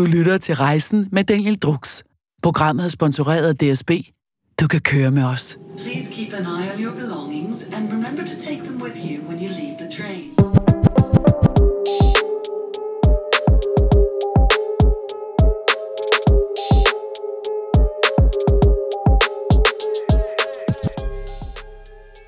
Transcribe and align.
Du 0.00 0.04
lytter 0.04 0.38
til 0.38 0.54
Rejsen 0.56 1.08
med 1.12 1.24
Daniel 1.24 1.58
Drux. 1.58 2.02
Programmet 2.42 2.84
er 2.84 2.88
sponsoreret 2.88 3.48
af 3.48 3.56
DSB. 3.56 3.90
Du 4.60 4.68
kan 4.68 4.80
køre 4.80 5.10
med 5.10 5.24
os. 5.24 5.58
Please 5.76 6.08
keep 6.12 6.32
an 6.32 6.42
eye 6.42 6.72
on 6.74 6.80
your 6.84 6.94
belongings 6.94 7.62
and 7.72 7.92
remember 7.92 8.22
to 8.22 8.36
take 8.46 8.60
them 8.64 8.82
with 8.82 8.96
you 8.96 9.28
when 9.28 9.38
you 9.44 9.48
leave 9.48 9.76
the 9.82 9.88
train. 9.96 10.30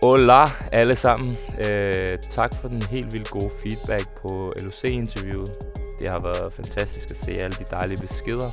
Hola 0.03 0.45
alle 0.73 0.97
sammen. 0.97 1.37
Øh, 1.71 2.19
tak 2.31 2.55
for 2.61 2.69
den 2.69 2.83
helt 2.83 3.13
vildt 3.13 3.31
gode 3.31 3.51
feedback 3.63 4.09
på 4.23 4.53
LOC-interviewet. 4.57 5.82
Det 6.03 6.11
har 6.11 6.19
været 6.19 6.53
fantastisk 6.53 7.11
at 7.11 7.17
se 7.17 7.31
alle 7.31 7.57
de 7.57 7.65
dejlige 7.71 8.01
beskeder, 8.01 8.51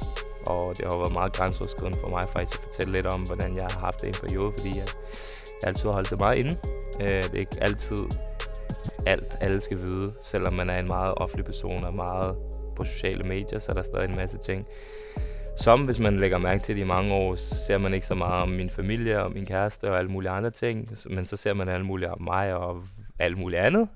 og 0.48 0.78
det 0.78 0.86
har 0.86 0.96
været 0.96 1.12
meget 1.12 1.34
grænseoverskridende 1.34 2.00
for 2.00 2.10
mig 2.10 2.24
faktisk 2.34 2.60
at 2.60 2.64
fortælle 2.64 2.94
lidt 2.94 3.06
om, 3.06 3.22
hvordan 3.22 3.56
jeg 3.56 3.68
har 3.72 3.80
haft 3.80 4.02
det 4.02 4.08
i 4.08 4.10
en 4.10 4.28
periode, 4.28 4.52
fordi 4.58 4.70
jeg, 4.70 4.88
jeg 5.62 5.68
altid 5.68 5.84
har 5.84 5.92
holdt 5.92 6.10
det 6.10 6.20
meget 6.20 6.38
inde. 6.38 6.58
Øh, 7.02 7.24
det 7.24 7.34
er 7.34 7.40
ikke 7.40 7.58
altid 7.64 8.04
alt, 9.06 9.38
alle 9.42 9.62
skal 9.62 9.78
vide, 9.78 10.14
selvom 10.22 10.54
man 10.54 10.70
er 10.70 10.80
en 10.80 10.88
meget 10.88 11.14
offentlig 11.18 11.46
person 11.46 11.84
og 11.84 11.94
meget 11.94 12.36
på 12.76 12.84
sociale 12.84 13.24
medier, 13.24 13.60
så 13.60 13.72
er 13.72 13.74
der 13.74 13.84
stadig 13.84 14.10
en 14.10 14.16
masse 14.16 14.38
ting, 14.38 14.66
som 15.58 15.86
hvis 15.86 16.00
man 16.00 16.20
lægger 16.20 16.38
mærke 16.38 16.64
til 16.64 16.76
det 16.76 16.82
i 16.82 16.86
mange 16.86 17.14
år, 17.14 17.36
ser 17.36 17.78
man 17.78 17.94
ikke 17.94 18.08
så 18.08 18.16
meget 18.16 18.42
om 18.42 18.50
min 18.50 18.70
familie 18.70 19.24
og 19.24 19.32
min 19.32 19.46
kæreste 19.46 19.92
og 19.92 19.98
alle 19.98 20.12
mulige 20.12 20.32
andre 20.32 20.50
ting, 20.50 20.90
men 21.10 21.26
så 21.26 21.38
ser 21.38 21.54
man 21.54 21.70
alle 21.70 21.86
mulige 21.86 22.12
om 22.12 22.22
mig 22.22 22.54
og 22.54 22.84
alt 23.20 23.38
muligt 23.38 23.62
andet. 23.62 23.90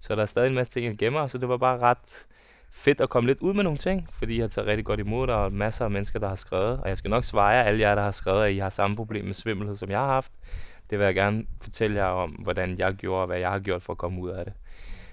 Så 0.00 0.14
der 0.14 0.22
er 0.22 0.26
stadig 0.26 0.48
en 0.48 0.54
masse 0.54 0.72
ting, 0.72 0.86
jeg 0.86 0.98
gemmer, 0.98 1.26
så 1.26 1.38
det 1.38 1.48
var 1.48 1.56
bare 1.56 1.78
ret 1.78 2.26
fedt 2.72 3.00
at 3.00 3.08
komme 3.08 3.26
lidt 3.26 3.38
ud 3.40 3.54
med 3.54 3.64
nogle 3.64 3.78
ting, 3.78 4.08
fordi 4.12 4.36
jeg 4.36 4.42
har 4.42 4.48
taget 4.48 4.68
rigtig 4.68 4.84
godt 4.84 5.00
imod 5.00 5.26
det, 5.26 5.34
og 5.34 5.52
masser 5.52 5.84
af 5.84 5.90
mennesker, 5.90 6.18
der 6.18 6.28
har 6.28 6.36
skrevet. 6.36 6.80
Og 6.80 6.88
jeg 6.88 6.98
skal 6.98 7.10
nok 7.10 7.24
svare 7.24 7.64
alle 7.64 7.80
jer, 7.80 7.94
der 7.94 8.02
har 8.02 8.10
skrevet, 8.10 8.44
at 8.44 8.52
I 8.52 8.58
har 8.58 8.70
samme 8.70 8.96
problem 8.96 9.24
med 9.24 9.34
svimmelhed, 9.34 9.76
som 9.76 9.90
jeg 9.90 9.98
har 9.98 10.06
haft. 10.06 10.32
Det 10.90 10.98
vil 10.98 11.04
jeg 11.04 11.14
gerne 11.14 11.44
fortælle 11.60 11.96
jer 11.96 12.06
om, 12.06 12.30
hvordan 12.30 12.78
jeg 12.78 12.94
gjorde, 12.94 13.20
og 13.20 13.26
hvad 13.26 13.38
jeg 13.38 13.50
har 13.50 13.58
gjort 13.58 13.82
for 13.82 13.92
at 13.92 13.98
komme 13.98 14.20
ud 14.20 14.30
af 14.30 14.44
det. 14.44 14.54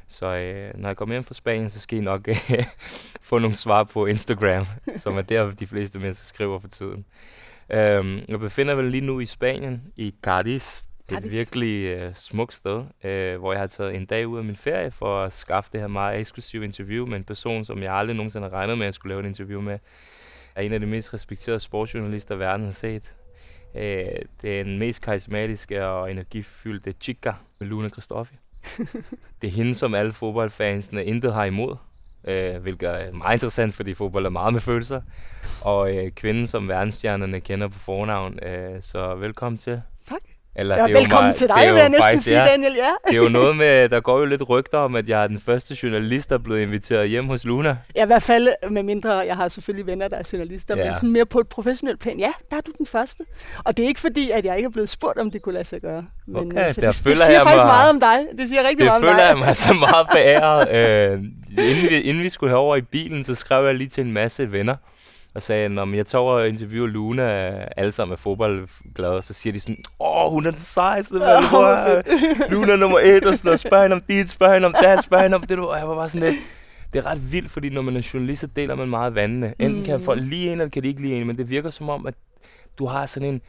Så 0.07 0.25
øh, 0.25 0.71
når 0.77 0.89
jeg 0.89 0.97
kommer 0.97 1.15
hjem 1.15 1.23
fra 1.23 1.33
Spanien, 1.33 1.69
så 1.69 1.79
skal 1.79 1.97
I 1.97 2.01
nok 2.01 2.27
øh, 2.27 2.35
få 3.29 3.39
nogle 3.39 3.55
svar 3.55 3.83
på 3.83 4.05
Instagram, 4.05 4.65
som 4.95 5.17
er 5.17 5.21
der, 5.21 5.51
de 5.51 5.67
fleste 5.67 5.99
mennesker 5.99 6.25
skriver 6.25 6.59
for 6.59 6.67
tiden. 6.67 7.05
Øhm, 7.69 8.19
jeg 8.27 8.39
befinder 8.39 8.75
vel 8.75 8.85
lige 8.85 9.01
nu 9.01 9.19
i 9.19 9.25
Spanien, 9.25 9.83
i 9.95 10.15
Cadiz. 10.21 10.81
Det 11.09 11.15
er 11.15 11.21
et 11.21 11.31
virkelig 11.31 11.85
øh, 11.85 12.15
smukt 12.15 12.53
sted, 12.53 12.83
øh, 13.03 13.39
hvor 13.39 13.51
jeg 13.51 13.59
har 13.59 13.67
taget 13.67 13.95
en 13.95 14.05
dag 14.05 14.27
ud 14.27 14.37
af 14.37 14.43
min 14.43 14.55
ferie 14.55 14.91
for 14.91 15.23
at 15.23 15.33
skaffe 15.33 15.69
det 15.73 15.79
her 15.79 15.87
meget 15.87 16.19
eksklusive 16.19 16.63
interview 16.63 17.05
med 17.05 17.17
en 17.17 17.23
person, 17.23 17.65
som 17.65 17.83
jeg 17.83 17.93
aldrig 17.93 18.15
nogensinde 18.15 18.49
har 18.49 18.57
regnet 18.57 18.77
med, 18.77 18.85
at 18.85 18.87
jeg 18.87 18.93
skulle 18.93 19.11
lave 19.15 19.23
et 19.23 19.27
interview 19.27 19.61
med. 19.61 19.79
Er 20.55 20.61
en 20.61 20.73
af 20.73 20.79
de 20.79 20.85
mest 20.85 21.13
respekterede 21.13 21.59
sportsjournalister, 21.59 22.35
verden 22.35 22.65
har 22.65 22.73
set. 22.73 23.15
Øh, 23.75 24.05
det 24.41 24.59
er 24.59 24.63
den 24.63 24.79
mest 24.79 25.01
karismatiske 25.01 25.85
og 25.85 26.11
energifyldte 26.11 26.93
chica, 27.01 27.33
Luna 27.59 27.89
Christoffi. 27.89 28.35
det 29.41 29.47
er 29.47 29.51
hende, 29.51 29.75
som 29.75 29.93
alle 29.93 30.13
fodboldfansene 30.13 31.05
intet 31.05 31.33
har 31.33 31.45
imod. 31.45 31.75
Øh, 32.23 32.55
hvilket 32.61 32.89
er 32.89 33.11
meget 33.11 33.35
interessant, 33.35 33.73
fordi 33.73 33.93
fodbold 33.93 34.25
er 34.25 34.29
meget 34.29 34.53
med 34.53 34.61
følelser. 34.61 35.01
Og 35.65 35.97
øh, 35.97 36.11
kvinden, 36.11 36.47
som 36.47 36.67
verdensstjernerne 36.67 37.39
kender 37.39 37.67
på 37.67 37.79
fornavn. 37.79 38.43
Øh, 38.43 38.81
så 38.81 39.15
velkommen 39.15 39.57
til. 39.57 39.81
Tak. 40.05 40.38
Eller, 40.55 40.75
Ja, 40.75 40.81
det 40.83 40.89
er 40.89 40.93
jo 40.93 40.99
velkommen 40.99 41.25
meget- 41.25 41.35
til 41.35 41.47
dig, 41.47 41.55
det 41.57 41.67
er 41.67 41.71
vil 41.73 41.79
jeg 41.79 41.89
næsten 41.89 42.03
faktisk- 42.03 42.23
sige, 42.23 42.39
ja, 42.39 42.45
Daniel. 42.45 42.73
Ja. 42.77 42.89
Det 43.11 43.17
er 43.17 43.23
jo 43.23 43.29
noget 43.29 43.55
med, 43.57 43.89
der 43.89 43.99
går 43.99 44.19
jo 44.19 44.25
lidt 44.25 44.49
rygter 44.49 44.77
om, 44.77 44.95
at 44.95 45.09
jeg 45.09 45.23
er 45.23 45.27
den 45.27 45.39
første 45.39 45.75
journalist, 45.83 46.29
der 46.29 46.35
er 46.35 46.39
blevet 46.39 46.61
inviteret 46.61 47.09
hjem 47.09 47.27
hos 47.27 47.45
Luna. 47.45 47.77
ja, 47.95 48.03
i 48.03 48.07
hvert 48.07 48.23
fald 48.23 48.47
med 48.71 48.83
mindre, 48.83 49.11
jeg 49.11 49.35
har 49.35 49.47
selvfølgelig 49.49 49.85
venner, 49.87 50.07
der 50.07 50.17
er 50.17 50.29
journalister, 50.33 50.77
Ja. 50.77 50.83
men 50.85 50.93
sådan 50.93 51.09
mere 51.11 51.25
på 51.25 51.39
et 51.39 51.47
professionelt 51.47 51.99
plan. 51.99 52.19
Ja, 52.19 52.31
der 52.49 52.55
er 52.57 52.61
du 52.61 52.71
den 52.77 52.85
første. 52.85 53.23
Og 53.63 53.77
det 53.77 53.83
er 53.83 53.87
ikke 53.87 53.99
fordi, 53.99 54.31
at 54.31 54.45
jeg 54.45 54.55
ikke 54.57 54.65
er 54.67 54.71
blevet 54.71 54.89
spurgt, 54.89 55.17
om 55.19 55.31
det 55.31 55.41
kunne 55.41 55.53
lade 55.53 55.65
sig 55.65 55.81
gøre. 55.81 56.05
Men, 56.27 56.35
Okay, 56.35 56.73
så 56.73 56.81
der 56.81 56.87
det, 56.87 56.95
det 56.97 57.03
føler 57.03 57.15
siger 57.15 57.31
jeg 57.31 57.41
faktisk 57.41 57.63
mig- 57.63 57.67
meget 57.67 57.89
om 57.89 57.99
dig. 57.99 58.17
Det 58.37 58.47
siger 58.47 58.61
rigtig 58.61 58.77
Det 58.79 58.85
meget 58.85 58.95
om 58.95 59.01
føler 59.03 59.15
dig. 59.17 59.27
jeg 59.29 59.37
mig 59.37 59.57
så 59.57 59.73
meget 59.73 60.07
beæret. 60.13 60.69
øh, 61.11 61.19
inden, 61.65 61.89
vi, 61.89 62.01
inden 62.01 62.23
vi 62.23 62.29
skulle 62.29 62.49
herover 62.51 62.75
i 62.75 62.81
bilen, 62.81 63.23
så 63.25 63.35
skrev 63.35 63.65
jeg 63.65 63.75
lige 63.75 63.89
til 63.89 64.03
en 64.05 64.11
masse 64.11 64.51
venner, 64.51 64.75
og 65.35 65.41
sagde, 65.41 65.79
at 65.81 65.95
jeg 65.95 66.05
tager 66.07 66.21
over 66.21 66.33
og 66.33 66.47
interviewer 66.47 66.87
Luna, 66.87 67.49
alle 67.77 67.91
sammen 67.91 68.13
er 68.13 68.17
fodboldglade, 68.17 69.21
så 69.21 69.33
siger 69.33 69.53
de 69.53 69.59
sådan, 69.59 69.77
åh, 69.99 70.31
hun 70.31 70.45
er 70.45 70.51
den 70.51 70.59
sejeste, 70.59 71.13
man. 71.13 71.43
Oh, 71.53 72.01
Luna 72.51 72.71
er 72.71 72.75
nummer 72.77 72.99
et, 72.99 73.25
og 73.25 73.35
sådan 73.35 73.47
noget, 73.47 73.59
spørg 73.59 73.81
hende 73.81 73.93
om 73.93 74.01
dit, 74.09 74.29
spørg 74.29 74.53
hende 74.53 74.65
om 74.65 74.75
dat, 74.83 75.03
spørg 75.03 75.21
hende 75.21 75.35
om 75.35 75.41
det, 75.41 75.59
og 75.59 75.77
jeg 75.79 75.87
var 75.89 75.95
bare 75.95 76.09
sådan 76.09 76.29
lidt, 76.29 76.39
det 76.93 76.99
er 76.99 77.05
ret 77.05 77.31
vildt, 77.31 77.51
fordi 77.51 77.69
når 77.69 77.81
man 77.81 77.97
er 77.97 78.09
journalist, 78.13 78.41
så 78.41 78.47
deler 78.47 78.75
man 78.75 78.89
meget 78.89 79.15
vandene. 79.15 79.53
Enten 79.59 79.83
kan 79.83 79.97
Mm. 79.97 80.03
folk 80.05 80.21
lide 80.23 80.45
en, 80.45 80.51
eller 80.51 80.69
kan 80.69 80.83
de 80.83 80.87
ikke 80.87 81.01
lide 81.01 81.13
en, 81.13 81.27
men 81.27 81.37
det 81.37 81.49
virker 81.49 81.69
som 81.69 81.89
om, 81.89 82.05
at 82.05 82.13
du 82.79 82.85
har 82.85 83.05
sådan 83.05 83.29
en 83.29 83.41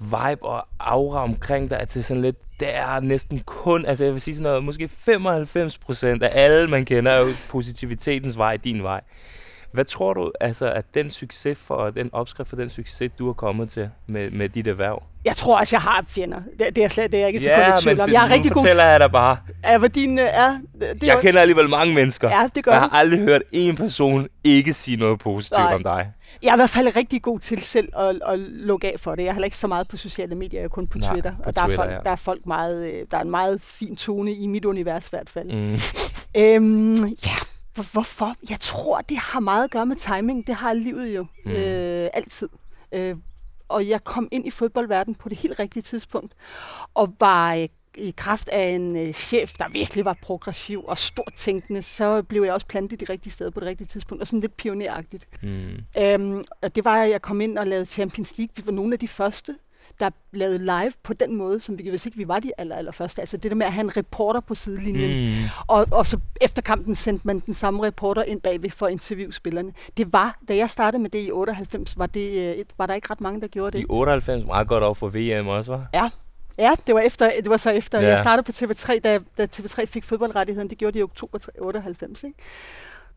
vibe 0.00 0.42
og 0.42 0.66
aura 0.80 1.22
omkring 1.22 1.70
dig, 1.70 1.80
at 1.80 1.94
det 1.94 2.00
er 2.00 2.04
sådan 2.04 2.22
lidt, 2.22 2.36
det 2.60 2.76
er 2.76 3.00
næsten 3.00 3.42
kun, 3.46 3.86
altså 3.86 4.04
jeg 4.04 4.12
vil 4.12 4.20
sige 4.20 4.34
sådan 4.34 4.42
noget, 4.50 4.64
måske 4.64 4.88
95 4.88 5.78
procent 5.78 6.22
af 6.22 6.30
alle, 6.44 6.70
man 6.70 6.84
kender, 6.84 7.12
er 7.12 7.20
jo 7.20 7.32
positivitetens 7.48 8.38
vej, 8.38 8.56
din 8.56 8.82
vej. 8.82 9.00
Hvad 9.76 9.84
tror 9.84 10.14
du, 10.14 10.32
altså, 10.40 10.72
at 10.72 10.84
den 10.94 11.10
succes 11.10 11.58
for, 11.58 11.90
den 11.90 12.10
opskrift 12.12 12.48
for 12.48 12.56
den 12.56 12.70
succes, 12.70 13.12
du 13.18 13.26
har 13.26 13.32
kommet 13.32 13.68
til 13.70 13.88
med, 14.06 14.30
med 14.30 14.48
dit 14.48 14.66
erhverv? 14.66 15.02
Jeg 15.24 15.36
tror 15.36 15.58
også, 15.58 15.76
jeg 15.76 15.80
har 15.80 16.04
fjender. 16.08 16.40
Det, 16.58 16.76
det 16.76 16.84
er, 16.84 16.88
slet, 16.88 17.12
det 17.12 17.16
er 17.16 17.20
jeg 17.20 17.28
ikke 17.28 17.40
sekund 17.40 17.78
i 17.78 17.82
tvivl 17.82 18.00
om. 18.00 18.12
Jeg 18.12 18.24
er 18.24 18.30
rigtig 18.30 18.52
god 18.52 18.62
fortæller 18.62 18.82
til... 18.82 18.88
jeg 18.90 19.00
dig 19.00 19.10
bare. 19.10 19.36
Ja, 19.64 19.78
hvad 19.78 19.88
din 19.88 20.18
øh, 20.18 20.24
er... 20.24 20.58
Det, 20.80 21.02
Jeg 21.02 21.14
jo- 21.16 21.20
kender 21.20 21.40
alligevel 21.40 21.68
mange 21.68 21.94
mennesker. 21.94 22.28
Ja, 22.30 22.48
det 22.54 22.64
gør 22.64 22.72
jeg 22.72 22.80
har 22.80 22.88
aldrig 22.88 23.18
hørt 23.20 23.42
en 23.52 23.76
person 23.76 24.28
ikke 24.44 24.72
sige 24.72 24.96
noget 24.96 25.18
positivt 25.18 25.58
Nej. 25.60 25.74
om 25.74 25.82
dig. 25.82 26.10
Jeg 26.42 26.48
er 26.50 26.54
i 26.54 26.58
hvert 26.58 26.70
fald 26.70 26.96
rigtig 26.96 27.22
god 27.22 27.38
til 27.40 27.60
selv 27.62 27.88
at, 27.98 28.20
at 28.26 28.38
lukke 28.38 28.92
af 28.92 29.00
for 29.00 29.14
det. 29.14 29.22
Jeg 29.22 29.28
er 29.28 29.32
heller 29.32 29.44
ikke 29.44 29.56
så 29.56 29.66
meget 29.66 29.88
på 29.88 29.96
sociale 29.96 30.34
medier, 30.34 30.60
jeg 30.60 30.64
er 30.64 30.68
kun 30.68 30.86
på 30.86 30.98
Nej, 30.98 31.10
Twitter. 31.12 31.30
på 31.36 31.42
og 31.44 31.56
der, 31.56 31.66
Twitter, 31.66 31.82
er 31.82 31.86
folk, 31.86 31.92
ja. 31.92 31.98
der 32.04 32.10
er 32.10 32.16
folk 32.16 32.46
meget... 32.46 32.86
øh, 32.92 33.06
Der 33.10 33.16
er 33.16 33.22
en 33.22 33.30
meget 33.30 33.60
fin 33.62 33.96
tone 33.96 34.32
i 34.32 34.46
mit 34.46 34.64
univers 34.64 35.06
i 35.06 35.10
hvert 35.10 35.30
fald. 35.30 35.52
Mm. 35.52 35.78
Øhm, 36.36 37.04
ja, 37.06 37.36
hvorfor? 37.82 38.34
Jeg 38.50 38.60
tror, 38.60 39.00
det 39.00 39.16
har 39.16 39.40
meget 39.40 39.64
at 39.64 39.70
gøre 39.70 39.86
med 39.86 39.96
timing. 39.96 40.46
Det 40.46 40.54
har 40.54 40.72
livet 40.72 41.06
jo 41.16 41.26
Mm. 41.44 41.50
øh, 41.50 42.08
altid. 42.14 42.48
Øh, 42.92 43.16
og 43.68 43.88
jeg 43.88 44.04
kom 44.04 44.28
ind 44.30 44.46
i 44.46 44.50
fodboldverdenen 44.50 45.14
på 45.14 45.28
det 45.28 45.38
helt 45.38 45.58
rigtige 45.58 45.82
tidspunkt, 45.82 46.32
og 46.94 47.14
var 47.20 47.54
øh, 47.54 47.68
i 47.98 48.14
kraft 48.16 48.48
af 48.48 48.68
en 48.68 48.96
øh, 48.96 49.12
chef, 49.12 49.52
der 49.52 49.68
virkelig 49.68 50.04
var 50.04 50.16
progressiv 50.22 50.84
og 50.84 50.98
stort 50.98 51.32
tænkende, 51.36 51.82
så 51.82 52.22
blev 52.22 52.42
jeg 52.42 52.52
også 52.52 52.66
plantet 52.66 53.00
de 53.00 53.04
rigtige 53.04 53.32
steder 53.32 53.50
på 53.50 53.60
det 53.60 53.68
rigtige 53.68 53.86
tidspunkt, 53.86 54.20
og 54.20 54.26
sådan 54.26 54.40
lidt 54.40 54.56
pioneragtigt. 54.56 55.28
Mm. 55.42 55.68
Øhm, 55.98 56.44
og 56.62 56.74
det 56.74 56.84
var, 56.84 57.02
at 57.02 57.10
jeg 57.10 57.22
kom 57.22 57.40
ind 57.40 57.58
og 57.58 57.66
lavede 57.66 57.86
Champions 57.86 58.38
League. 58.38 58.52
Vi 58.56 58.62
var 58.66 58.72
nogle 58.72 58.92
af 58.92 58.98
de 58.98 59.08
første, 59.08 59.56
der 60.00 60.10
lavede 60.32 60.58
live 60.58 60.92
på 61.02 61.12
den 61.12 61.36
måde, 61.36 61.60
som 61.60 61.78
vi, 61.78 61.88
hvis 61.88 62.06
ikke 62.06 62.18
vi 62.18 62.28
var 62.28 62.38
de 62.38 62.52
aller, 62.58 62.76
aller 62.76 62.92
første. 62.92 63.22
Altså 63.22 63.36
det 63.36 63.50
der 63.50 63.56
med 63.56 63.66
at 63.66 63.72
have 63.72 63.84
en 63.84 63.96
reporter 63.96 64.40
på 64.40 64.54
sidelinjen. 64.54 65.40
Mm. 65.40 65.44
Og, 65.66 65.86
og 65.90 66.06
så 66.06 66.18
efter 66.40 66.62
kampen 66.62 66.94
sendte 66.94 67.26
man 67.26 67.40
den 67.40 67.54
samme 67.54 67.86
reporter 67.86 68.22
ind 68.22 68.40
bagved 68.40 68.70
for 68.70 68.86
at 68.86 68.92
interviewe 68.92 69.32
spillerne. 69.32 69.72
Det 69.96 70.12
var, 70.12 70.38
da 70.48 70.56
jeg 70.56 70.70
startede 70.70 71.02
med 71.02 71.10
det 71.10 71.26
i 71.26 71.30
98, 71.30 71.98
var, 71.98 72.06
det, 72.06 72.30
øh, 72.30 72.54
et, 72.54 72.66
var 72.78 72.86
der 72.86 72.94
ikke 72.94 73.10
ret 73.10 73.20
mange, 73.20 73.40
der 73.40 73.46
gjorde 73.46 73.78
det. 73.78 73.84
I 73.84 73.86
98 73.88 74.46
meget 74.46 74.68
godt 74.68 74.84
over 74.84 74.94
for 74.94 75.08
VM 75.08 75.48
også, 75.48 75.72
var? 75.72 75.86
Ja. 75.94 76.10
Ja, 76.58 76.70
det 76.86 76.94
var, 76.94 77.00
efter, 77.00 77.30
det 77.42 77.50
var 77.50 77.56
så 77.56 77.70
efter, 77.70 78.00
ja. 78.00 78.08
jeg 78.08 78.18
startede 78.18 78.44
på 78.46 78.52
TV3, 78.52 78.98
da, 78.98 79.18
da 79.38 79.46
TV3 79.56 79.84
fik 79.84 80.04
fodboldrettigheden. 80.04 80.70
Det 80.70 80.78
gjorde 80.78 80.94
de 80.94 80.98
i 80.98 81.02
oktober 81.02 81.38
98, 81.58 82.24
ikke? 82.24 82.38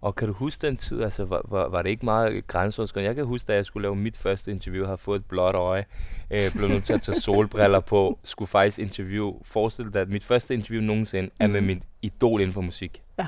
Og 0.02 0.16
kan 0.16 0.28
du 0.28 0.34
huske 0.34 0.68
den 0.68 0.78
tid, 0.78 1.04
altså 1.04 1.26
var, 1.26 1.42
var, 1.50 1.70
var 1.70 1.82
det 1.82 1.90
ikke 1.90 2.06
meget 2.06 2.48
grænseoverskridende? 2.48 3.08
Jeg 3.08 3.16
kan 3.16 3.26
huske, 3.26 3.48
da 3.48 3.54
jeg 3.54 3.66
skulle 3.66 3.82
lave 3.82 3.96
mit 3.96 4.18
første 4.18 4.52
interview, 4.52 4.86
havde 4.86 4.98
fået 4.98 5.20
et 5.20 5.26
blåt 5.26 5.56
øje, 5.56 5.86
øh, 6.32 6.52
blev 6.56 6.70
nødt 6.70 6.84
til 6.84 6.94
at 6.94 7.02
tage 7.02 7.22
solbriller 7.22 7.80
på, 7.80 8.20
skulle 8.24 8.50
faktisk 8.50 8.80
interview. 8.80 9.34
Forestil 9.46 9.94
dig, 9.94 10.02
at 10.02 10.10
mit 10.10 10.24
første 10.24 10.54
interview 10.54 10.82
nogensinde 10.84 11.30
er 11.40 11.48
med 11.48 11.62
Mhm. 11.62 11.68
mit 11.68 11.84
idol 12.02 12.42
inden 12.42 12.54
for 12.54 12.62
musik. 12.62 13.02
Ja. 13.20 13.28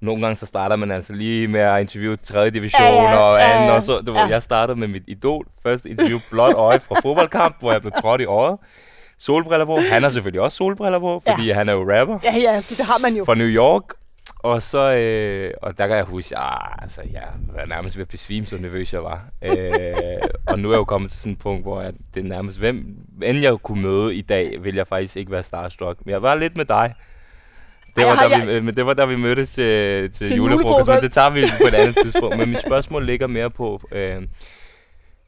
Nogle 0.00 0.22
gange 0.22 0.36
så 0.36 0.46
starter 0.46 0.76
man 0.76 0.90
altså 0.90 1.12
lige 1.12 1.48
med 1.48 1.60
at 1.60 1.80
interviewe 1.80 2.16
3. 2.16 2.50
division 2.50 2.82
Ja, 2.82 3.02
ja, 3.02 3.16
og 3.16 3.38
ja, 3.38 3.50
anden, 3.52 3.68
ja. 3.68 3.74
og 3.74 3.82
så, 3.82 3.98
du 4.06 4.12
ved, 4.12 4.20
Ja. 4.20 4.26
jeg 4.26 4.42
startede 4.42 4.78
med 4.78 4.88
mit 4.88 5.02
idol, 5.06 5.46
første 5.62 5.88
interview, 5.90 6.18
blåt 6.30 6.54
øje 6.54 6.80
fra 6.80 6.94
fodboldkamp, 7.02 7.56
hvor 7.60 7.72
jeg 7.72 7.80
blev 7.80 7.92
trådt 8.02 8.20
i 8.20 8.24
øjet. 8.24 8.58
Solbriller 9.18 9.64
på. 9.66 9.78
Han 9.92 10.02
har 10.02 10.10
selvfølgelig 10.10 10.40
også 10.40 10.56
solbriller 10.56 10.98
på, 10.98 11.22
fordi 11.28 11.46
ja. 11.46 11.54
han 11.54 11.68
er 11.68 11.72
jo 11.72 11.80
rapper 12.00 12.18
Ja, 12.24 12.36
ja, 12.36 12.60
så 12.60 12.74
det 12.78 12.84
har 12.84 12.98
man 12.98 13.16
jo. 13.16 13.24
fra 13.24 13.34
New 13.34 13.46
York. 13.46 13.82
Og 14.52 14.62
så, 14.62 14.96
øh, 14.96 15.50
og 15.62 15.78
der 15.78 15.86
kan 15.86 15.96
jeg 15.96 16.04
huske, 16.04 16.36
ah, 16.38 16.82
altså, 16.82 17.02
jeg 17.12 17.22
var 17.54 17.64
nærmest 17.66 17.96
ved 17.96 18.02
at 18.02 18.08
besvime, 18.08 18.46
så 18.46 18.58
nervøs 18.58 18.92
jeg 18.92 19.02
var. 19.04 19.20
øh, 19.42 19.52
og 20.46 20.58
nu 20.58 20.68
er 20.68 20.72
jeg 20.72 20.78
jo 20.78 20.84
kommet 20.84 21.10
til 21.10 21.20
sådan 21.20 21.32
et 21.32 21.38
punkt, 21.38 21.62
hvor 21.62 21.82
jeg, 21.82 21.92
det 22.14 22.24
er 22.24 22.28
nærmest, 22.28 22.58
hvem 22.58 22.86
end 23.22 23.38
jeg 23.38 23.56
kunne 23.62 23.82
møde 23.82 24.14
i 24.14 24.20
dag, 24.22 24.64
vil 24.64 24.74
jeg 24.74 24.86
faktisk 24.86 25.16
ikke 25.16 25.30
være 25.32 25.42
starstruck. 25.42 25.98
Men 26.04 26.12
jeg 26.12 26.22
var 26.22 26.34
lidt 26.34 26.56
med 26.56 26.64
dig. 26.64 26.94
Det 27.96 28.04
Ej, 28.04 28.08
var, 28.10 28.28
da 28.28 28.36
jeg- 28.36 28.46
vi, 28.48 28.60
men 28.60 28.76
det 28.76 28.86
var 28.86 28.94
da 28.94 29.04
vi 29.04 29.16
mødtes 29.16 29.50
til, 29.50 30.12
til, 30.12 30.26
Til 30.26 30.36
julefrokost, 30.36 30.88
men 30.90 31.00
det 31.02 31.12
tager 31.12 31.30
vi 31.30 31.44
på 31.62 31.66
et 31.68 31.74
andet 31.74 31.96
tidspunkt. 32.02 32.38
Men 32.38 32.48
mit 32.48 32.58
spørgsmål 32.60 33.06
ligger 33.06 33.26
mere 33.26 33.50
på, 33.50 33.80
øh, 33.92 34.22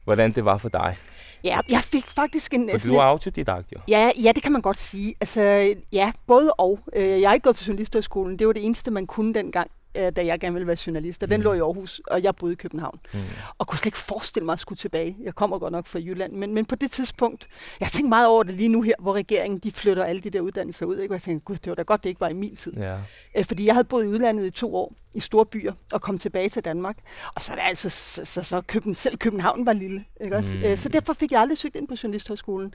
hvordan 0.03 0.31
det 0.31 0.45
var 0.45 0.57
for 0.57 0.69
dig. 0.69 0.97
Ja, 1.43 1.59
jeg 1.69 1.83
fik 1.83 2.07
faktisk 2.07 2.53
en... 2.53 2.69
For 2.71 2.77
sådan 2.77 2.91
du 2.93 2.99
er 2.99 3.03
autodidakt, 3.03 3.71
jo. 3.71 3.79
Ja, 3.87 4.11
ja, 4.23 4.31
det 4.35 4.43
kan 4.43 4.51
man 4.51 4.61
godt 4.61 4.79
sige. 4.79 5.15
Altså, 5.21 5.73
ja, 5.91 6.11
både 6.27 6.51
og. 6.57 6.79
Øh, 6.95 7.21
Jeg 7.21 7.29
har 7.29 7.33
ikke 7.33 7.43
gået 7.43 7.55
på 7.55 7.63
journalisterskolen. 7.67 8.39
Det 8.39 8.47
var 8.47 8.53
det 8.53 8.65
eneste, 8.65 8.91
man 8.91 9.07
kunne 9.07 9.33
dengang. 9.33 9.71
øh, 9.95 10.11
da 10.15 10.25
jeg 10.25 10.39
gerne 10.39 10.53
ville 10.53 10.67
være 10.67 10.77
journalist, 10.87 11.23
og 11.23 11.29
den 11.29 11.39
Mm. 11.39 11.43
lå 11.43 11.53
i 11.53 11.59
Aarhus, 11.59 12.01
og 12.07 12.23
jeg 12.23 12.35
boede 12.35 12.53
i 12.53 12.55
København. 12.55 12.99
Mm. 13.13 13.19
Og 13.57 13.67
kunne 13.67 13.79
slet 13.79 13.85
ikke 13.85 13.97
forestille 13.97 14.45
mig 14.45 14.53
at 14.53 14.59
skulle 14.59 14.77
tilbage. 14.77 15.17
Jeg 15.23 15.35
kommer 15.35 15.59
godt 15.59 15.71
nok 15.71 15.87
fra 15.87 15.99
Jylland, 15.99 16.33
men, 16.33 16.53
men 16.53 16.65
på 16.65 16.75
det 16.75 16.91
tidspunkt, 16.91 17.47
jeg 17.79 17.87
tænkt 17.87 18.09
meget 18.09 18.27
over 18.27 18.43
det 18.43 18.53
lige 18.53 18.69
nu 18.69 18.81
her, 18.81 18.93
hvor 18.99 19.13
regeringen 19.13 19.59
de 19.59 19.71
flytter 19.71 20.03
alle 20.03 20.21
de 20.21 20.29
der 20.29 20.41
uddannelser 20.41 20.85
ud. 20.85 20.97
Ikke? 20.97 21.11
Og 21.11 21.15
jeg 21.15 21.21
tænkte, 21.21 21.45
gud, 21.45 21.55
det 21.55 21.67
var 21.69 21.75
da 21.75 21.81
godt, 21.81 22.03
det 22.03 22.09
ikke 22.09 22.21
var 22.21 22.29
i 22.29 22.33
min 22.33 22.55
tid. 22.55 22.73
Ja. 22.77 22.97
Øh, 23.37 23.45
Fordi 23.45 23.65
jeg 23.65 23.73
havde 23.75 23.85
boet 23.87 24.03
i 24.03 24.07
udlandet 24.07 24.45
i 24.45 24.51
to 24.51 24.75
år, 24.75 24.93
i 25.13 25.19
store 25.19 25.45
byer, 25.45 25.73
og 25.93 26.01
kom 26.01 26.17
tilbage 26.17 26.49
til 26.49 26.65
Danmark. 26.65 26.97
Og 27.35 27.41
så 27.41 27.51
er 27.51 27.55
det 27.55 27.63
altså, 27.65 27.89
så, 27.89 28.25
så, 28.25 28.43
så 28.43 28.61
Køben, 28.61 28.95
selv 28.95 29.17
København 29.17 29.65
var 29.65 29.73
lille. 29.73 30.05
Ikke 30.21 30.35
også? 30.35 30.57
Mm. 30.57 30.69
Mm. 30.69 30.75
Så 30.75 30.89
derfor 30.89 31.13
fik 31.13 31.31
jeg 31.31 31.41
aldrig 31.41 31.57
søgt 31.57 31.75
ind 31.75 31.87
på 31.87 31.95
Journalisthøjskolen. 32.03 32.73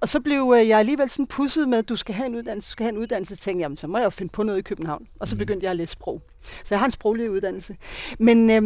Og 0.00 0.08
så 0.08 0.20
blev 0.20 0.54
øh, 0.56 0.68
jeg 0.68 0.78
alligevel 0.78 1.08
sådan 1.08 1.26
pusset 1.26 1.68
med, 1.68 1.78
at 1.78 1.88
du 1.88 1.96
skal 1.96 2.14
have 2.14 2.26
en 2.26 2.34
uddannelse, 2.36 2.68
du 2.68 2.72
skal 2.72 2.84
have 2.84 2.92
en 2.92 2.98
uddannelse. 2.98 3.34
Så 3.34 3.40
tænkte 3.40 3.60
jeg, 3.60 3.64
jamen, 3.64 3.76
så 3.76 3.86
må 3.86 3.98
jeg 3.98 4.04
jo 4.04 4.10
finde 4.10 4.32
på 4.32 4.42
noget 4.42 4.58
i 4.58 4.62
København. 4.62 5.06
Og 5.20 5.28
så 5.28 5.34
Mm. 5.34 5.38
begyndte 5.38 5.64
jeg 5.64 5.70
at 5.70 5.76
læse 5.76 5.92
sprog. 5.92 6.22
Så 6.42 6.66
jeg 6.70 6.78
har 6.78 6.84
en 6.86 6.90
sproglig 6.92 7.30
uddannelse. 7.30 7.76
Men, 8.18 8.50
øh, 8.50 8.62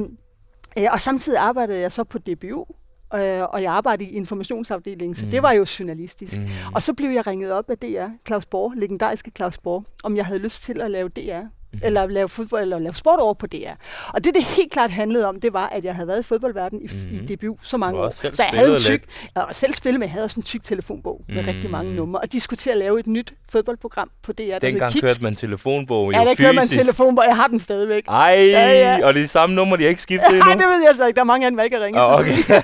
øh, 0.78 0.86
og 0.92 1.00
samtidig 1.00 1.38
arbejdede 1.38 1.80
jeg 1.80 1.92
så 1.92 2.04
på 2.04 2.18
DBU, 2.18 2.66
øh, 3.14 3.42
og 3.42 3.62
jeg 3.62 3.72
arbejdede 3.72 4.10
i 4.10 4.12
informationsafdelingen, 4.12 5.14
så 5.14 5.24
mm. 5.24 5.30
det 5.30 5.42
var 5.42 5.52
jo 5.52 5.66
journalistisk. 5.78 6.36
Mm. 6.38 6.46
Og 6.74 6.82
så 6.82 6.92
blev 6.94 7.10
jeg 7.10 7.26
ringet 7.26 7.52
op 7.52 7.70
af 7.70 7.78
DR, 7.78 8.06
Claus 8.26 8.46
Borg, 8.46 8.72
legendariske 8.76 9.32
Claus 9.36 9.58
Borg, 9.58 9.84
om 10.04 10.16
jeg 10.16 10.26
havde 10.26 10.38
lyst 10.38 10.62
til 10.62 10.80
at 10.80 10.90
lave 10.90 11.08
DR. 11.08 11.40
Mhm. 11.72 11.80
Eller 11.84 12.06
lave 12.06 12.28
fodbold, 12.28 12.62
eller 12.62 12.78
lave 12.78 12.94
sport 12.94 13.20
over 13.20 13.34
på 13.34 13.46
DR. 13.46 13.70
Og 14.08 14.24
det, 14.24 14.34
det 14.34 14.44
helt 14.44 14.72
klart 14.72 14.90
handlede 14.90 15.26
om, 15.28 15.40
det 15.40 15.52
var, 15.52 15.66
at 15.68 15.84
jeg 15.84 15.94
havde 15.94 16.08
været 16.08 16.20
i 16.20 16.22
fodboldverdenen 16.22 16.82
i, 16.84 16.88
Mhm. 16.92 17.02
mm-hmm. 17.10 17.26
i 17.30 17.34
DBU 17.36 17.56
så 17.62 17.76
mange 17.76 18.00
år. 18.00 18.10
Så 18.10 18.30
jeg 18.38 18.46
havde 18.52 18.72
en 18.72 18.78
tyk, 18.78 19.04
jeg 19.34 19.42
var 19.46 19.52
selv 19.52 19.72
spillet, 19.72 19.98
men 20.00 20.06
jeg 20.06 20.12
havde 20.12 20.24
også 20.24 20.40
en 20.40 20.42
tyk 20.42 20.62
telefonbog 20.62 21.22
med 21.28 21.36
Mhm. 21.36 21.46
rigtig 21.46 21.70
mange 21.70 21.94
numre. 21.94 22.20
Og 22.20 22.32
de 22.32 22.40
skulle 22.40 22.58
til 22.58 22.70
at 22.70 22.76
lave 22.76 23.00
et 23.00 23.06
nyt 23.06 23.32
fodboldprogram 23.50 24.10
på 24.22 24.32
DR, 24.32 24.42
der 24.42 24.58
Dengang 24.58 24.92
Kik. 24.92 25.02
kørte 25.02 25.22
man 25.22 25.36
telefonbog 25.36 26.12
Ja, 26.12 26.18
jo 26.22 26.28
der 26.28 26.34
kørte 26.34 26.52
man 26.54 26.64
fysisk. 26.64 26.80
telefonbog. 26.84 27.24
Jeg 27.28 27.36
har 27.36 27.46
den 27.48 27.60
stadigvæk. 27.60 28.04
Ej, 28.08 28.16
Ja, 28.50 28.96
ja. 28.96 29.06
og 29.06 29.14
det 29.14 29.22
er 29.22 29.26
samme 29.26 29.54
nummer, 29.56 29.76
de 29.76 29.82
har 29.82 29.88
ikke 29.90 30.02
skiftet 30.02 30.28
endnu. 30.28 30.44
Nej, 30.44 30.54
det 30.54 30.66
ved 30.66 30.82
jeg 30.86 30.92
så 30.96 31.06
ikke. 31.06 31.16
Der 31.16 31.20
er 31.22 31.24
mange 31.24 31.46
af 31.46 31.50
dem, 31.52 31.58
jeg 31.58 31.64
ikke 31.64 31.76
har 31.76 31.84
ringet 31.84 32.02
til. 32.46 32.52
okay. 32.56 32.62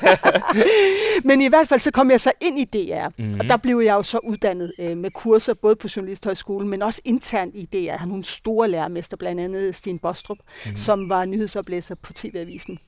Men 1.25 1.41
i 1.43 1.49
hvert 1.49 1.69
fald 1.69 1.81
så 1.81 1.91
kom 1.91 2.11
jeg 2.11 2.21
så 2.21 2.33
ind 2.41 2.59
i 2.59 2.65
DR, 2.65 3.09
Mhm. 3.09 3.15
mm-hmm. 3.27 3.41
og 3.41 3.49
der 3.49 3.57
blev 3.57 3.81
jeg 3.85 3.95
jo 3.95 4.03
så 4.03 4.19
uddannet 4.19 4.73
øh, 4.79 4.97
med 4.97 5.11
kurser, 5.11 5.55
både 5.55 5.77
på 5.77 5.89
Journalisthøjskolen, 5.97 6.69
men 6.69 6.83
også 6.83 7.01
internt 7.05 7.55
i 7.55 7.65
DR. 7.73 7.77
Jeg 7.77 7.95
havde 7.99 8.09
nogle 8.11 8.25
store 8.25 8.69
lærermester, 9.03 9.17
blandt 9.17 9.41
andet 9.41 9.75
Sten 9.75 9.99
Bostrup, 9.99 10.39
mm-hmm. 10.39 10.77
som 10.77 11.09
var 11.09 11.25
nyhedsoplæser 11.25 11.95
på 11.95 12.13
TV-avisen. 12.13 12.79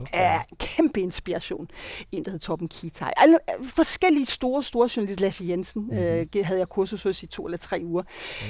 Okay. 0.00 0.18
Ja, 0.18 0.40
kæmpe 0.58 1.00
inspiration. 1.00 1.68
En, 2.12 2.24
der 2.24 2.30
hed 2.30 2.38
Torben 2.38 2.68
Kitaj. 2.68 3.12
Alle 3.16 3.38
øh, 3.58 3.64
forskellige 3.64 4.26
store, 4.26 4.62
store 4.62 4.88
journalister. 4.96 5.22
Lasse 5.24 5.44
Jensen 5.48 5.82
Mhm. 5.82 5.90
mm-hmm. 5.90 6.06
øh, 6.38 6.44
havde 6.44 6.58
jeg 6.58 6.68
kursus 6.68 7.02
hos 7.02 7.22
i 7.22 7.26
to 7.26 7.44
eller 7.46 7.58
tre 7.58 7.80
uger. 7.84 8.02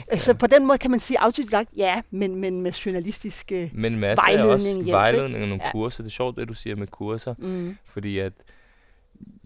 Okay. 0.08 0.18
Så 0.18 0.34
på 0.34 0.46
den 0.46 0.66
måde 0.66 0.78
kan 0.78 0.90
man 0.90 1.00
sige 1.00 1.20
autodidakt, 1.20 1.70
ja, 1.76 2.02
men, 2.10 2.34
men 2.36 2.60
med 2.60 2.72
journalistisk... 2.72 3.52
Øh, 3.52 3.70
Men 3.74 4.00
Vejledning, 4.00 4.48
er 4.50 4.52
også 4.54 4.66
hjælp, 4.66 4.78
ikke? 4.80 4.92
vejledning 4.92 5.42
og 5.42 5.48
nogle 5.48 5.64
Ja. 5.64 5.72
kurser. 5.72 6.02
Det 6.02 6.10
er 6.10 6.14
sjovt, 6.14 6.36
det 6.36 6.48
du 6.48 6.54
siger 6.54 6.76
med 6.76 6.86
kurser. 6.86 7.34
mm, 7.38 7.76
Fordi 7.84 8.18
at 8.18 8.32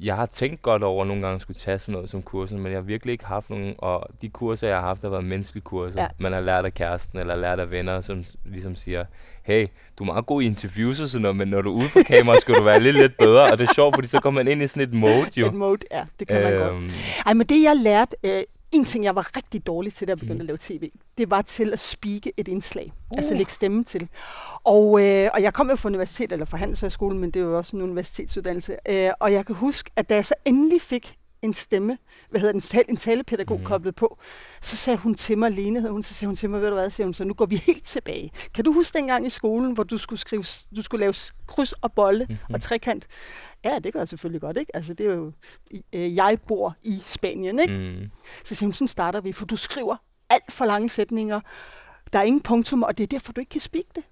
jeg 0.02 0.16
har 0.16 0.26
tænkt 0.26 0.62
godt 0.62 0.82
over, 0.82 1.02
at 1.02 1.08
nogle 1.08 1.26
gange 1.26 1.40
skulle 1.40 1.58
tage 1.58 1.78
sådan 1.78 1.92
noget 1.92 2.10
som 2.10 2.22
kurser, 2.22 2.56
men 2.56 2.66
jeg 2.66 2.76
har 2.76 2.82
virkelig 2.82 3.12
ikke 3.12 3.24
haft 3.24 3.50
nogen, 3.50 3.74
og 3.78 4.06
de 4.22 4.28
kurser, 4.28 4.68
jeg 4.68 4.76
har 4.76 4.86
haft, 4.86 5.02
har 5.02 5.08
været 5.08 5.24
menneskelige 5.24 5.62
kurser. 5.64 6.02
Ja. 6.02 6.08
Man 6.18 6.32
har 6.32 6.40
lært 6.40 6.64
af 6.64 6.74
kæresten, 6.74 7.18
eller 7.18 7.36
lært 7.36 7.60
af 7.60 7.70
venner, 7.70 8.00
som 8.00 8.24
ligesom 8.44 8.76
siger, 8.76 9.04
hey, 9.42 9.66
du 9.98 10.04
er 10.04 10.06
meget 10.06 10.26
god 10.26 10.42
i 10.42 10.46
interviews 10.46 11.00
og 11.00 11.08
sådan 11.08 11.22
noget, 11.22 11.36
men 11.36 11.48
når 11.48 11.62
du 11.62 11.70
er 11.70 11.74
ude 11.74 11.88
for 11.88 12.02
kamera, 12.02 12.40
skal 12.40 12.54
du 12.54 12.62
være 12.62 12.80
lidt, 12.80 12.96
lidt 12.96 13.16
bedre. 13.18 13.52
Og 13.52 13.58
det 13.58 13.68
er 13.68 13.74
sjovt, 13.74 13.94
fordi 13.94 14.08
så 14.08 14.20
kommer 14.20 14.42
man 14.42 14.52
ind 14.52 14.62
i 14.62 14.66
sådan 14.66 14.82
et 14.82 14.94
mode, 14.94 15.26
jo. 15.36 15.46
et 15.46 15.54
mode, 15.54 15.78
ja, 15.90 16.04
det 16.20 16.28
kan 16.28 16.42
man 16.42 16.56
godt. 16.58 16.72
Øhm, 16.72 16.90
Ej, 17.26 17.34
men 17.34 17.46
det 17.46 17.62
jeg 17.62 17.76
lærte, 17.76 18.16
øh, 18.22 18.42
en 18.72 18.84
ting 18.84 19.04
jeg 19.04 19.14
var 19.14 19.36
rigtig 19.36 19.66
dårlig 19.66 19.94
til, 19.94 20.06
da 20.06 20.10
jeg 20.10 20.18
begyndte 20.18 20.34
Mm. 20.34 20.40
at 20.40 20.46
lave 20.46 20.58
tv, 20.60 20.90
det 21.18 21.30
var 21.30 21.42
til 21.42 21.72
at 21.72 21.80
speake 21.80 22.32
et 22.36 22.48
indslag. 22.48 22.92
Uh. 23.10 23.16
Altså 23.16 23.34
lægge 23.34 23.52
stemme 23.52 23.84
til. 23.84 24.08
Og, 24.64 25.02
øh, 25.06 25.30
og 25.34 25.42
jeg 25.42 25.54
kom 25.54 25.70
jo 25.70 25.76
fra 25.76 25.88
universitet, 25.88 26.32
eller 26.32 26.46
fra 26.46 26.56
Handelshøjskolen, 26.58 27.18
men 27.18 27.30
det 27.30 27.40
er 27.40 27.44
jo 27.44 27.56
også 27.56 27.76
en 27.76 27.82
universitetsuddannelse. 27.82 28.76
Øh, 28.88 29.10
og 29.20 29.32
jeg 29.32 29.46
kan 29.46 29.54
huske, 29.54 29.90
at 29.96 30.08
da 30.08 30.14
jeg 30.14 30.24
så 30.24 30.34
endelig 30.44 30.82
fik 30.82 31.16
en 31.42 31.52
stemme, 31.52 31.98
hvad 32.30 32.40
hedder 32.40 32.52
den, 32.52 32.60
tal- 32.60 32.84
en 32.88 32.96
talepædagog 32.96 33.56
Mhm. 33.56 33.62
mm. 33.62 33.66
koblet 33.66 33.94
på, 33.94 34.18
så 34.60 34.76
sagde 34.76 34.96
hun 34.96 35.14
til 35.14 35.38
mig, 35.38 35.50
Lene 35.50 35.80
hed 35.80 35.90
hun, 35.90 36.02
så 36.02 36.14
sagde 36.14 36.28
hun 36.28 36.36
til 36.36 36.50
mig, 36.50 36.60
ved 36.60 36.68
du 36.68 36.74
hvad, 36.74 36.90
siger 36.90 37.06
hun, 37.06 37.14
så 37.14 37.24
nu 37.24 37.34
går 37.34 37.46
vi 37.46 37.56
helt 37.56 37.84
tilbage. 37.84 38.30
Kan 38.54 38.64
du 38.64 38.72
huske 38.72 38.98
dengang 38.98 39.26
i 39.26 39.30
skolen, 39.30 39.72
hvor 39.72 39.82
du 39.82 39.98
skulle 39.98 40.20
skrive, 40.20 40.44
du 40.76 40.82
skulle 40.82 41.00
lave 41.00 41.14
kryds 41.46 41.72
og 41.72 41.92
bolle 41.92 42.24
Mhm. 42.24 42.32
mm-hmm. 42.32 42.54
og 42.54 42.60
trekant? 42.60 43.06
Ja, 43.64 43.78
det 43.84 43.92
gør 43.92 44.00
jeg 44.00 44.08
selvfølgelig 44.08 44.40
godt, 44.40 44.56
ikke? 44.56 44.76
Altså, 44.76 44.94
det 44.94 45.06
er 45.06 45.14
jo, 45.14 45.32
øh, 45.92 46.14
jeg 46.16 46.38
bor 46.46 46.76
i 46.82 47.00
Spanien, 47.04 47.58
ikke? 47.58 47.78
mm, 47.78 48.10
Så 48.44 48.54
siger 48.54 48.66
hun, 48.66 48.72
sådan 48.74 48.88
starter 48.88 49.20
vi, 49.20 49.32
for 49.32 49.46
du 49.46 49.56
skriver 49.56 49.96
alt 50.30 50.52
for 50.52 50.64
lange 50.64 50.88
sætninger. 50.88 51.40
Der 52.12 52.18
er 52.18 52.22
ingen 52.22 52.42
punktum, 52.42 52.82
og 52.82 52.98
det 52.98 53.02
er 53.02 53.08
derfor, 53.08 53.32
du 53.32 53.40
ikke 53.40 53.50
kan 53.50 53.60
speak 53.60 53.84
det. 53.94 54.02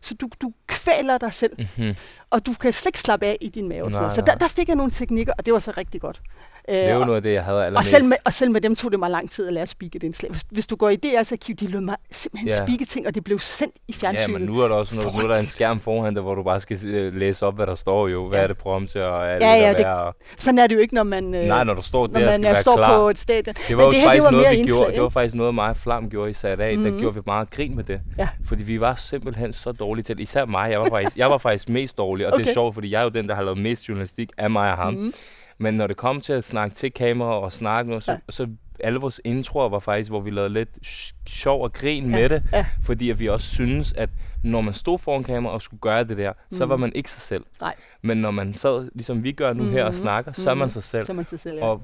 Så 0.00 0.14
du, 0.14 0.28
du 0.42 0.52
kvæler 0.66 1.18
dig 1.18 1.32
selv, 1.32 1.56
mhm. 1.78 1.94
og 2.30 2.46
du 2.46 2.54
kan 2.54 2.72
slet 2.72 2.86
ikke 2.88 2.98
slappe 3.00 3.26
af 3.26 3.38
i 3.40 3.48
din 3.48 3.68
mave. 3.68 3.90
Nej. 3.90 4.10
Så 4.10 4.20
der, 4.20 4.34
der 4.34 4.48
fik 4.48 4.68
jeg 4.68 4.76
nogle 4.76 4.92
teknikker, 4.92 5.32
og 5.38 5.46
det 5.46 5.52
var 5.54 5.58
så 5.60 5.70
rigtig 5.76 6.00
godt. 6.00 6.22
Det 6.68 6.84
er 6.84 6.94
jo 6.94 7.00
og, 7.00 7.06
noget 7.06 7.16
af 7.16 7.22
det, 7.22 7.32
jeg 7.32 7.44
havde 7.44 7.58
og, 7.58 7.66
allermest. 7.66 7.90
selv 7.90 8.04
med, 8.04 8.16
og 8.24 8.32
selv 8.32 8.50
med 8.50 8.60
dem 8.60 8.74
tog 8.76 8.90
det 8.90 8.98
mig 8.98 9.10
lang 9.10 9.30
tid 9.30 9.46
at 9.46 9.52
lære 9.52 9.62
at 9.62 9.68
speak 9.68 9.94
et 9.94 10.02
indslag. 10.02 10.30
Hvis, 10.30 10.44
hvis 10.50 10.66
du 10.66 10.76
går 10.76 10.90
i 10.90 10.96
DR's 11.06 11.32
arkiv, 11.32 11.54
de 11.54 11.66
lød 11.66 11.80
mig 11.80 11.96
simpelthen 12.10 12.48
Ja. 12.48 12.54
yeah. 12.56 12.68
speake 12.68 12.84
ting, 12.84 13.06
og 13.06 13.14
det 13.14 13.24
blev 13.24 13.38
sendt 13.38 13.74
i 13.76 13.80
Ja, 13.88 13.94
fjernsynet. 14.08 14.40
men 14.40 14.48
nu 14.48 14.60
er 14.60 14.68
der 14.68 14.74
også 14.74 14.94
noget, 14.96 15.14
nu 15.18 15.24
er 15.30 15.34
der 15.34 15.40
en 15.40 15.48
skærm 15.48 15.80
foran 15.80 16.14
dig, 16.14 16.22
hvor 16.22 16.34
du 16.34 16.42
bare 16.42 16.60
skal 16.60 16.78
øh, 16.86 17.14
læse 17.14 17.46
op, 17.46 17.54
hvad 17.56 17.66
der 17.66 17.74
står 17.74 18.08
jo. 18.08 18.28
Hvad 18.28 18.38
Ja. 18.38 18.42
er 18.42 18.46
det 18.46 18.56
prom 18.58 18.86
til, 18.86 19.00
og 19.02 19.32
alt 19.32 19.42
Ja, 19.42 19.54
det, 19.56 19.60
ja, 19.62 19.68
det- 19.72 19.78
være, 19.78 20.02
og... 20.02 20.14
Sådan 20.36 20.58
er 20.58 20.66
det 20.66 20.74
jo 20.74 20.80
ikke, 20.80 20.94
når 20.94 21.02
man, 21.02 21.34
øh, 21.34 21.44
Nej, 21.44 21.64
når 21.64 21.74
du 21.74 21.82
står 21.82 22.06
når 22.06 22.20
der 22.20 22.26
og 22.26 22.32
man 22.32 22.42
skal 22.42 22.54
øh, 22.54 22.60
står 22.60 22.76
klar. 22.76 22.98
på 22.98 23.08
et 23.10 23.18
stadion. 23.18 23.54
Det 23.68 23.76
var 23.76 23.82
Men 23.84 23.92
det 23.92 24.00
her, 24.00 24.06
faktisk 24.08 24.16
det 24.20 24.24
var 24.24 24.30
noget, 24.30 24.44
mere 24.44 24.52
vi 24.52 24.58
indslag, 24.58 24.78
gjorde. 24.78 24.92
Det 24.92 25.00
var 25.00 25.06
ikke? 25.06 25.12
faktisk 25.12 25.34
noget, 25.34 25.54
mig 25.54 25.70
og 25.70 25.76
Flam 25.76 26.10
gjorde 26.10 26.30
i 26.30 26.34
sat 26.34 26.60
af. 26.60 26.70
Mm-hmm. 26.70 26.84
Der 26.84 26.90
Mhm. 26.92 27.00
gjorde 27.00 27.14
vi 27.14 27.20
meget 27.26 27.50
grin 27.50 27.76
med 27.76 27.84
det. 27.84 28.00
Ja. 28.18 28.28
Fordi 28.46 28.62
vi 28.62 28.80
var 28.80 28.94
simpelthen 28.94 29.52
så 29.52 29.72
dårlige 29.72 30.04
til 30.04 30.16
det. 30.16 30.22
Især 30.22 30.44
mig. 30.44 30.70
Jeg 30.70 30.80
var 30.80 30.88
faktisk, 30.90 31.16
jeg 31.16 31.30
var 31.30 31.38
faktisk 31.38 31.68
mest 31.68 31.98
dårlig. 31.98 32.26
Og 32.26 32.32
okay. 32.32 32.42
det 32.44 32.48
er 32.50 32.52
sjovt, 32.54 32.74
fordi 32.74 32.90
jeg 32.90 32.98
er 32.98 33.02
jo 33.02 33.08
den, 33.08 33.28
der 33.28 33.34
har 33.34 33.42
lavet 33.42 33.58
mest 33.58 33.88
journalistik 33.88 34.30
af 34.38 34.50
mig 34.50 34.70
og 34.70 34.76
ham. 34.76 34.94
Mm. 34.94 35.12
Mm. 35.58 35.62
Men 35.62 35.74
når 35.74 35.86
det 35.86 35.96
kom 35.96 36.20
til 36.20 36.32
at 36.32 36.44
snakke 36.44 36.76
til 36.76 36.92
kamera 36.92 37.40
og 37.40 37.52
snakke 37.52 37.88
noget, 37.88 38.02
så, 38.04 38.12
ja. 38.12 38.18
Så 38.28 38.48
alle 38.80 38.98
vores 38.98 39.20
introer 39.24 39.68
var 39.68 39.78
faktisk, 39.78 40.10
hvor 40.10 40.20
vi 40.20 40.30
lavede 40.30 40.52
lidt 40.52 40.68
sj- 40.86 41.14
sjov 41.26 41.62
og 41.62 41.72
grin 41.72 42.04
Ja, 42.04 42.10
med 42.10 42.28
det. 42.28 42.42
ja. 42.52 42.66
Fordi 42.82 43.10
at 43.10 43.20
vi 43.20 43.28
også 43.28 43.46
synes, 43.54 43.92
at 43.92 44.10
når 44.44 44.60
man 44.60 44.74
stod 44.74 44.98
foran 44.98 45.24
kamera 45.24 45.52
og 45.52 45.62
skulle 45.62 45.80
gøre 45.80 46.04
det 46.04 46.16
der, 46.16 46.32
så 46.50 46.64
Mhm. 46.64 46.70
var 46.70 46.76
man 46.76 46.92
ikke 46.94 47.10
sig 47.10 47.20
selv. 47.22 47.44
Nej. 47.60 47.74
Men 48.02 48.16
når 48.18 48.30
man 48.30 48.54
sad, 48.54 48.90
ligesom 48.94 49.22
vi 49.24 49.32
gør 49.32 49.52
nu 49.52 49.64
her 49.64 49.84
og 49.84 49.90
Mhm. 49.90 49.98
snakker, 50.00 50.32
så 50.32 50.50
er 50.50 50.54
man 50.54 50.64
Mhm. 50.66 50.70
sig 50.70 50.82
selv. 50.82 51.04
Så 51.06 51.12
er 51.12 51.16
man 51.16 51.26
sig 51.26 51.40
selv, 51.40 51.56
ja. 51.58 51.64
Og 51.64 51.82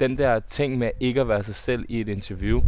den 0.00 0.18
der 0.18 0.40
ting 0.40 0.78
med 0.78 0.90
ikke 1.00 1.20
at 1.20 1.28
være 1.28 1.42
sig 1.42 1.54
selv 1.54 1.84
i 1.88 2.00
et 2.00 2.08
interview, 2.08 2.62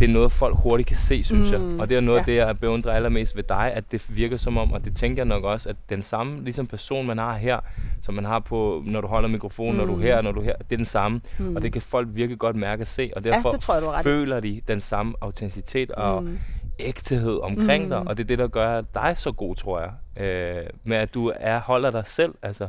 det 0.00 0.08
er 0.08 0.12
noget, 0.12 0.32
folk 0.32 0.56
hurtigt 0.56 0.86
kan 0.86 0.96
se, 0.96 1.24
synes 1.24 1.48
mm, 1.50 1.52
jeg. 1.52 1.60
Mm, 1.60 1.80
Og 1.80 1.88
det 1.88 1.96
er 1.96 2.00
noget 2.00 2.18
af 2.18 2.26
ja. 2.26 2.32
det, 2.32 2.38
jeg 2.38 2.58
beundrer 2.58 2.92
allermest 2.92 3.36
ved 3.36 3.42
dig, 3.42 3.72
at 3.74 3.92
det 3.92 4.16
virker 4.16 4.36
som 4.36 4.56
om, 4.58 4.72
og 4.72 4.84
det 4.84 4.96
tænker 4.96 5.20
jeg 5.22 5.26
nok 5.26 5.44
også, 5.44 5.68
at 5.68 5.76
den 5.88 6.02
samme 6.02 6.44
ligesom 6.44 6.66
person, 6.66 7.06
man 7.06 7.18
har 7.18 7.34
her, 7.36 7.60
som 8.02 8.14
man 8.14 8.24
har 8.24 8.38
på, 8.38 8.82
når 8.86 9.00
du 9.00 9.06
holder 9.06 9.28
mikrofonen, 9.28 9.72
mm. 9.72 9.78
når 9.78 9.84
du 9.86 9.92
er 9.92 9.96
Mm. 9.96 10.02
her, 10.02 10.22
når 10.22 10.32
du 10.32 10.40
er 10.40 10.44
her, 10.44 10.56
det 10.56 10.72
er 10.72 10.76
den 10.76 10.86
samme. 10.86 11.20
Mm. 11.38 11.44
Mm. 11.44 11.56
Og 11.56 11.62
det 11.62 11.72
kan 11.72 11.82
folk 11.82 12.08
virkelig 12.10 12.38
godt 12.38 12.56
mærke 12.56 12.80
at 12.80 12.88
se, 12.88 13.10
og 13.16 13.22
Ja, 13.24 13.30
derfor 13.30 13.52
det 13.52 13.60
tror 13.60 13.74
jeg, 13.74 13.82
du 13.82 13.88
føler 14.02 14.40
de 14.40 14.60
den 14.68 14.80
samme 14.80 15.14
autenticitet 15.20 15.90
og 15.90 16.22
Mm. 16.24 16.38
ægthed 16.80 17.40
omkring 17.42 17.82
Mm. 17.84 17.88
dig, 17.88 17.98
og 17.98 18.16
det 18.16 18.22
er 18.24 18.26
det, 18.28 18.38
der 18.38 18.48
gør 18.48 18.80
dig 18.80 19.12
så 19.16 19.32
god, 19.32 19.56
tror 19.56 19.80
jeg. 19.80 19.90
Øh, 20.24 20.66
med 20.84 20.96
at 20.96 21.14
du 21.14 21.32
er, 21.36 21.60
holder 21.60 21.90
dig 21.90 22.02
selv, 22.06 22.34
altså. 22.42 22.68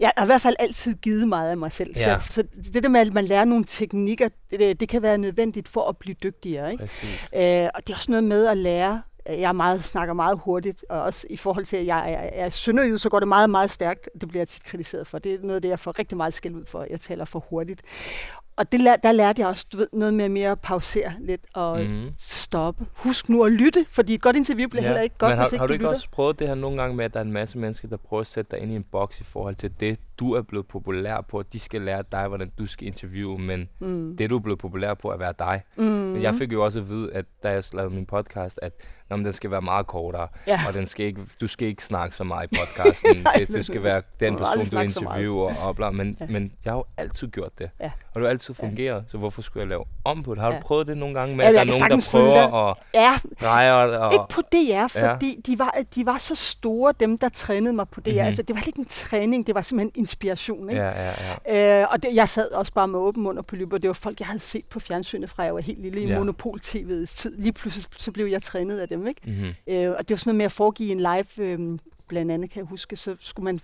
Jeg 0.00 0.12
har 0.16 0.24
i 0.24 0.26
hvert 0.26 0.40
fald 0.40 0.56
altid 0.58 0.94
givet 0.94 1.28
meget 1.28 1.50
af 1.50 1.56
mig 1.56 1.72
selv. 1.72 1.92
Ja. 1.96 2.18
Så, 2.18 2.32
så 2.34 2.42
det 2.74 2.82
der 2.82 2.88
med, 2.88 3.00
at 3.00 3.12
man 3.12 3.24
lærer 3.24 3.44
nogle 3.44 3.64
teknikker, 3.64 4.28
det, 4.50 4.80
det 4.80 4.88
kan 4.88 5.02
være 5.02 5.18
nødvendigt 5.18 5.68
for 5.68 5.88
at 5.88 5.96
blive 5.96 6.16
dygtigere. 6.22 6.72
Ikke? 6.72 6.84
Øh, 7.64 7.70
og 7.74 7.86
det 7.86 7.92
er 7.92 7.96
også 7.96 8.10
noget 8.10 8.24
med 8.24 8.46
at 8.46 8.56
lære. 8.56 9.02
Jeg 9.26 9.56
meget, 9.56 9.84
snakker 9.84 10.14
meget 10.14 10.38
hurtigt, 10.44 10.84
og 10.88 11.02
også 11.02 11.26
i 11.30 11.36
forhold 11.36 11.64
til, 11.64 11.76
at 11.76 11.86
jeg 11.86 12.12
er, 12.12 12.44
er 12.44 12.50
sønderjyd, 12.50 12.98
så 12.98 13.08
går 13.08 13.18
det 13.18 13.28
meget, 13.28 13.50
meget 13.50 13.70
stærkt. 13.70 14.08
Det 14.20 14.28
bliver 14.28 14.40
jeg 14.40 14.48
tit 14.48 14.64
kritiseret 14.64 15.06
for. 15.06 15.18
Det 15.18 15.34
er 15.34 15.38
noget 15.42 15.54
af 15.54 15.62
det, 15.62 15.68
jeg 15.68 15.78
får 15.78 15.98
rigtig 15.98 16.16
meget 16.16 16.34
skæld 16.34 16.54
ud 16.54 16.64
for. 16.64 16.86
Jeg 16.90 17.00
taler 17.00 17.24
for 17.24 17.44
hurtigt. 17.50 17.82
Og 18.56 18.72
det, 18.72 18.80
der 19.02 19.12
lærte 19.12 19.40
jeg 19.40 19.48
også 19.48 19.66
du 19.72 19.76
ved, 19.76 19.86
noget 19.92 20.14
med 20.14 20.28
mere 20.28 20.50
at 20.50 20.60
pausere 20.60 21.12
lidt 21.20 21.40
og 21.54 21.80
mm. 21.80 22.08
Stoppe. 22.18 22.86
Husk 22.94 23.28
nu 23.28 23.44
at 23.44 23.52
lytte, 23.52 23.84
fordi 23.90 24.14
et 24.14 24.20
godt 24.22 24.36
interview 24.36 24.68
bliver 24.68 24.82
ja. 24.82 24.88
heller 24.88 25.02
ikke 25.02 25.18
godt, 25.18 25.30
Men 25.30 25.38
har, 25.38 25.44
hvis 25.44 25.52
ikke 25.52 25.60
har 25.60 25.66
du 25.66 25.68
du 25.68 25.72
ikke 25.72 25.82
lytter. 25.82 25.94
også 25.94 26.10
prøvet 26.10 26.38
det 26.38 26.48
her 26.48 26.54
nogle 26.54 26.80
gange 26.82 26.96
med, 26.96 27.04
at 27.04 27.12
der 27.14 27.20
er 27.20 27.24
en 27.24 27.32
masse 27.32 27.58
mennesker, 27.58 27.88
der 27.88 27.96
prøver 27.96 28.20
at 28.20 28.26
sætte 28.26 28.50
dig 28.50 28.62
ind 28.62 28.72
i 28.72 28.76
en 28.76 28.82
boks 28.92 29.20
i 29.20 29.24
forhold 29.24 29.54
til 29.54 29.72
det, 29.80 29.98
du 30.18 30.32
er 30.32 30.42
blevet 30.42 30.66
populær 30.66 31.20
på, 31.20 31.38
at 31.38 31.52
de 31.52 31.58
skal 31.60 31.80
lære 31.82 32.04
dig, 32.12 32.28
hvordan 32.28 32.52
du 32.58 32.66
skal 32.66 32.86
interviewe, 32.86 33.38
men 33.38 33.68
Mm. 33.80 34.16
det, 34.16 34.30
du 34.30 34.36
er 34.36 34.40
blevet 34.40 34.58
populær 34.58 34.94
på, 34.94 35.08
er 35.08 35.12
at 35.12 35.20
være 35.20 35.34
dig. 35.38 35.62
Mm. 35.76 35.84
Men 35.84 36.22
jeg 36.22 36.34
fik 36.34 36.52
jo 36.52 36.64
også 36.64 36.78
at 36.80 36.88
vide, 36.88 37.12
at 37.12 37.24
da 37.42 37.50
jeg 37.50 37.64
lavede 37.72 37.94
min 37.94 38.06
podcast, 38.06 38.58
at 38.62 38.72
nå, 39.12 39.16
men 39.16 39.24
den 39.24 39.32
skal 39.32 39.50
være 39.50 39.62
meget 39.62 39.86
kortere, 39.86 40.28
Ja. 40.46 40.60
og 40.68 40.74
den 40.74 40.86
skal 40.86 41.06
ikke, 41.06 41.20
du 41.40 41.46
skal 41.48 41.68
ikke 41.68 41.84
snakke 41.84 42.16
så 42.16 42.24
meget 42.24 42.52
i 42.52 42.56
podcasten. 42.58 43.16
Nej, 43.24 43.32
det, 43.38 43.48
det 43.48 43.64
skal 43.66 43.82
være 43.82 44.02
den 44.20 44.36
person, 44.36 44.64
du 44.66 44.78
interviewer 44.80 45.54
og 45.66 45.76
bla, 45.76 45.90
men, 45.90 46.16
Ja. 46.20 46.26
men 46.26 46.52
jeg 46.64 46.72
har 46.72 46.78
jo 46.78 46.84
altid 46.96 47.28
gjort 47.28 47.58
det. 47.58 47.70
Ja. 47.80 47.90
Og 48.14 48.20
det 48.20 48.22
har 48.22 48.28
altid 48.30 48.54
fungeret, 48.54 49.04
så 49.08 49.18
hvorfor 49.18 49.42
skulle 49.42 49.60
jeg 49.60 49.68
lave 49.68 49.84
om 50.04 50.22
på 50.22 50.34
det? 50.34 50.42
Har 50.42 50.48
du 50.50 50.54
Ja. 50.54 50.60
prøvet 50.60 50.86
det 50.86 50.96
nogle 50.98 51.14
gange 51.14 51.36
med, 51.36 51.44
Ja, 51.44 51.48
at 51.50 51.54
der 51.54 51.60
er 51.60 51.64
nogen, 51.64 52.00
der 52.00 52.08
prøver 52.12 52.70
at 52.70 52.76
Ja, 52.94 53.12
dreje 53.40 53.72
og... 53.98 54.12
Ikke 54.12 54.24
på 54.30 54.40
DR, 54.52 54.86
fordi 54.86 55.34
ja. 55.46 55.52
de, 55.52 55.58
var, 55.58 55.74
de 55.94 56.06
var 56.06 56.18
så 56.18 56.34
store, 56.34 56.94
dem 57.00 57.18
der 57.18 57.28
trænede 57.28 57.72
mig 57.72 57.88
på 57.88 58.00
DR. 58.00 58.08
Mhm. 58.08 58.14
Mm-hmm. 58.14 58.26
Altså, 58.26 58.42
det 58.42 58.56
var 58.56 58.62
ikke 58.66 58.78
en 58.78 58.84
træning, 58.84 59.46
det 59.46 59.54
var 59.54 59.62
simpelthen 59.62 59.92
inspiration. 60.02 60.70
Ikke? 60.70 60.82
Ja, 60.82 60.88
ja, 61.10 61.12
ja. 61.46 61.80
Øh, 61.82 61.86
og 61.90 62.02
det, 62.02 62.14
jeg 62.14 62.28
sad 62.28 62.50
også 62.52 62.72
bare 62.72 62.88
med 62.88 62.98
åben 62.98 63.22
mund 63.22 63.38
og 63.38 63.46
på 63.46 63.56
lyber. 63.56 63.78
Det 63.78 63.88
var 63.88 63.94
folk, 63.94 64.20
jeg 64.20 64.26
havde 64.26 64.40
set 64.40 64.64
på 64.64 64.80
fjernsynet 64.80 65.30
fra 65.30 65.42
jeg 65.42 65.54
var 65.54 65.60
helt 65.60 65.82
lille 65.82 66.00
i 66.00 66.06
Ja. 66.06 66.12
ja. 66.14 66.20
Monopol-TV's 66.20 67.16
tid. 67.16 67.36
Lige 67.38 67.52
pludselig 67.52 67.86
så 67.96 68.12
blev 68.12 68.26
jeg 68.26 68.42
trænet 68.42 68.78
af 68.78 68.88
dem. 68.88 69.01
Ikke? 69.06 69.20
Mm-hmm. 69.24 69.74
Øh, 69.74 69.90
og 69.90 70.08
det 70.08 70.10
var 70.10 70.16
sådan 70.16 70.28
noget 70.28 70.36
med 70.36 70.44
at 70.44 70.52
foregive 70.52 70.92
en 70.92 70.98
live, 70.98 71.46
øh, 71.46 71.78
blandt 72.08 72.32
andet 72.32 72.50
kan 72.50 72.60
jeg 72.60 72.66
huske, 72.66 72.96
så 72.96 73.16
skulle, 73.20 73.44
man, 73.44 73.60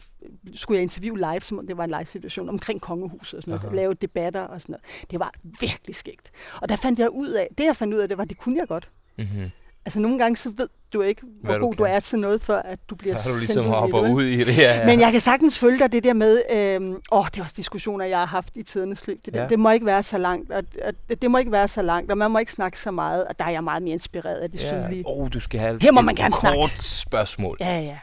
skulle 0.54 0.76
jeg 0.76 0.83
interviewe 0.83 1.18
live, 1.18 1.40
som 1.40 1.59
om 1.59 1.66
det 1.66 1.76
var 1.76 1.85
en 1.85 1.90
live-situation, 1.90 2.49
omkring 2.49 2.80
kongehuset 2.80 3.37
og 3.37 3.42
sådan 3.42 3.50
noget, 3.50 3.64
Aha. 3.64 3.76
lave 3.76 3.95
debatter 3.95 4.40
og 4.40 4.62
sådan 4.62 4.73
noget. 4.73 5.11
Det 5.11 5.21
var 5.21 5.35
virkelig 5.61 5.95
skægt. 5.95 6.30
Og 6.62 6.68
der 6.68 6.76
fandt 6.76 6.99
jeg 6.99 7.11
ud 7.11 7.28
af, 7.28 7.49
det 7.59 7.64
jeg 7.64 7.76
fandt 7.76 7.95
ud 7.95 7.99
af, 7.99 8.09
det 8.09 8.18
var, 8.18 8.25
det 8.25 8.38
kunne 8.38 8.59
jeg 8.59 8.68
godt. 8.68 8.90
Mm-hmm. 9.18 9.50
Altså 9.88 10.00
nogle 10.00 10.18
gange 10.18 10.37
så 10.37 10.50
ved 10.57 10.68
du 10.92 11.02
ikke, 11.02 11.23
hvor 11.23 11.50
Hvad 11.50 11.59
du 11.59 11.64
god 11.66 11.75
du 11.75 11.85
kan. 11.85 11.95
er 11.95 12.00
til 12.00 12.18
noget, 12.18 12.42
før 12.42 12.62
at 12.62 12.78
du 12.90 12.95
bliver 12.95 13.14
har 13.14 13.23
du 13.23 13.28
sendt 13.28 13.40
ligesom 13.40 13.64
ud 13.64 13.68
i 13.68 13.73
det, 13.73 13.78
hopper 13.78 14.00
ud 14.11 14.23
i 14.23 14.45
det. 14.45 14.57
Ja, 14.59 14.76
ja. 14.76 14.87
Men 14.87 15.00
jeg 15.00 15.12
kan 15.12 15.21
sagtens 15.21 15.59
følge 15.59 15.78
dig 15.78 15.92
det 15.92 16.04
der 16.04 16.12
med, 16.12 16.42
øh, 16.50 16.97
åh, 17.12 17.26
det 17.26 17.38
er 17.38 17.42
også 17.42 17.54
diskussioner, 17.57 18.04
jeg 18.04 18.18
har 18.18 18.26
haft 18.26 18.57
i 18.57 18.62
tidernes 18.62 19.07
løb. 19.07 19.18
Det, 19.26 19.35
der. 19.35 19.42
Ja. 19.42 19.49
det 19.49 19.59
må 19.59 19.71
ikke 19.71 19.87
være 19.87 20.02
så 20.02 20.18
langt, 20.18 20.52
og, 20.52 20.62
og 20.85 20.92
det, 21.23 21.30
må 21.30 21.38
ikke 21.38 21.52
være 21.52 21.68
så 21.68 21.83
langt, 21.83 22.11
og 22.11 22.18
man 22.18 22.30
må 22.30 22.38
ikke 22.38 22.52
snakke 22.52 22.78
så 22.80 22.90
meget, 22.90 23.25
og 23.25 23.38
der 23.38 23.45
er 23.45 23.50
jeg 23.50 23.64
meget 23.64 23.83
mere 23.83 23.92
inspireret 23.92 24.37
af 24.37 24.50
det 24.50 24.62
ja. 24.62 24.68
sydlige. 24.88 25.02
Oh, 25.07 25.28
du 25.33 25.40
skal 25.40 25.61
have 25.61 25.78
Her 25.83 25.92
må 25.92 26.00
et 26.00 26.04
man 26.04 26.14
gerne 26.14 26.33
kort 26.33 26.40
snakke. 26.40 26.85
spørgsmål. 26.85 27.57
Ja, 27.61 27.80
ja. 27.80 27.99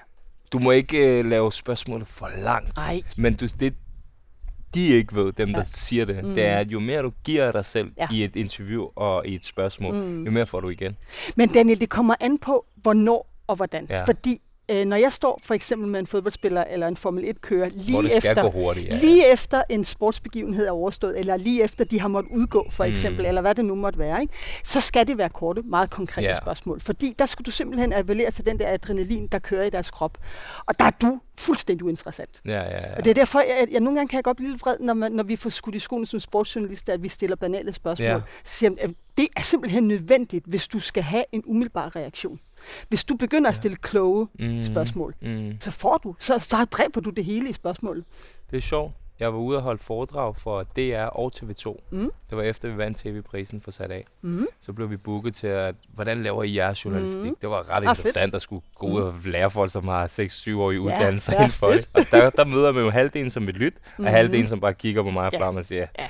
Du 0.51 0.59
må 0.59 0.71
ikke 0.71 0.97
øh, 0.97 1.25
lave 1.25 1.51
spørgsmålet 1.51 2.07
for 2.07 2.29
langt. 2.37 2.77
Ej. 2.77 3.01
Men 3.17 3.35
du, 3.35 3.47
det, 3.59 3.73
de 4.75 4.87
ikke 4.87 5.15
ved, 5.15 5.31
dem 5.31 5.49
der 5.53 5.59
Ja. 5.59 5.63
siger 5.73 6.05
det, 6.05 6.23
Mm. 6.25 6.35
det 6.35 6.45
er, 6.45 6.57
at 6.57 6.67
jo 6.67 6.79
mere 6.79 7.01
du 7.01 7.11
giver 7.23 7.51
dig 7.51 7.65
selv 7.65 7.91
Ja. 7.97 8.07
i 8.11 8.23
et 8.23 8.35
interview 8.35 8.87
og 8.95 9.27
i 9.27 9.35
et 9.35 9.45
spørgsmål, 9.45 9.93
Mm. 9.95 10.23
jo 10.25 10.31
mere 10.31 10.45
får 10.45 10.59
du 10.59 10.69
igen. 10.69 10.97
Men 11.35 11.49
Daniel, 11.49 11.79
det 11.81 11.89
kommer 11.89 12.15
an 12.19 12.37
på, 12.37 12.65
hvornår 12.75 13.29
og 13.47 13.55
hvordan. 13.55 13.87
Ja. 13.89 14.03
Fordi 14.05 14.41
øh, 14.71 14.85
når 14.85 14.95
jeg 14.97 15.13
står 15.13 15.39
for 15.43 15.53
eksempel 15.53 15.87
med 15.89 15.99
en 15.99 16.07
fodboldspiller 16.07 16.63
eller 16.63 16.87
en 16.87 16.97
Formel 16.97 17.23
1-kører 17.23 17.69
Hvor 17.69 18.01
lige 18.01 18.15
efter, 18.17 18.49
hurtigt. 18.49 18.87
Ja. 18.93 18.97
lige 18.99 19.31
efter 19.31 19.63
en 19.69 19.85
sportsbegivenhed 19.85 20.67
er 20.67 20.71
overstået, 20.71 21.19
eller 21.19 21.37
lige 21.37 21.63
efter 21.63 21.85
de 21.85 21.99
har 22.01 22.07
måttet 22.07 22.31
udgå, 22.31 22.67
for 22.71 22.83
Mm. 22.85 22.89
eksempel, 22.91 23.25
eller 23.25 23.41
hvad 23.41 23.55
det 23.55 23.65
nu 23.65 23.75
måtte 23.75 23.99
være, 23.99 24.21
ikke? 24.21 24.33
så 24.63 24.81
skal 24.81 25.07
det 25.07 25.17
være 25.17 25.29
korte, 25.29 25.61
meget 25.61 25.89
konkrete 25.89 26.27
Ja. 26.27 26.33
spørgsmål. 26.33 26.79
Fordi 26.81 27.15
der 27.19 27.25
skal 27.25 27.45
du 27.45 27.51
simpelthen 27.51 27.93
appellere 27.93 28.31
til 28.31 28.45
den 28.45 28.59
der 28.59 28.73
adrenalin, 28.73 29.27
der 29.27 29.39
kører 29.39 29.63
i 29.63 29.69
deres 29.69 29.91
krop. 29.91 30.17
Og 30.65 30.79
der 30.79 30.85
er 30.85 30.91
du 31.01 31.19
fuldstændig 31.37 31.85
uinteressant. 31.85 32.41
Ja, 32.45 32.51
ja, 32.51 32.87
ja. 32.89 32.97
Og 32.97 33.05
det 33.05 33.09
er 33.09 33.13
derfor, 33.15 33.39
jeg, 33.39 33.67
jeg 33.71 33.79
nogle 33.79 33.99
gange 33.99 34.09
kan 34.09 34.17
jeg 34.17 34.23
godt 34.23 34.37
blive 34.37 34.51
lidt 34.51 34.61
vred, 34.61 34.75
når, 34.79 34.93
man, 34.93 35.11
når 35.11 35.23
vi 35.23 35.35
får 35.35 35.49
skudt 35.49 35.75
i 35.75 35.79
skoene 35.79 36.05
som 36.05 36.19
sportsjournalister, 36.19 36.93
at 36.93 37.03
vi 37.03 37.07
stiller 37.07 37.35
banale 37.35 37.73
spørgsmål. 37.73 38.07
Ja. 38.07 38.19
Så 38.43 38.57
siger 38.57 38.71
at 38.81 38.89
det 39.17 39.27
er 39.37 39.41
simpelthen 39.41 39.87
nødvendigt, 39.87 40.45
hvis 40.45 40.67
du 40.67 40.79
skal 40.79 41.03
have 41.03 41.23
en 41.31 41.43
umiddelbar 41.45 41.95
reaktion. 41.95 42.39
Hvis 42.89 43.03
du 43.03 43.15
begynder 43.15 43.49
at 43.49 43.55
stille 43.55 43.77
kloge 43.77 44.27
mm. 44.39 44.63
spørgsmål, 44.63 45.15
Mm. 45.21 45.53
så 45.59 45.71
får 45.71 45.97
du, 45.97 46.15
så, 46.19 46.39
så 46.39 46.65
dræber 46.71 47.01
du 47.01 47.09
det 47.09 47.25
hele 47.25 47.49
i 47.49 47.53
spørgsmålet. 47.53 48.05
Det 48.51 48.57
er 48.57 48.61
sjovt. 48.61 48.93
Jeg 49.19 49.33
var 49.33 49.39
ude 49.39 49.57
og 49.57 49.63
holde 49.63 49.83
foredrag 49.83 50.35
for 50.37 50.63
DR 50.63 51.03
og 51.05 51.31
TV2. 51.35 51.75
Mm. 51.91 52.11
Det 52.29 52.37
var 52.37 52.43
efter, 52.43 52.69
vi 52.69 52.77
vandt 52.77 52.97
TV-prisen 52.97 53.61
for 53.61 53.71
sat 53.71 53.91
af. 53.91 54.05
Mm. 54.21 54.47
Så 54.61 54.73
blev 54.73 54.89
vi 54.89 54.97
booket 54.97 55.35
til, 55.35 55.47
at, 55.47 55.75
hvordan 55.93 56.23
laver 56.23 56.43
I 56.43 56.55
jeres 56.57 56.85
journalistik? 56.85 57.21
Mhm. 57.25 57.35
Det 57.41 57.49
var 57.49 57.69
ret 57.69 57.83
Ah, 57.87 57.95
fedt. 57.95 58.05
interessant 58.05 58.35
at 58.35 58.41
skulle 58.41 58.61
gå 58.75 58.87
ud 58.87 59.01
og 59.01 59.13
lære 59.25 59.51
folk, 59.51 59.71
som 59.71 59.87
har 59.87 60.07
6-7 60.07 60.59
år 60.59 60.71
i 60.71 60.73
Ja, 60.75 60.79
uddannelse 60.79 61.31
ja, 61.31 61.37
inden 61.37 61.51
for 61.51 61.67
det. 61.71 61.75
fedt. 61.75 61.89
Og 61.93 62.11
der, 62.11 62.29
der 62.29 62.45
møder 62.45 62.71
man 62.71 62.83
jo 62.83 62.89
halvdelen 62.89 63.29
som 63.31 63.49
et 63.49 63.55
lyt, 63.55 63.73
Mhm. 63.97 64.05
og 64.05 64.11
halvdelen 64.11 64.47
som 64.47 64.59
bare 64.59 64.73
kigger 64.73 65.03
på 65.03 65.09
mig 65.09 65.29
Ja. 65.33 65.39
frem 65.39 65.55
og 65.55 65.65
siger, 65.65 65.87
Ja. 65.99 66.07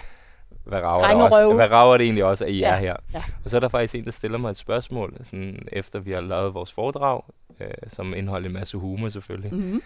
Hvad 0.65 0.81
rager, 0.81 1.07
det 1.07 1.23
også, 1.23 1.53
hvad 1.55 1.71
rager 1.71 1.97
det 1.97 2.03
egentlig 2.05 2.23
også, 2.23 2.45
at 2.45 2.51
I 2.51 2.59
Ja, 2.59 2.69
er 2.69 2.77
her? 2.77 2.95
ja. 3.13 3.23
Og 3.43 3.49
så 3.49 3.55
er 3.55 3.59
der 3.59 3.67
faktisk 3.69 3.95
en, 3.95 4.05
der 4.05 4.11
stiller 4.11 4.37
mig 4.37 4.49
et 4.49 4.57
spørgsmål, 4.57 5.17
sådan, 5.23 5.67
efter 5.71 5.99
vi 5.99 6.11
har 6.11 6.21
lavet 6.21 6.53
vores 6.53 6.71
foredrag, 6.73 7.21
øh, 7.59 7.67
som 7.87 8.13
indeholder 8.13 8.47
en 8.47 8.53
masse 8.53 8.77
humor 8.77 9.09
selvfølgelig. 9.09 9.53
Mm. 9.53 9.81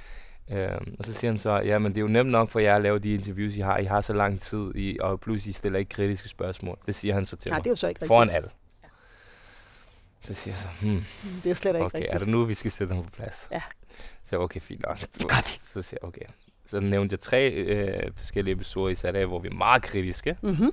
Øhm, 0.51 0.95
og 0.99 1.05
så 1.05 1.13
siger 1.13 1.31
han 1.31 1.39
så, 1.39 1.51
ja, 1.59 1.79
men 1.79 1.91
det 1.91 1.97
er 1.97 2.01
jo 2.01 2.07
nemt 2.07 2.29
nok 2.29 2.49
for 2.49 2.59
jer 2.59 2.75
at 2.75 2.81
lave 2.81 2.99
de 2.99 3.13
interviews, 3.13 3.55
I 3.55 3.59
har. 3.59 3.77
I 3.77 3.83
har 3.85 4.01
så 4.01 4.13
lang 4.13 4.41
tid, 4.41 4.71
i, 4.75 4.97
og 5.01 5.19
pludselig 5.19 5.55
stiller 5.55 5.79
ikke 5.79 5.89
kritiske 5.89 6.29
spørgsmål. 6.29 6.77
Det 6.85 6.95
siger 6.95 7.13
han 7.13 7.25
så 7.25 7.35
til 7.35 7.49
Nej, 7.51 7.57
mig. 7.57 7.63
det 7.63 7.69
er 7.69 7.71
jo 7.71 7.75
så 7.75 7.87
ikke 7.87 7.97
rigtigt. 7.97 8.07
Foran 8.07 8.29
alle. 8.29 8.49
Så 10.23 10.33
siger 10.33 10.53
jeg 10.53 10.57
så, 10.61 10.67
hmm, 10.81 11.03
Det 11.35 11.45
er 11.45 11.49
jo 11.49 11.53
slet 11.55 11.75
ikke 11.75 11.85
okay, 11.85 11.97
er 11.99 12.01
rigtigt. 12.03 12.19
det 12.19 12.27
nu, 12.29 12.45
vi 12.45 12.53
skal 12.53 12.71
sætte 12.71 12.93
ham 12.95 13.03
på 13.03 13.09
plads? 13.09 13.47
Ja. 13.51 13.61
Så 14.23 14.35
jeg, 14.35 14.39
okay, 14.39 14.59
fint 14.59 14.81
nok. 14.87 14.99
Det 14.99 15.27
gør 15.27 15.35
vi. 15.51 15.59
Så 15.73 15.81
siger 15.81 15.99
jeg, 16.01 16.07
okay. 16.07 16.21
Så 16.69 16.79
nævnte 16.79 17.13
jeg 17.13 17.19
tre 17.19 17.51
øh, 17.51 18.11
forskellige 18.15 18.53
episoder 18.53 18.89
i 18.89 18.95
sat 18.95 19.15
af, 19.15 19.27
hvor 19.27 19.39
vi 19.39 19.47
er 19.47 19.53
meget 19.53 19.81
kritiske. 19.83 20.35
Mm-hmm. 20.41 20.71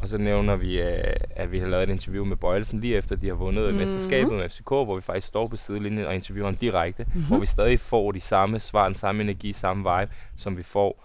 Og 0.00 0.08
så 0.08 0.18
nævner 0.18 0.56
vi, 0.56 0.80
øh, 0.80 1.14
at 1.30 1.52
vi 1.52 1.58
har 1.58 1.66
lavet 1.66 1.82
et 1.88 1.92
interview 1.92 2.24
med 2.24 2.36
Bøjelsen 2.36 2.80
lige 2.80 2.96
efter, 2.96 3.16
de 3.16 3.26
har 3.26 3.34
vundet 3.34 3.64
Mhm. 3.64 3.72
mm-hmm. 3.74 3.92
mesterskabet 3.92 4.32
med 4.32 4.48
FCK, 4.48 4.68
hvor 4.68 4.94
vi 4.94 5.00
faktisk 5.00 5.26
står 5.26 5.46
på 5.48 5.56
sidelinjen 5.56 6.06
og 6.06 6.14
interviewer 6.14 6.48
ham 6.48 6.56
direkte, 6.56 7.02
Mhm. 7.04 7.12
mm-hmm. 7.14 7.26
hvor 7.28 7.38
vi 7.38 7.46
stadig 7.46 7.80
får 7.80 8.12
de 8.12 8.20
samme 8.20 8.58
svar, 8.58 8.84
den 8.84 8.94
samme 8.94 9.22
energi, 9.22 9.52
samme 9.52 9.82
vibe, 9.98 10.12
som 10.36 10.56
vi 10.56 10.62
får. 10.62 11.02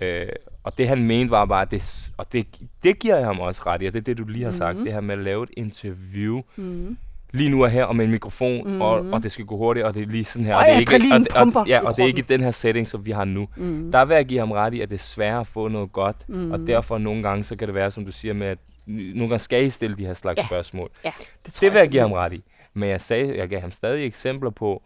Øh, 0.00 0.28
og 0.62 0.78
det 0.78 0.88
han 0.88 1.04
mente 1.04 1.30
var 1.30 1.44
bare, 1.44 1.64
det, 1.70 2.10
og 2.16 2.32
det, 2.32 2.46
det 2.82 2.98
giver 2.98 3.16
jeg 3.16 3.26
ham 3.26 3.40
også 3.40 3.62
ret 3.66 3.82
i, 3.82 3.86
og 3.86 3.92
det 3.92 4.00
er 4.00 4.04
det, 4.04 4.18
du 4.18 4.24
lige 4.24 4.44
har 4.44 4.52
sagt, 4.52 4.76
Mhm. 4.76 4.84
det 4.84 4.92
her 4.92 5.00
med 5.00 5.14
at 5.14 5.20
lave 5.20 5.42
et 5.42 5.50
interview, 5.56 6.42
Mm. 6.56 6.96
Lige 7.34 7.50
nu 7.50 7.64
og 7.64 7.70
her, 7.70 7.84
og 7.84 7.96
med 7.96 8.04
en 8.04 8.10
mikrofon, 8.10 8.68
mm. 8.74 8.80
og, 8.80 9.04
Mhm. 9.04 9.12
og 9.12 9.22
det 9.22 9.32
skal 9.32 9.44
gå 9.44 9.56
hurtigt, 9.56 9.86
og 9.86 9.94
det 9.94 10.02
er 10.02 10.06
lige 10.06 10.24
sådan 10.24 10.46
her. 10.46 10.54
Og 10.54 10.58
og 10.60 10.66
det 10.66 10.74
er 10.74 10.78
ikke, 10.78 11.34
og, 11.36 11.46
og, 11.54 11.68
ja, 11.68 11.80
og 11.86 11.96
det 11.96 12.02
er 12.02 12.06
ikke 12.06 12.22
den 12.22 12.40
her 12.40 12.50
setting, 12.50 12.88
som 12.88 13.06
vi 13.06 13.10
har 13.10 13.24
nu. 13.24 13.48
Mm. 13.56 13.92
Der 13.92 14.04
vil 14.04 14.14
jeg 14.14 14.24
give 14.26 14.38
ham 14.38 14.50
ret 14.52 14.74
i, 14.74 14.80
at 14.80 14.88
det 14.90 14.94
er 14.96 15.02
svært 15.02 15.40
at 15.40 15.46
få 15.46 15.68
noget 15.68 15.92
godt, 15.92 16.16
Mm. 16.28 16.50
og 16.52 16.58
derfor 16.66 16.98
nogle 16.98 17.22
gange, 17.22 17.44
så 17.44 17.56
kan 17.56 17.68
det 17.68 17.74
være, 17.74 17.90
som 17.90 18.04
du 18.04 18.12
siger 18.12 18.34
med, 18.34 18.46
at 18.46 18.58
nogle 18.86 19.18
gange 19.28 19.38
skal 19.38 19.64
I 19.64 19.70
stille 19.70 19.96
de 19.96 20.06
her 20.06 20.14
slags 20.14 20.38
Ja. 20.38 20.46
spørgsmål. 20.46 20.90
Ja, 21.04 21.12
det 21.46 21.54
Det 21.60 21.62
vil 21.62 21.68
jeg 21.68 21.72
give 21.72 21.82
simpelthen. 21.82 22.00
ham 22.00 22.12
ret 22.12 22.32
i. 22.32 22.42
Men 22.74 22.88
jeg, 22.88 23.00
sagde, 23.00 23.36
jeg 23.38 23.48
gav 23.48 23.60
ham 23.60 23.70
stadig 23.70 24.06
eksempler 24.06 24.50
på, 24.50 24.82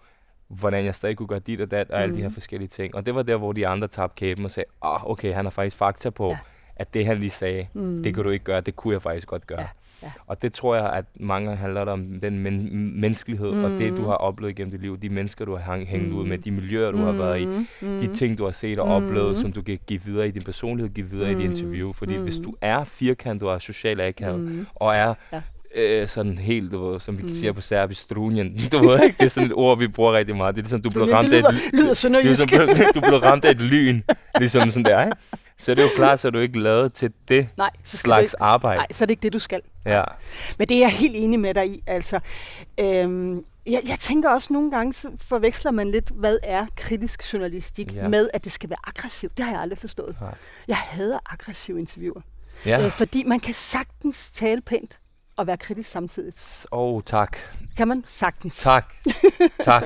hvordan 0.48 0.84
jeg 0.84 0.94
stadig 0.94 1.16
kunne 1.16 1.26
gøre 1.26 1.38
dit 1.38 1.60
og 1.60 1.70
dat, 1.70 1.90
og 1.90 2.02
alle 2.02 2.14
de 2.16 2.20
her 2.20 2.28
Mhm. 2.28 2.34
forskellige 2.34 2.68
ting. 2.68 2.94
Og 2.94 3.06
det 3.06 3.14
var 3.14 3.22
der, 3.22 3.36
hvor 3.36 3.52
de 3.52 3.66
andre 3.66 3.88
tabte 3.88 4.14
kæben 4.20 4.44
og 4.44 4.50
sagde, 4.50 4.66
ah, 4.82 5.10
okay, 5.10 5.32
han 5.34 5.44
har 5.44 5.50
faktisk 5.50 5.76
fakta 5.76 6.10
på, 6.10 6.28
Ja. 6.30 6.36
at 6.76 6.94
det 6.94 7.06
han 7.06 7.18
lige 7.18 7.30
sagde, 7.30 7.66
Mm. 7.72 8.02
det 8.02 8.14
kan 8.14 8.24
du 8.24 8.30
ikke 8.30 8.44
gøre, 8.44 8.60
det 8.60 8.76
kunne 8.76 8.94
jeg 8.94 9.02
faktisk 9.02 9.26
godt 9.28 9.46
gøre. 9.46 9.60
Ja, 9.60 9.66
ja. 10.02 10.10
Og 10.26 10.42
det 10.42 10.52
tror 10.52 10.74
jeg, 10.76 10.90
at 10.92 11.04
mange 11.20 11.56
handler 11.56 11.80
om 11.80 12.20
den 12.22 12.38
men- 12.38 13.00
menneskelighed, 13.00 13.52
mm. 13.52 13.64
og 13.64 13.70
det, 13.70 13.90
du 13.90 13.96
Mhm. 13.96 14.04
har 14.04 14.14
oplevet 14.14 14.56
gennem 14.56 14.70
dit 14.70 14.80
liv, 14.80 14.98
de 14.98 15.08
mennesker, 15.08 15.44
du 15.44 15.56
har 15.56 15.76
hængt 15.76 16.12
ud 16.12 16.22
Mm. 16.22 16.28
med, 16.28 16.38
de 16.38 16.50
miljøer, 16.50 16.90
du 16.90 16.98
har 16.98 17.12
været 17.12 17.40
i, 17.40 17.44
Mm. 17.46 17.66
de 17.80 18.14
ting, 18.14 18.38
du 18.38 18.44
har 18.44 18.52
set 18.52 18.78
og 18.78 18.86
oplevet, 18.88 19.26
Mhm. 19.32 19.36
som 19.36 19.52
du 19.52 19.62
kan 19.62 19.78
give 19.86 20.00
videre 20.04 20.28
i 20.28 20.30
din 20.30 20.42
personlighed, 20.42 20.94
give 20.94 21.06
videre 21.10 21.32
i 21.32 21.34
dit 21.34 21.44
interview. 21.44 21.92
Fordi 21.92 22.16
hvis 22.16 22.36
Mhm. 22.38 22.44
du 22.44 22.54
er 22.60 22.84
firkantet 22.84 23.48
og 23.48 23.54
er 23.54 23.58
social 23.58 24.00
akavet, 24.00 24.40
Mm. 24.40 24.66
og 24.74 24.94
er 24.94 25.14
Ja. 25.32 25.40
Øh, 25.74 26.08
sådan 26.08 26.38
helt, 26.38 26.72
du 26.72 26.90
ved, 26.90 27.00
som 27.00 27.18
vi 27.18 27.22
Mm. 27.22 27.30
siger 27.30 27.52
på 27.52 27.60
serbisk, 27.60 28.00
strunjen, 28.00 28.60
du 28.72 28.88
ved 28.88 29.02
ikke, 29.02 29.16
det 29.18 29.24
er 29.24 29.28
sådan 29.30 29.46
et 29.46 29.52
ord, 29.56 29.78
vi 29.78 29.88
bruger 29.88 30.12
rigtig 30.12 30.36
meget. 30.36 30.54
Det 30.54 30.60
er 30.60 30.62
ligesom, 30.64 30.82
du 30.82 30.90
blev 30.90 31.06
Det 31.06 31.14
ramt 31.14 31.32
af 31.32 31.38
et, 31.38 31.54
ly- 31.54 31.76
lyder 31.76 31.90
er 31.90 31.94
sønderjysk. 31.94 32.50
ligesom, 32.50 32.86
du 32.94 33.00
blev 33.00 33.18
ramt 33.18 33.44
af 33.44 33.50
et 33.50 33.60
lyn, 33.60 34.02
ligesom 34.38 34.70
sådan 34.70 34.84
der, 34.84 35.04
ikke? 35.06 35.16
Så 35.58 35.70
det 35.74 35.78
er 35.78 35.82
jo 35.82 35.90
klart, 35.96 36.20
så 36.20 36.28
er 36.28 36.32
du 36.32 36.38
ikke 36.38 36.60
lavet 36.60 36.92
til 36.92 37.12
det 37.28 37.48
Nej, 37.56 37.70
så 37.84 37.96
skal 37.96 38.08
slags 38.08 38.32
ikke, 38.32 38.42
arbejde. 38.42 38.78
nej, 38.78 38.86
så 38.92 39.04
er 39.04 39.06
det 39.06 39.10
ikke 39.10 39.22
det, 39.22 39.32
du 39.32 39.38
skal. 39.38 39.60
Ja. 39.86 40.02
Men 40.58 40.68
det 40.68 40.74
er 40.76 40.80
jeg 40.80 40.90
helt 40.90 41.16
enig 41.16 41.40
med 41.40 41.54
dig 41.54 41.66
i. 41.68 41.82
Altså, 41.86 42.20
øhm, 42.80 43.34
jeg, 43.66 43.80
jeg 43.88 43.96
tænker 44.00 44.30
også 44.30 44.52
nogle 44.52 44.70
gange, 44.70 44.92
så 44.92 45.08
forveksler 45.28 45.70
man 45.70 45.90
lidt, 45.90 46.10
hvad 46.14 46.36
er 46.42 46.66
kritisk 46.76 47.32
journalistik 47.32 47.94
ja. 47.94 48.08
med, 48.08 48.28
at 48.34 48.44
det 48.44 48.52
skal 48.52 48.70
være 48.70 48.78
aggressivt. 48.86 49.36
Det 49.36 49.44
har 49.44 49.52
jeg 49.52 49.60
aldrig 49.60 49.78
forstået. 49.78 50.16
Nej. 50.20 50.34
Jeg 50.68 50.76
hader 50.76 51.18
aggressive 51.32 51.78
interviewer. 51.78 52.20
Ja. 52.66 52.84
Øh, 52.84 52.90
fordi 52.90 53.24
man 53.26 53.40
kan 53.40 53.54
sagtens 53.54 54.30
tale 54.30 54.60
pænt 54.60 54.98
og 55.38 55.46
være 55.46 55.56
kritisk 55.56 55.90
samtidig. 55.90 56.32
Åh, 56.72 56.94
oh, 56.94 57.02
tak. 57.06 57.38
Kan 57.76 57.88
man 57.88 58.02
sagtens. 58.06 58.56
Tak. 58.62 58.94
tak. 59.62 59.82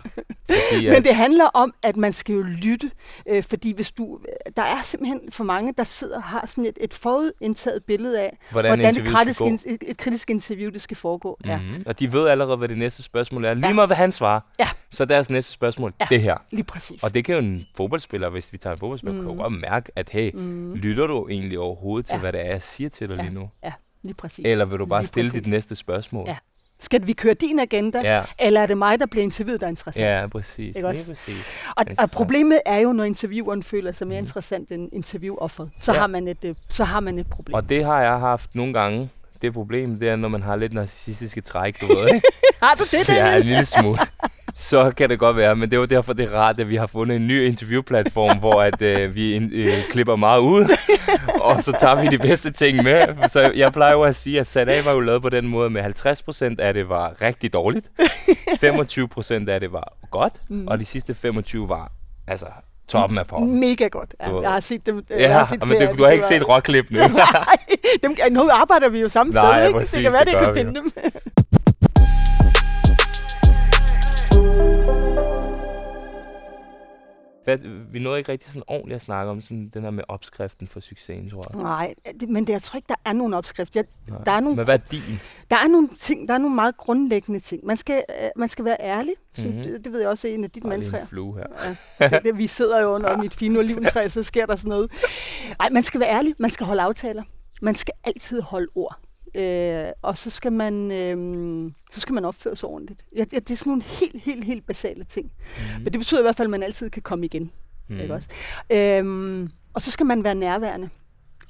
Fordi, 0.47 0.89
Men 0.95 1.05
det 1.05 1.15
handler 1.17 1.45
om, 1.45 1.75
at 1.83 1.97
man 1.97 2.13
skal 2.13 2.35
jo 2.35 2.43
lytte, 2.43 2.91
øh, 3.29 3.43
fordi 3.43 3.75
hvis 3.75 3.93
du, 3.93 4.19
der 4.57 4.63
er 4.63 4.83
simpelthen 4.83 5.21
for 5.33 5.45
mange, 5.45 5.75
der 5.79 5.85
sidder 5.85 6.17
og 6.17 6.23
har 6.23 6.47
sådan 6.47 6.65
et, 6.67 6.79
et 6.81 6.95
forudindtaget 6.95 7.85
billede 7.85 8.21
af, 8.21 8.39
hvordan, 8.51 8.79
hvordan, 8.79 8.97
et, 8.97 9.09
kritisk, 9.09 9.41
in, 9.41 9.55
et, 9.67 9.83
et 9.87 9.97
kritisk 9.97 10.31
interview 10.31 10.71
det 10.71 10.81
skal 10.83 10.97
foregå. 10.97 11.37
Mm. 11.45 11.51
Ja, 11.51 11.59
Mm-hmm. 11.59 11.83
Og 11.87 11.99
de 11.99 12.13
ved 12.13 12.29
allerede, 12.29 12.57
hvad 12.57 12.69
det 12.69 12.79
næste 12.79 13.03
spørgsmål 13.03 13.45
er. 13.45 13.55
Lige 13.55 13.67
Ja. 13.69 13.73
meget, 13.75 13.89
hvad 13.89 13.97
han 13.97 14.13
svarer. 14.13 14.41
Ja. 14.59 14.69
Så 14.91 15.03
er 15.03 15.07
deres 15.07 15.31
næste 15.31 15.53
spørgsmål, 15.53 15.95
Ja. 16.01 16.07
det 16.11 16.21
her. 16.23 16.37
lige 16.51 16.65
præcis. 16.65 17.03
Og 17.05 17.15
det 17.15 17.25
kan 17.25 17.35
jo 17.35 17.41
en 17.41 17.67
fodboldspiller, 17.77 18.29
hvis 18.29 18.53
vi 18.53 18.59
tager 18.59 18.75
en 18.75 18.81
fodboldspiller, 18.81 19.21
mm. 19.21 19.27
kan 19.27 19.37
jo 19.37 19.43
godt 19.43 19.53
mærke, 19.61 19.93
at 19.97 20.11
hey, 20.11 20.31
mm. 20.35 20.75
lytter 20.75 21.07
du 21.07 21.29
egentlig 21.29 21.59
overhovedet 21.59 22.07
til, 22.07 22.15
Ja. 22.15 22.21
hvad 22.21 22.33
det 22.33 22.41
er, 22.41 22.51
jeg 22.51 22.63
siger 22.63 22.91
til 22.91 23.09
dig 23.09 23.17
Ja. 23.17 23.23
lige 23.23 23.35
nu? 23.35 23.51
Ja, 23.65 23.73
lige 24.03 24.15
præcis. 24.15 24.45
Eller 24.47 24.65
vil 24.65 24.79
du 24.79 24.87
bare 24.87 25.01
Lige 25.01 25.07
stille 25.09 25.31
præcis. 25.31 25.43
dit 25.45 25.51
næste 25.51 25.75
spørgsmål? 25.77 26.25
Ja. 26.29 26.37
Skal 26.81 27.07
vi 27.07 27.13
køre 27.13 27.35
din 27.35 27.59
agenda, 27.59 28.01
Ja, 28.05 28.23
eller 28.39 28.61
er 28.61 28.67
det 28.67 28.79
mig, 28.79 29.01
der 29.01 29.07
bliver 29.07 29.25
interviewet, 29.25 29.61
der 29.61 29.67
er 29.67 29.71
interessant? 29.71 30.07
ja 30.07 30.27
præcis. 30.27 30.59
Ikke 30.59 30.79
Lige 30.79 30.87
også? 30.87 31.09
præcis. 31.09 31.45
Og, 31.77 31.85
og 31.99 32.11
problemet 32.11 32.61
er 32.67 32.79
jo, 32.79 32.93
når 32.93 33.05
intervieweren 33.05 33.63
føler 33.63 33.93
sig 33.93 34.07
mere 34.07 34.19
interessant 34.19 34.71
end 34.71 34.89
interviewofferet. 34.93 35.71
Så, 35.81 35.93
Ja. 35.93 35.99
har 35.99 36.07
man 36.07 36.29
et, 36.29 36.45
øh, 36.45 36.55
så 36.69 36.85
har 36.85 37.01
man 37.01 37.19
et 37.19 37.27
problem. 37.31 37.55
Og 37.55 37.69
det 37.69 37.85
har 37.85 38.03
jeg 38.03 38.19
haft 38.19 38.55
nogle 38.55 38.73
gange. 38.73 39.09
Det 39.43 39.53
problem, 39.53 39.97
det 39.99 40.09
er, 40.09 40.17
når 40.17 40.29
man 40.29 40.43
har 40.43 40.57
lidt 40.57 40.73
narcissistiske 40.73 41.41
træk, 41.41 41.81
du 41.81 41.87
ved, 41.87 42.15
ikke? 42.15 42.27
har 42.63 42.75
du 42.75 42.79
det, 42.81 42.87
Så 43.07 43.13
ja, 43.13 43.37
en 43.37 43.43
lille 43.43 43.65
smule. 43.65 43.99
Så 44.57 44.91
kan 44.97 45.11
det 45.11 45.19
godt 45.19 45.37
være, 45.37 45.57
men 45.57 45.71
det 45.71 45.77
er 45.77 45.81
jo 45.81 45.85
derfor, 45.85 46.13
det 46.13 46.33
er 46.33 46.37
rart, 46.39 46.61
at 46.61 46.69
vi 46.69 46.77
har 46.77 46.87
fundet 46.87 47.17
en 47.17 47.27
ny 47.27 47.47
interviewplatform, 47.47 48.39
hvor 48.39 48.63
at, 48.63 48.83
øh, 48.83 49.15
vi 49.15 49.33
in, 49.35 49.51
øh, 49.55 49.69
klipper 49.91 50.17
meget 50.17 50.39
ud, 50.41 50.77
og 51.43 51.63
så 51.63 51.73
tager 51.81 52.01
vi 52.03 52.07
de 52.09 52.19
bedste 52.19 52.51
ting 52.51 52.83
med. 52.83 53.29
Så 53.29 53.53
jeg 53.55 53.73
plejer 53.73 53.93
jo 53.93 54.03
at 54.03 54.15
sige, 54.15 54.41
at 54.41 54.47
sat 54.47 54.69
af 54.69 54.85
var 54.85 54.93
jo 54.93 55.01
lavet 55.01 55.23
på 55.23 55.29
den 55.29 55.47
måde, 55.49 55.71
med 55.71 55.83
50% 55.83 56.61
af 56.61 56.75
det 56.75 56.89
var 56.89 57.23
rigtig 57.23 57.53
dårligt, 57.53 57.87
25% 58.51 59.49
af 59.49 59.61
det 59.61 59.73
var 59.73 59.93
godt, 60.11 60.33
Mm. 60.49 60.67
og 60.69 60.79
de 60.79 60.85
sidste 60.85 61.15
25 61.15 61.69
var 61.69 61.93
altså 62.29 62.47
Toppen 62.89 63.19
af 63.19 63.27
poppen. 63.27 63.61
Mega 63.61 63.87
godt. 63.89 64.15
Ja, 64.27 64.31
Du- 64.31 64.43
jeg 64.43 64.51
har 64.53 64.61
set 64.61 64.87
dem. 64.87 64.99
øh, 64.99 65.05
Ja, 65.11 65.29
jeg 65.29 65.39
har 65.39 65.45
set 65.45 65.69
men 65.69 65.81
det, 65.81 65.99
du 65.99 66.05
har 66.05 66.11
ikke 66.11 66.27
set 66.27 66.49
råklippene. 66.49 66.99
Nej, 67.09 67.57
dem, 68.03 68.17
nu 68.31 68.51
arbejder 68.53 68.89
vi 68.89 69.01
jo 69.01 69.09
samme 69.09 69.33
Nej, 69.33 69.57
sted, 69.59 69.67
ikke? 69.67 69.79
præcis, 69.79 69.93
det 69.93 70.03
kan 70.03 70.13
være, 70.13 70.21
det 70.25 70.33
det, 70.33 70.41
kan 70.41 70.49
vi 70.49 70.55
finde 70.55 70.75
dem. 70.81 70.93
Hvad, 77.45 77.59
vi 77.93 77.99
nåede 77.99 78.19
ikke 78.19 78.33
rigtig 78.33 78.49
sådan 78.51 78.63
ordentligt 78.67 78.97
at 78.97 79.03
snakke 79.03 79.31
om 79.31 79.41
sådan 79.41 79.71
den 79.75 79.83
her 79.83 79.91
med 79.91 80.05
opskriften 80.09 80.69
for 80.69 80.81
succesen, 80.81 81.31
tror 81.31 81.45
jeg. 81.53 81.63
Nej, 81.63 81.95
det, 82.21 82.29
men 82.29 82.47
det, 82.47 82.53
jeg 82.53 82.63
tror 82.63 82.77
ikke, 82.77 82.89
der 82.89 82.95
er 83.05 83.13
nogen 83.13 83.35
opskrift. 83.35 83.77
Jeg, 83.77 83.85
Nej. 84.09 84.25
der 84.25 84.33
er 84.33 84.41
nogle 84.41 84.57
Men 84.57 84.65
hvad 84.65 84.75
er 84.79 84.83
din? 84.91 85.21
Der 85.51 85.57
er 85.57 85.69
nogle 85.69 85.89
ting, 85.89 86.29
der 86.29 86.35
er 86.35 86.39
nogle 86.39 86.55
meget 86.55 86.77
grundlæggende 86.77 87.41
ting. 87.41 87.67
Man 87.67 87.77
skal, 87.77 88.03
øh, 88.11 88.29
man 88.37 88.49
skal 88.49 88.65
være 88.65 88.77
ærlig. 88.81 89.15
Mm-hmm. 89.39 89.53
Mhm. 89.55 89.63
Det, 89.63 89.85
det 89.85 89.93
ved 89.93 90.01
jeg 90.01 90.09
også 90.09 90.29
er 90.29 90.33
en 90.33 90.45
af 90.45 90.51
dit 90.51 90.63
Bare 90.63 90.73
lige 90.79 90.81
mantraer. 90.81 91.03
en 91.03 91.09
flue 91.09 91.37
her. 91.39 91.47
Ja, 92.01 92.09
det, 92.09 92.25
det, 92.25 92.39
vi 92.39 92.47
sidder 92.47 92.81
jo 92.81 92.89
under 92.95 93.17
mit 93.23 93.35
fine 93.35 93.59
oliventræ, 93.59 94.09
så 94.09 94.23
sker 94.23 94.47
der 94.47 94.57
sådan 94.57 94.69
noget. 94.69 94.91
Nej, 95.59 95.69
man 95.71 95.83
skal 95.83 96.01
være 96.01 96.11
ærlig. 96.11 96.35
Man 96.39 96.51
skal 96.51 96.67
holde 96.67 96.83
aftaler. 96.83 97.23
Man 97.63 97.75
skal 97.75 97.95
altid 98.05 98.41
holde 98.41 98.69
ord. 98.75 98.99
Øh, 99.35 99.85
og 100.03 100.19
så 100.19 100.31
skal 100.31 100.53
man 100.53 100.91
øh, 100.91 101.73
så 101.93 102.01
skal 102.01 102.15
man 102.15 102.25
opføre 102.25 102.57
sig 102.57 102.69
ordentligt. 102.69 103.05
Ja, 103.17 103.25
det, 103.25 103.51
er 103.51 103.57
sådan 103.57 103.71
nogle 103.71 103.83
helt, 103.83 104.23
helt, 104.23 104.45
helt 104.45 104.67
basale 104.67 105.05
ting. 105.05 105.33
Mm. 105.57 105.83
Men 105.83 105.93
det 105.93 106.01
betyder 106.01 106.21
i 106.21 106.23
hvert 106.23 106.37
fald, 106.37 106.47
at 106.47 106.51
man 106.51 106.63
altid 106.63 106.91
kan 106.91 107.03
komme 107.03 107.25
igen. 107.25 107.53
Mm. 107.89 108.01
Ikke 108.01 108.15
også? 108.15 108.29
Øhm, 108.71 109.51
og 109.75 109.83
så 109.83 109.91
skal 109.91 110.07
man 110.07 110.25
være 110.25 110.35
nærværende. 110.35 110.91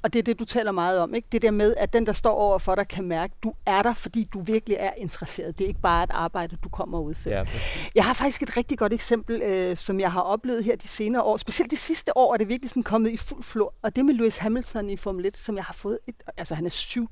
Og 0.03 0.13
det 0.13 0.19
er 0.19 0.23
det, 0.23 0.39
du 0.39 0.45
taler 0.45 0.71
meget 0.71 0.99
om. 0.99 1.13
Ikke? 1.13 1.27
Det 1.31 1.41
der 1.41 1.51
med, 1.51 1.75
at 1.77 1.93
den, 1.93 2.05
der 2.05 2.13
står 2.13 2.33
over 2.33 2.59
for 2.59 2.75
dig, 2.75 2.87
kan 2.87 3.03
mærke, 3.03 3.33
at 3.37 3.43
du 3.43 3.53
er 3.65 3.81
der, 3.81 3.93
fordi 3.93 4.29
du 4.33 4.41
virkelig 4.41 4.77
er 4.79 4.91
interesseret. 4.97 5.57
Det 5.57 5.63
er 5.63 5.67
ikke 5.67 5.81
bare 5.81 6.03
et 6.03 6.09
arbejde, 6.13 6.57
du 6.63 6.69
kommer 6.69 6.97
og 6.97 7.03
udfører. 7.03 7.37
Ja, 7.37 7.43
præcis. 7.43 7.91
Jeg 7.95 8.03
har 8.03 8.13
faktisk 8.13 8.41
et 8.41 8.57
rigtig 8.57 8.77
godt 8.77 8.93
eksempel, 8.93 9.41
øh, 9.41 9.77
som 9.77 9.99
jeg 9.99 10.11
har 10.11 10.21
oplevet 10.21 10.63
her 10.63 10.75
de 10.75 10.87
senere 10.87 11.21
år. 11.21 11.37
Specielt 11.37 11.71
de 11.71 11.77
sidste 11.77 12.17
år 12.17 12.33
er 12.33 12.37
det 12.37 12.47
virkelig 12.47 12.69
sådan 12.69 12.83
kommet 12.83 13.09
i 13.09 13.17
fuld 13.17 13.43
flor. 13.43 13.73
Og 13.81 13.95
det 13.95 14.05
med 14.05 14.13
Lewis 14.13 14.37
Hamilton 14.37 14.89
i 14.89 14.97
Formel 14.97 15.25
1, 15.25 15.37
som 15.37 15.55
jeg 15.55 15.63
har 15.63 15.73
fået 15.73 15.99
et... 16.07 16.15
Altså, 16.37 16.55
han 16.55 16.65
er 16.65 16.69
syv 16.69 17.09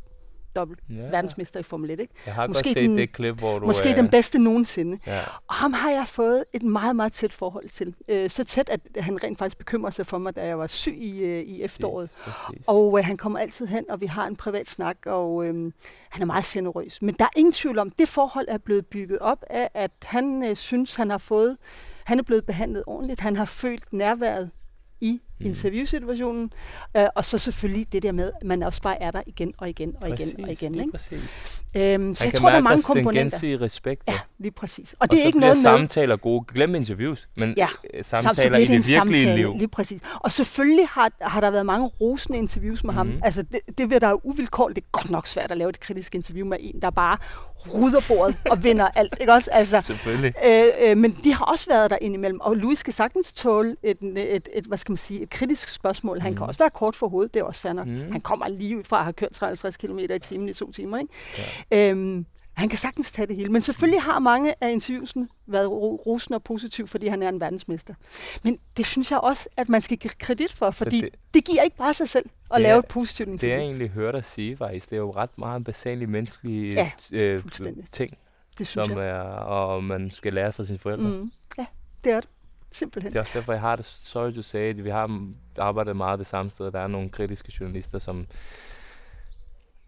dobbelt 0.55 0.79
Ja. 0.89 0.95
verdensmester 0.95 1.59
i 1.59 1.63
Formel 1.63 1.89
1, 1.91 1.99
ikke? 1.99 2.13
Jeg 2.25 2.33
har 2.33 2.47
Måske 2.47 2.63
godt 2.63 2.73
set 2.73 2.89
den- 2.89 2.97
det 2.97 3.13
klip, 3.13 3.35
hvor 3.35 3.59
du 3.59 3.65
Måske 3.65 3.89
er... 3.89 3.95
den 3.95 4.09
bedste 4.09 4.39
nogensinde. 4.39 4.97
Ja. 5.07 5.19
Og 5.47 5.55
ham 5.55 5.73
har 5.73 5.91
jeg 5.91 6.07
fået 6.07 6.43
et 6.53 6.63
meget, 6.63 6.95
meget 6.95 7.13
tæt 7.13 7.33
forhold 7.33 7.69
til. 7.69 7.95
Øh, 8.07 8.29
så 8.29 8.43
tæt, 8.43 8.69
at 8.69 8.79
han 9.03 9.23
rent 9.23 9.37
faktisk 9.39 9.57
bekymrede 9.57 9.95
sig 9.95 10.05
for 10.05 10.17
mig, 10.17 10.35
da 10.35 10.45
jeg 10.45 10.59
var 10.59 10.67
syg 10.67 10.97
i, 10.97 11.19
øh, 11.19 11.41
i 11.41 11.61
efteråret. 11.63 12.09
Præcis, 12.23 12.39
præcis. 12.45 12.65
Og 12.67 12.99
øh, 12.99 13.05
han 13.05 13.17
kommer 13.17 13.39
altid 13.39 13.67
hen, 13.67 13.85
og 13.89 14.01
vi 14.01 14.05
har 14.05 14.27
en 14.27 14.35
privat 14.35 14.69
snak, 14.69 14.97
og 15.05 15.45
øh, 15.45 15.71
han 16.09 16.21
er 16.21 16.25
meget 16.25 16.45
generøs. 16.45 17.01
Men 17.01 17.15
der 17.19 17.25
er 17.25 17.29
ingen 17.37 17.51
tvivl 17.51 17.79
om, 17.79 17.89
det 17.89 18.07
forhold 18.09 18.45
er 18.49 18.57
blevet 18.57 18.85
bygget 18.85 19.19
op 19.19 19.43
af, 19.49 19.69
at 19.73 19.91
han 20.03 20.43
øh, 20.49 20.55
synes, 20.55 20.95
han 20.95 21.09
har 21.09 21.17
fået, 21.17 21.57
han 22.03 22.19
er 22.19 22.23
blevet 22.23 22.45
behandlet 22.45 22.83
ordentligt. 22.87 23.19
Han 23.19 23.35
har 23.35 23.45
følt 23.45 23.83
nærværet 23.93 24.49
Mm. 25.41 25.47
interviewsituationen. 25.47 26.51
Øh, 26.97 27.05
og 27.15 27.25
så 27.25 27.37
selvfølgelig 27.37 27.87
det 27.91 28.03
der 28.03 28.11
med, 28.11 28.31
at 28.41 28.47
man 28.47 28.63
også 28.63 28.81
bare 28.81 29.01
er 29.01 29.11
der 29.11 29.21
igen 29.25 29.53
og 29.57 29.69
igen 29.69 29.93
og 30.01 30.07
igen 30.07 30.17
præcis, 30.17 30.35
og 30.43 30.51
igen. 30.51 30.75
Ikke? 30.75 30.91
præcis. 30.91 31.19
Øhm, 31.75 32.15
så 32.15 32.25
jeg 32.25 32.33
kan 32.33 32.39
tror, 32.41 32.49
der 32.49 32.57
er 32.57 32.61
mange 32.61 32.75
den 32.75 32.83
komponenter. 32.83 33.21
gensidige 33.21 33.61
respekt. 33.61 34.03
Ja, 34.07 34.19
lige 34.39 34.51
præcis. 34.51 34.93
Og, 34.93 34.97
Og 35.01 35.11
det 35.11 35.17
er 35.17 35.21
så 35.23 35.27
ikke 35.27 35.39
noget 35.39 35.55
med... 35.55 35.61
samtaler 35.61 36.17
gode. 36.17 36.45
Glem 36.53 36.75
interviews, 36.75 37.29
men 37.37 37.53
Ja. 37.57 37.67
øh, 37.93 38.03
samtaler 38.05 38.57
i 38.57 38.61
det 38.61 38.69
det 38.69 38.75
virkelige 38.75 38.95
samtale, 38.95 39.35
liv. 39.35 39.53
Lige 39.57 39.67
præcis. 39.67 40.01
Og 40.19 40.31
selvfølgelig 40.31 40.87
har, 40.89 41.11
har 41.21 41.41
der 41.41 41.51
været 41.51 41.65
mange 41.65 41.87
rosende 41.87 42.37
interviews 42.37 42.83
med 42.83 42.93
mm-hmm. 42.93 42.97
ham. 42.97 43.07
Mhm. 43.07 43.23
Altså, 43.23 43.41
det, 43.41 43.59
det 43.77 43.89
vil 43.89 44.01
der 44.01 44.09
jo 44.09 44.19
uvilkårligt. 44.23 44.75
Det 44.75 44.81
er 44.83 44.87
godt 44.91 45.09
nok 45.09 45.27
svært 45.27 45.51
at 45.51 45.57
lave 45.57 45.69
et 45.69 45.79
kritisk 45.79 46.15
interview 46.15 46.47
med 46.47 46.57
en, 46.61 46.81
der 46.81 46.89
bare 46.89 47.17
rydder 47.73 47.99
bordet 48.07 48.37
og 48.49 48.63
vinder 48.63 48.87
alt. 48.95 49.13
Ikke 49.21 49.33
også? 49.33 49.51
Altså, 49.51 49.81
Selvfølgelig. 49.81 50.33
øh, 50.45 50.65
øh, 50.81 50.97
men 50.97 51.17
de 51.23 51.33
har 51.33 51.45
også 51.45 51.65
været 51.69 51.91
der 51.91 51.97
indimellem. 52.01 52.39
Og 52.41 52.55
Louis 52.55 52.79
skal 52.79 52.93
sagtens 52.93 53.33
tåle 53.33 53.75
et, 53.83 53.97
et, 54.17 54.49
et, 54.53 54.65
hvad 54.65 54.77
skal 54.77 54.91
man 54.91 54.97
sige, 54.97 55.21
et 55.21 55.29
kritisk 55.29 55.69
spørgsmål. 55.69 56.19
Han 56.19 56.31
kan 56.33 56.39
Mhm. 56.39 56.47
også 56.47 56.57
være 56.57 56.69
kort 56.69 56.95
for 56.95 57.07
hovedet. 57.07 57.33
Det 57.33 57.39
er 57.39 57.43
også 57.43 57.61
fair 57.61 57.73
nok. 57.73 57.87
Mhm. 57.87 58.11
Han 58.11 58.21
kommer 58.21 58.47
lige 58.47 58.77
ud 58.77 58.83
fra 58.83 58.97
at 58.97 59.03
have 59.03 59.13
kørt 59.13 59.31
53 59.33 59.77
km 59.77 59.97
i 59.99 60.19
timen 60.19 60.49
i 60.49 60.53
to 60.53 60.71
timer. 60.71 60.97
Ikke? 60.97 61.13
Ja. 61.71 61.89
Øhm, 61.89 62.25
han 62.61 62.69
kan 62.69 62.77
sagtens 62.77 63.11
tage 63.11 63.27
det 63.27 63.35
hele. 63.35 63.51
Men 63.51 63.61
selvfølgelig 63.61 64.01
har 64.01 64.19
mange 64.19 64.53
af 64.63 64.71
interviewsene 64.71 65.27
været 65.47 65.69
ro- 65.69 66.03
rosende 66.05 66.37
og 66.37 66.43
positiv, 66.43 66.87
fordi 66.87 67.07
han 67.07 67.23
er 67.23 67.29
en 67.29 67.39
verdensmester. 67.39 67.93
Men 68.43 68.59
det 68.77 68.85
synes 68.85 69.11
jeg 69.11 69.19
også, 69.19 69.49
at 69.57 69.69
man 69.69 69.81
skal 69.81 69.97
give 69.97 70.11
kredit 70.19 70.53
for, 70.53 70.71
fordi 70.71 71.01
det, 71.01 71.11
det- 71.13 71.19
det 71.33 71.45
giver 71.45 71.63
ikke 71.63 71.77
bare 71.77 71.93
sig 71.93 72.09
selv 72.09 72.25
at 72.25 72.55
Det 72.55 72.61
lave 72.61 72.75
er- 72.75 72.79
et 72.79 72.87
positivt 72.87 73.27
Det 73.27 73.33
interview. 73.33 73.57
jeg 73.57 73.65
egentlig 73.65 73.89
hørte 73.89 74.17
dig 74.17 74.25
sige, 74.25 74.57
faktisk, 74.57 74.89
det 74.89 74.95
er 74.95 74.99
jo 74.99 75.11
ret 75.11 75.37
meget 75.37 75.63
basale 75.63 76.07
menneskelige 76.07 76.73
Ja, 76.73 76.91
øh, 77.13 77.43
ting, 77.91 78.17
det 78.57 78.67
synes 78.67 78.87
som 78.89 78.97
jeg. 78.97 79.07
er, 79.09 79.21
og 79.23 79.83
man 79.83 80.11
skal 80.11 80.33
lære 80.33 80.51
fra 80.53 80.63
sine 80.63 80.77
forældre. 80.79 81.09
Mm. 81.09 81.31
Ja, 81.57 81.65
det 82.03 82.11
er 82.11 82.19
det. 82.19 82.29
Simpelthen. 82.71 83.11
Det 83.13 83.17
er 83.17 83.21
også 83.21 83.39
derfor, 83.39 83.51
jeg 83.53 83.61
har 83.61 83.75
det, 83.75 83.85
sorry 83.85 84.31
to 84.33 84.41
say, 84.41 84.69
it, 84.73 84.83
vi 84.83 84.89
har 84.89 85.19
arbejdet 85.57 85.95
meget 85.95 86.19
det 86.19 86.27
samme 86.27 86.51
sted. 86.51 86.71
Der 86.71 86.79
er 86.79 86.87
nogle 86.87 87.09
kritiske 87.09 87.51
journalister, 87.59 87.99
som... 87.99 88.27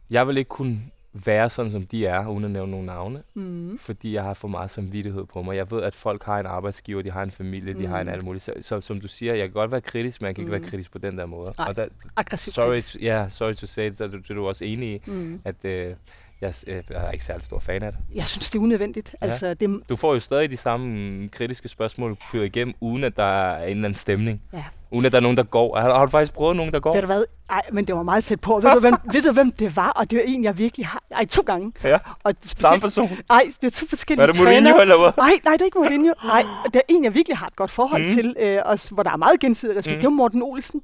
Jeg 0.10 0.28
vil 0.28 0.38
ikke 0.38 0.50
kunne 0.50 0.82
være 1.14 1.50
sådan, 1.50 1.72
som 1.72 1.86
de 1.86 2.06
er, 2.06 2.28
uden 2.28 2.44
at 2.46 2.52
nævne 2.52 2.72
nogle 2.72 2.86
navne, 2.86 3.24
Mm. 3.34 3.78
fordi 3.78 4.14
jeg 4.14 4.24
har 4.24 4.34
for 4.34 4.48
meget 4.48 4.72
samvittighed 4.72 5.26
på 5.26 5.42
mig. 5.42 5.56
Jeg 5.56 5.72
ved, 5.72 5.82
at 5.84 5.96
folk 5.96 6.24
har 6.24 6.40
en 6.40 6.46
arbejdsgiver, 6.46 7.02
de 7.02 7.12
har 7.12 7.24
en 7.24 7.32
familie, 7.32 7.74
de 7.74 7.88
har 7.88 8.00
en 8.02 8.08
Mm. 8.08 8.14
alt 8.14 8.24
muligt. 8.24 8.44
Så, 8.44 8.54
så 8.62 8.82
som 8.82 9.02
du 9.02 9.08
siger, 9.08 9.34
jeg 9.34 9.48
kan 9.48 9.54
godt 9.54 9.72
være 9.72 9.82
kritisk, 9.82 10.22
men 10.22 10.26
jeg 10.28 10.36
kan 10.36 10.42
ikke 10.42 10.56
Mm. 10.56 10.62
være 10.62 10.70
kritisk 10.70 10.92
på 10.92 10.98
den 10.98 11.18
der 11.18 11.26
måde. 11.26 11.54
Nej, 11.58 11.68
og 11.68 11.76
der, 11.76 11.86
Aggressiv 12.16 12.52
sorry, 12.54 12.68
kritisk. 12.68 12.94
to, 12.94 13.00
yeah, 13.04 13.32
sorry 13.32 13.54
to 13.54 13.68
say 13.68 13.92
så 13.94 14.04
er 14.04 14.08
du, 14.08 14.34
du 14.36 14.48
også 14.48 14.66
enig 14.66 14.94
i, 14.96 15.02
Mm. 15.12 15.42
at 15.46 15.66
øh, 15.66 15.96
jeg, 16.42 16.54
øh, 16.68 16.84
jeg 16.90 17.08
er 17.08 17.12
ikke 17.12 17.26
særlig 17.26 17.44
stor 17.44 17.60
fan 17.60 17.84
af 17.84 17.92
det. 17.92 18.02
Jeg 18.16 18.28
synes, 18.28 18.50
det 18.52 18.60
er 18.60 18.64
unødvendigt. 18.64 19.16
Ja. 19.22 19.26
Altså, 19.26 19.54
det, 19.54 19.80
Du 19.90 19.96
får 19.96 20.14
jo 20.14 20.20
stadig 20.20 20.50
de 20.50 20.58
samme 20.58 20.88
mm, 21.20 21.30
kritiske 21.30 21.68
spørgsmål, 21.70 22.12
du 22.12 22.16
fyrer 22.32 22.44
igennem, 22.44 22.74
uden 22.80 23.04
at 23.04 23.16
der 23.18 23.24
er 23.24 23.64
en 23.64 23.70
eller 23.70 23.86
anden 23.86 23.96
stemning. 23.96 24.42
Ja. 24.54 24.64
Uden 24.94 25.06
at 25.06 25.12
der 25.12 25.18
er 25.18 25.22
nogen, 25.22 25.38
der 25.38 25.44
går. 25.44 25.80
Har, 25.80 25.94
har 25.94 26.06
du 26.06 26.10
faktisk 26.12 26.34
prøvet 26.34 26.56
nogen, 26.56 26.74
der 26.74 26.80
går? 26.80 26.94
ved 26.94 27.02
du 27.02 27.06
hvad? 27.08 27.24
Ej, 27.50 27.62
men 27.72 27.88
det 27.88 27.96
var 27.96 28.04
meget 28.04 28.24
tæt 28.24 28.40
på. 28.42 28.60
Ved 28.60 28.72
du, 28.74 28.80
hvem, 28.80 28.96
ved 29.14 29.22
du, 29.22 29.32
hvem 29.32 29.52
det 29.52 29.76
var? 29.76 29.90
Og 29.90 30.12
det 30.12 30.18
var 30.18 30.24
en, 30.28 30.44
jeg 30.44 30.58
virkelig 30.58 30.88
har... 30.88 31.04
Ej, 31.12 31.26
to 31.26 31.42
gange. 31.42 31.72
Ja, 31.84 31.98
Og 32.24 32.34
samme 32.44 32.82
person. 32.82 33.10
Nej, 33.30 33.52
det 33.62 33.68
er 33.68 33.72
to 33.72 33.86
forskellige 33.88 34.28
Var 34.28 34.32
det 34.34 34.42
Mourinho, 34.42 34.62
trænere. 34.70 34.82
eller 34.82 34.98
hvad? 35.00 35.12
Nej, 35.18 35.32
nej, 35.46 35.54
det 35.54 35.62
er 35.62 35.66
ikke 35.66 35.78
Mourinho. 35.80 36.14
Nej, 36.24 36.44
det 36.66 36.76
er 36.76 36.82
en, 36.90 37.04
jeg 37.04 37.14
virkelig 37.14 37.38
har 37.38 37.48
et 37.48 37.56
godt 37.56 37.72
forhold 37.72 38.02
Mm. 38.02 38.14
til, 38.14 38.36
øh, 38.40 38.62
og, 38.66 38.80
hvor 38.92 39.04
der 39.04 39.12
er 39.12 39.18
meget 39.18 39.40
gensidig 39.40 39.78
respekt. 39.78 39.96
Mm. 39.98 40.02
Det 40.02 40.08
var 40.08 40.16
Morten 40.16 40.42
Olsen, 40.44 40.82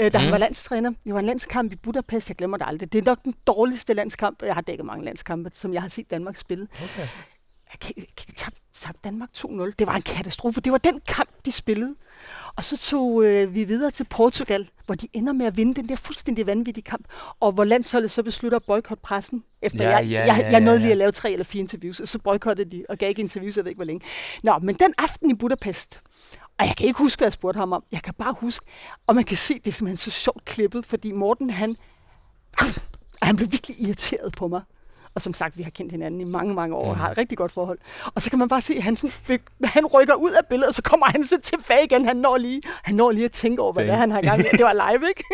øh, 0.00 0.12
da 0.12 0.18
mm. 0.18 0.22
han 0.22 0.32
var 0.32 0.38
landstræner. 0.38 0.90
Det 1.04 1.14
var 1.14 1.20
en 1.20 1.26
landskamp 1.26 1.72
i 1.72 1.76
Budapest, 1.76 2.28
jeg 2.28 2.36
glemmer 2.36 2.56
det 2.56 2.66
aldrig. 2.68 2.92
Det 2.92 2.98
er 2.98 3.02
nok 3.10 3.24
den 3.24 3.34
dårligste 3.46 3.94
landskamp. 3.94 4.42
Jeg 4.42 4.54
har 4.54 4.60
dækket 4.60 4.86
mange 4.86 5.04
landskampe, 5.04 5.50
som 5.54 5.72
jeg 5.74 5.82
har 5.82 5.88
set 5.88 6.10
Danmark 6.10 6.36
spille. 6.36 6.66
Okay. 6.74 7.08
Jeg 7.72 7.80
kan, 7.80 7.94
kan 8.16 8.34
tabte, 8.36 8.60
tabte 8.80 9.00
Danmark 9.04 9.28
2-0. 9.38 9.70
Det 9.78 9.86
var 9.86 9.94
en 9.94 10.02
katastrofe. 10.02 10.60
Det 10.60 10.72
var 10.72 10.78
den 10.78 11.00
kamp, 11.08 11.28
de 11.44 11.52
spillede. 11.52 11.94
Og 12.56 12.64
så 12.64 12.76
tog 12.78 13.24
øh, 13.24 13.54
vi 13.54 13.64
videre 13.64 13.90
til 13.90 14.04
Portugal, 14.04 14.68
hvor 14.86 14.94
de 14.94 15.08
ender 15.12 15.32
med 15.32 15.46
at 15.46 15.56
vinde 15.56 15.74
den 15.74 15.88
der 15.88 15.96
fuldstændig 15.96 16.46
vanvittige 16.46 16.84
kamp. 16.84 17.04
Og 17.40 17.52
hvor 17.52 17.64
landsholdet 17.64 18.10
så 18.10 18.22
beslutter 18.22 18.56
at 18.56 18.64
boykotte 18.64 19.02
pressen. 19.02 19.44
Efter 19.62 19.84
Ja, 19.84 19.96
jeg, 19.96 20.06
ja, 20.06 20.26
jeg, 20.26 20.38
ja, 20.40 20.50
jeg 20.50 20.60
nåede 20.60 20.78
ja, 20.78 20.82
lige 20.82 20.88
ja. 20.88 20.92
at 20.92 20.98
lave 20.98 21.12
tre 21.12 21.32
eller 21.32 21.44
fire 21.44 21.60
interviews, 21.60 22.00
og 22.00 22.08
så 22.08 22.18
boykottede 22.18 22.70
de 22.70 22.84
og 22.88 22.98
gav 22.98 23.08
ikke 23.08 23.22
interviews, 23.22 23.56
jeg 23.56 23.64
ved 23.64 23.70
ikke 23.70 23.78
hvor 23.78 23.84
længe. 23.84 24.06
Nå, 24.42 24.58
men 24.62 24.74
den 24.74 24.94
aften 24.98 25.30
i 25.30 25.34
Budapest, 25.34 26.00
og 26.58 26.66
jeg 26.66 26.76
kan 26.76 26.86
ikke 26.86 26.98
huske, 26.98 27.20
hvad 27.20 27.26
jeg 27.26 27.32
spurgte 27.32 27.58
ham 27.58 27.72
om. 27.72 27.84
Jeg 27.92 28.02
kan 28.02 28.14
bare 28.14 28.34
huske, 28.40 28.66
og 29.06 29.14
man 29.14 29.24
kan 29.24 29.36
se, 29.36 29.54
det 29.54 29.66
er 29.66 29.72
simpelthen 29.72 29.96
så 29.96 30.10
sjovt 30.10 30.44
klippet, 30.44 30.86
fordi 30.86 31.12
Morten, 31.12 31.50
han, 31.50 31.76
han 33.22 33.36
blev 33.36 33.52
virkelig 33.52 33.80
irriteret 33.80 34.32
på 34.36 34.48
mig. 34.48 34.62
Og 35.16 35.22
som 35.22 35.34
sagt, 35.34 35.58
vi 35.58 35.62
har 35.62 35.70
kendt 35.70 35.92
hinanden 35.92 36.20
i 36.20 36.24
mange, 36.24 36.54
mange 36.54 36.76
år 36.76 36.88
og 36.90 36.96
har 36.96 37.10
et 37.10 37.18
rigtig 37.18 37.38
godt 37.38 37.52
forhold. 37.52 37.78
Og 38.14 38.22
så 38.22 38.30
kan 38.30 38.38
man 38.38 38.48
bare 38.48 38.60
se, 38.60 38.74
at 38.74 38.82
han, 38.82 38.96
sådan, 38.96 39.38
han 39.64 39.86
rykker 39.86 40.14
ud 40.14 40.30
af 40.30 40.46
billedet, 40.48 40.68
og 40.68 40.74
så 40.74 40.82
kommer 40.82 41.06
han 41.06 41.24
så 41.24 41.40
tilbage 41.42 41.84
igen. 41.84 42.04
Han 42.04 42.16
når 42.16 42.36
lige, 42.36 42.62
han 42.82 42.94
når 42.94 43.10
lige 43.10 43.24
at 43.24 43.32
tænke 43.32 43.62
over, 43.62 43.72
hvad 43.72 43.84
det 43.84 43.92
er, 43.92 43.96
han 43.96 44.10
har 44.10 44.18
i 44.18 44.22
gang 44.26 44.38
med. 44.38 44.46
Det 44.52 44.64
var 44.64 44.90
live, 44.92 45.08
ikke? 45.08 45.24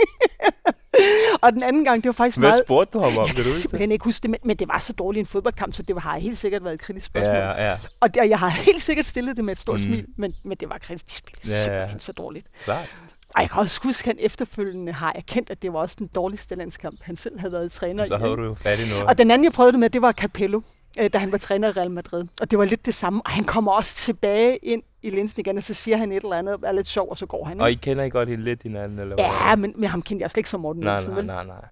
og 1.42 1.53
den 1.53 1.62
anden 1.62 1.85
gang, 1.85 2.03
det 2.03 2.07
var 2.09 2.12
faktisk 2.12 2.38
Hvad 2.38 2.49
meget... 2.49 2.62
spurgte 2.66 2.99
du 2.99 3.05
ham 3.05 3.18
om? 3.18 3.27
Jeg 3.27 3.35
Kan 3.35 3.45
simpelthen 3.45 3.92
ikke 3.92 4.05
huske 4.05 4.23
det, 4.23 4.31
men, 4.31 4.40
men 4.45 4.57
det 4.57 4.68
var 4.68 4.79
så 4.79 4.92
dårlig 4.92 5.21
en 5.21 5.27
fodboldkamp, 5.27 5.75
så 5.75 5.83
det 5.83 6.03
har 6.03 6.18
helt 6.18 6.38
sikkert 6.38 6.64
været 6.64 6.75
et 6.75 6.81
kritisk 6.81 7.07
spørgsmål. 7.07 7.35
Ja, 7.37 7.71
ja. 7.71 7.77
Og, 8.01 8.14
det, 8.14 8.23
og 8.23 8.29
jeg 8.29 8.38
har 8.38 8.49
helt 8.49 8.83
sikkert 8.83 9.05
stillet 9.07 9.37
det 9.37 9.45
med 9.45 9.53
et 9.53 9.59
stort 9.59 9.81
Mm. 9.81 9.87
smil, 9.87 10.07
men, 10.16 10.35
men 10.45 10.57
det 10.61 10.68
var 10.71 10.79
kritisk. 10.79 11.07
De 11.07 11.14
spillede 11.14 11.53
ja, 11.53 11.59
ja. 11.59 11.64
simpelthen 11.64 12.01
så 12.01 12.12
dårligt. 12.12 12.47
Klart. 12.64 12.88
Og 13.35 13.40
jeg 13.42 13.51
kan 13.51 13.61
også 13.61 13.81
huske, 13.83 14.11
at 14.11 14.16
han 14.16 14.27
efterfølgende 14.27 14.92
har 14.92 15.12
erkendt, 15.14 15.51
at 15.51 15.62
det 15.62 15.73
var 15.73 15.79
også 15.79 15.97
den 15.99 16.07
dårligste 16.14 16.55
landskamp, 16.55 17.03
han 17.03 17.16
selv 17.16 17.38
havde 17.40 17.53
været 17.53 17.73
træner 17.73 18.07
Så 18.07 18.14
i. 18.14 18.18
havde 18.18 18.37
du 18.37 18.42
jo 18.45 18.55
fat 18.55 18.81
i 18.81 18.88
noget. 18.88 19.05
Og 19.05 19.18
den 19.18 19.31
anden, 19.31 19.45
jeg 19.45 19.53
prøvede 19.53 19.73
det 19.73 19.81
med, 19.81 19.90
det 19.90 20.03
var 20.03 20.12
Capello, 20.12 20.61
øh, 21.01 21.11
da 21.12 21.18
han 21.18 21.33
var 21.33 21.38
træner 21.38 21.68
i 21.68 21.71
Real 21.71 21.90
Madrid. 21.90 22.25
Og 22.40 22.51
det 22.51 22.59
var 22.59 22.64
lidt 22.64 22.87
det 22.87 22.95
samme. 22.95 23.23
Og 23.25 23.31
han 23.31 23.45
kommer 23.45 23.73
også 23.73 23.97
tilbage 23.97 24.57
ind 24.57 24.83
i 25.03 25.11
linsen 25.11 25.40
igen, 25.40 25.57
og 25.57 25.62
så 25.62 25.75
siger 25.75 25.97
han 25.97 26.12
et 26.12 26.23
eller 26.23 26.37
andet, 26.37 26.57
er 26.62 26.73
lidt 26.73 26.87
sjov, 26.87 27.11
og 27.11 27.16
så 27.18 27.27
går 27.27 27.45
han. 27.45 27.61
Og 27.61 27.68
I 27.68 27.71
ikke? 27.71 27.81
kender 27.81 28.05
I 28.05 28.09
godt 28.09 28.40
lidt 28.40 28.62
hinanden, 28.62 28.99
eller 28.99 29.14
hvad? 29.16 29.25
Ja, 29.25 29.57
men, 29.57 29.75
men 29.77 29.88
ham 29.88 30.03
kendte 30.03 30.23
jeg 30.23 30.31
slet 30.31 30.38
ikke 30.38 30.51
som 30.51 30.61
Morten 30.61 30.83
Nej, 30.83 31.01
nej, 31.09 31.23
nej, 31.23 31.45
nej. 31.45 31.64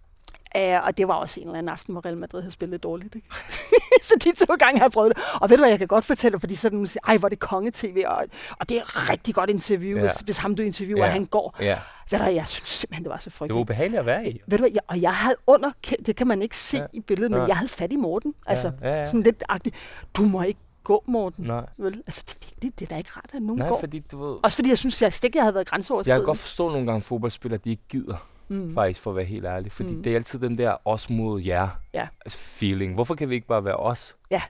Uh, 0.59 0.87
og 0.87 0.97
det 0.97 1.09
var 1.09 1.15
også 1.15 1.41
en 1.41 1.47
eller 1.47 1.59
anden 1.59 1.69
aften, 1.73 1.93
hvor 1.95 2.05
Real 2.05 2.17
Madrid 2.17 2.41
havde 2.41 2.53
spillet 2.53 2.83
dårligt. 2.83 3.15
Ikke? 3.15 3.29
så 4.09 4.15
de 4.25 4.47
to 4.47 4.55
gange 4.55 4.79
har 4.79 4.85
jeg 4.85 4.93
prøvet 4.93 5.17
det. 5.17 5.25
Og 5.41 5.51
ved 5.51 5.57
du 5.57 5.61
hvad, 5.63 5.71
jeg 5.71 5.79
kan 5.79 5.89
godt 5.89 6.05
fortælle 6.05 6.33
dig, 6.33 6.41
fordi 6.41 6.55
siger, 6.55 6.99
ej, 7.07 7.17
hvor 7.17 7.27
er 7.27 7.31
det 7.31 7.39
konge-tv, 7.39 8.03
og, 8.07 8.25
og 8.59 8.69
det 8.69 8.77
er 8.77 9.11
rigtig 9.13 9.35
godt 9.35 9.51
interview, 9.51 9.97
Ja. 9.99 10.03
ja. 10.05 10.09
hvis, 10.11 10.17
hvis 10.21 10.39
ham 10.39 10.55
du 10.55 10.63
interviewer, 10.63 11.05
Ja. 11.05 11.11
han 11.11 11.25
går. 11.27 11.57
Ja, 11.61 11.79
Ved 12.11 12.19
du 12.19 12.25
hvad, 12.25 12.35
jeg 12.35 12.49
synes 12.49 12.69
simpelthen, 12.69 13.05
det 13.05 13.11
var 13.11 13.19
så 13.19 13.25
det 13.25 13.35
var 13.35 13.39
frygteligt. 13.39 13.61
ubehageligt 13.63 14.01
at 14.01 14.07
være 14.07 14.29
i. 14.29 14.41
Ved 14.47 14.59
du 14.59 14.63
hvad, 14.63 14.71
jeg, 14.75 14.81
og 14.87 15.01
jeg 15.01 15.15
havde 15.15 15.37
under, 15.47 15.71
det 16.07 16.17
kan 16.17 16.27
man 16.27 16.43
ikke 16.43 16.57
se 16.57 16.77
Ja. 16.77 16.83
ja. 16.83 16.89
i 16.93 17.01
billedet, 17.01 17.31
men 17.31 17.39
Nej. 17.41 17.47
jeg 17.49 17.57
havde 17.57 17.69
fat 17.69 17.93
i 17.93 17.97
Morten. 17.97 18.35
Altså, 18.47 18.73
ja, 18.83 18.89
ja, 18.89 18.99
ja. 18.99 19.05
sådan 19.05 19.23
lidt 19.23 19.45
agtigt, 19.49 19.77
du 20.17 20.23
må 20.23 20.43
ikke 20.43 20.61
gå, 20.85 21.05
Morten. 21.07 21.45
Nej. 21.45 21.67
Vel? 21.79 22.03
Altså, 22.07 22.25
det 22.27 22.35
er 22.35 22.47
vigtigt. 22.51 22.79
Det 22.79 22.85
er 22.87 22.89
da 22.95 22.97
ikke 22.99 23.11
rart, 23.17 23.31
at 23.35 23.43
nogen 23.43 23.59
Nej, 23.59 23.69
går. 23.69 23.81
fordi 23.81 23.99
du 23.99 24.25
ved... 24.25 24.37
Også 24.43 24.57
fordi 24.57 24.69
jeg 24.69 24.79
synes, 24.79 25.03
jeg 25.03 25.13
ikke, 25.25 25.39
jeg 25.39 25.45
havde 25.45 25.55
været 25.55 25.65
Jeg 25.65 25.71
grænseoverskridende. 25.71 26.21
kan 26.21 26.27
godt 26.27 26.39
forstå 26.39 26.69
nogle 26.71 26.87
gange 26.87 27.03
fodboldspillere, 27.03 27.61
de 27.65 27.71
ikke 27.71 27.83
gider, 27.89 28.27
mm. 28.51 28.75
faktisk, 28.75 29.01
for 29.01 29.11
at 29.11 29.17
være 29.17 29.25
helt 29.25 29.45
ærlig. 29.47 29.73
Fordi 29.73 29.93
Mm. 29.95 30.03
det 30.03 30.13
er 30.13 30.17
altid 30.17 30.39
den 30.39 30.59
der 30.59 30.77
os 30.89 31.11
mod 31.11 31.41
jer 31.43 31.69
Ja. 31.95 32.07
feeling. 32.29 32.95
Hvorfor 32.95 33.15
kan 33.15 33.31
vi 33.31 33.35
ikke 33.35 33.47
bare 33.47 33.65
være 33.65 33.77
os? 33.77 34.17
Ja, 34.31 34.43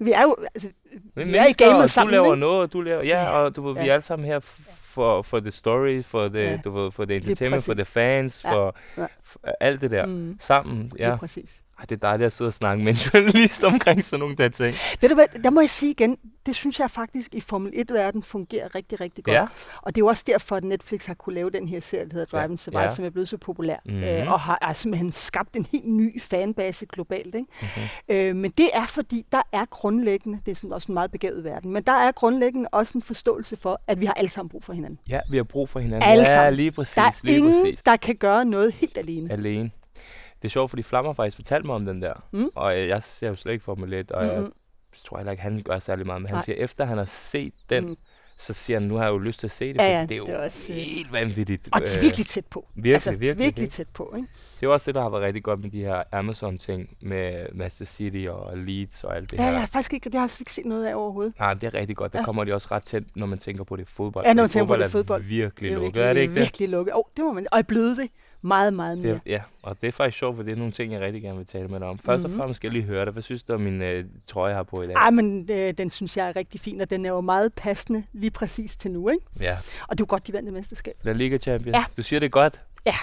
vi 0.00 0.12
er 0.12 0.22
jo 0.22 0.36
altså, 0.54 0.68
Vi 1.14 1.24
vi 1.24 1.34
er 1.36 1.46
i 1.46 1.52
gamet 1.52 1.82
og 1.82 1.90
sammen, 1.90 2.14
Du 2.14 2.22
laver 2.22 2.34
ikke? 2.34 2.40
noget, 2.40 2.60
og 2.62 2.72
du 2.72 2.80
laver... 2.80 3.02
Ja, 3.02 3.30
og 3.38 3.56
du 3.56 3.62
ved, 3.62 3.74
vi 3.74 3.80
Ja. 3.80 3.86
er 3.88 3.92
alle 3.92 4.02
sammen 4.04 4.26
her 4.26 4.40
for, 4.40 5.22
for 5.22 5.40
the 5.40 5.50
story, 5.50 6.02
for 6.02 6.28
the, 6.28 6.38
Ja. 6.40 6.56
du 6.64 6.70
ved, 6.70 6.90
for 6.90 7.04
the 7.04 7.16
entertainment, 7.16 7.64
for 7.64 7.74
the 7.74 7.84
fans, 7.84 8.44
Ja. 8.44 8.52
for, 8.52 8.74
Ja. 8.98 9.06
for 9.24 9.40
alt 9.60 9.80
det 9.80 9.90
der. 9.90 10.06
Mm. 10.06 10.36
Sammen, 10.40 10.92
Ja. 10.98 11.08
ja. 11.08 11.16
præcis. 11.16 11.62
Ej, 11.78 11.84
det 11.88 11.92
er 11.96 12.00
dejligt 12.00 12.26
at 12.26 12.32
sidde 12.32 12.48
og 12.48 12.52
snakke 12.54 12.84
med 12.84 12.92
en 12.92 12.98
journalist 13.14 13.64
omkring 13.64 14.04
sådan 14.04 14.20
nogle 14.20 14.36
der 14.36 14.48
ting. 14.48 14.74
Ved 15.00 15.08
du 15.08 15.14
hvad, 15.14 15.26
der 15.44 15.50
må 15.50 15.60
jeg 15.60 15.70
sige 15.70 15.90
igen, 15.90 16.18
det 16.46 16.56
synes 16.56 16.80
jeg 16.80 16.90
faktisk 16.90 17.34
i 17.34 17.40
Formel 17.40 17.72
1-verden 17.72 18.22
fungerer 18.22 18.74
rigtig, 18.74 19.00
rigtig 19.00 19.24
godt. 19.24 19.34
Ja. 19.34 19.46
Og 19.82 19.94
det 19.94 20.00
er 20.00 20.04
jo 20.04 20.06
også 20.06 20.24
derfor, 20.26 20.56
at 20.56 20.64
Netflix 20.64 21.06
har 21.06 21.14
kunne 21.14 21.34
lave 21.34 21.50
den 21.50 21.68
her 21.68 21.80
serie, 21.80 22.04
der 22.04 22.12
hedder 22.12 22.26
Drive 22.26 22.44
and 22.44 22.58
Survive, 22.58 22.80
Ja. 22.82 22.88
som 22.88 23.04
er 23.04 23.10
blevet 23.10 23.28
så 23.28 23.36
populær. 23.36 23.76
Mhm. 23.84 24.02
Øh, 24.02 24.32
og 24.32 24.40
har, 24.40 24.58
har 24.62 24.72
simpelthen 24.72 25.12
skabt 25.12 25.56
en 25.56 25.66
helt 25.72 25.88
ny 25.88 26.20
fanbase 26.22 26.86
globalt. 26.86 27.34
Ikke? 27.34 27.46
Mhm. 27.60 27.68
Øh, 28.16 28.36
men 28.36 28.50
det 28.50 28.68
er 28.74 28.86
fordi, 28.86 29.26
der 29.32 29.42
er 29.52 29.64
grundlæggende, 29.64 30.38
det 30.46 30.50
er 30.50 30.56
sådan 30.56 30.72
også 30.72 30.86
en 30.88 30.94
meget 30.94 31.10
begavet 31.10 31.44
verden, 31.44 31.72
men 31.72 31.82
der 31.82 31.92
er 31.92 32.12
grundlæggende 32.12 32.68
også 32.72 32.98
en 32.98 33.02
forståelse 33.02 33.56
for, 33.56 33.80
at 33.86 34.00
vi 34.00 34.06
har 34.06 34.12
alle 34.14 34.28
sammen 34.30 34.48
brug 34.48 34.64
for 34.64 34.72
hinanden. 34.72 34.98
Ja, 35.08 35.20
vi 35.30 35.36
har 35.36 35.44
brug 35.44 35.68
for 35.68 35.80
hinanden. 35.80 36.08
Alle 36.10 36.28
ja, 36.28 36.50
lige 36.50 36.70
præcis. 36.72 36.94
Der 36.94 37.02
er 37.02 37.10
lige 37.24 37.38
ingen, 37.38 37.62
præcis. 37.64 37.82
der 37.82 37.96
kan 37.96 38.16
gøre 38.16 38.44
noget 38.44 38.72
helt 38.72 38.98
alene. 38.98 39.32
Alene. 39.32 39.70
Det 40.42 40.48
er 40.48 40.50
sjovt, 40.50 40.70
fordi 40.70 40.82
Flammer 40.82 41.12
faktisk 41.12 41.36
fortalte 41.36 41.66
mig 41.66 41.74
om 41.76 41.84
den 41.86 42.02
der. 42.02 42.14
Mm. 42.32 42.48
Og 42.54 42.78
jeg, 42.78 42.88
jeg 42.88 43.02
ser 43.02 43.28
jo 43.28 43.34
slet 43.34 43.52
ikke 43.52 43.64
Formel 43.64 43.92
1, 43.92 44.12
og 44.12 44.26
jeg 44.26 44.38
Mm-mm. 44.38 44.52
tror 45.04 45.16
heller 45.16 45.30
ikke, 45.32 45.42
han 45.42 45.62
gør 45.64 45.78
særlig 45.78 46.06
meget. 46.06 46.22
Men 46.22 46.28
han 46.28 46.36
Nej. 46.36 46.44
siger, 46.44 46.56
efter 46.56 46.84
han 46.84 46.98
har 46.98 47.04
set 47.04 47.52
den, 47.70 47.84
Mm. 47.86 47.96
så 48.36 48.52
siger 48.52 48.78
han, 48.78 48.88
nu 48.88 48.94
har 48.96 49.04
jeg 49.04 49.10
jo 49.12 49.18
lyst 49.18 49.40
til 49.40 49.46
at 49.46 49.50
se 49.50 49.68
det, 49.72 49.76
Ja, 49.80 49.84
ja, 49.98 50.02
det 50.02 50.10
er 50.12 50.16
jo 50.16 50.24
det 50.26 50.34
er 50.34 50.44
også, 50.44 50.72
øh, 50.72 50.78
helt 50.78 51.12
vanvittigt. 51.12 51.68
Og 51.72 51.80
de 51.80 51.86
er 51.86 51.96
Øh, 51.96 52.02
virkelig 52.02 52.26
tæt 52.26 52.46
på. 52.46 52.68
virkelig, 52.74 52.94
altså, 52.94 53.10
virkelig, 53.10 53.38
virkelig 53.38 53.70
tæt 53.70 53.88
på. 53.88 54.12
Ikke? 54.16 54.28
Det 54.60 54.66
er 54.66 54.70
også 54.70 54.86
det, 54.86 54.94
der 54.94 55.02
har 55.02 55.08
været 55.10 55.22
rigtig 55.22 55.42
godt 55.42 55.60
med 55.60 55.70
de 55.70 55.80
her 55.80 56.02
Amazon-ting 56.12 56.96
med 57.00 57.46
Master 57.54 57.84
City 57.84 58.26
og 58.30 58.58
Leeds 58.58 59.04
og 59.04 59.16
alt 59.16 59.30
det 59.30 59.36
Ja, 59.38 59.42
her. 59.42 59.50
jeg 59.50 59.60
har 59.60 59.66
faktisk 59.66 59.92
ikke, 59.92 60.04
det 60.10 60.14
har 60.14 60.26
jeg 60.26 60.40
ikke 60.40 60.52
set 60.52 60.64
noget 60.66 60.86
af 60.86 60.94
overhovedet. 60.94 61.38
Nej, 61.38 61.54
det 61.54 61.64
er 61.64 61.74
rigtig 61.74 61.96
godt. 61.96 62.12
Der 62.12 62.18
Ja. 62.18 62.24
kommer 62.24 62.44
de 62.44 62.52
også 62.54 62.68
ret 62.70 62.82
tæt, 62.82 63.02
når 63.16 63.26
man 63.26 63.38
tænker 63.38 63.64
på 63.64 63.76
det 63.76 63.88
fodbold. 63.88 64.26
Ja, 64.26 64.32
når 64.34 64.42
man 64.42 64.50
tænker 64.50 64.66
på 64.66 64.76
det 64.82 64.90
fodbold. 64.90 65.04
fodbold. 65.04 65.22
er 65.22 65.26
virkelig 65.28 65.70
Det 65.70 65.76
er 65.76 65.80
lukket, 65.82 66.04
er 66.04 66.12
det 66.12 66.20
ikke 66.20 66.34
det? 66.34 66.40
virkelig 66.42 66.68
lukket. 66.68 66.94
Oh, 66.94 67.02
det 67.16 67.24
må 67.24 67.32
man. 67.32 67.46
Og 67.52 67.58
er 67.58 67.62
blevet 67.62 67.96
det 67.96 68.08
meget, 68.42 68.74
meget 68.74 68.98
mere. 68.98 69.12
Det, 69.12 69.20
ja, 69.26 69.42
og 69.62 69.76
det 69.80 69.88
er 69.88 69.92
faktisk 69.92 70.18
sjovt, 70.18 70.36
for 70.36 70.42
det 70.42 70.52
er 70.52 70.56
nogle 70.56 70.72
ting, 70.72 70.92
jeg 70.92 71.00
rigtig 71.00 71.22
gerne 71.22 71.36
vil 71.38 71.46
tale 71.46 71.68
med 71.68 71.80
dig 71.80 71.88
om. 71.88 71.98
Først 71.98 72.24
Mhm. 72.24 72.32
og 72.34 72.38
fremmest 72.40 72.56
skal 72.56 72.68
jeg 72.68 72.72
lige 72.72 72.84
høre 72.84 73.04
dig. 73.04 73.12
Hvad 73.12 73.22
synes 73.22 73.42
du 73.42 73.52
om 73.52 73.60
min 73.60 73.82
øh, 73.82 74.04
trøje, 74.26 74.48
jeg 74.50 74.56
har 74.56 74.62
på 74.62 74.82
i 74.82 74.86
dag? 74.86 74.94
Ej, 74.94 75.10
men 75.10 75.48
øh, 75.50 75.72
den 75.78 75.90
synes 75.90 76.16
jeg 76.16 76.28
er 76.28 76.36
rigtig 76.36 76.60
fin, 76.60 76.80
og 76.80 76.90
den 76.90 77.06
er 77.06 77.10
jo 77.10 77.20
meget 77.20 77.52
passende 77.54 78.04
lige 78.12 78.30
præcis 78.30 78.76
til 78.76 78.90
nu, 78.90 79.08
ikke? 79.08 79.24
Ja, 79.40 79.56
Og 79.88 79.98
det 79.98 80.00
er 80.00 80.06
jo 80.06 80.06
godt, 80.08 80.26
de 80.26 80.32
vandt 80.32 80.46
det 80.46 80.54
mesterskab. 80.54 80.94
La 81.02 81.12
Liga 81.12 81.38
Champion. 81.38 81.74
Ja. 81.74 81.84
Du 81.96 82.02
siger 82.02 82.20
det 82.20 82.32
godt. 82.32 82.60
Ja. 82.86 82.94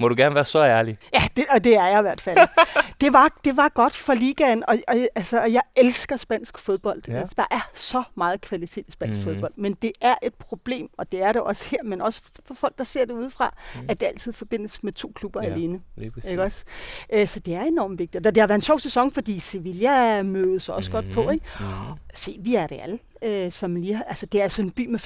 Må 0.00 0.08
du 0.08 0.14
gerne 0.18 0.34
være 0.34 0.44
så 0.44 0.64
ærlig? 0.64 0.98
Ja, 1.14 1.20
det, 1.36 1.44
og 1.54 1.64
det 1.64 1.76
er 1.76 1.86
jeg 1.86 1.98
i 1.98 2.02
hvert 2.02 2.20
fald. 2.20 2.38
det, 3.00 3.12
var, 3.12 3.38
det 3.44 3.56
var 3.56 3.68
godt 3.68 3.96
for 3.96 4.14
ligaen, 4.14 4.64
og, 4.68 4.76
og, 4.88 4.96
altså, 5.14 5.40
og 5.40 5.52
jeg 5.52 5.60
elsker 5.76 6.16
spansk 6.16 6.58
fodbold. 6.58 7.02
Ja. 7.08 7.22
Der 7.36 7.44
er 7.50 7.70
så 7.74 8.02
meget 8.16 8.40
kvalitet 8.40 8.84
i 8.88 8.90
spansk 8.90 9.18
Mhm. 9.20 9.26
mm-hmm. 9.28 9.34
fodbold, 9.40 9.52
men 9.56 9.74
det 9.82 9.92
er 10.00 10.14
et 10.22 10.34
problem, 10.34 10.88
og 10.98 11.12
det 11.12 11.22
er 11.22 11.32
det 11.32 11.42
også 11.42 11.64
her, 11.70 11.78
men 11.84 12.00
også 12.00 12.20
for 12.46 12.54
folk, 12.54 12.78
der 12.78 12.84
ser 12.84 13.04
det 13.04 13.12
udefra, 13.14 13.54
Mhm. 13.74 13.82
mm. 13.84 13.90
at 13.90 14.00
det 14.00 14.06
altid 14.06 14.32
forbindes 14.32 14.82
med 14.82 14.92
to 14.92 15.12
klubber 15.14 15.42
Ja. 15.42 15.52
alene. 15.52 15.80
Ikke 16.28 16.42
også? 16.42 16.64
Øh, 17.12 17.28
så 17.28 17.40
det 17.40 17.54
er 17.54 17.62
enormt 17.62 17.98
vigtigt. 17.98 18.26
Og 18.26 18.34
det 18.34 18.40
har 18.40 18.46
været 18.48 18.58
en 18.58 18.62
sjov 18.62 18.78
sæson, 18.80 19.12
fordi 19.12 19.40
Sevilla 19.40 20.22
mødes 20.22 20.68
også 20.68 20.90
mm. 20.90 20.92
godt 20.92 21.12
på. 21.14 21.30
Ikke? 21.30 21.44
Mhm. 21.60 21.68
Se, 22.14 22.36
vi 22.40 22.54
er 22.54 22.66
Real, 22.72 22.98
øh, 23.24 23.50
som 23.50 23.76
lige 23.76 23.94
har, 23.94 24.02
altså 24.08 24.26
det 24.26 24.38
er 24.38 24.42
altså 24.42 24.62
en 24.62 24.70
by 24.70 24.86
med 24.86 24.98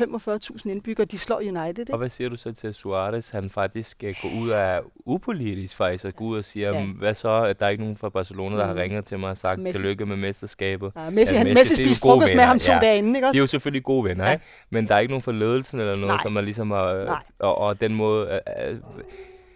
45.000 0.58 0.70
indbyggere, 0.70 1.06
de 1.06 1.18
slår 1.18 1.36
United. 1.36 1.78
Ikke? 1.78 1.92
Og 1.92 1.98
hvad 1.98 2.08
siger 2.08 2.28
du 2.30 2.36
så 2.36 2.52
til 2.52 2.74
Suarez? 2.74 3.30
Han 3.30 3.50
faktisk 3.50 4.04
uh, 4.06 4.10
går 4.22 4.40
ud 4.42 4.50
af 4.50 4.80
upolitisk 5.06 5.76
faktisk, 5.76 6.04
og 6.04 6.14
går 6.16 6.24
ud 6.24 6.38
og 6.38 6.44
siger, 6.44 6.68
Ja. 6.72 6.78
ja. 6.78 6.86
hvad 6.98 7.14
så, 7.14 7.28
at 7.42 7.60
der 7.60 7.66
er 7.66 7.70
ikke 7.70 7.82
nogen 7.82 7.96
fra 7.96 8.08
Barcelona, 8.08 8.56
der 8.56 8.64
har 8.66 8.72
Mhm. 8.72 8.80
ringet 8.80 9.04
til 9.04 9.18
mig 9.18 9.30
og 9.30 9.38
sagt, 9.38 9.60
Messi. 9.60 9.78
tillykke 9.78 10.06
med 10.06 10.16
mesterskabet. 10.16 10.92
Ja, 10.96 11.10
Messi, 11.10 11.34
Ja, 11.34 11.38
ja, 11.38 11.44
Messi, 11.44 11.54
Messi, 11.60 11.74
spiste 11.84 12.00
frokost 12.00 12.20
med 12.20 12.28
venner, 12.36 12.44
ham 12.46 12.58
to 12.58 12.72
ja. 12.72 12.78
dage 12.78 12.98
inden, 12.98 13.16
ikke 13.16 13.24
De 13.24 13.28
også? 13.28 13.38
er 13.38 13.42
jo 13.42 13.46
selvfølgelig 13.46 13.82
gode 13.84 14.04
venner, 14.04 14.26
Ja. 14.26 14.32
ikke? 14.32 14.44
Men 14.70 14.88
der 14.88 14.94
er 14.94 14.98
ikke 14.98 15.10
nogen 15.12 15.22
fra 15.22 15.32
ledelsen 15.32 15.80
eller 15.80 15.94
noget, 15.94 16.08
Nej. 16.08 16.22
som 16.22 16.36
er 16.36 16.40
ligesom 16.40 16.66
Nej. 16.66 17.16
og, 17.38 17.58
og 17.58 17.80
den 17.80 17.94
måde... 17.94 18.40
Uh, 18.72 18.78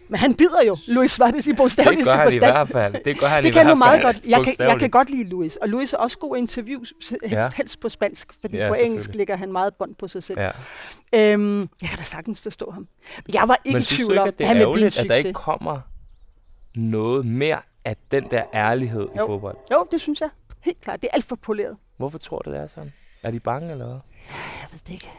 Men 0.09 0.18
han 0.21 0.35
bider 0.35 0.62
jo 0.66 0.77
Luis 0.88 1.11
Suarez 1.11 1.47
i 1.47 1.51
det 1.51 1.57
bogstaveligste 1.57 2.11
gør 2.11 2.16
han 2.18 2.29
i 2.29 2.31
forstand. 2.33 2.53
hvert 2.53 2.68
fald. 2.68 3.05
Det 3.05 3.21
gør 3.21 3.27
han 3.27 3.42
Det 3.42 3.49
i 3.49 3.53
kan 3.53 3.62
hvert 3.64 3.75
nu 3.77 3.79
meget 3.79 4.03
godt. 4.03 4.27
Jeg 4.27 4.44
kan, 4.44 4.55
jeg 4.59 4.79
kan 4.79 4.90
godt 4.90 5.11
lide 5.11 5.25
Luis. 5.29 5.57
Og 5.57 5.68
Luis 5.68 5.92
er 5.92 5.97
også 5.99 6.18
god 6.18 6.37
i 6.37 6.38
interviews, 6.38 6.92
helst, 7.11 7.33
Ja. 7.33 7.40
helst 7.57 7.81
på 7.81 7.88
spansk, 7.88 8.29
fordi 8.40 8.57
Ja, 8.57 8.68
på 8.68 8.75
engelsk 8.75 9.14
ligger 9.14 9.37
han 9.37 9.53
meget 9.53 9.75
bånd 9.75 9.94
på 9.94 10.09
sig 10.09 10.23
selv. 10.23 10.38
Ja. 10.40 10.51
Øhm, 11.14 11.61
jeg 11.61 11.88
kan 11.88 11.99
da 11.99 12.05
sagtens 12.05 12.40
forstå 12.40 12.71
ham. 12.71 12.87
Jeg 13.33 13.42
var 13.47 13.59
ikke 13.64 13.77
Men 13.77 13.83
i 13.83 13.85
tvivl 13.85 14.18
om, 14.18 14.29
at 14.29 14.38
det 14.38 14.47
han 14.47 14.57
vil 14.57 14.61
blive 14.62 14.68
en 14.68 14.79
ærgerligt, 14.79 14.99
at 14.99 15.09
der 15.09 15.14
succes. 15.14 15.25
ikke 15.25 15.33
kommer 15.37 15.81
noget 16.75 17.27
mere 17.27 17.59
af 17.85 17.97
den 18.11 18.25
der 18.31 18.42
ærlighed 18.55 19.03
i 19.14 19.18
Jo. 19.18 19.27
fodbold? 19.27 19.57
Jo, 19.73 19.87
det 19.90 20.01
synes 20.01 20.21
jeg. 20.21 20.29
Helt 20.61 20.81
klart. 20.81 21.01
Det 21.03 21.09
er 21.12 21.14
alt 21.14 21.25
for 21.25 21.37
poleret. 21.37 21.77
Hvorfor 21.97 22.18
tror 22.18 22.38
du, 22.38 22.51
det 22.51 22.59
er 22.59 22.66
sådan? 22.66 22.92
Er 23.23 23.31
de 23.31 23.40
bange, 23.40 23.71
eller 23.73 23.87
hvad? 23.87 23.97
Jeg 24.61 24.68
ved 24.73 24.81
det 24.87 24.92
ikke. 24.92 25.11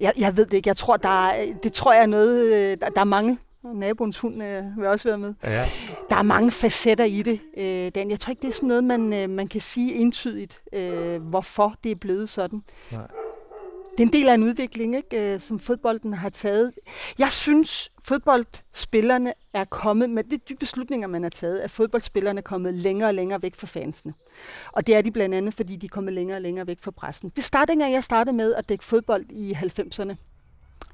Jeg, 0.00 0.12
jeg 0.18 0.36
ved 0.36 0.46
det 0.46 0.52
ikke. 0.52 0.68
Jeg 0.68 0.76
tror, 0.76 0.96
der 0.96 1.28
er, 1.28 1.46
det 1.62 1.72
tror 1.72 1.92
jeg 1.92 2.02
er 2.02 2.06
noget, 2.06 2.44
øh, 2.54 2.76
der, 2.80 2.88
der 2.88 3.00
er 3.00 3.04
mange. 3.04 3.38
Naboens 3.74 4.18
hund 4.18 4.42
øh, 4.42 4.64
vil 4.78 4.86
også 4.86 5.08
være 5.08 5.18
med. 5.18 5.34
Ja. 5.44 5.68
Der 6.10 6.16
er 6.16 6.22
mange 6.22 6.50
facetter 6.50 7.04
i 7.04 7.22
det, 7.22 7.40
øh, 7.56 7.90
Dan. 7.94 8.10
Jeg 8.10 8.20
tror 8.20 8.30
ikke, 8.30 8.42
det 8.42 8.48
er 8.48 8.52
sådan 8.52 8.68
noget, 8.68 8.84
man, 8.84 9.12
øh, 9.12 9.30
man 9.30 9.48
kan 9.48 9.60
sige 9.60 9.94
entydigt, 9.94 10.60
øh, 10.72 11.22
hvorfor 11.22 11.74
det 11.84 11.92
er 11.92 11.96
blevet 11.96 12.28
sådan. 12.28 12.62
Nej. 12.92 13.06
Det 13.98 14.02
er 14.02 14.06
en 14.06 14.12
del 14.12 14.28
af 14.28 14.34
en 14.34 14.42
udvikling, 14.42 14.96
ikke, 14.96 15.34
øh, 15.34 15.40
som 15.40 15.58
fodbolden 15.58 16.14
har 16.14 16.28
taget. 16.28 16.72
Jeg 17.18 17.32
synes, 17.32 17.92
fodboldspillerne 18.04 19.32
er 19.54 19.64
kommet 19.64 20.10
med 20.10 20.24
de 20.24 20.54
beslutninger, 20.60 21.08
man 21.08 21.22
har 21.22 21.30
taget, 21.30 21.58
at 21.58 21.70
fodboldspillerne 21.70 22.38
er 22.38 22.42
kommet 22.42 22.74
længere 22.74 23.08
og 23.08 23.14
længere 23.14 23.42
væk 23.42 23.54
fra 23.54 23.66
fansene. 23.66 24.14
Og 24.72 24.86
det 24.86 24.96
er 24.96 25.02
de 25.02 25.10
blandt 25.10 25.34
andet, 25.34 25.54
fordi 25.54 25.76
de 25.76 25.86
er 25.86 25.90
kommet 25.90 26.14
længere 26.14 26.38
og 26.38 26.42
længere 26.42 26.66
væk 26.66 26.78
fra 26.80 26.90
pressen. 26.90 27.32
Det 27.36 27.44
startede, 27.44 27.72
dengang 27.72 27.92
jeg 27.92 28.04
startede 28.04 28.36
med 28.36 28.54
at 28.54 28.68
dække 28.68 28.84
fodbold 28.84 29.24
i 29.30 29.52
90'erne. 29.52 30.14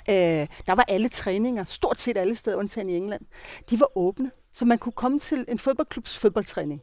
Øh, 0.09 0.47
der 0.67 0.75
var 0.75 0.85
alle 0.89 1.09
træninger, 1.09 1.65
stort 1.65 1.99
set 1.99 2.17
alle 2.17 2.37
steder, 2.37 2.57
undtagen 2.57 2.89
i 2.89 2.97
England, 2.97 3.23
de 3.71 3.81
var 3.81 3.99
åbne. 3.99 4.31
Så 4.53 4.65
man 4.65 4.79
kunne 4.79 4.93
komme 4.93 5.19
til 5.19 5.45
en 5.49 5.59
fodboldklubs 5.59 6.19
fodboldtræning. 6.19 6.81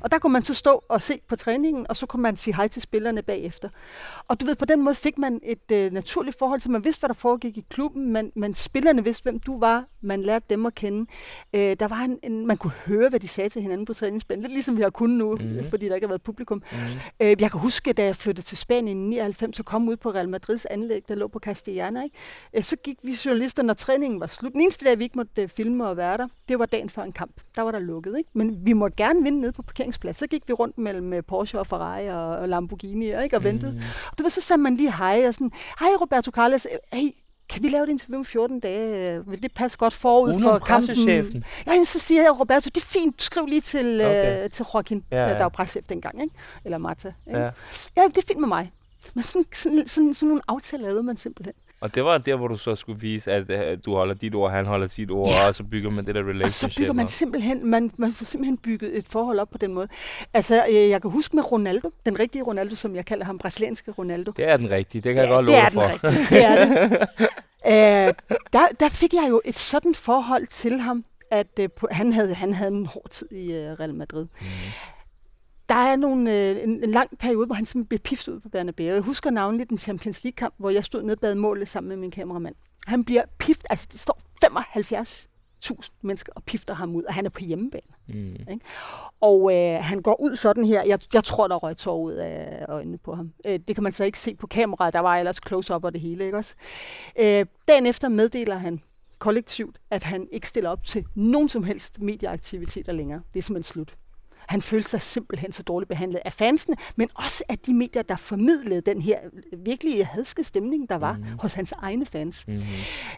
Og 0.00 0.12
der 0.12 0.18
kunne 0.18 0.32
man 0.32 0.42
så 0.42 0.54
stå 0.54 0.84
og 0.88 1.02
se 1.02 1.20
på 1.28 1.36
træningen, 1.36 1.86
og 1.88 1.96
så 1.96 2.06
kunne 2.06 2.22
man 2.22 2.36
sige 2.36 2.54
hej 2.54 2.68
til 2.68 2.82
spillerne 2.82 3.22
bagefter. 3.22 3.68
Og 4.28 4.40
du 4.40 4.46
ved, 4.46 4.54
på 4.54 4.64
den 4.64 4.82
måde 4.82 4.94
fik 4.94 5.18
man 5.18 5.40
et 5.42 5.72
øh, 5.72 5.92
naturligt 5.92 6.38
forhold 6.38 6.60
til, 6.60 6.70
man 6.70 6.84
vidste, 6.84 7.00
hvad 7.00 7.08
der 7.08 7.14
foregik 7.14 7.58
i 7.58 7.64
klubben, 7.70 8.12
men, 8.12 8.32
men 8.36 8.54
spillerne 8.54 9.04
vidste, 9.04 9.22
hvem 9.22 9.40
du 9.40 9.58
var, 9.58 9.84
man 10.00 10.22
lærte 10.22 10.46
dem 10.50 10.66
at 10.66 10.74
kende. 10.74 11.10
Øh, 11.54 11.76
der 11.80 11.88
var 11.88 12.00
en, 12.00 12.18
en, 12.22 12.46
man 12.46 12.56
kunne 12.56 12.72
høre, 12.86 13.08
hvad 13.08 13.20
de 13.20 13.28
sagde 13.28 13.48
til 13.48 13.62
hinanden 13.62 13.84
på 13.84 13.94
træningsbanen, 13.94 14.42
lidt 14.42 14.52
ligesom 14.52 14.76
vi 14.76 14.82
har 14.82 14.90
kunnet 14.90 15.18
nu, 15.18 15.34
mm. 15.34 15.70
fordi 15.70 15.88
der 15.88 15.94
ikke 15.94 16.04
har 16.04 16.08
været 16.12 16.22
publikum. 16.22 16.62
Mm. 16.72 16.78
Øh, 17.20 17.36
jeg 17.40 17.50
kan 17.50 17.60
huske, 17.60 17.92
da 17.92 18.04
jeg 18.04 18.16
flyttede 18.16 18.46
til 18.46 18.58
Spanien 18.58 19.02
i 19.02 19.08
99, 19.08 19.56
så 19.56 19.62
kom 19.62 19.88
ud 19.88 19.96
på 19.96 20.10
Real 20.10 20.28
Madrids 20.28 20.64
anlæg, 20.64 21.02
der 21.08 21.14
lå 21.14 21.28
på 21.28 21.38
Castellana. 21.38 22.02
Ikke? 22.02 22.16
Øh, 22.56 22.62
så 22.62 22.76
gik 22.76 22.96
vi 23.02 23.16
journalister, 23.24 23.62
når 23.62 23.74
træningen 23.74 24.20
var 24.20 24.26
slut. 24.26 24.52
Den 24.52 24.60
eneste 24.60 24.84
dag, 24.84 24.98
vi 24.98 25.04
ikke 25.04 25.18
måtte 25.18 25.42
øh, 25.42 25.48
filme 25.48 25.88
og 25.88 25.96
være 25.96 26.16
der, 26.16 26.28
det 26.48 26.58
var 26.58 26.66
dagen 26.66 26.90
før 26.90 27.02
en 27.02 27.12
kamp. 27.12 27.40
Der 27.56 27.62
var 27.62 27.70
der 27.70 27.78
lukket. 27.78 28.18
Ikke? 28.18 28.30
Men 28.34 28.66
vi 28.66 28.72
måtte 28.72 28.96
gerne 28.96 29.22
vinde 29.22 29.40
nede 29.40 29.52
på 29.52 29.62
parkeringsplads. 29.76 30.16
Så 30.18 30.26
gik 30.26 30.42
vi 30.48 30.52
rundt 30.52 30.78
mellem 30.78 31.12
øh, 31.12 31.22
Porsche 31.28 31.58
og 31.58 31.66
Ferrari 31.66 32.08
og, 32.08 32.26
og 32.38 32.48
Lamborghini 32.48 33.22
ikke? 33.22 33.36
og 33.36 33.44
ventede. 33.44 33.72
Mm. 33.72 33.78
Og 34.10 34.18
du 34.18 34.22
ved, 34.22 34.30
så 34.30 34.40
sagde 34.40 34.62
man 34.62 34.74
lige 34.74 34.92
hej 34.92 35.24
og 35.28 35.34
sådan, 35.34 35.50
hej 35.80 35.88
Roberto 36.00 36.30
Carlos, 36.30 36.66
Øh, 36.72 36.98
hey, 37.00 37.08
kan 37.48 37.62
vi 37.62 37.68
lave 37.68 37.84
et 37.84 37.88
interview 37.88 38.18
om 38.18 38.24
14 38.24 38.60
dage? 38.60 39.14
Øh, 39.16 39.30
Vil 39.30 39.42
det 39.42 39.54
passe 39.54 39.78
godt 39.78 39.92
forud 39.92 40.28
Udenom 40.28 40.42
for 40.42 40.58
kampen? 40.58 41.44
Ja, 41.66 41.84
så 41.84 41.98
siger 41.98 42.22
jeg, 42.22 42.40
Roberto, 42.40 42.68
det 42.74 42.76
er 42.76 42.86
fint, 42.86 43.22
skriv 43.22 43.46
lige 43.46 43.60
til, 43.60 44.00
Okay. 44.00 44.44
øh, 44.44 44.50
til 44.50 44.66
Joaquin, 44.74 45.04
Ja, 45.10 45.26
ja, 45.26 45.32
der 45.34 45.42
var 45.42 45.48
preschef 45.48 45.84
dengang, 45.88 46.22
ikke? 46.22 46.34
eller 46.64 46.78
Marta. 46.78 47.12
Ikke? 47.26 47.38
Ja. 47.40 47.50
Ja, 47.96 48.02
det 48.08 48.18
er 48.18 48.22
fint 48.28 48.40
med 48.40 48.48
mig. 48.48 48.72
Men 49.14 49.24
sådan, 49.24 49.44
sådan, 49.54 49.86
sådan, 49.86 50.14
sådan 50.14 50.28
nogle 50.28 50.42
aftaler 50.48 50.82
lavede 50.86 51.02
man 51.02 51.16
simpelthen. 51.16 51.54
Og 51.82 51.94
det 51.94 52.04
var 52.04 52.18
der, 52.18 52.36
hvor 52.36 52.48
du 52.48 52.56
så 52.56 52.74
skulle 52.74 53.00
vise, 53.00 53.32
at 53.32 53.50
uh, 53.50 53.78
du 53.86 53.94
holder 53.94 54.14
dit 54.14 54.34
ord, 54.34 54.50
han 54.52 54.66
holder 54.66 54.86
sit 54.86 55.10
ord, 55.10 55.28
Ja. 55.28 55.48
og 55.48 55.54
så 55.54 55.64
bygger 55.64 55.90
man 55.90 56.06
det 56.06 56.14
der 56.14 56.20
Og 56.22 56.28
relationship. 56.28 56.70
så 56.72 56.80
bygger 56.80 56.92
man 56.92 57.08
simpelthen, 57.08 57.66
man, 57.70 57.90
man 57.96 58.12
får 58.12 58.24
simpelthen 58.24 58.56
bygget 58.58 58.98
et 58.98 59.06
forhold 59.08 59.38
op 59.38 59.50
på 59.50 59.58
den 59.58 59.74
måde. 59.74 59.88
Altså, 60.34 60.64
øh, 60.70 60.74
jeg 60.90 61.02
kan 61.02 61.10
huske 61.10 61.36
med 61.36 61.52
Ronaldo, 61.52 61.90
den 62.06 62.18
rigtige 62.18 62.42
Ronaldo, 62.42 62.74
som 62.74 62.96
jeg 62.96 63.06
kalder 63.06 63.24
ham, 63.24 63.38
brasilianske 63.38 63.90
Ronaldo. 63.90 64.32
Det 64.36 64.48
er 64.48 64.56
den 64.56 64.70
rigtige, 64.70 65.00
det 65.02 65.14
kan 65.14 65.22
jeg 65.24 65.30
godt 65.30 65.46
det 65.46 65.54
love 65.54 65.58
er 65.58 65.68
dig 65.68 65.90
den 65.90 65.98
for. 65.98 66.08
rigtige, 66.08 66.36
det 66.38 66.44
er 66.44 66.88
det. 66.88 67.08
øh, 68.08 68.14
der, 68.52 68.66
der 68.80 68.88
fik 68.88 69.14
jeg 69.14 69.26
jo 69.30 69.40
et 69.44 69.58
sådan 69.58 69.94
forhold 69.94 70.46
til 70.46 70.78
ham, 70.80 71.04
at 71.30 71.46
øh, 71.60 71.68
på, 71.76 71.88
han, 71.90 72.12
havde, 72.12 72.34
han 72.34 72.54
havde 72.54 72.70
en 72.72 72.86
hård 72.86 73.08
tid 73.10 73.32
i 73.32 73.52
øh, 73.52 73.72
Real 73.80 73.94
Madrid. 73.94 74.26
Mm. 74.40 74.46
Der 75.72 75.78
er 75.78 75.96
nogle, 75.96 76.32
øh, 76.32 76.62
en, 76.62 76.84
en 76.84 76.90
lang 76.90 77.18
periode, 77.18 77.46
hvor 77.46 77.54
han 77.54 77.66
simpelthen 77.66 77.88
blev 77.88 77.98
piftet 77.98 78.32
ud 78.32 78.40
på 78.40 78.48
Bernabeu. 78.48 78.86
Jeg 78.86 79.00
husker 79.00 79.30
navnlig 79.30 79.70
den 79.70 79.78
Champions 79.78 80.24
League-kamp, 80.24 80.54
hvor 80.58 80.70
jeg 80.70 80.84
stod 80.84 81.02
nede 81.02 81.16
bag 81.16 81.36
målet 81.36 81.68
sammen 81.68 81.88
med 81.88 81.96
min 81.96 82.10
kameramand. 82.10 82.54
Han 82.86 83.04
bliver 83.04 83.22
pift, 83.38 83.66
altså 83.70 83.88
det 83.92 84.00
står 84.00 84.20
75 84.40 85.28
tusind 85.60 85.94
mennesker 86.02 86.32
og 86.36 86.42
pifter 86.44 86.74
ham 86.74 86.96
ud, 86.96 87.02
og 87.02 87.14
han 87.14 87.26
er 87.26 87.30
på 87.30 87.40
hjemmebane. 87.40 87.92
Mm. 88.08 88.60
Og 89.20 89.54
øh, 89.54 89.84
han 89.84 90.02
går 90.02 90.20
ud 90.20 90.36
sådan 90.36 90.64
her. 90.64 90.82
Jeg, 90.82 91.00
jeg 91.14 91.24
tror, 91.24 91.48
der 91.48 91.56
røg 91.56 91.76
tår 91.76 91.98
ud 91.98 92.12
af 92.12 92.64
øjnene 92.68 92.98
på 92.98 93.14
ham. 93.14 93.32
Øh, 93.46 93.60
det 93.68 93.76
kan 93.76 93.82
man 93.82 93.92
så 93.92 94.04
ikke 94.04 94.18
se 94.18 94.34
på 94.34 94.46
kameraet. 94.46 94.94
Der 94.94 95.00
var 95.00 95.16
ellers 95.16 95.40
close-up 95.46 95.84
og 95.84 95.92
det 95.92 96.00
hele, 96.00 96.24
ikke 96.24 96.36
også? 96.36 96.54
Øh, 97.18 97.46
dagen 97.68 97.86
efter 97.86 98.08
meddeler 98.08 98.56
han 98.56 98.80
kollektivt, 99.18 99.78
at 99.90 100.02
han 100.02 100.28
ikke 100.32 100.48
stiller 100.48 100.70
op 100.70 100.84
til 100.84 101.04
nogen 101.14 101.48
som 101.48 101.62
helst 101.62 102.00
medieaktiviteter 102.00 102.92
længere. 102.92 103.20
Det 103.34 103.38
er 103.38 103.42
simpelthen 103.42 103.72
slut. 103.72 103.96
Han 104.52 104.62
følte 104.62 104.88
sig 104.88 105.00
simpelthen 105.00 105.52
så 105.52 105.62
dårligt 105.62 105.88
behandlet 105.88 106.20
af 106.24 106.32
fansene, 106.32 106.76
men 106.96 107.08
også 107.14 107.44
af 107.48 107.58
de 107.58 107.74
medier, 107.74 108.02
der 108.02 108.16
formidlede 108.16 108.80
den 108.80 109.02
her 109.02 109.18
virkelig 109.56 110.06
hadske 110.06 110.44
stemning, 110.44 110.88
der 110.88 110.98
var 110.98 111.12
mm. 111.12 111.24
hos 111.38 111.54
hans 111.54 111.72
egne 111.72 112.06
fans. 112.06 112.48
Mm. 112.48 112.58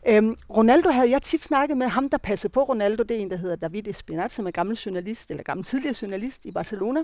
Øhm, 0.06 0.36
Ronaldo 0.50 0.88
havde 0.88 1.10
jeg 1.10 1.22
tit 1.22 1.42
snakket 1.42 1.76
med 1.76 1.86
ham, 1.86 2.08
der 2.08 2.18
passede 2.18 2.52
på 2.52 2.62
Ronaldo. 2.62 3.02
Det 3.02 3.16
er 3.16 3.20
en, 3.20 3.30
der 3.30 3.36
hedder 3.36 3.56
David 3.56 3.86
Espinat, 3.86 4.32
som 4.32 4.46
er 4.46 4.50
gammel 4.50 4.76
journalist, 4.76 5.30
eller 5.30 5.42
gammel 5.42 5.64
tidligere 5.64 5.94
journalist 6.02 6.44
i 6.44 6.50
Barcelona, 6.50 7.00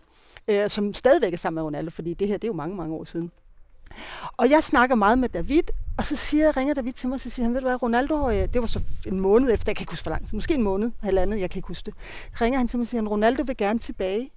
øh, 0.48 0.70
som 0.70 0.92
stadigvæk 0.92 1.32
er 1.32 1.36
sammen 1.36 1.54
med 1.54 1.62
Ronaldo, 1.62 1.90
fordi 1.90 2.14
det 2.14 2.28
her 2.28 2.36
det 2.36 2.44
er 2.44 2.48
jo 2.48 2.56
mange, 2.56 2.76
mange 2.76 2.94
år 2.94 3.04
siden. 3.04 3.30
Og 4.36 4.50
jeg 4.50 4.64
snakker 4.64 4.96
meget 4.96 5.18
med 5.18 5.28
David, 5.28 5.62
og 5.98 6.04
så 6.04 6.16
siger, 6.16 6.56
ringer 6.56 6.74
David 6.74 6.92
til 6.92 7.08
mig, 7.08 7.14
og 7.14 7.20
så 7.20 7.30
siger 7.30 7.44
han, 7.46 7.54
ved 7.54 7.60
du 7.60 7.66
hvad, 7.66 7.82
Ronaldo, 7.82 8.28
øh, 8.28 8.34
det 8.34 8.60
var 8.60 8.66
så 8.66 8.82
en 9.06 9.20
måned 9.20 9.52
efter, 9.52 9.70
jeg 9.70 9.76
kan 9.76 9.82
ikke 9.82 9.92
huske 9.92 10.02
for 10.02 10.10
langt, 10.10 10.32
måske 10.32 10.54
en 10.54 10.62
måned, 10.62 10.90
halvandet, 11.00 11.40
jeg 11.40 11.50
kan 11.50 11.58
ikke 11.58 11.68
huske 11.68 11.86
det. 11.86 11.94
Ringer 12.40 12.58
han 12.58 12.68
til 12.68 12.78
mig 12.78 12.84
og 12.84 12.88
siger, 12.88 13.02
Ronaldo 13.02 13.42
vil 13.46 13.56
gerne 13.56 13.78
tilbage 13.78 14.30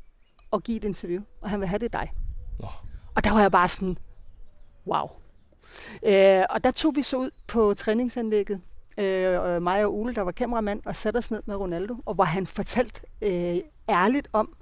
og 0.51 0.63
give 0.63 0.77
et 0.77 0.83
interview, 0.83 1.21
og 1.41 1.49
han 1.49 1.59
vil 1.59 1.67
have 1.67 1.79
det 1.79 1.93
dig. 1.93 2.11
Nå. 2.59 2.67
Og 3.15 3.23
der 3.23 3.33
var 3.33 3.41
jeg 3.41 3.51
bare 3.51 3.67
sådan, 3.67 3.97
wow. 4.87 5.09
Øh, 6.05 6.43
og 6.49 6.63
der 6.63 6.71
tog 6.71 6.95
vi 6.95 7.01
så 7.01 7.17
ud 7.17 7.29
på 7.47 7.73
træningsanlægget, 7.73 8.61
øh, 8.97 9.39
og 9.39 9.61
mig 9.61 9.85
og 9.85 9.93
Ole, 9.93 10.13
der 10.13 10.21
var 10.21 10.31
kameramand, 10.31 10.81
og 10.85 10.95
satte 10.95 11.17
os 11.17 11.31
ned 11.31 11.41
med 11.45 11.55
Ronaldo, 11.55 11.95
og 12.05 12.13
hvor 12.13 12.23
han 12.23 12.47
fortalte 12.47 13.01
øh, 13.21 13.57
ærligt 13.89 14.27
om, 14.33 14.55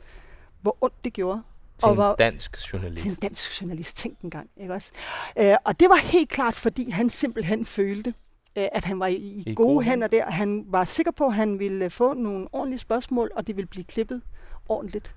hvor 0.62 0.78
ondt 0.82 1.04
det 1.04 1.14
gjorde. 1.14 1.42
Til 1.82 1.86
og 1.86 1.92
en 1.92 1.96
hvor, 1.96 2.16
dansk 2.16 2.74
journalist. 2.74 3.02
til 3.02 3.10
en 3.12 3.16
dansk 3.22 3.62
journalist, 3.62 3.98
tænk 3.98 4.20
en 4.20 4.30
gang, 4.30 4.50
ikke 4.62 4.74
også? 4.74 4.92
Øh, 5.40 5.56
og 5.66 5.80
det 5.80 5.90
var 5.90 5.96
helt 5.98 6.30
klart, 6.30 6.56
fordi 6.56 6.90
han 6.90 7.10
simpelthen 7.10 7.66
følte, 7.66 8.14
øh, 8.56 8.68
at 8.72 8.86
han 8.86 9.00
var 9.00 9.08
i, 9.08 9.16
i, 9.16 9.44
I 9.46 9.56
gode, 9.56 9.68
gode 9.68 9.86
hænder 9.86 10.08
der. 10.08 10.32
Han 10.32 10.66
var 10.68 10.86
sikker 10.86 11.12
på, 11.12 11.26
at 11.26 11.34
han 11.34 11.60
ville 11.60 11.90
få 11.90 12.14
nogle 12.14 12.48
ordentlige 12.52 12.80
spørgsmål, 12.80 13.32
og 13.36 13.48
det 13.48 13.56
ville 13.56 13.68
blive 13.68 13.84
klippet 13.84 14.22
ordentligt. 14.70 15.16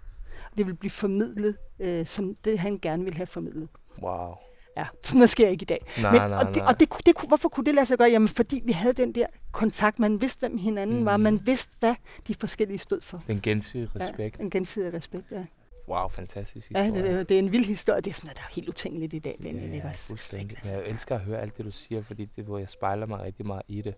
Det 0.57 0.66
ville 0.66 0.77
blive 0.77 0.90
formidlet, 0.90 1.57
øh, 1.81 2.07
som 2.07 2.35
det 2.44 2.59
han 2.59 2.79
gerne 2.83 3.05
ville 3.05 3.16
have 3.16 3.27
formidlet. 3.27 3.68
Wow. 4.03 4.35
Ja, 4.77 4.85
sådan 5.05 5.18
noget 5.18 5.31
sker 5.31 5.48
ikke 5.48 5.62
i 5.62 5.64
dag. 5.64 5.87
Nej, 6.03 6.12
Men, 6.12 6.20
nej, 6.20 6.38
og 6.38 6.46
det, 6.46 6.57
nej. 6.57 6.66
og 6.66 6.81
det, 6.81 6.88
det, 7.07 7.14
kunne- 7.14 7.29
hvorfor 7.29 7.48
kunne 7.48 7.66
det 7.66 7.74
lade 7.74 7.87
sig 7.87 7.98
gøre? 7.98 8.09
Jamen, 8.11 8.29
fordi 8.29 8.62
vi 8.64 8.72
havde 8.72 8.94
den 8.94 9.12
der 9.14 9.27
kontakt. 9.53 9.98
Man 9.98 10.20
vidste, 10.20 10.40
hvem 10.40 10.59
hinanden 10.59 10.98
mm. 10.98 11.05
var. 11.05 11.16
Mm. 11.16 11.22
Man 11.22 11.46
vidste, 11.46 11.72
hvad 11.81 11.94
de 12.29 12.35
forskellige 12.35 12.79
stod 12.79 13.00
for. 13.00 13.22
Den 13.27 13.40
gensidige 13.40 13.90
respekt. 13.96 14.38
Ja, 14.38 14.44
en 14.44 14.50
gensidig 14.50 14.94
respekt, 14.94 15.24
ja. 15.31 15.44
Wow, 15.88 16.09
fantastisk 16.09 16.70
Ja, 16.70 16.83
historie. 16.83 17.03
det, 17.09 17.18
det, 17.18 17.29
det 17.29 17.35
er 17.35 17.38
en 17.38 17.53
vild 17.53 17.64
historie. 17.66 18.01
Det 18.01 18.11
er 18.11 18.14
sådan 18.14 18.27
noget, 18.27 18.37
der 18.37 18.42
er 18.42 18.55
helt 18.55 18.68
utænkeligt 18.68 19.14
i 19.14 19.18
dag. 19.18 19.37
Ikke 19.44 19.77
Ja, 19.77 19.88
også? 19.88 20.07
fuldstændig. 20.07 20.51
Det 20.51 20.57
kan 20.62 20.73
Men 20.75 20.81
jeg 20.85 20.88
elsker 20.90 21.14
at 21.14 21.20
høre 21.20 21.40
alt 21.40 21.57
det, 21.57 21.64
du 21.64 21.70
siger, 21.70 22.03
fordi 22.03 22.25
det, 22.37 22.44
hvor 22.44 22.59
jeg 22.59 22.68
spejler 22.68 23.07
mig 23.07 23.20
rigtig 23.20 23.47
meget 23.47 23.62
i 23.68 23.83
det. 23.83 23.94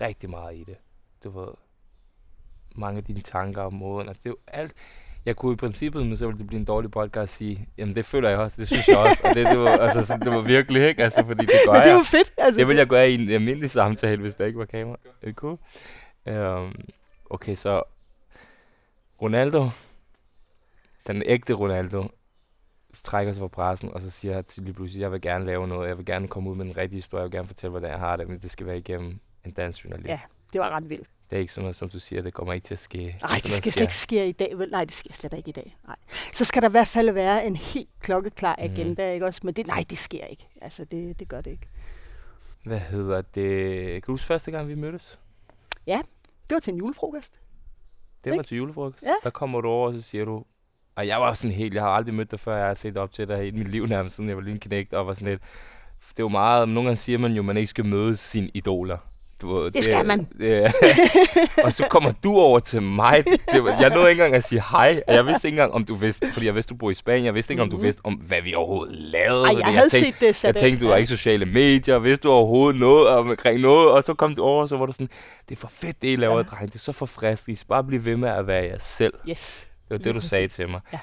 Rigtig 0.00 0.30
meget 0.30 0.56
i 0.56 0.64
det. 0.64 0.76
Du 1.24 1.30
ved, 1.30 1.48
mange 2.76 2.98
af 2.98 3.04
dine 3.04 3.20
tanker 3.20 3.62
og 3.62 3.74
måden. 3.74 4.08
Altså, 4.08 4.20
det 4.24 4.26
er 4.26 4.30
jo 4.30 4.36
alt. 4.48 4.72
Jeg 5.26 5.36
kunne 5.36 5.52
i 5.52 5.56
princippet, 5.56 6.06
men 6.06 6.16
så 6.16 6.26
ville 6.26 6.38
det 6.38 6.46
blive 6.46 6.58
en 6.58 6.64
dårlig 6.64 6.90
podcast, 6.90 7.34
sige, 7.34 7.68
jamen 7.78 7.94
det 7.94 8.04
føler 8.04 8.28
jeg 8.28 8.38
også, 8.38 8.56
det 8.60 8.66
synes 8.68 8.88
jeg 8.88 8.98
også. 8.98 9.22
og 9.28 9.34
det, 9.34 9.46
det, 9.46 9.58
var, 9.58 9.68
altså, 9.70 10.04
sådan, 10.06 10.20
det 10.20 10.30
var 10.32 10.40
virkelig, 10.40 10.88
ikke? 10.88 11.02
Altså, 11.04 11.24
fordi 11.26 11.40
det 11.46 11.54
gør 11.66 11.72
Men 11.72 11.82
det 11.82 11.90
er 11.90 11.94
jo 11.94 12.02
fedt. 12.02 12.32
Altså, 12.38 12.58
Det 12.58 12.66
ville 12.68 12.78
jeg 12.78 12.86
gøre 12.86 13.10
i 13.10 13.14
en 13.14 13.30
almindelig 13.30 13.70
samtale, 13.70 14.20
hvis 14.20 14.34
der 14.34 14.46
ikke 14.46 14.58
var 14.58 14.64
kamera. 14.64 14.96
Er 15.22 15.26
det 15.26 15.34
cool? 15.34 15.58
Um, 16.26 16.74
okay, 17.30 17.54
så 17.54 17.82
Ronaldo, 19.22 19.68
den 21.14 21.22
ægte 21.26 21.52
Ronaldo, 21.52 22.08
trækker 22.94 23.32
sig 23.32 23.40
fra 23.40 23.48
pressen, 23.48 23.94
og 23.94 24.00
så 24.00 24.10
siger 24.10 24.34
han 24.34 24.44
til 24.44 24.62
lige 24.62 24.74
pludselig, 24.74 25.00
jeg 25.00 25.12
vil 25.12 25.20
gerne 25.20 25.44
lave 25.44 25.68
noget, 25.68 25.88
jeg 25.88 25.98
vil 25.98 26.06
gerne 26.06 26.28
komme 26.28 26.50
ud 26.50 26.56
med 26.56 26.66
en 26.66 26.76
rigtig 26.76 26.96
historie, 26.96 27.20
jeg 27.22 27.24
vil 27.32 27.38
gerne 27.38 27.48
fortælle, 27.48 27.70
hvordan 27.70 27.90
jeg 27.90 27.98
har 27.98 28.16
det, 28.16 28.28
men 28.28 28.38
det 28.38 28.50
skal 28.50 28.66
være 28.66 28.78
igennem 28.78 29.18
en 29.44 29.50
dansk 29.52 29.84
journalist. 29.84 30.08
Ja. 30.08 30.20
Det 30.52 30.60
var 30.60 30.70
ret 30.70 30.88
vildt. 30.90 31.08
Det 31.30 31.36
er 31.36 31.40
ikke 31.40 31.52
sådan 31.52 31.64
noget, 31.64 31.76
som 31.76 31.88
du 31.88 31.98
siger, 32.00 32.22
det 32.22 32.34
kommer 32.34 32.52
ikke 32.54 32.64
til 32.64 32.74
at 32.74 32.78
ske. 32.80 32.98
Nej, 32.98 33.10
det 33.12 33.22
noget 33.22 33.52
skal 33.56 33.72
slet 33.72 33.80
ikke 33.82 33.94
ske 33.94 34.28
i 34.28 34.32
dag. 34.32 34.58
Vel? 34.58 34.70
Nej, 34.70 34.84
det 34.84 34.92
sker 34.94 35.14
slet 35.14 35.32
ikke 35.32 35.48
i 35.48 35.52
dag. 35.52 35.76
Nej. 35.86 35.96
Så 36.32 36.44
skal 36.44 36.62
der 36.62 36.68
i 36.68 36.70
hvert 36.70 36.88
fald 36.88 37.10
være 37.10 37.46
en 37.46 37.56
helt 37.56 37.88
klokkeklar 38.00 38.56
Mhm. 38.58 38.64
agenda, 38.72 39.12
ikke 39.12 39.26
også? 39.26 39.40
Men 39.44 39.54
det, 39.54 39.66
nej, 39.66 39.84
det 39.90 39.98
sker 39.98 40.24
ikke. 40.24 40.48
Altså, 40.62 40.84
det, 40.84 41.18
det 41.20 41.28
gør 41.28 41.40
det 41.40 41.50
ikke. 41.50 41.66
Hvad 42.64 42.78
hedder 42.78 43.22
det? 43.22 43.86
Kan 43.92 44.02
du 44.06 44.12
huske 44.12 44.26
første 44.26 44.50
gang, 44.50 44.68
vi 44.68 44.74
mødtes? 44.74 45.18
Det 45.86 46.54
var 46.56 46.60
til 46.60 46.72
en 46.72 46.78
julefrokost. 46.78 47.40
Det 48.24 48.30
var 48.30 48.34
Ikke? 48.34 48.46
til 48.48 48.56
julefrokost. 48.56 49.02
Ja. 49.02 49.14
Der 49.24 49.30
kommer 49.30 49.60
du 49.60 49.68
over, 49.68 49.88
og 49.88 49.94
så 49.94 50.02
siger 50.02 50.24
du, 50.24 50.44
og 50.96 51.06
jeg 51.06 51.20
var 51.20 51.34
sådan 51.34 51.56
helt, 51.56 51.74
jeg 51.74 51.82
har 51.82 51.90
aldrig 51.90 52.14
mødt 52.14 52.30
dig 52.30 52.40
før, 52.40 52.56
jeg 52.56 52.66
har 52.66 52.74
set 52.74 52.96
op 52.96 53.12
til 53.12 53.28
dig 53.28 53.46
i 53.46 53.50
mit 53.50 53.68
liv 53.68 53.86
nærmest, 53.86 54.14
siden 54.16 54.28
jeg 54.28 54.36
var 54.36 54.42
lille 54.42 54.60
knægt, 54.60 54.92
og 54.94 55.06
var 55.06 55.14
sådan 55.14 55.28
lidt, 55.28 55.40
det 56.10 56.18
er 56.18 56.22
jo 56.22 56.28
meget, 56.28 56.68
nogle 56.68 56.88
gange 56.88 56.96
siger 56.96 57.18
man 57.18 57.32
jo, 57.32 57.40
at 57.40 57.44
man 57.44 57.56
ikke 57.56 57.70
skal 57.70 57.86
møde 57.86 58.16
sine 58.16 58.48
idoler. 58.54 58.96
Du, 59.40 59.54
ved, 59.54 59.70
Det 59.70 59.84
skal 59.84 60.06
man. 60.06 60.24
Det, 60.40 60.72
og 61.64 61.72
så 61.72 61.86
kommer 61.90 62.12
du 62.24 62.36
over 62.38 62.58
til 62.58 62.82
mig. 62.82 63.24
Det, 63.52 63.64
var- 63.64 63.80
jeg 63.80 63.90
nåede 63.90 64.10
ikke 64.10 64.20
engang 64.22 64.34
at 64.34 64.44
sige 64.44 64.62
hej. 64.70 65.02
og 65.08 65.14
Jeg 65.14 65.26
vidste 65.26 65.48
ikke 65.48 65.56
engang, 65.56 65.72
om 65.72 65.84
du 65.84 65.94
vidste, 65.94 66.32
fordi 66.32 66.46
jeg 66.46 66.54
vidste, 66.54 66.70
du 66.74 66.78
bor 66.78 66.90
i 66.90 66.94
Spanien. 66.94 67.24
Jeg 67.24 67.34
vidste 67.34 67.52
ikke, 67.52 67.62
om 67.62 67.70
du 67.70 67.76
Mhm. 67.76 67.84
vidste, 67.84 68.00
om 68.04 68.14
hvad 68.14 68.42
vi 68.42 68.54
overhovedet 68.54 68.94
lavede. 68.98 69.44
Ej, 69.46 69.56
jeg 69.58 69.66
havde 69.66 69.88
tænkte, 69.88 70.10
set 70.10 70.20
det 70.20 70.44
jeg 70.44 70.56
tænkte, 70.56 70.84
du 70.84 70.90
var 70.90 70.96
ikke 70.96 71.06
sociale 71.08 71.46
medier. 71.46 71.98
Vidste 71.98 72.28
du 72.28 72.32
overhovedet 72.32 72.80
noget 72.80 73.08
omkring 73.08 73.60
noget? 73.60 73.88
Og 73.90 74.04
så 74.04 74.14
kom 74.14 74.34
du 74.34 74.42
over, 74.42 74.62
og 74.62 74.68
så 74.68 74.76
var 74.76 74.86
du 74.86 74.92
sådan, 74.92 75.08
det 75.48 75.56
er 75.56 75.60
for 75.60 75.68
fedt, 75.68 76.02
det 76.02 76.08
I 76.12 76.16
laver, 76.16 76.36
ja. 76.36 76.42
dreng. 76.42 76.66
Det 76.68 76.74
er 76.74 76.78
så 76.78 76.92
forfriskende. 76.92 77.52
I 77.52 77.56
skal 77.56 77.68
bare 77.68 77.84
blive 77.84 78.04
ved 78.04 78.16
med 78.16 78.28
at 78.28 78.46
være 78.46 78.64
jer 78.64 78.78
selv. 78.80 79.14
Yes. 79.30 79.66
Det 79.90 79.98
var 79.98 80.12
det, 80.12 80.14
du 80.14 80.20
sagde 80.28 80.48
til 80.48 80.68
mig. 80.68 80.80
Ja. 80.92 80.98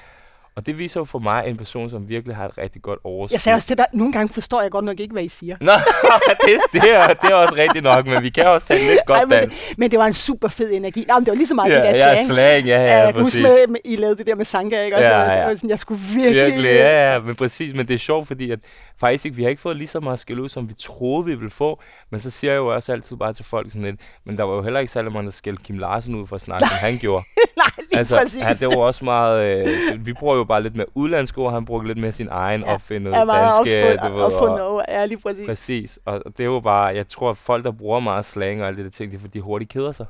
Og 0.58 0.66
det 0.66 0.78
viser 0.78 1.00
jo 1.00 1.04
for 1.04 1.18
mig 1.18 1.44
en 1.46 1.56
person, 1.56 1.90
som 1.90 2.08
virkelig 2.08 2.36
har 2.36 2.44
et 2.48 2.58
rigtig 2.58 2.82
godt 2.82 2.98
overskud. 3.04 3.34
Jeg 3.34 3.40
sagde 3.40 3.54
også 3.56 3.66
til 3.66 3.78
dig, 3.78 3.86
nogle 3.92 4.12
gange 4.12 4.34
forstår 4.34 4.62
jeg 4.62 4.70
godt 4.70 4.84
nok 4.84 5.00
ikke, 5.00 5.12
hvad 5.12 5.22
I 5.22 5.28
siger. 5.28 5.56
Nå, 5.60 5.72
det, 6.46 6.60
det, 6.72 6.94
er, 6.94 7.06
det 7.06 7.30
er 7.30 7.34
også 7.34 7.54
rigtigt 7.56 7.82
nok, 7.84 8.06
men 8.06 8.22
vi 8.22 8.28
kan 8.30 8.46
også 8.46 8.66
sætte 8.66 8.84
lidt 8.84 9.00
godt 9.06 9.18
Ej, 9.18 9.24
men, 9.24 9.38
dansk. 9.38 9.78
men 9.78 9.90
det 9.90 9.98
var 9.98 10.06
en 10.06 10.12
super 10.14 10.48
fed 10.48 10.70
energi. 10.72 11.06
Men 11.14 11.24
det 11.26 11.30
var 11.30 11.34
lige 11.34 11.46
så 11.46 11.54
meget 11.54 11.70
Ja, 11.70 11.76
det 11.76 11.82
der 11.84 11.88
ja, 11.88 12.14
slang. 12.14 12.26
slang, 12.26 12.66
ja, 12.66 12.80
ja, 12.82 13.04
jeg 13.04 13.14
præcis. 13.14 13.42
med, 13.42 13.66
med, 13.68 13.78
I 13.84 13.96
lavede 13.96 14.16
det 14.18 14.26
der 14.26 14.34
med 14.34 14.44
Sanka, 14.44 14.82
ikke? 14.84 14.96
Også, 14.96 15.08
Ja, 15.08 15.18
Jeg, 15.20 15.38
ja. 15.38 15.44
var 15.46 15.54
sådan, 15.54 15.70
jeg 15.70 15.78
skulle 15.78 16.00
virkelig... 16.14 16.44
Virkelig, 16.46 16.64
ja, 16.70 17.12
ja, 17.12 17.20
men 17.20 17.34
præcis, 17.34 17.74
men 17.74 17.88
det 17.88 17.94
er 17.94 17.98
sjovt, 17.98 18.26
fordi 18.26 18.50
at 18.50 18.58
faktisk 19.00 19.24
ikke, 19.24 19.36
vi 19.36 19.42
har 19.42 19.50
ikke 19.50 19.62
fået 19.62 19.76
lige 19.76 19.88
så 19.88 20.00
meget 20.00 20.18
skæld 20.18 20.38
ud, 20.40 20.48
som 20.48 20.68
vi 20.68 20.74
troede, 20.74 21.24
vi 21.26 21.34
ville 21.34 21.50
få, 21.50 21.80
men 22.10 22.20
så 22.20 22.30
siger 22.30 22.52
jeg 22.52 22.58
jo 22.58 22.74
også 22.74 22.92
altid 22.92 23.16
bare 23.16 23.32
til 23.32 23.44
folk 23.44 23.68
sådan 23.68 23.82
lidt, 23.82 23.96
men 24.26 24.36
der 24.36 24.44
var 24.44 24.54
jo 24.54 24.62
heller 24.62 24.80
ikke 24.80 24.92
særlig 24.92 25.12
mange, 25.12 25.26
der 25.26 25.32
skældte 25.32 25.62
Kim 25.64 25.78
Larsen 25.78 26.14
ud 26.14 26.26
for 26.26 26.36
at 26.36 26.42
snakke, 26.42 26.68
som 26.68 26.76
han 26.80 26.98
gjorde. 26.98 27.24
Nej, 27.56 27.66
lige 27.90 27.98
altså, 27.98 28.16
præcis. 28.16 28.42
han, 28.42 28.56
det 28.56 28.68
var 28.68 28.76
også 28.76 29.04
meget, 29.04 29.42
øh, 29.44 30.06
vi 30.06 30.12
bruger 30.12 30.36
jo 30.36 30.44
bare 30.48 30.62
lidt 30.62 30.76
mere 30.76 30.86
udlandske 30.94 31.38
ord, 31.38 31.52
han 31.52 31.64
brugte 31.64 31.88
lidt 31.88 31.98
mere 31.98 32.12
sin 32.12 32.28
egen 32.30 32.60
Ja. 32.60 32.74
opfindede 32.74 33.10
meget 33.26 33.28
danske, 33.28 33.92
opfund, 33.92 34.08
du 34.10 34.14
ved, 34.16 34.24
opfundet 34.24 34.60
og, 34.60 34.68
over. 34.68 34.82
Ja, 34.88 35.04
lige 35.04 35.18
præcis. 35.22 35.46
præcis, 35.46 35.98
og 36.04 36.22
det 36.26 36.40
er 36.40 36.44
jo 36.44 36.60
bare, 36.60 36.84
jeg 36.86 37.06
tror, 37.06 37.30
at 37.30 37.36
folk, 37.36 37.64
der 37.64 37.70
bruger 37.70 38.00
meget 38.00 38.24
slang 38.24 38.62
og 38.62 38.68
alt 38.68 38.76
det 38.76 38.84
der 38.84 38.90
ting, 38.90 39.10
det 39.10 39.16
er, 39.16 39.20
fordi 39.20 39.38
de 39.38 39.42
hurtigt 39.42 39.72
keder 39.72 39.92
sig. 39.92 40.06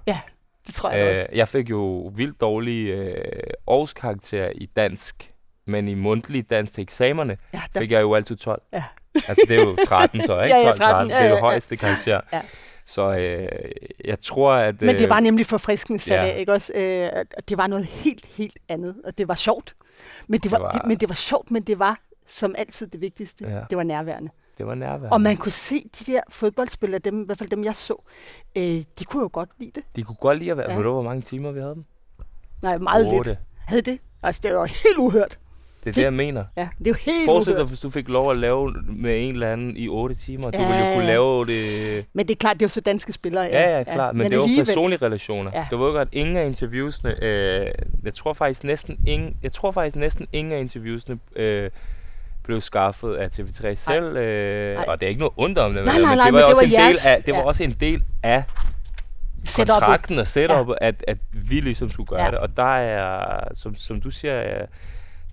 Det 0.67 0.75
tror 0.75 0.91
jeg 0.91 1.11
også. 1.11 1.27
Øh, 1.33 1.39
jeg 1.39 1.49
fik 1.49 1.71
jo 1.71 2.13
vildt 2.15 2.41
dårlige 2.41 2.95
øh, 2.95 3.23
årskarakterer 3.67 4.51
i 4.55 4.67
dansk, 4.67 5.33
men 5.67 5.89
i 5.89 5.95
mundtlig 5.95 6.51
dansk 6.51 6.75
til 6.75 6.83
eksamenerne 6.83 7.37
Ja, 7.55 7.61
der, 7.75 7.81
fik 7.81 7.91
jeg 7.93 8.01
jo 8.01 8.15
altid 8.15 8.37
12. 8.37 8.63
Ja. 8.73 8.85
altså 9.15 9.45
det 9.49 9.57
er 9.57 9.63
jo 9.65 9.77
13 9.87 10.21
så, 10.21 10.41
ikke? 10.43 10.57
Ja, 10.57 10.61
ja, 10.61 10.67
12, 10.67 10.77
13. 10.77 10.79
13. 10.79 11.11
Det 11.11 11.17
er 11.17 11.21
Ja, 11.21 11.25
jo 11.25 11.29
ja, 11.31 11.35
ja. 11.35 11.41
højeste 11.41 11.77
karakter. 11.77 12.21
Ja. 12.33 12.41
Så 12.87 13.17
øh, 13.17 13.49
jeg 14.05 14.21
tror, 14.21 14.53
at... 14.53 14.83
men 14.83 14.95
det 14.97 15.05
øh, 15.05 15.11
var 15.11 15.21
nemlig 15.21 15.47
forfriskende 15.47 15.99
sat 15.99 16.15
ja. 16.17 16.27
af, 16.27 16.39
ikke 16.39 16.53
også? 16.53 16.73
Øh, 16.75 17.09
det 17.49 17.59
var 17.59 17.67
noget 17.67 17.85
helt, 17.85 18.27
helt 18.27 18.59
andet, 18.69 18.95
og 19.05 19.19
det 19.19 19.29
var 19.29 19.35
sjovt. 19.35 19.75
Men 20.29 20.41
det 20.41 20.51
var, 20.51 20.57
Det 20.59 20.65
var- 20.65 20.71
det, 20.71 20.83
men 20.89 20.97
det 20.97 21.09
var 21.09 21.15
sjovt, 21.15 21.51
men 21.51 21.63
det 21.63 21.79
var 21.79 22.01
som 22.27 22.55
altid 22.59 22.87
det 22.87 23.01
vigtigste. 23.01 23.45
Ja. 23.49 23.61
Det 23.71 23.79
var 23.79 23.85
nærværende. 23.85 24.31
Det 24.59 24.67
var 24.67 24.75
nærværende. 24.75 25.09
Og 25.13 25.21
man 25.21 25.37
kunne 25.37 25.53
se 25.53 25.91
de 25.99 26.13
der 26.13 26.21
fodboldspillere, 26.29 26.99
dem, 26.99 27.23
i 27.23 27.25
hvert 27.27 27.39
fald 27.39 27.49
dem 27.51 27.65
jeg 27.65 27.77
så, 27.77 28.03
øh, 28.57 28.63
de 28.99 29.05
kunne 29.05 29.23
jo 29.23 29.31
godt 29.33 29.51
lide 29.59 29.71
det. 29.75 29.83
De 29.97 30.03
kunne 30.03 30.17
godt 30.17 30.39
lide 30.39 30.51
at 30.51 30.57
være... 30.57 30.71
Ja. 30.71 30.77
Ved 30.77 30.85
du, 30.85 30.93
hvor 30.93 31.03
mange 31.03 31.23
timer 31.23 31.53
vi 31.53 31.61
havde 31.61 31.75
dem? 31.75 31.85
Nej, 32.63 32.79
meget 32.79 33.05
lidt. 33.07 33.15
Otte. 33.19 33.39
Havde 33.59 33.83
det? 33.83 33.99
Altså, 34.23 34.41
det 34.45 34.55
var 34.55 34.65
helt 34.67 34.99
uhørt. 34.99 35.39
Det 35.89 36.01
er 36.01 36.01
det, 36.01 36.03
jeg 36.05 36.13
mener. 36.13 36.45
Ja, 36.57 36.69
det 36.79 36.87
er 36.87 36.91
jo 36.91 36.95
helt 37.13 37.25
Forestil 37.25 37.55
dig, 37.57 37.65
hvis 37.65 37.79
du 37.81 37.91
fik 37.91 38.09
lov 38.09 38.31
at 38.31 38.37
lave 38.37 38.75
med 38.87 39.29
en 39.29 39.35
eller 39.35 39.53
anden 39.53 39.77
i 39.77 39.89
8 39.89 40.15
timer. 40.15 40.51
Du 40.51 40.59
Ja, 40.59 40.67
ville 40.69 40.89
jo 40.89 40.95
kunne 40.95 41.05
ja. 41.05 41.11
lave 41.11 41.47
det... 41.47 42.05
Men 42.13 42.29
det 42.29 42.35
er 42.35 42.39
klart, 42.39 42.55
det 42.55 42.63
er 42.63 42.65
jo 42.65 42.69
så 42.69 42.81
danske 42.81 43.13
spillere. 43.13 43.45
Ja, 43.45 43.77
ja, 43.79 43.83
klart. 43.83 44.15
Men, 44.15 44.23
men 44.23 44.31
det 44.31 44.39
var 44.39 44.45
alligevel- 44.45 44.65
personlige 44.65 45.07
relationer. 45.07 45.51
Ja. 45.55 45.59
Ja. 45.59 45.67
Det 45.71 45.79
var 45.79 45.87
jo 45.87 45.93
godt, 45.93 46.09
ingen 46.13 46.37
af 46.37 46.47
interviewsene, 46.47 47.25
øh, 47.25 47.67
jeg 48.05 48.15
tror 48.15 48.33
faktisk 48.33 48.65
næsten 48.65 48.99
ingen, 49.07 49.37
jeg 49.43 49.53
tror 49.53 49.71
faktisk 49.73 49.97
næsten 49.97 50.27
ingen 50.33 50.53
af 50.55 50.59
interviewsene 50.61 51.19
øh, 51.37 51.71
blev 52.45 52.61
skaffet 52.61 53.15
af 53.15 53.29
TV3 53.39 53.75
selv. 53.75 54.17
Øh, 54.17 54.75
Nej. 54.75 54.85
og 54.89 55.01
det 55.01 55.07
er 55.07 55.09
ikke 55.11 55.21
noget 55.21 55.35
ondt 55.37 55.59
om 55.59 55.75
det, 55.75 55.85
Nej, 55.85 55.95
men, 55.95 56.03
nej, 56.03 56.11
men 56.11 56.19
nej, 56.19 56.27
det 56.27 56.35
var 56.35 56.41
men 56.41 56.41
jo 56.41 56.47
det 56.47 56.57
også 56.57 56.63
var 56.77 56.79
en 56.79 56.87
del 56.89 56.95
jeres- 56.95 57.07
af, 57.07 57.23
det 57.23 57.35
var 57.35 57.41
ja. 57.41 57.47
også 57.47 57.63
en 57.65 57.77
del 57.81 58.03
af 58.23 58.43
kontrakten 59.57 60.19
og 60.19 60.27
setup'et, 60.27 60.75
at, 60.81 61.05
at 61.09 61.19
vi 61.33 61.61
ligesom 61.61 61.91
skulle 61.91 62.07
gøre 62.07 62.19
Ja. 62.21 62.25
ja. 62.25 62.31
det. 62.31 62.39
Og 62.39 62.57
der 62.57 62.75
er, 62.77 63.39
som, 63.55 63.75
som 63.77 64.01
du 64.01 64.11
siger, 64.11 64.35
jeg, 64.35 64.67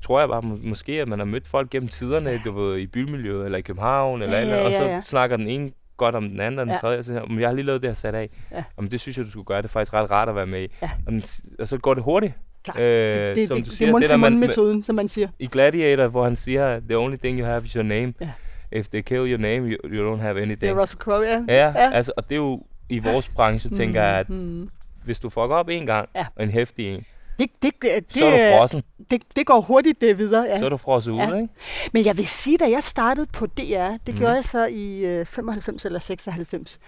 tror 0.06 0.20
jeg 0.20 0.30
bare 0.30 0.41
må, 0.41 0.60
måske, 0.63 0.91
at 1.02 1.08
man 1.08 1.20
har 1.20 1.26
mødt 1.26 1.48
folk 1.48 1.70
gennem 1.70 1.88
tiderne, 1.88 2.39
du 2.46 2.52
ved, 2.52 2.78
i 2.78 2.88
bymiljøet 2.88 3.46
eller 3.46 3.58
i 3.58 3.62
København, 3.62 4.22
eller, 4.22 4.36
Ja, 4.36 4.41
eller 4.41 4.56
ja, 4.58 4.65
og 4.65 4.72
så 4.72 4.84
ja, 4.84 4.88
ja. 4.96 5.02
snakker 5.02 5.38
den 5.38 5.48
ene 5.48 5.72
godt 5.98 6.15
om 6.15 6.30
den 6.30 6.39
anden 6.39 6.60
og 6.60 6.65
den 6.65 6.70
Ja. 6.72 6.76
ja. 6.76 6.80
tredje, 6.80 6.98
og 6.98 7.04
så 7.04 7.08
siger 7.08 7.20
jeg, 7.22 7.30
"Men 7.30 7.39
jeg 7.39 7.48
har 7.50 7.54
lige 7.56 7.65
lavet 7.65 7.82
det 7.82 7.89
her 7.89 7.96
sat 7.96 8.15
af. 8.15 8.30
Ja. 8.52 8.63
Jamen, 8.78 8.91
det 8.91 9.00
synes 9.02 9.18
jeg, 9.18 9.26
du 9.26 9.32
skulle 9.32 9.46
gøre. 9.46 9.58
Det 9.62 9.65
er 9.68 9.70
faktisk 9.70 9.94
ret 9.94 10.12
rart 10.12 10.30
at 10.30 10.36
være 10.36 10.46
med 10.48 10.63
i. 10.63 10.68
Ja. 10.82 11.20
S- 11.20 11.41
og 11.60 11.68
så 11.68 11.78
går 11.78 11.94
det 11.94 12.04
hurtigt. 12.04 12.34
Klart. 12.63 12.80
Øh, 12.82 13.36
det, 13.36 13.48
som 13.48 13.58
det, 13.58 13.65
du 13.65 13.70
det, 13.70 13.78
siger, 13.78 13.94
er 13.96 14.00
det 14.00 14.20
man- 14.20 14.32
mund-metoden, 14.34 14.84
som 14.84 14.96
man 14.96 15.08
siger. 15.08 15.28
I 15.39 15.48
Gladiator, 15.48 16.08
hvor 16.08 16.24
han 16.24 16.36
siger, 16.36 16.80
the 16.80 16.98
only 16.98 17.15
thing 17.18 17.39
you 17.39 17.46
have 17.46 17.65
is 17.65 17.72
your 17.74 17.84
name. 17.84 18.13
Ja. 18.22 18.32
If 18.72 18.88
they 18.88 19.02
kill 19.02 19.32
your 19.32 19.38
name, 19.38 19.58
you, 19.70 19.78
you 19.89 20.15
don't 20.15 20.22
have 20.22 20.36
Det 20.36 20.41
anything. 20.41 20.72
er 20.78 20.82
Russell 20.82 21.00
Crowe, 21.02 21.26
ja. 21.26 21.41
Ja, 21.48 21.68
ja, 21.68 21.91
altså, 21.94 22.12
og 22.18 22.24
det 22.30 22.36
er 22.36 22.39
jo 22.39 22.63
i 22.89 23.00
vores 23.00 23.30
branche, 23.30 23.70
tænker 23.70 24.04
jeg, 24.04 24.20
at 24.20 24.30
Mm. 24.30 24.70
hvis 25.06 25.20
du 25.20 25.30
fucker 25.30 25.56
op 25.56 25.70
en 25.70 25.86
gang, 25.86 26.10
Ja. 26.15 26.26
og 26.36 26.44
en 26.44 26.50
hæftig 26.50 26.94
en, 26.96 27.06
Det, 27.39 27.50
det, 27.62 27.71
det, 27.82 28.04
så 28.10 28.26
er 28.26 28.52
du 28.52 28.58
frossen. 28.58 28.84
det, 29.12 29.21
det 29.36 29.45
går 29.45 29.62
hurtigt 29.62 30.02
det 30.02 30.17
videre, 30.17 30.43
ja. 30.43 30.60
Så 30.60 30.65
er 30.65 30.69
du 30.69 30.78
frosset 30.78 31.12
ud, 31.12 31.17
Ja. 31.17 31.26
ikke? 31.36 31.48
Men 31.93 32.06
jeg 32.06 32.17
vil 32.17 32.28
sige, 32.28 32.58
da 32.58 32.69
jeg 32.69 32.84
startede 32.84 33.26
på 33.34 33.45
DR, 33.45 33.89
det 33.91 34.00
Mhm. 34.08 34.17
gjorde 34.17 34.34
jeg 34.34 34.43
så 34.43 34.65
i 34.65 35.06
øh, 35.06 35.26
95 35.26 35.86
eller 35.86 36.00
96, 36.00 36.80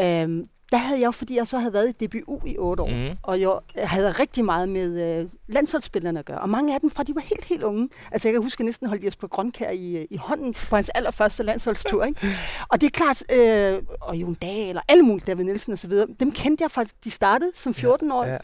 øhm, 0.00 0.48
der 0.72 0.76
havde 0.76 1.00
jeg 1.00 1.14
fordi 1.14 1.36
jeg 1.36 1.46
så 1.46 1.58
havde 1.58 1.72
været 1.72 1.94
i 2.02 2.06
DBU 2.06 2.40
i 2.46 2.56
otte 2.58 2.82
år, 2.82 2.88
Mhm. 2.88 3.16
og 3.22 3.40
jeg 3.40 3.50
havde 3.78 4.10
rigtig 4.10 4.44
meget 4.44 4.68
med 4.68 5.20
øh, 5.20 5.28
landsholdsspillerne 5.48 6.18
at 6.18 6.24
gøre. 6.24 6.38
Og 6.38 6.48
mange 6.48 6.74
af 6.74 6.80
dem 6.80 6.90
fra, 6.90 7.02
de 7.02 7.14
var 7.14 7.20
helt, 7.20 7.44
helt 7.44 7.62
unge. 7.62 7.88
Altså 8.12 8.28
jeg 8.28 8.32
kan 8.34 8.42
huske, 8.42 8.56
at 8.56 8.60
jeg 8.60 8.64
næsten 8.66 8.86
holdt 8.88 9.04
Jesper 9.04 9.28
Grønkær 9.28 9.70
i, 9.70 9.96
øh, 9.96 10.06
i 10.10 10.16
hånden 10.16 10.54
på 10.68 10.76
hans 10.76 10.88
allerførste 10.88 11.42
landsholdstur. 11.42 12.04
Ikke? 12.04 12.26
Og 12.68 12.80
det 12.80 12.86
er 12.86 12.90
klart, 12.90 13.22
øh, 13.32 13.82
og 14.00 14.16
Jon 14.16 14.34
Dahl 14.34 14.76
og 14.76 14.82
alle 14.88 15.02
mulige, 15.02 15.24
David 15.26 15.44
Nielsen 15.44 15.72
osv., 15.72 15.90
dem 16.20 16.32
kendte 16.32 16.62
jeg 16.62 16.70
fra, 16.70 16.84
de 17.04 17.10
startede 17.10 17.50
som 17.54 17.72
14-årige. 17.72 18.32
Ja. 18.32 18.38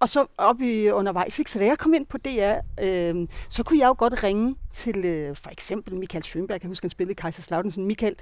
Og 0.00 0.08
så 0.08 0.26
op 0.38 0.60
i 0.60 0.90
undervejs. 0.90 1.38
Ikke? 1.38 1.50
Så 1.50 1.58
da 1.58 1.64
jeg 1.64 1.78
kom 1.78 1.94
ind 1.94 2.06
på 2.06 2.18
DR, 2.18 2.54
øh, 2.82 3.28
så 3.48 3.62
kunne 3.62 3.78
jeg 3.78 3.86
jo 3.86 3.94
godt 3.98 4.22
ringe 4.22 4.56
til 4.74 5.04
øh, 5.04 5.36
for 5.36 5.50
eksempel 5.50 5.94
Michael 5.94 6.24
Schönberg. 6.24 6.52
Jeg 6.52 6.60
kan 6.60 6.68
huske, 6.68 6.84
han 6.84 6.90
spillede. 6.90 7.32
Sådan, 7.32 7.84
Michael, 7.84 8.16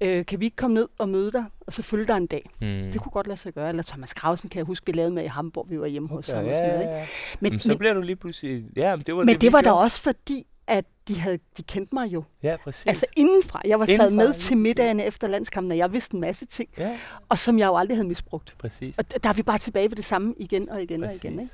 øh, 0.00 0.26
kan 0.26 0.40
vi 0.40 0.44
ikke 0.44 0.56
komme 0.56 0.74
ned 0.74 0.88
og 0.98 1.08
møde 1.08 1.32
dig, 1.32 1.44
og 1.66 1.72
så 1.72 1.82
følge 1.82 2.06
dig 2.06 2.16
en 2.16 2.26
dag? 2.26 2.50
Mm. 2.60 2.66
Det 2.92 3.00
kunne 3.00 3.12
godt 3.12 3.26
lade 3.26 3.36
sig 3.36 3.52
gøre. 3.54 3.68
Eller 3.68 3.82
Thomas 3.82 4.14
Krausen 4.14 4.48
kan 4.48 4.58
jeg 4.58 4.64
huske, 4.66 4.86
vi 4.86 4.92
lavede 4.92 5.14
med 5.14 5.24
i 5.24 5.26
Hamburg. 5.26 5.66
Vi 5.70 5.80
var 5.80 5.86
hjemme 5.86 6.08
hos 6.08 6.28
Ja, 6.28 6.34
ham 6.34 6.44
ja, 6.44 6.50
ja, 6.50 6.80
Ikke? 6.80 6.92
ja. 6.92 7.06
Men, 7.40 7.52
Men, 7.52 7.60
så 7.60 7.78
bliver 7.78 7.94
du 7.94 8.00
lige 8.00 8.16
pludselig... 8.16 8.64
Ja, 8.76 8.96
men 8.96 9.04
det 9.06 9.16
var 9.16 9.24
men 9.24 9.34
det, 9.34 9.40
det 9.40 9.52
var 9.52 9.60
da 9.60 9.70
også 9.70 10.00
fordi, 10.02 10.46
at 10.70 10.84
de, 11.08 11.20
havde, 11.20 11.38
de 11.56 11.62
kendte 11.62 11.94
mig 11.94 12.12
jo. 12.12 12.24
Ja, 12.42 12.56
præcis. 12.64 12.86
Altså 12.86 13.06
indenfra. 13.16 13.60
Jeg 13.64 13.80
var 13.80 13.86
sad 13.86 13.94
Indenfra, 13.94 14.14
med 14.16 14.26
lige 14.26 14.34
til 14.38 14.56
middagen 14.56 15.00
efter 15.00 15.28
landskampen, 15.28 15.70
og 15.70 15.78
jeg 15.78 15.92
vidste 15.92 16.14
en 16.14 16.20
masse 16.20 16.46
ting, 16.46 16.68
Ja, 16.78 16.98
og 17.28 17.38
som 17.38 17.58
jeg 17.58 17.66
jo 17.66 17.76
aldrig 17.76 17.96
havde 17.96 18.08
misbrugt. 18.08 18.54
præcis. 18.58 18.98
Og 18.98 19.22
der 19.22 19.28
er 19.28 19.32
vi 19.34 19.42
bare 19.42 19.58
tilbage 19.58 19.90
ved 19.90 19.96
det 19.96 20.04
samme 20.04 20.34
igen 20.38 20.68
og 20.68 20.82
igen 20.82 21.04
og 21.04 21.14
igen. 21.14 21.40
Ikke? 21.40 21.52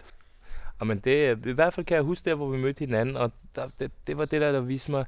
Og 0.78 0.86
men 0.86 0.98
det, 0.98 1.46
i 1.46 1.50
hvert 1.52 1.72
fald 1.74 1.86
kan 1.86 1.94
jeg 1.94 2.02
huske 2.04 2.30
der, 2.30 2.34
hvor 2.34 2.48
vi 2.50 2.58
mødte 2.58 2.78
hinanden, 2.78 3.16
og 3.16 3.32
der, 3.54 3.68
det, 3.78 3.90
det 4.06 4.18
var 4.18 4.24
det 4.24 4.40
der, 4.40 4.52
der 4.52 4.60
viste 4.60 4.90
mig, 4.90 5.04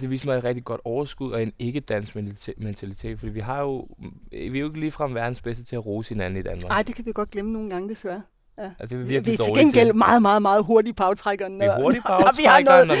det 0.00 0.10
viste 0.10 0.26
mig 0.26 0.38
et 0.38 0.44
rigtig 0.44 0.64
godt 0.64 0.80
overskud 0.84 1.32
og 1.32 1.42
en 1.42 1.52
ikke-dansk 1.58 2.16
mentalite- 2.16 2.54
mentalitet, 2.56 3.18
fordi 3.18 3.32
vi 3.32 3.40
har 3.40 3.60
jo, 3.60 3.88
vi 4.30 4.46
er 4.56 4.60
jo 4.60 4.66
ikke 4.66 4.80
ligefrem 4.80 5.14
verdens 5.14 5.42
bedste 5.42 5.64
til 5.64 5.76
at 5.76 5.86
rose 5.86 6.08
hinanden 6.08 6.38
i 6.40 6.42
Danmark. 6.42 6.68
Nej, 6.68 6.82
det 6.82 6.94
kan 6.94 7.06
vi 7.06 7.12
godt 7.12 7.30
glemme 7.30 7.52
nogle 7.52 7.70
gange, 7.70 7.88
desværre. 7.88 8.22
Altså, 8.58 8.74
det 8.80 8.92
er 8.92 8.96
vi 8.96 9.04
Vi 9.04 9.16
er 9.16 9.20
virkelig 9.20 9.38
til 9.40 9.54
gengæld 9.54 9.86
til. 9.86 9.96
meget, 9.96 10.22
meget, 10.22 10.42
meget 10.42 10.64
hurtige 10.64 10.94
på 10.94 11.02
aftrækkeren. 11.02 11.60
Vi 11.60 11.64
er 11.64 11.80
hurtige 11.80 12.02
på 12.06 12.08
når, 12.08 12.18
når 12.20 12.36
vi 12.36 12.42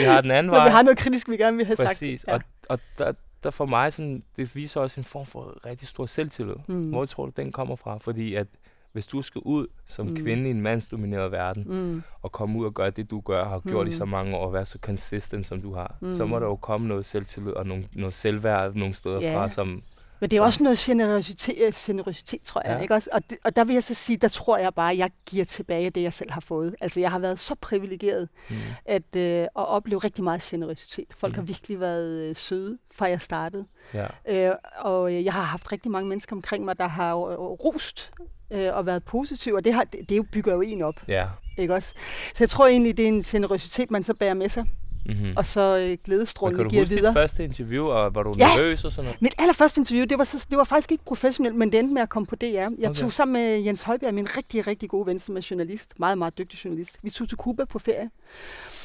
har 0.04 0.14
når 0.14 0.20
den 0.20 0.30
anden 0.30 0.50
når 0.52 0.58
vej. 0.58 0.64
vi 0.66 0.70
har 0.70 0.82
noget 0.82 0.98
kritisk, 0.98 1.28
vi 1.30 1.36
gerne 1.36 1.56
vil 1.56 1.66
have 1.66 1.76
Præcis, 1.76 2.20
sagt. 2.20 2.32
og, 2.34 2.40
og 2.68 2.78
der, 2.98 3.12
der 3.42 3.50
for 3.50 3.66
mig, 3.66 3.92
sådan, 3.92 4.22
det 4.36 4.56
viser 4.56 4.80
også 4.80 5.00
en 5.00 5.04
form 5.04 5.26
for 5.26 5.66
rigtig 5.66 5.88
stor 5.88 6.06
selvtillid. 6.06 6.54
Mm. 6.66 6.88
Hvor 6.90 7.04
tror 7.06 7.26
du, 7.26 7.32
den 7.36 7.52
kommer 7.52 7.76
fra? 7.76 7.98
Fordi 7.98 8.34
at 8.34 8.46
hvis 8.92 9.06
du 9.06 9.22
skal 9.22 9.40
ud 9.44 9.66
som 9.86 10.06
Mm. 10.06 10.16
kvinde 10.16 10.48
i 10.48 10.50
en 10.50 10.60
mandsdomineret 10.60 11.32
verden, 11.32 11.64
Mm. 11.66 12.02
og 12.22 12.32
komme 12.32 12.58
ud 12.58 12.64
og 12.66 12.74
gøre 12.74 12.90
det, 12.90 13.10
du 13.10 13.20
gør, 13.20 13.44
har 13.48 13.60
gjort 13.60 13.86
Mm. 13.86 13.90
i 13.90 13.92
så 13.94 14.04
mange 14.04 14.36
år, 14.36 14.46
og 14.46 14.52
være 14.52 14.64
så 14.64 14.78
consistent, 14.82 15.46
som 15.46 15.62
du 15.62 15.74
har, 15.74 15.94
Mm. 16.00 16.12
så 16.12 16.26
må 16.26 16.38
der 16.38 16.46
jo 16.46 16.56
komme 16.56 16.88
noget 16.88 17.06
selvtillid 17.06 17.52
og 17.52 17.66
nogle, 17.66 17.84
noget 17.92 18.14
selvværd 18.14 18.74
nogle 18.74 18.94
steder 18.94 19.20
Ja. 19.20 19.36
fra, 19.36 19.50
som... 19.50 19.82
Men 20.22 20.30
det 20.30 20.36
er 20.36 20.40
også 20.42 20.62
noget 20.62 20.78
generøsitet, 20.78 21.54
øh, 21.66 21.72
generøsitet 21.76 22.42
tror 22.42 22.62
jeg. 22.64 22.76
Ja. 22.76 22.82
Ikke 22.82 22.94
også? 22.94 23.10
Og, 23.12 23.30
det, 23.30 23.38
og 23.44 23.56
der 23.56 23.64
vil 23.64 23.72
jeg 23.74 23.82
så 23.82 23.94
sige, 23.94 24.16
der 24.16 24.28
tror 24.28 24.58
jeg 24.58 24.74
bare, 24.74 24.92
at 24.92 24.98
jeg 24.98 25.10
giver 25.26 25.44
tilbage 25.44 25.90
det, 25.90 26.02
jeg 26.02 26.12
selv 26.12 26.30
har 26.30 26.40
fået. 26.40 26.74
Altså, 26.80 27.00
jeg 27.00 27.10
har 27.10 27.18
været 27.18 27.38
så 27.38 27.54
privilegeret 27.54 28.28
Mm. 28.50 28.56
at, 28.86 29.16
øh, 29.16 29.42
at 29.42 29.48
opleve 29.54 29.98
rigtig 29.98 30.24
meget 30.24 30.40
generøsitet. 30.42 31.06
Folk 31.16 31.32
Mm. 31.32 31.38
har 31.38 31.42
virkelig 31.42 31.80
været 31.80 32.08
øh, 32.10 32.36
søde, 32.36 32.78
fra 32.94 33.06
jeg 33.06 33.20
startede. 33.20 33.66
Ja. 33.94 34.06
Øh, 34.28 34.54
og 34.78 35.14
øh, 35.14 35.24
jeg 35.24 35.32
har 35.32 35.42
haft 35.42 35.72
rigtig 35.72 35.90
mange 35.90 36.08
mennesker 36.08 36.36
omkring 36.36 36.64
mig, 36.64 36.78
der 36.78 36.88
har 36.88 37.16
øh, 37.16 37.36
rost 37.38 38.10
øh, 38.50 38.74
og 38.74 38.86
været 38.86 39.04
positive, 39.04 39.56
og 39.56 39.64
det, 39.64 39.74
har, 39.74 39.84
det, 39.84 40.08
det 40.08 40.30
bygger 40.30 40.54
jo 40.54 40.60
en 40.60 40.82
op. 40.82 41.00
Ja. 41.08 41.26
Ikke 41.58 41.74
også? 41.74 41.94
Så 42.34 42.44
jeg 42.44 42.48
tror 42.50 42.66
egentlig, 42.66 42.96
det 42.96 43.02
er 43.02 43.08
en 43.08 43.22
generøsitet, 43.22 43.90
man 43.90 44.04
så 44.04 44.14
bærer 44.14 44.34
med 44.34 44.48
sig, 44.48 44.66
Mm-hmm. 45.06 45.32
og 45.36 45.46
så 45.46 45.60
øh, 45.76 45.82
Men 45.82 45.88
kan 45.88 45.98
glædestrålene 46.04 46.64
du 46.64 46.68
giver 46.68 46.82
huske 46.82 46.94
videre. 46.94 47.10
dit 47.10 47.14
første 47.18 47.44
interview, 47.44 47.84
og 47.86 48.14
var 48.14 48.22
du 48.22 48.34
Ja. 48.38 48.46
nervøs 48.56 48.84
og 48.84 48.92
sådan 48.92 49.04
noget? 49.04 49.22
Mit 49.22 49.34
allerførste 49.38 49.80
interview, 49.80 50.06
det 50.06 50.18
var, 50.18 50.24
så, 50.24 50.46
det 50.50 50.58
var 50.58 50.64
faktisk 50.64 50.92
ikke 50.92 51.04
professionelt, 51.04 51.54
men 51.56 51.72
det 51.72 51.78
endte 51.78 51.94
med 51.94 52.02
at 52.02 52.08
komme 52.08 52.26
på 52.26 52.36
DR. 52.36 52.44
Jeg 52.44 52.68
Okay. 52.78 52.92
tog 52.94 53.12
sammen 53.12 53.32
med 53.32 53.58
Jens 53.60 53.82
Højbjerg, 53.82 54.14
min 54.14 54.36
rigtig, 54.36 54.66
rigtig 54.66 54.88
gode 54.90 55.06
ven, 55.06 55.18
som 55.18 55.36
er 55.36 55.46
journalist, 55.50 55.94
meget, 55.98 56.18
meget 56.18 56.38
dygtig 56.38 56.64
journalist. 56.64 56.98
Vi 57.02 57.10
tog 57.10 57.28
til 57.28 57.38
Cuba 57.38 57.64
på 57.64 57.78
ferie. 57.78 58.10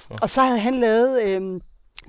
Nå. 0.10 0.16
Og 0.22 0.30
så 0.30 0.42
havde 0.42 0.60
han 0.60 0.74
lavet, 0.80 1.24
øh, 1.24 1.62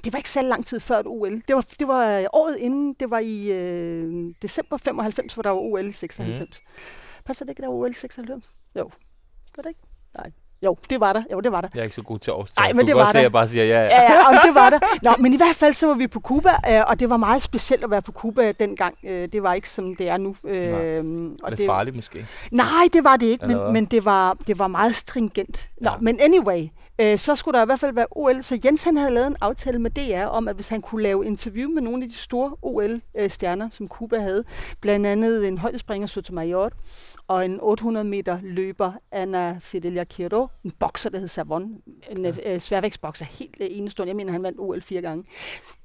det 0.04 0.12
var 0.12 0.16
ikke 0.16 0.30
så 0.30 0.42
lang 0.42 0.66
tid 0.66 0.80
før 0.80 0.98
et 0.98 1.06
OL. 1.06 1.30
Det 1.48 1.54
var, 1.56 1.66
det 1.78 1.88
var 1.88 2.26
året 2.32 2.56
inden, 2.56 2.94
det 3.00 3.10
var 3.10 3.18
i 3.18 3.50
øh, 3.52 4.34
december 4.42 4.76
95, 4.76 5.34
hvor 5.34 5.42
der 5.42 5.50
var 5.50 5.60
OL 5.60 5.88
i 5.88 5.92
96. 5.92 6.38
Mm. 6.40 6.66
Passer 7.24 7.44
det 7.44 7.50
ikke, 7.50 7.62
der 7.62 7.68
var 7.68 7.74
OL 7.74 7.90
i 7.90 7.92
96? 7.92 8.52
Jo. 8.78 8.90
Gør 9.56 9.62
det 9.62 9.68
ikke? 9.68 9.80
Nej. 10.16 10.30
Jo, 10.62 10.76
det 10.90 11.00
var 11.00 11.12
der. 11.12 11.22
Jo, 11.32 11.40
det 11.40 11.52
var 11.52 11.60
der. 11.60 11.68
Jeg 11.74 11.80
er 11.80 11.84
ikke 11.84 11.94
så 11.96 12.02
god 12.02 12.18
til 12.18 12.32
årstal. 12.32 12.62
Ej, 12.62 12.72
men 12.72 12.76
du 12.76 12.80
det 12.86 12.88
kan 12.88 12.96
var 12.96 13.06
se, 13.06 13.12
der. 13.12 13.18
at 13.18 13.22
jeg 13.22 13.32
bare 13.32 13.48
siger 13.48 13.64
ja. 13.64 13.82
Ja, 13.82 14.02
ja, 14.12 14.28
og 14.28 14.34
det 14.46 14.54
var 14.54 14.70
der. 14.70 14.78
Nå, 15.02 15.14
men 15.18 15.34
i 15.34 15.36
hvert 15.36 15.56
fald 15.56 15.72
så 15.72 15.86
var 15.86 15.94
vi 15.94 16.06
på 16.06 16.20
Cuba, 16.20 16.50
øh, 16.70 16.80
og 16.86 17.00
det 17.00 17.10
var 17.10 17.16
meget 17.16 17.42
specielt 17.42 17.84
at 17.84 17.90
være 17.90 18.02
på 18.02 18.12
Cuba 18.12 18.52
dengang. 18.52 18.94
Øh, 19.04 19.28
det 19.32 19.42
var 19.42 19.54
ikke 19.54 19.68
som 19.70 19.96
det 19.96 20.08
er 20.08 20.16
nu. 20.16 20.34
Øh, 20.44 21.04
Og 21.04 21.30
og 21.42 21.50
det 21.52 21.60
er 21.60 21.66
farligt 21.66 21.96
måske. 21.96 22.26
Nej, 22.50 22.66
det 22.92 23.04
var 23.04 23.16
det 23.16 23.26
ikke, 23.26 23.46
men, 23.46 23.72
men 23.72 23.84
det, 23.84 24.04
var, 24.04 24.36
det 24.46 24.58
var 24.58 24.68
meget 24.68 24.94
stringent. 24.94 25.68
Nå, 25.80 25.90
Ja. 25.90 25.96
men 26.00 26.18
anyway, 26.20 26.68
øh, 27.00 27.18
så 27.18 27.34
skulle 27.36 27.58
der 27.58 27.64
i 27.64 27.66
hvert 27.66 27.80
fald 27.80 27.94
være 27.94 28.06
OL. 28.10 28.42
Så 28.42 28.60
Jens 28.64 28.82
han 28.82 28.96
havde 28.96 29.10
lavet 29.10 29.26
en 29.26 29.36
aftale 29.40 29.78
med 29.78 29.90
DR 29.90 30.24
om, 30.24 30.48
at 30.48 30.54
hvis 30.54 30.68
han 30.68 30.82
kunne 30.82 31.02
lave 31.02 31.26
interview 31.26 31.70
med 31.70 31.82
nogle 31.82 32.02
af 32.04 32.10
de 32.10 32.14
store 32.16 32.56
OL-stjerner, 32.62 33.68
som 33.70 33.88
Cuba 33.88 34.18
havde, 34.20 34.44
blandt 34.80 35.06
andet 35.06 35.48
en 35.48 35.58
højdespringer, 35.58 36.06
Sotomayor, 36.06 36.70
og 37.28 37.44
en 37.44 37.58
800 37.62 38.04
meter 38.08 38.38
løber, 38.42 38.92
Anna 39.12 39.58
Fidelia 39.60 40.04
Quiro, 40.04 40.46
en 40.64 40.70
bokser, 40.70 41.10
der 41.10 41.18
hed 41.18 41.28
Savon, 41.28 41.76
en 42.10 42.24
Ja. 42.24 42.32
øh, 42.54 42.60
sværvægtsbokser, 42.60 43.24
helt 43.24 43.56
øh, 43.60 43.66
enestående. 43.70 44.08
Jeg 44.10 44.16
mener, 44.16 44.32
han 44.32 44.42
vandt 44.42 44.58
OL 44.60 44.80
fire 44.82 45.00
gange. 45.02 45.24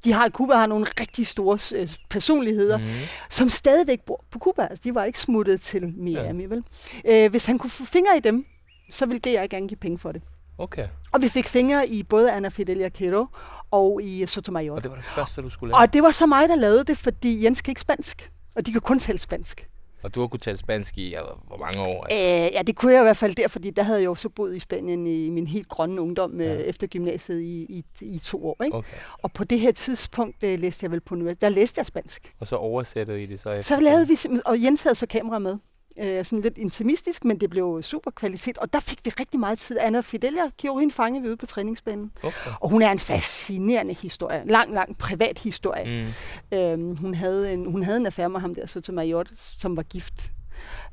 De 0.04 0.12
har, 0.14 0.30
Cuba 0.30 0.54
har 0.54 0.66
nogle 0.66 0.86
rigtig 1.00 1.28
store 1.28 1.80
øh, 1.82 1.90
personligheder, 2.10 2.78
Mm. 2.78 2.84
som 3.30 3.50
stadigvæk 3.50 4.02
bor 4.02 4.24
på 4.32 4.40
Cuba. 4.40 4.62
Altså, 4.70 4.82
de 4.84 4.96
var 4.96 5.04
ikke 5.06 5.20
smuttet 5.20 5.62
til 5.62 5.94
Miami, 5.98 6.44
ja. 6.44 6.50
vel? 6.50 6.64
Øh, 7.06 7.30
hvis 7.32 7.46
han 7.46 7.58
kunne 7.58 7.70
få 7.70 7.86
fingre 7.86 8.18
i 8.18 8.20
dem, 8.20 8.46
så 8.92 9.06
ville 9.06 9.20
DR 9.20 9.48
gerne 9.48 9.68
give 9.68 9.78
penge 9.78 9.98
for 9.98 10.12
det. 10.12 10.22
Okay. 10.58 10.88
Og 11.12 11.22
vi 11.22 11.30
fik 11.30 11.48
fingre 11.48 11.88
i 11.88 12.04
både 12.04 12.32
Ana 12.32 12.48
Fidelia 12.50 12.90
Quero 12.90 13.26
og 13.72 14.00
i 14.04 14.26
Sotomayor. 14.26 14.76
Og 14.76 14.84
det 14.84 14.92
var 14.92 14.98
det 14.98 15.06
første, 15.06 15.42
du 15.42 15.50
skulle 15.50 15.72
lave. 15.72 15.82
Og 15.82 15.94
det 15.94 16.04
var 16.04 16.12
så 16.12 16.26
mig, 16.26 16.50
der 16.50 16.56
lavede 16.56 16.84
det, 16.84 16.98
fordi 16.98 17.44
Jens 17.44 17.62
kan 17.62 17.72
ikke 17.72 17.82
spansk. 17.82 18.32
Og 18.56 18.66
de 18.66 18.72
kan 18.72 18.82
kun 18.82 19.00
tale 19.00 19.18
spansk. 19.18 19.68
Og 20.04 20.16
du 20.16 20.20
har 20.20 20.28
kunnet 20.28 20.42
tale 20.42 20.58
spansk 20.58 20.98
i 20.98 21.10
ja, 21.10 21.22
hvor 21.48 21.58
mange 21.58 21.82
år? 21.82 22.08
Øh, 22.12 22.54
ja, 22.54 22.62
det 22.68 22.76
kunne 22.76 22.94
jeg 22.94 23.02
i 23.02 23.04
hvert 23.04 23.18
fald 23.18 23.36
der, 23.36 23.48
fordi 23.48 23.70
der 23.70 23.84
havde 23.84 24.00
jeg 24.00 24.06
jo 24.06 24.16
så 24.16 24.30
boet 24.30 24.56
i 24.56 24.60
Spanien 24.60 25.08
i 25.08 25.30
min 25.30 25.48
helt 25.48 25.68
grønne 25.70 26.02
ungdom 26.02 26.42
øh, 26.42 26.46
Ja. 26.48 26.54
efter 26.54 26.88
gymnasiet 26.88 27.42
i, 27.42 27.62
i, 27.70 27.84
i 28.02 28.20
to 28.20 28.46
år. 28.48 28.64
Ikke? 28.64 28.78
Okay. 28.78 28.98
Og 29.24 29.32
på 29.32 29.44
det 29.44 29.60
her 29.60 29.72
tidspunkt 29.72 30.44
øh, 30.44 30.60
læste 30.60 30.84
jeg 30.84 30.92
vel 30.92 31.00
på 31.02 31.16
nu, 31.16 31.30
der 31.42 31.50
læste 31.50 31.80
jeg 31.80 31.86
spansk. 31.86 32.34
Og 32.40 32.48
så 32.48 32.56
oversættede 32.56 33.24
I 33.24 33.26
det 33.26 33.40
så 33.40 33.50
efter. 33.50 33.78
Så 33.78 33.84
lavede 33.84 34.08
vi, 34.08 34.18
og 34.46 34.64
Jens 34.64 34.84
havde 34.84 34.96
så 34.96 35.06
kamera 35.08 35.40
med. 35.40 35.58
Øh, 36.00 36.26
sådan 36.26 36.42
lidt 36.42 36.58
intimistisk, 36.58 37.26
men 37.26 37.40
det 37.40 37.50
blev 37.50 37.82
super 37.82 38.12
kvalitet. 38.12 38.58
Og 38.58 38.74
der 38.74 38.80
fik 38.80 39.00
vi 39.06 39.10
rigtig 39.20 39.40
meget 39.40 39.60
tid. 39.60 39.78
Anna 39.80 40.02
Fidelia 40.02 40.50
gjorde 40.58 40.80
hende 40.80 40.94
fange 40.94 41.22
vi 41.22 41.28
ude 41.28 41.38
på 41.38 41.46
træningsbanen. 41.46 42.12
Okay. 42.24 42.52
Og 42.62 42.70
hun 42.70 42.82
er 42.82 42.92
en 42.92 43.00
fascinerende 43.00 43.94
historie. 43.94 44.44
Lang, 44.46 44.74
lang 44.74 44.98
privat 44.98 45.40
historie. 45.40 46.06
Mm. 46.52 46.58
Øhm, 46.58 46.96
hun, 46.96 47.14
havde 47.14 47.54
en, 47.54 47.72
hun 47.72 47.84
havde 47.84 47.98
en 47.98 48.06
affære 48.06 48.30
med 48.30 48.40
ham 48.40 48.56
der, 48.56 48.66
Sotomayor, 48.66 49.26
som 49.36 49.78
var 49.78 49.84
gift. 49.84 50.32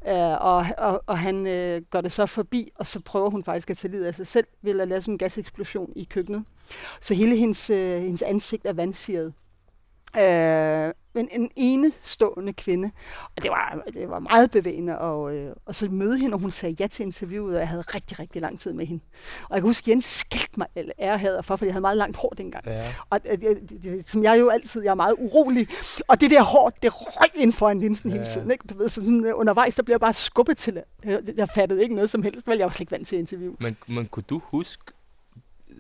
Øh, 0.09 0.15
og, 0.15 0.67
og, 0.79 1.03
og 1.07 1.19
han 1.19 1.47
øh, 1.47 1.83
går 1.91 2.01
det 2.01 2.13
så 2.13 2.27
forbi, 2.27 2.71
og 2.75 2.87
så 2.87 3.01
prøver 3.01 3.31
hun 3.31 3.45
faktisk 3.45 3.71
at 3.71 3.77
tage 3.77 3.93
livet 3.93 4.05
af 4.05 4.15
sig 4.15 4.27
selv 4.27 4.47
ved 4.63 4.81
at 4.81 4.89
lave 4.89 5.01
sådan 5.01 5.15
en 5.15 5.19
gaseksplosion 5.19 5.93
i 5.97 6.05
køkkenet. 6.05 6.45
Så 7.01 7.15
hele 7.15 7.37
hendes, 7.37 7.71
øh, 7.71 8.03
hendes 8.03 8.23
ansigt 8.23 8.67
er 8.67 8.73
vandsiret. 8.73 9.33
Øh, 10.19 10.93
men 11.15 11.29
en 11.33 11.51
enestående 11.57 12.53
kvinde. 12.53 12.91
Og 13.37 13.43
det 13.43 13.51
var, 13.51 13.83
det 13.93 14.11
var 14.11 14.19
meget 14.19 14.51
bevægende 14.51 14.99
og, 14.99 15.35
øh, 15.35 15.53
og 15.67 15.75
så 15.75 15.89
møde 15.89 16.19
hende, 16.19 16.35
og 16.35 16.41
hun 16.41 16.51
sagde 16.51 16.77
ja 16.81 16.87
til 16.87 17.03
interviewet, 17.03 17.55
og 17.55 17.61
jeg 17.61 17.69
havde 17.69 17.83
rigtig, 17.83 18.19
rigtig 18.19 18.43
lang 18.43 18.61
tid 18.61 18.73
med 18.73 18.87
hende. 18.87 19.03
Og 19.43 19.55
jeg 19.55 19.63
kan 19.63 19.69
huske, 19.69 19.91
Jens 19.91 20.05
skældte 20.05 20.55
mig 20.57 20.67
eller 20.75 20.93
ærehader 20.99 21.43
for, 21.43 21.57
fordi 21.57 21.67
jeg 21.67 21.75
havde 21.75 21.81
meget 21.81 21.97
langt 21.97 22.17
hår 22.17 22.29
dengang. 22.37 22.67
Ja. 22.67 22.83
Og 23.11 23.21
øh, 23.31 23.39
det, 23.41 23.83
det, 23.83 24.11
som 24.11 24.23
jeg 24.23 24.41
jo 24.41 24.49
altid, 24.49 24.83
jeg 24.83 24.91
er 24.91 24.95
meget 24.95 25.15
urolig. 25.19 25.69
Og 26.09 26.21
det 26.21 26.31
der 26.31 26.43
hår, 26.43 26.71
det 26.83 26.91
røg 26.95 27.43
ind 27.43 27.53
foran 27.53 27.81
linsen 27.81 28.11
Ja, 28.11 28.17
hele 28.17 28.29
tiden. 28.29 28.51
Ikke? 28.51 28.65
Du 28.69 28.79
ved, 28.79 28.89
sådan, 28.89 29.25
øh, 29.25 29.33
undervejs, 29.35 29.75
der 29.75 29.83
bliver 29.83 29.95
jeg 29.95 30.01
bare 30.01 30.13
skubbet 30.13 30.59
til 30.59 30.75
det. 30.75 30.85
Jeg, 31.05 31.21
jeg 31.37 31.49
fattede 31.49 31.83
ikke 31.83 31.95
noget 31.95 32.11
som 32.11 32.23
helst, 32.23 32.47
vel 32.47 32.59
jeg 32.59 32.67
var 32.67 32.73
slet 32.73 32.81
ikke 32.81 32.93
vant 32.93 33.09
til 33.09 33.17
at 33.17 33.21
interview. 33.21 33.55
Men, 33.61 33.77
men 33.89 34.07
kunne 34.07 34.25
du 34.31 34.41
huske 34.45 34.93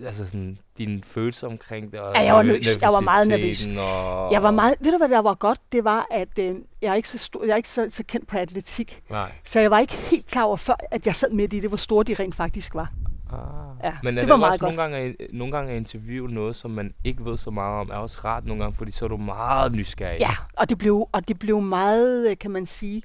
altså 0.07 0.27
sådan, 0.27 0.59
dine 0.79 1.01
følelser 1.05 1.47
omkring 1.47 1.93
det? 1.93 2.01
Og 2.01 2.15
Ja, 2.15 2.21
jeg 2.21 2.35
var 2.35 2.43
nervøs. 2.43 2.83
Jeg 2.83 2.93
var 2.93 3.01
meget 3.01 3.29
nervøsiteten 3.29 3.79
Og... 3.79 4.33
Jeg 4.33 4.43
var 4.43 4.51
meget, 4.51 4.75
ved 4.81 4.93
du 4.93 4.99
hvad 4.99 5.09
der 5.09 5.19
var 5.19 5.35
godt? 5.35 5.59
Det 5.73 5.85
var, 5.85 6.07
at 6.11 6.39
øh, 6.39 6.55
jeg 6.83 6.91
er 6.91 6.95
ikke, 6.95 7.09
så, 7.09 7.19
stor, 7.19 7.45
jeg 7.45 7.53
er 7.53 7.57
ikke 7.57 7.69
så, 7.69 7.87
så 7.91 8.03
kendt 8.09 8.27
på 8.29 8.37
atletik. 8.37 9.03
Nej. 9.11 9.33
Så 9.45 9.61
jeg 9.61 9.71
var 9.71 9.79
ikke 9.79 9.95
helt 9.95 10.27
klar 10.27 10.43
over 10.43 10.57
før, 10.57 10.75
at 10.91 11.07
jeg 11.07 11.15
sad 11.15 11.31
midt 11.31 11.53
i 11.53 11.61
det, 11.61 11.71
hvor 11.71 11.77
store 11.77 12.05
de 12.05 12.15
rent 12.15 12.35
faktisk 12.35 12.75
var. 12.75 12.93
Ah. 13.33 13.39
Ja, 13.85 13.93
Men 14.03 14.19
er 14.19 14.21
det 14.21 14.23
det, 14.23 14.31
var 14.31 14.37
meget 14.37 14.51
også 14.53 14.61
godt. 14.67 14.77
nogle 14.77 14.97
gange, 14.97 15.17
nogle 15.33 15.53
gange 15.57 15.71
at 15.73 15.77
interviewe 15.77 16.29
noget, 16.29 16.57
som 16.57 16.71
man 16.71 16.95
ikke 17.05 17.25
ved 17.25 17.39
så 17.39 17.51
meget 17.51 17.81
om, 17.81 17.91
er 17.91 17.95
også 17.97 18.19
rart 18.25 18.47
nogle 18.47 18.63
gange, 18.63 18.77
fordi 18.77 18.91
så 18.91 19.05
er 19.05 19.09
du 19.09 19.17
meget 19.17 19.73
nysgerrig. 19.75 20.21
Ja, 20.21 20.31
og 20.57 20.69
det 20.69 20.79
blev, 20.79 21.09
og 21.13 21.29
det 21.29 21.39
blev 21.39 21.61
meget, 21.61 22.31
øh, 22.31 22.39
kan 22.39 22.51
man 22.51 22.67
sige, 22.67 23.03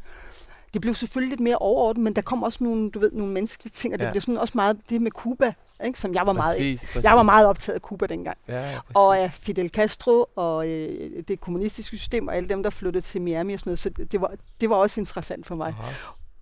det 0.76 0.82
blev 0.82 0.94
selvfølgelig 0.96 1.30
lidt 1.30 1.40
mere 1.40 1.58
overordnet, 1.58 2.04
men 2.04 2.14
der 2.16 2.22
kom 2.22 2.44
også 2.44 2.64
nogle, 2.64 2.92
du 2.92 3.00
ved, 3.00 3.12
nogle 3.12 3.34
menneskelige 3.34 3.72
ting, 3.72 3.94
og 3.94 4.00
det 4.00 4.06
Ja. 4.06 4.12
blev 4.12 4.22
sådan 4.22 4.38
også 4.38 4.52
meget 4.56 4.78
det 4.90 5.02
med 5.02 5.12
Cuba, 5.12 5.54
ikke, 5.86 6.00
som 6.00 6.14
jeg 6.14 6.26
var 6.26 6.34
meget, 6.34 6.56
præcis, 6.58 6.82
præcis. 6.82 7.04
jeg 7.04 7.16
var 7.18 7.24
meget 7.24 7.48
optaget 7.48 7.76
af 7.76 7.82
Cuba 7.82 8.06
dengang. 8.06 8.38
Ja, 8.48 8.54
ja, 8.72 8.80
præcis. 8.80 8.96
Og 8.96 9.18
af 9.20 9.34
Fidel 9.34 9.70
Castro 9.70 10.26
og 10.36 10.68
øh, 10.68 11.24
det 11.28 11.42
kommunistiske 11.42 11.98
system 11.98 12.28
og 12.28 12.36
alle 12.36 12.50
dem, 12.50 12.64
der 12.64 12.70
flyttede 12.70 13.06
til 13.06 13.22
Miami 13.22 13.54
og 13.54 13.60
sådan 13.60 13.70
noget. 13.70 13.80
Så 13.80 13.90
det- 13.90 14.12
det 14.12 14.22
var, 14.22 14.32
det 14.62 14.70
var 14.70 14.76
også 14.76 15.00
interessant 15.02 15.46
for 15.46 15.56
mig. 15.56 15.68
Aha. 15.80 15.92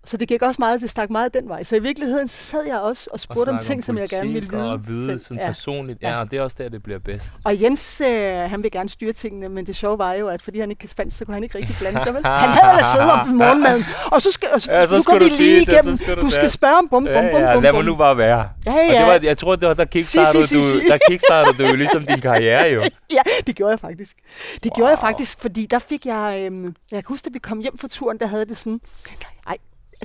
Så 0.06 0.16
det 0.16 0.28
gik 0.28 0.42
også 0.42 0.56
meget, 0.58 0.80
det 0.80 0.90
stak 0.90 1.10
meget 1.10 1.34
den 1.34 1.48
vej. 1.48 1.62
Så 1.62 1.76
i 1.76 1.78
virkeligheden 1.78 2.28
så 2.28 2.42
sad 2.42 2.60
jeg 2.66 2.78
også 2.80 3.06
og 3.10 3.14
Og 3.14 3.20
spurgte 3.20 3.40
om 3.50 3.54
snakke 3.54 3.64
ting, 3.64 3.84
som 3.84 3.98
jeg 3.98 4.08
gerne 4.08 4.32
ville 4.32 4.50
vide. 4.50 4.72
Og 4.72 4.86
vide 4.88 5.06
selv. 5.06 5.18
sådan 5.20 5.38
ja. 5.38 5.46
personligt. 5.46 6.02
Ja, 6.02 6.10
Ja. 6.10 6.20
og 6.20 6.30
det 6.30 6.38
er 6.38 6.42
også 6.42 6.56
der, 6.58 6.68
det 6.68 6.82
bliver 6.82 6.98
bedst. 6.98 7.26
Og 7.44 7.62
Jens, 7.62 8.00
øh, 8.00 8.34
han 8.50 8.62
vil 8.62 8.70
gerne 8.70 8.88
styre 8.88 9.12
tingene, 9.12 9.48
men 9.48 9.66
det 9.66 9.76
sjove 9.76 9.98
var 9.98 10.12
jo, 10.12 10.28
at 10.28 10.42
fordi 10.42 10.60
han 10.60 10.70
ikke 10.70 10.80
kan 10.80 10.88
spansk, 10.88 11.18
så 11.18 11.24
kunne 11.24 11.34
han 11.34 11.42
ikke 11.42 11.58
rigtig 11.58 11.76
blande 11.80 12.00
sig, 12.04 12.14
vel? 12.14 12.24
Han 12.26 12.48
havde 12.48 12.72
ellers 12.72 12.86
siddet 12.92 13.10
om 13.10 13.28
morgenmaden, 13.28 13.84
og 14.12 14.22
så 14.22 14.30
skal, 14.30 14.48
og 14.52 14.60
så, 14.60 14.72
Ja, 14.72 14.86
så 14.86 14.96
nu 14.96 15.02
går 15.02 15.18
du 15.18 15.24
vi 15.24 15.30
lige 15.30 15.60
det, 15.60 15.68
igennem. 15.72 15.96
skal 15.96 16.16
du 16.16 16.20
du 16.20 16.30
skal 16.30 16.50
spørge 16.50 16.78
om 16.78 16.88
bum, 16.88 17.04
bum, 17.04 17.12
ja, 17.12 17.22
ja, 17.24 17.30
bum, 17.54 17.62
lad 17.62 17.72
bum. 17.72 17.74
mig 17.78 17.84
nu 17.84 17.94
bare 17.96 18.16
være. 18.18 18.48
Ja, 18.66 18.70
Og 18.72 18.76
det 18.88 18.92
ja. 18.92 19.06
var, 19.06 19.20
jeg 19.22 19.38
tror, 19.38 19.56
det 19.56 19.68
var, 19.68 19.74
der 19.74 19.84
kickstartede, 19.84 20.46
Si, 20.46 20.54
si, 20.54 20.60
si, 20.62 20.72
du, 20.74 20.80
si. 20.80 20.88
der 20.88 20.98
kickstartede 21.08 21.58
du 21.64 21.68
jo 21.70 21.76
ligesom 21.76 22.06
din 22.06 22.20
karriere 22.20 22.68
jo. 22.68 22.82
Ja, 23.16 23.22
det 23.46 23.56
gjorde 23.56 23.70
jeg 23.70 23.80
faktisk. 23.80 24.16
Det 24.54 24.64
wow. 24.64 24.76
gjorde 24.76 24.90
jeg 24.90 24.98
faktisk, 24.98 25.40
fordi 25.40 25.66
der 25.70 25.78
fik 25.78 26.06
jeg... 26.06 26.38
Øhm, 26.46 26.64
jeg 26.64 26.74
kan 26.90 27.04
huske, 27.08 27.26
at 27.26 27.34
vi 27.34 27.38
kom 27.38 27.58
hjem 27.60 27.78
fra 27.78 27.88
turen, 27.88 28.18
der 28.18 28.26
havde 28.26 28.46
det 28.46 28.56
sådan... 28.58 28.80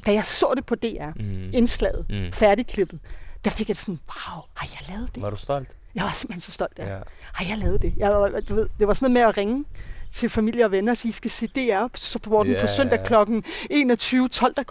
Da 0.06 0.14
jeg 0.14 0.26
så 0.26 0.54
det 0.56 0.66
på 0.66 0.76
DR, 0.76 1.12
Mm. 1.16 1.50
indslaget, 1.54 2.06
Mm. 2.10 2.32
færdigklippet, 2.32 3.00
der 3.46 3.52
fik 3.52 3.68
jeg 3.68 3.78
sådan, 3.78 4.00
wow, 4.08 4.44
har 4.54 4.68
jeg 4.80 4.96
lavet 4.96 5.16
det? 5.16 5.24
Var 5.24 5.30
du 5.30 5.36
stolt? 5.36 5.68
Jeg 5.96 6.04
var 6.04 6.12
simpelthen 6.14 6.42
så 6.42 6.52
stolt 6.52 6.80
af. 6.80 6.88
Ja. 6.96 7.00
Har 7.34 7.46
jeg 7.46 7.58
lavet 7.58 7.82
det? 7.82 7.94
Jeg, 7.98 8.12
var- 8.12 8.40
du 8.50 8.56
ved, 8.56 8.68
det 8.80 8.88
var 8.88 8.94
sådan 8.94 9.12
noget 9.12 9.24
med 9.26 9.30
at 9.30 9.38
ringe 9.38 9.66
til 10.14 10.30
familie 10.30 10.66
og 10.66 10.72
venner 10.72 10.92
og 10.92 10.98
sige, 10.98 11.10
I 11.10 11.12
skal 11.12 11.32
se 11.32 11.48
DR 11.48 11.88
så 11.96 12.20
på, 12.20 12.46
yeah. 12.48 12.62
På 12.62 12.68
søndag 12.68 13.04
kl. 13.06 13.14
21.12, 13.14 14.54
der, 14.54 14.64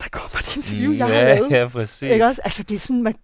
der 0.00 0.08
kommer 0.12 0.38
et 0.38 0.56
interview, 0.56 0.92
Mm, 0.92 0.98
jeg 0.98 1.06
har 1.06 1.14
ja, 1.14 1.34
lavet. 1.34 1.50
ja, 1.50 1.68
præcis. 1.68 2.02
Ikke 2.02 2.24
også? 2.26 2.40
Altså, 2.44 2.62
det 2.62 2.74
er 2.74 2.78
sådan, 2.78 3.02
man, 3.02 3.14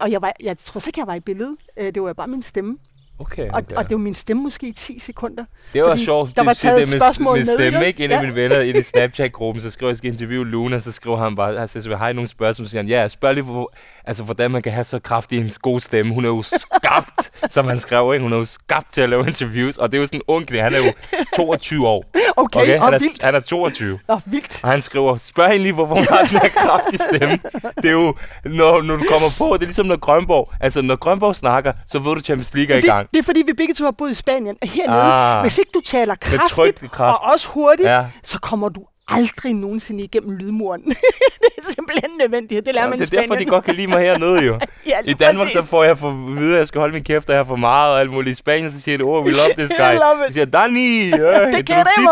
og 0.00 0.10
jeg, 0.10 0.22
var, 0.22 0.32
jeg 0.42 0.58
tror 0.58 0.78
slet 0.80 0.86
ikke, 0.86 1.00
jeg 1.00 1.06
var 1.06 1.14
i 1.14 1.20
billedet. 1.20 1.56
Øh, 1.76 1.94
Det 1.94 2.02
var 2.02 2.12
bare 2.12 2.26
min 2.28 2.42
stemme. 2.42 2.78
Okay, 3.18 3.48
Og, 3.48 3.58
okay. 3.58 3.76
og 3.76 3.84
det 3.84 3.90
var 3.90 3.98
min 3.98 4.14
stemme 4.14 4.42
måske 4.42 4.68
i 4.68 4.72
10 4.72 4.98
sekunder. 4.98 5.44
Det 5.72 5.82
var 5.82 5.96
sjovt, 5.96 6.36
der 6.36 6.44
var 6.44 6.54
taget 6.54 6.80
det 6.80 6.92
med, 6.94 7.00
spørgsmål 7.00 7.38
med 7.38 7.46
med, 7.46 7.54
stemme, 7.54 7.78
ikke 7.78 7.86
ikke? 7.86 8.04
En 8.04 8.10
af 8.10 8.22
mine 8.22 8.34
venner 8.34 8.60
i 8.60 8.82
Snapchat-gruppen, 8.82 9.62
så 9.62 9.70
skriver 9.70 9.90
jeg, 9.90 9.96
skal 9.96 10.10
interviewe 10.12 10.46
Luna, 10.46 10.78
så 10.78 10.92
skriver 10.92 11.16
han 11.16 11.36
bare, 11.36 11.56
altså, 11.56 11.80
så 11.80 11.96
har 11.96 12.08
I 12.08 12.12
nogle 12.12 12.28
spørgsmål, 12.28 12.66
så 12.66 12.70
siger 12.70 12.82
han, 12.82 12.88
ja, 12.88 13.08
spørg 13.08 13.34
lige, 13.34 13.44
hvor, 13.44 13.72
altså, 14.04 14.22
hvordan 14.22 14.50
man 14.50 14.62
kan 14.62 14.72
have 14.72 14.84
så 14.84 14.98
kraftig 14.98 15.38
en 15.38 15.52
god 15.62 15.80
stemme. 15.80 16.14
Hun 16.14 16.24
er 16.24 16.28
jo 16.28 16.42
skabt, 16.42 17.30
som 17.54 17.66
han 17.68 17.80
skrev, 17.80 18.12
ikke? 18.14 18.22
Hun 18.22 18.32
er 18.32 18.36
jo 18.36 18.44
skabt 18.44 18.92
til 18.92 19.00
at 19.00 19.08
lave 19.08 19.26
interviews, 19.26 19.76
og 19.76 19.92
det 19.92 19.98
er 19.98 20.00
jo 20.00 20.06
sådan 20.06 20.20
en 20.20 20.24
ung 20.28 20.46
knæ, 20.46 20.58
han 20.58 20.74
er 20.74 20.78
jo 20.78 20.92
22 21.36 21.86
år. 21.88 22.04
Okay, 22.38 22.60
Okay, 22.60 22.78
og 22.78 22.84
han, 22.84 22.94
er, 22.94 22.98
vildt. 22.98 23.22
han 23.24 23.34
er 23.34 23.40
22. 23.40 23.98
Nå, 24.08 24.20
vildt. 24.26 24.60
Og 24.62 24.70
han 24.70 24.82
skriver, 24.82 25.16
spørg 25.16 25.50
hende 25.50 25.62
lige, 25.62 25.72
hvorfor 25.72 25.94
hun 25.94 26.06
har 26.10 26.18
den 26.30 26.38
her 26.38 26.48
kraftige 26.48 26.98
stemme. 27.10 27.38
Det 27.76 27.84
er 27.84 27.92
jo, 27.92 28.14
når, 28.44 28.82
når 28.82 28.96
du 28.96 29.04
kommer 29.10 29.28
på, 29.38 29.56
det 29.56 29.62
er 29.62 29.66
ligesom 29.66 29.86
når 29.86 29.96
Grønborg, 29.96 30.52
altså 30.60 30.82
når 30.82 30.96
Grønborg 30.96 31.36
snakker, 31.36 31.72
så 31.86 31.98
ved 31.98 32.14
du, 32.14 32.20
Champions 32.20 32.54
League 32.54 32.74
er 32.74 32.78
i 32.78 32.82
Det, 32.82 33.05
gang. 33.06 33.12
det 33.12 33.18
er 33.18 33.22
fordi, 33.22 33.42
vi 33.46 33.52
begge 33.52 33.74
to 33.74 33.84
har 33.84 33.90
boet 33.90 34.10
i 34.10 34.14
Spanien. 34.14 34.56
Hernede, 34.62 35.02
Ah. 35.02 35.42
hvis 35.42 35.58
ikke 35.58 35.70
du 35.74 35.80
taler 35.80 36.14
kraftigt 36.14 36.92
kraft. 36.92 37.20
og 37.22 37.32
også 37.32 37.48
hurtigt, 37.48 37.88
Ja. 37.88 38.04
så 38.22 38.38
kommer 38.38 38.68
du 38.68 38.80
aldrig 39.08 39.54
nogensinde 39.54 40.04
igennem 40.04 40.36
lydmuren. 40.36 40.80
det 41.42 41.48
er 41.58 41.62
simpelthen 41.74 42.10
nødvendigt. 42.18 42.66
Det 42.66 42.74
lærer 42.74 42.84
Ja, 42.84 42.90
man 42.90 42.98
det 42.98 43.04
i 43.04 43.04
er 43.04 43.06
Spanien. 43.06 43.30
derfor, 43.30 43.38
de 43.38 43.44
godt 43.50 43.64
kan 43.64 43.74
lide 43.74 43.86
mig 43.86 44.00
hernede 44.02 44.42
jo. 44.44 44.58
ja, 44.86 44.98
I 45.04 45.12
Danmark 45.12 45.50
så 45.50 45.62
får 45.62 45.84
jeg 45.84 45.98
for 45.98 46.08
at 46.10 46.36
vide, 46.36 46.52
at 46.52 46.58
jeg 46.58 46.66
skal 46.66 46.78
holde 46.78 46.94
min 46.94 47.04
kæft, 47.04 47.28
og 47.28 47.32
jeg 47.34 47.38
har 47.38 47.44
for 47.44 47.56
meget 47.56 47.92
og 47.94 48.00
alt 48.00 48.10
muligt. 48.10 48.32
I 48.32 48.34
Spanien 48.38 48.72
så 48.72 48.80
siger 48.80 48.98
det, 48.98 49.06
oh, 49.06 49.24
we 49.24 49.30
love 49.30 49.54
this 49.58 49.70
guy. 49.80 49.94
De 50.28 50.32
siger, 50.32 50.44
Dani, 50.44 51.04
øh, 51.04 51.12
Det 51.12 51.58
introducito." 51.58 51.64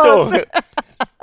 queremos. 0.03 0.35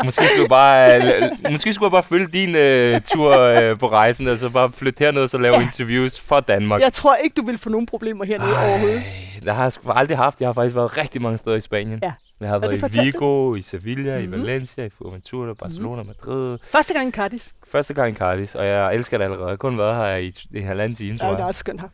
Måske 0.03 0.25
skulle 0.27 0.41
jeg 0.41 0.49
bare, 0.49 0.97
øh, 0.97 1.51
måske 1.51 1.73
skulle 1.73 1.85
jeg 1.87 1.91
bare 1.91 2.03
følge 2.03 2.27
din 2.27 2.55
øh, 2.55 3.01
tur 3.01 3.37
øh, 3.37 3.79
på 3.79 3.89
rejsen, 3.89 4.27
altså 4.27 4.49
bare 4.49 4.71
flytte 4.73 4.99
herned 5.05 5.21
og 5.21 5.29
så 5.29 5.37
lave 5.37 5.55
Ja. 5.55 5.61
interviews 5.61 6.19
for 6.19 6.39
Danmark. 6.39 6.81
Jeg 6.81 6.93
tror 6.93 7.15
ikke, 7.15 7.33
du 7.33 7.45
vil 7.45 7.57
få 7.57 7.69
nogen 7.69 7.85
problemer 7.85 8.25
hernede 8.25 8.49
overhovedet. 8.69 9.03
Det 9.43 9.53
har 9.53 9.63
jeg 9.63 9.95
aldrig 9.95 10.17
haft. 10.17 10.39
Jeg 10.41 10.47
har 10.47 10.53
faktisk 10.53 10.75
været 10.75 10.97
rigtig 10.97 11.21
mange 11.21 11.37
steder 11.37 11.55
i 11.55 11.59
Spanien. 11.61 11.99
Ja. 12.03 12.11
Jeg 12.41 12.49
har 12.49 12.59
været 12.59 12.95
i 12.95 12.99
Vigo, 13.01 13.55
i 13.55 13.61
Sevilla, 13.61 14.19
Mhm. 14.19 14.33
i 14.33 14.37
Valencia, 14.41 14.85
i 14.85 14.89
Fuerteventura, 14.97 15.53
Barcelona, 15.53 16.03
Madrid. 16.03 16.57
Første 16.71 16.93
gang 16.93 17.07
i 17.07 17.11
Cardis. 17.11 17.53
Første 17.71 17.93
gang 17.93 18.11
i 18.15 18.17
Cardis, 18.17 18.55
og 18.55 18.65
jeg 18.67 18.95
elsker 18.95 19.17
det 19.17 19.23
allerede. 19.25 19.45
Jeg 19.45 19.51
har 19.51 19.55
kun 19.57 19.77
været 19.77 19.95
her 19.95 20.15
i, 20.15 20.33
i 20.51 20.57
en 20.59 20.67
halvanden 20.67 20.95
time, 20.95 21.17
tror 21.17 21.25
Ja, 21.25 21.29
jeg. 21.29 21.37
det 21.37 21.43
er 21.43 21.47
også 21.47 21.59
skønt 21.59 21.81
her. 21.81 21.87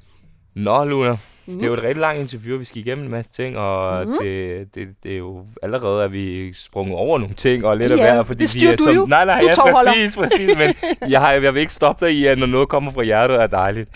Nå, 0.55 0.83
Luna. 0.85 1.17
Mhm. 1.47 1.55
Det 1.55 1.63
er 1.63 1.67
jo 1.67 1.73
et 1.73 1.83
rigtig 1.83 2.01
langt 2.01 2.19
interview, 2.21 2.57
vi 2.57 2.63
skal 2.65 2.77
igennem 2.77 3.05
en 3.05 3.11
masse 3.11 3.31
ting, 3.31 3.57
og 3.57 4.05
Mhm. 4.07 4.15
det, 4.21 4.67
det, 4.75 4.87
det 5.03 5.13
er 5.13 5.17
jo 5.17 5.45
allerede, 5.63 6.03
at 6.03 6.11
vi 6.13 6.47
er 6.49 6.53
sprunget 6.53 6.95
over 6.95 7.17
nogle 7.19 7.33
ting, 7.35 7.65
og 7.65 7.77
lidt 7.77 7.91
af 7.91 7.97
Ja, 7.97 8.01
hver, 8.13 8.23
fordi 8.23 8.45
det 8.45 8.61
vi 8.61 8.65
er 8.67 8.77
som... 8.77 8.95
jo. 8.95 9.05
Nej, 9.05 9.25
nej, 9.25 9.39
Du 9.39 9.45
ja, 9.65 9.71
præcis, 9.73 10.17
præcis, 10.17 10.49
men 10.57 10.73
jeg, 11.11 11.19
har, 11.21 11.31
jeg 11.33 11.53
vil 11.53 11.59
ikke 11.59 11.73
stoppe 11.73 12.05
dig 12.05 12.13
i, 12.15 12.25
at 12.25 12.37
når 12.37 12.45
noget 12.45 12.69
kommer 12.69 12.91
fra 12.91 13.03
hjertet, 13.03 13.41
er 13.41 13.47
dejligt. 13.47 13.89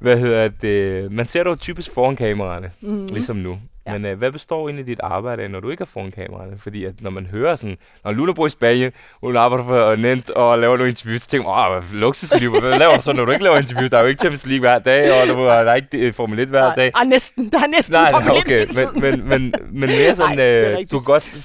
Hvad 0.00 0.16
hedder 0.18 0.48
det? 0.48 1.12
Man 1.12 1.26
ser 1.26 1.42
det 1.42 1.50
jo 1.50 1.56
typisk 1.56 1.94
foran 1.94 2.16
kameraerne, 2.16 2.70
Mhm. 2.80 3.06
ligesom 3.12 3.36
nu. 3.36 3.58
Ja. 3.86 3.92
Men 3.92 4.04
øh, 4.04 4.18
hvad 4.18 4.32
består 4.32 4.68
egentlig 4.68 4.86
dit 4.86 5.00
arbejde 5.02 5.42
af, 5.42 5.50
når 5.50 5.60
du 5.60 5.70
ikke 5.70 5.82
er 5.82 5.86
foran 5.86 6.10
kameraerne? 6.10 6.58
Fordi 6.58 6.84
at 6.84 6.94
når 7.00 7.10
man 7.10 7.26
hører 7.26 7.56
sådan, 7.56 7.76
når 8.04 8.12
Luna 8.12 8.32
bor 8.32 8.46
i 8.46 8.50
Spanien, 8.50 8.92
hun 9.20 9.36
arbejder 9.36 9.64
for 9.64 9.96
Nent 9.96 10.30
og 10.30 10.58
laver 10.58 10.76
nogle 10.76 10.88
interviews, 10.90 11.22
så 11.22 11.28
tænker 11.28 11.70
man, 11.70 11.76
åh, 11.76 11.92
luksusliv, 11.92 12.50
hvad 12.60 12.78
laver 12.78 12.96
du 12.96 13.02
så, 13.02 13.12
når 13.12 13.24
du 13.24 13.32
ikke 13.32 13.44
laver 13.44 13.56
interviews? 13.58 13.90
Der 13.90 13.98
er 13.98 14.02
jo 14.02 14.08
ikke 14.08 14.18
Champions 14.20 14.46
League 14.46 14.60
hver 14.60 14.78
dag, 14.78 15.22
og 15.22 15.26
der 15.46 15.70
er 15.70 15.74
ikke 15.74 15.98
øh, 15.98 16.12
Formel 16.12 16.38
1 16.38 16.48
hver 16.48 16.74
dag. 16.74 16.90
Ah, 16.94 17.06
næsten. 17.06 17.52
Der 17.52 17.58
er 17.58 17.66
næsten 17.66 17.92
Nej, 17.92 18.10
Formel 18.10 18.26
nej, 18.28 18.36
1 18.36 18.42
okay, 18.44 18.66
men, 18.94 19.02
men, 19.02 19.28
men, 19.28 19.54
men 19.72 19.90
mere 19.90 20.16
sådan, 20.20 20.38
er 20.38 20.70
øh, 20.70 20.76
du 20.90 20.98
kan 20.98 21.04
godt, 21.04 21.36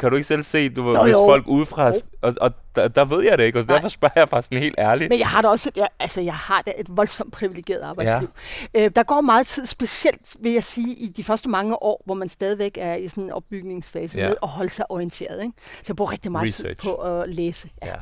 kan 0.00 0.10
du 0.10 0.16
ikke 0.16 0.28
selv 0.28 0.42
se, 0.42 0.68
du, 0.68 0.90
Jo, 0.96 1.02
hvis 1.02 1.12
jo. 1.12 1.26
folk 1.26 1.44
udefra, 1.46 1.92
og, 2.22 2.34
og 2.40 2.52
der, 2.76 2.88
der 2.88 3.04
ved 3.04 3.22
jeg 3.24 3.38
det 3.38 3.44
ikke, 3.44 3.58
og 3.58 3.64
Nej. 3.66 3.74
derfor 3.76 3.88
spørger 3.88 4.12
jeg 4.20 4.28
faktisk 4.28 4.60
helt 4.60 4.74
ærligt. 4.78 5.08
Men 5.10 5.18
jeg 5.18 5.26
har 5.28 5.42
da 5.42 5.48
også 5.48 5.68
et, 5.68 5.76
jeg, 5.76 5.88
altså, 6.00 6.20
jeg 6.20 6.34
har 6.34 6.62
da 6.66 6.72
et 6.78 6.86
voldsomt 6.90 7.32
privilegeret 7.32 7.80
arbejdsliv. 7.80 8.28
Ja. 8.74 8.84
Øh, 8.84 8.90
der 8.96 9.02
går 9.02 9.20
meget 9.20 9.46
tid, 9.46 9.66
specielt 9.66 10.36
vil 10.40 10.52
jeg 10.52 10.64
sige, 10.64 10.94
i 10.94 11.06
de 11.08 11.24
første 11.24 11.48
mange 11.48 11.82
år, 11.82 12.02
hvor 12.06 12.14
man 12.14 12.28
stadigvæk 12.28 12.78
er 12.80 12.94
i 12.94 13.08
sådan 13.08 13.24
en 13.24 13.30
opbygningsfase 13.30 14.18
Ja. 14.18 14.22
ja. 14.24 14.28
med 14.28 14.36
at 14.42 14.48
holde 14.48 14.70
sig 14.70 14.90
orienteret. 14.90 15.42
Ikke? 15.42 15.52
Så 15.78 15.84
jeg 15.88 15.96
bruger 15.96 16.12
rigtig 16.12 16.32
meget 16.32 16.46
Research. 16.46 16.80
tid 16.80 16.90
på 16.90 16.94
at 16.94 17.28
læse. 17.28 17.68
Ja. 17.84 17.92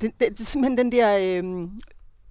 Det, 0.00 0.10
det, 0.20 0.28
det 0.30 0.40
er 0.40 0.44
simpelthen 0.44 0.78
den 0.78 0.92
der... 0.92 1.16
Øh, 1.20 1.68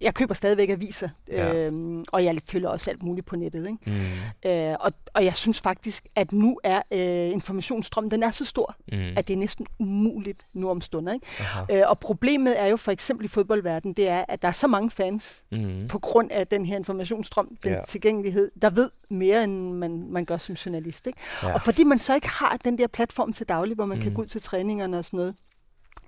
jeg 0.03 0.13
køber 0.13 0.33
stadigvæk 0.33 0.69
aviser, 0.69 1.09
Ja. 1.27 1.53
øhm, 1.67 2.03
og 2.11 2.25
jeg 2.25 2.37
følger 2.45 2.69
også 2.69 2.89
alt 2.91 3.03
muligt 3.03 3.27
på 3.27 3.35
nettet. 3.35 3.65
Ikke? 3.67 3.77
Mm, 3.85 4.49
Øh, 4.51 4.75
og, 4.79 4.93
og 5.13 5.25
jeg 5.25 5.35
synes 5.35 5.61
faktisk, 5.61 6.07
at 6.15 6.31
nu 6.31 6.59
er 6.63 6.81
øh, 6.91 7.31
informationsstrømmen, 7.33 8.11
den 8.11 8.23
er 8.23 8.31
så 8.31 8.45
stor, 8.45 8.75
mm, 8.91 9.13
at 9.17 9.27
det 9.27 9.33
er 9.33 9.37
næsten 9.37 9.65
umuligt 9.79 10.45
nu 10.53 10.69
om 10.69 10.81
stunder. 10.81 11.13
Ikke? 11.13 11.25
aha, 11.39 11.63
Øh, 11.69 11.83
og 11.89 11.99
problemet 11.99 12.61
er 12.61 12.65
jo 12.65 12.77
for 12.77 12.91
eksempel 12.91 13.25
i 13.25 13.27
fodboldverdenen, 13.27 13.93
det 13.93 14.07
er, 14.07 14.25
at 14.27 14.41
der 14.41 14.47
er 14.47 14.51
så 14.51 14.67
mange 14.67 14.91
fans, 14.91 15.43
mm, 15.51 15.87
på 15.89 15.99
grund 15.99 16.31
af 16.31 16.47
den 16.47 16.65
her 16.65 16.75
informationsstrøm, 16.77 17.57
den 17.63 17.71
Ja. 17.71 17.79
tilgængelighed, 17.87 18.51
der 18.61 18.69
ved 18.69 18.89
mere, 19.09 19.43
end 19.43 19.71
man, 19.73 20.07
man 20.09 20.25
gør 20.25 20.37
som 20.37 20.55
journalist. 20.55 21.07
Ikke? 21.07 21.19
Ja. 21.43 21.53
Og 21.53 21.61
fordi 21.61 21.83
man 21.83 21.99
så 21.99 22.15
ikke 22.15 22.29
har 22.29 22.57
den 22.63 22.77
der 22.77 22.87
platform 22.87 23.33
til 23.33 23.47
daglig, 23.47 23.75
hvor 23.75 23.85
man 23.85 23.97
mm. 23.97 24.03
kan 24.03 24.13
gå 24.13 24.21
ud 24.21 24.27
til 24.27 24.41
træningerne 24.41 24.97
og 24.97 25.05
sådan 25.05 25.17
noget, 25.17 25.35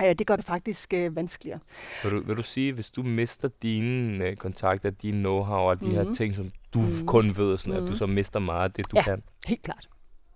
øh, 0.04 0.16
det 0.20 0.28
gør 0.28 0.36
det 0.36 0.46
faktisk 0.46 0.94
øh, 0.94 1.16
vanskeligere. 1.16 1.60
Vil 2.04 2.12
du, 2.12 2.24
vil 2.24 2.38
du 2.38 2.44
sige, 2.44 2.74
hvis 2.74 2.90
du 2.90 3.04
mister 3.04 3.50
dine 3.62 4.26
øh, 4.26 4.36
kontakter, 4.36 4.90
din 4.90 5.26
know-how 5.26 5.52
og 5.54 5.80
de 5.82 5.90
her 5.90 6.04
Mhm. 6.04 6.16
ting, 6.16 6.36
som 6.36 6.52
du 6.74 6.80
Mhm. 6.82 7.06
kun 7.06 7.38
ved, 7.38 7.58
sådan, 7.58 7.74
at 7.74 7.80
du 7.80 7.86
Mhm. 7.86 7.94
så 7.94 8.06
mister 8.06 8.40
meget 8.40 8.64
af 8.70 8.72
det, 8.74 8.92
du 8.92 8.98
Ja. 8.98 9.02
kan? 9.04 9.24
Helt 9.48 9.62
klart. 9.62 9.90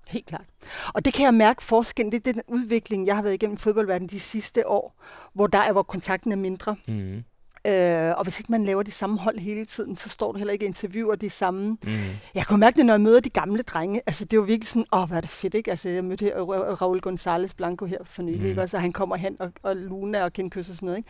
Helt 0.08 0.26
klart. 0.26 0.46
Og 0.94 1.06
det 1.06 1.14
kan 1.14 1.26
jeg 1.26 1.34
mærke 1.34 1.64
forskellen. 1.64 2.12
Det 2.12 2.28
er 2.28 2.34
den 2.34 2.42
udvikling, 2.48 3.08
jeg 3.08 3.16
har 3.16 3.22
været 3.24 3.34
igennem 3.34 3.54
i 3.56 3.58
fodboldverdenen 3.58 4.10
de 4.10 4.20
sidste 4.20 4.68
år, 4.68 5.02
hvor 5.34 5.48
der 5.48 5.58
er, 5.58 5.72
hvor 5.72 5.84
kontakten 5.84 6.32
er 6.32 6.36
mindre. 6.36 6.76
Mm, 6.88 7.24
Øh, 7.70 8.18
og 8.18 8.24
hvis 8.24 8.40
ikke 8.40 8.52
man 8.52 8.66
laver 8.66 8.84
de 8.84 8.92
samme 8.92 9.20
hold 9.20 9.38
hele 9.40 9.66
tiden, 9.66 9.96
så 9.96 10.10
står 10.10 10.32
du 10.32 10.38
heller 10.38 10.54
ikke 10.54 10.66
og 10.66 10.68
interviewer 10.68 11.16
de 11.16 11.30
samme. 11.30 11.78
mm, 11.84 11.92
Jeg 12.36 12.46
kunne 12.46 12.60
mærke 12.60 12.78
det, 12.78 12.86
når 12.86 12.94
jeg 12.94 13.02
møder 13.02 13.20
de 13.20 13.30
gamle 13.30 13.64
drenge. 13.64 14.02
Altså, 14.08 14.26
det 14.26 14.40
var 14.40 14.46
virkelig 14.46 14.68
sådan, 14.68 14.86
åh, 14.94 15.08
hvad 15.08 15.18
er 15.18 15.22
det 15.22 15.30
fedt, 15.30 15.54
ikke? 15.54 15.70
Altså, 15.72 15.90
jeg 15.90 16.04
mødte 16.04 16.26
her, 16.26 16.36
Ra- 16.36 16.74
Raul 16.74 17.00
González 17.08 17.54
Blanco 17.58 17.86
her 17.86 17.98
for 18.04 18.22
nylig, 18.22 18.42
Mm. 18.42 18.48
ikke? 18.50 18.62
Og 18.62 18.70
så 18.70 18.78
han 18.78 18.92
kommer 18.94 19.16
hen, 19.16 19.36
og, 19.40 19.52
og 19.64 19.76
Luna 19.76 20.24
og 20.24 20.34
Ken 20.34 20.50
Kys 20.50 20.70
og 20.70 20.76
sådan 20.76 20.86
noget, 20.86 20.98
ikke? 20.98 21.10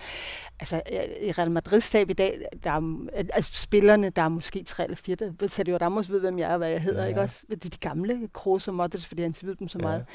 Altså, 0.59 0.81
i 1.21 1.31
Real 1.31 1.51
Madrid-stab 1.51 2.09
i 2.09 2.13
dag, 2.13 2.41
der 2.63 2.71
er, 2.71 3.07
altså, 3.13 3.51
spillerne, 3.61 4.09
der 4.09 4.21
er 4.21 4.29
måske 4.29 4.63
tre 4.63 4.83
eller 4.83 4.95
fire, 4.97 5.15
der 5.15 5.31
ved, 5.39 5.49
Sergio 5.49 5.77
Ramos 5.81 6.09
ved, 6.11 6.19
hvem 6.19 6.39
jeg 6.39 6.51
er, 6.53 6.57
hvad 6.57 6.69
jeg 6.69 6.81
hedder, 6.81 7.01
Ja, 7.01 7.07
ikke 7.07 7.21
også? 7.21 7.43
Det 7.49 7.65
er 7.65 7.69
de 7.69 7.77
gamle, 7.77 8.19
Kroos 8.33 8.67
og 8.67 8.73
Modric, 8.75 9.05
fordi 9.05 9.21
jeg 9.21 9.25
har 9.25 9.29
interviewet 9.29 9.59
dem 9.59 9.67
så 9.67 9.77
Ja. 9.81 9.83
meget. 9.87 10.05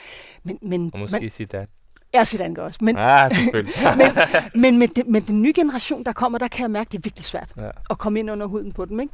Men, 0.42 0.58
men 0.62 0.90
og 0.94 1.00
måske 1.00 1.14
man, 1.14 1.22
det. 1.62 1.68
Ja, 2.14 2.24
Zidane 2.24 2.54
gør 2.54 2.62
også. 2.64 2.78
Men, 2.82 2.96
Ja, 2.96 3.28
selvfølgelig. 3.28 3.74
men 4.62 4.78
med, 4.78 4.88
det, 4.88 5.06
med 5.06 5.20
den 5.20 5.42
nye 5.42 5.52
generation, 5.56 6.04
der 6.04 6.12
kommer, 6.12 6.38
der 6.38 6.48
kan 6.48 6.62
jeg 6.62 6.70
mærke, 6.70 6.88
det 6.92 6.98
er 6.98 7.02
virkelig 7.04 7.24
svært 7.24 7.52
ja. 7.56 7.68
at 7.90 7.98
komme 7.98 8.18
ind 8.18 8.30
under 8.30 8.46
huden 8.46 8.72
på 8.72 8.84
dem. 8.84 9.00
Ikke? 9.00 9.12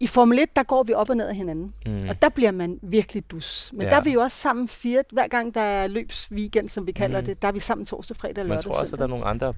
I 0.00 0.06
Formel 0.06 0.38
1, 0.38 0.56
der 0.56 0.62
går 0.62 0.82
vi 0.82 0.92
op 0.94 1.10
og 1.10 1.16
ned 1.16 1.28
af 1.28 1.34
hinanden. 1.36 1.74
Mm. 1.86 2.08
Og 2.08 2.22
der 2.22 2.28
bliver 2.28 2.50
man 2.50 2.78
virkelig 2.82 3.30
dus. 3.30 3.70
Men 3.72 3.82
Ja. 3.82 3.88
der 3.90 3.96
er 3.96 4.00
vi 4.00 4.10
jo 4.12 4.20
også 4.20 4.36
sammen 4.36 4.68
fire, 4.68 5.02
hver 5.12 5.28
gang 5.28 5.54
der 5.54 5.60
er 5.60 5.86
løbsweekend, 5.86 6.68
som 6.68 6.86
vi 6.86 6.92
kalder 6.92 7.20
mm. 7.20 7.26
det, 7.26 7.42
der 7.42 7.48
er 7.48 7.52
vi 7.52 7.60
sammen 7.60 7.86
torsdag, 7.86 8.16
fredag, 8.16 8.34
Men 8.36 8.46
lørdag 8.46 8.54
jeg 8.54 8.64
tror 8.64 8.80
også, 8.80 8.94
at 8.94 8.98
der 8.98 9.04
er 9.04 9.08
nogle 9.08 9.24
andre 9.24 9.54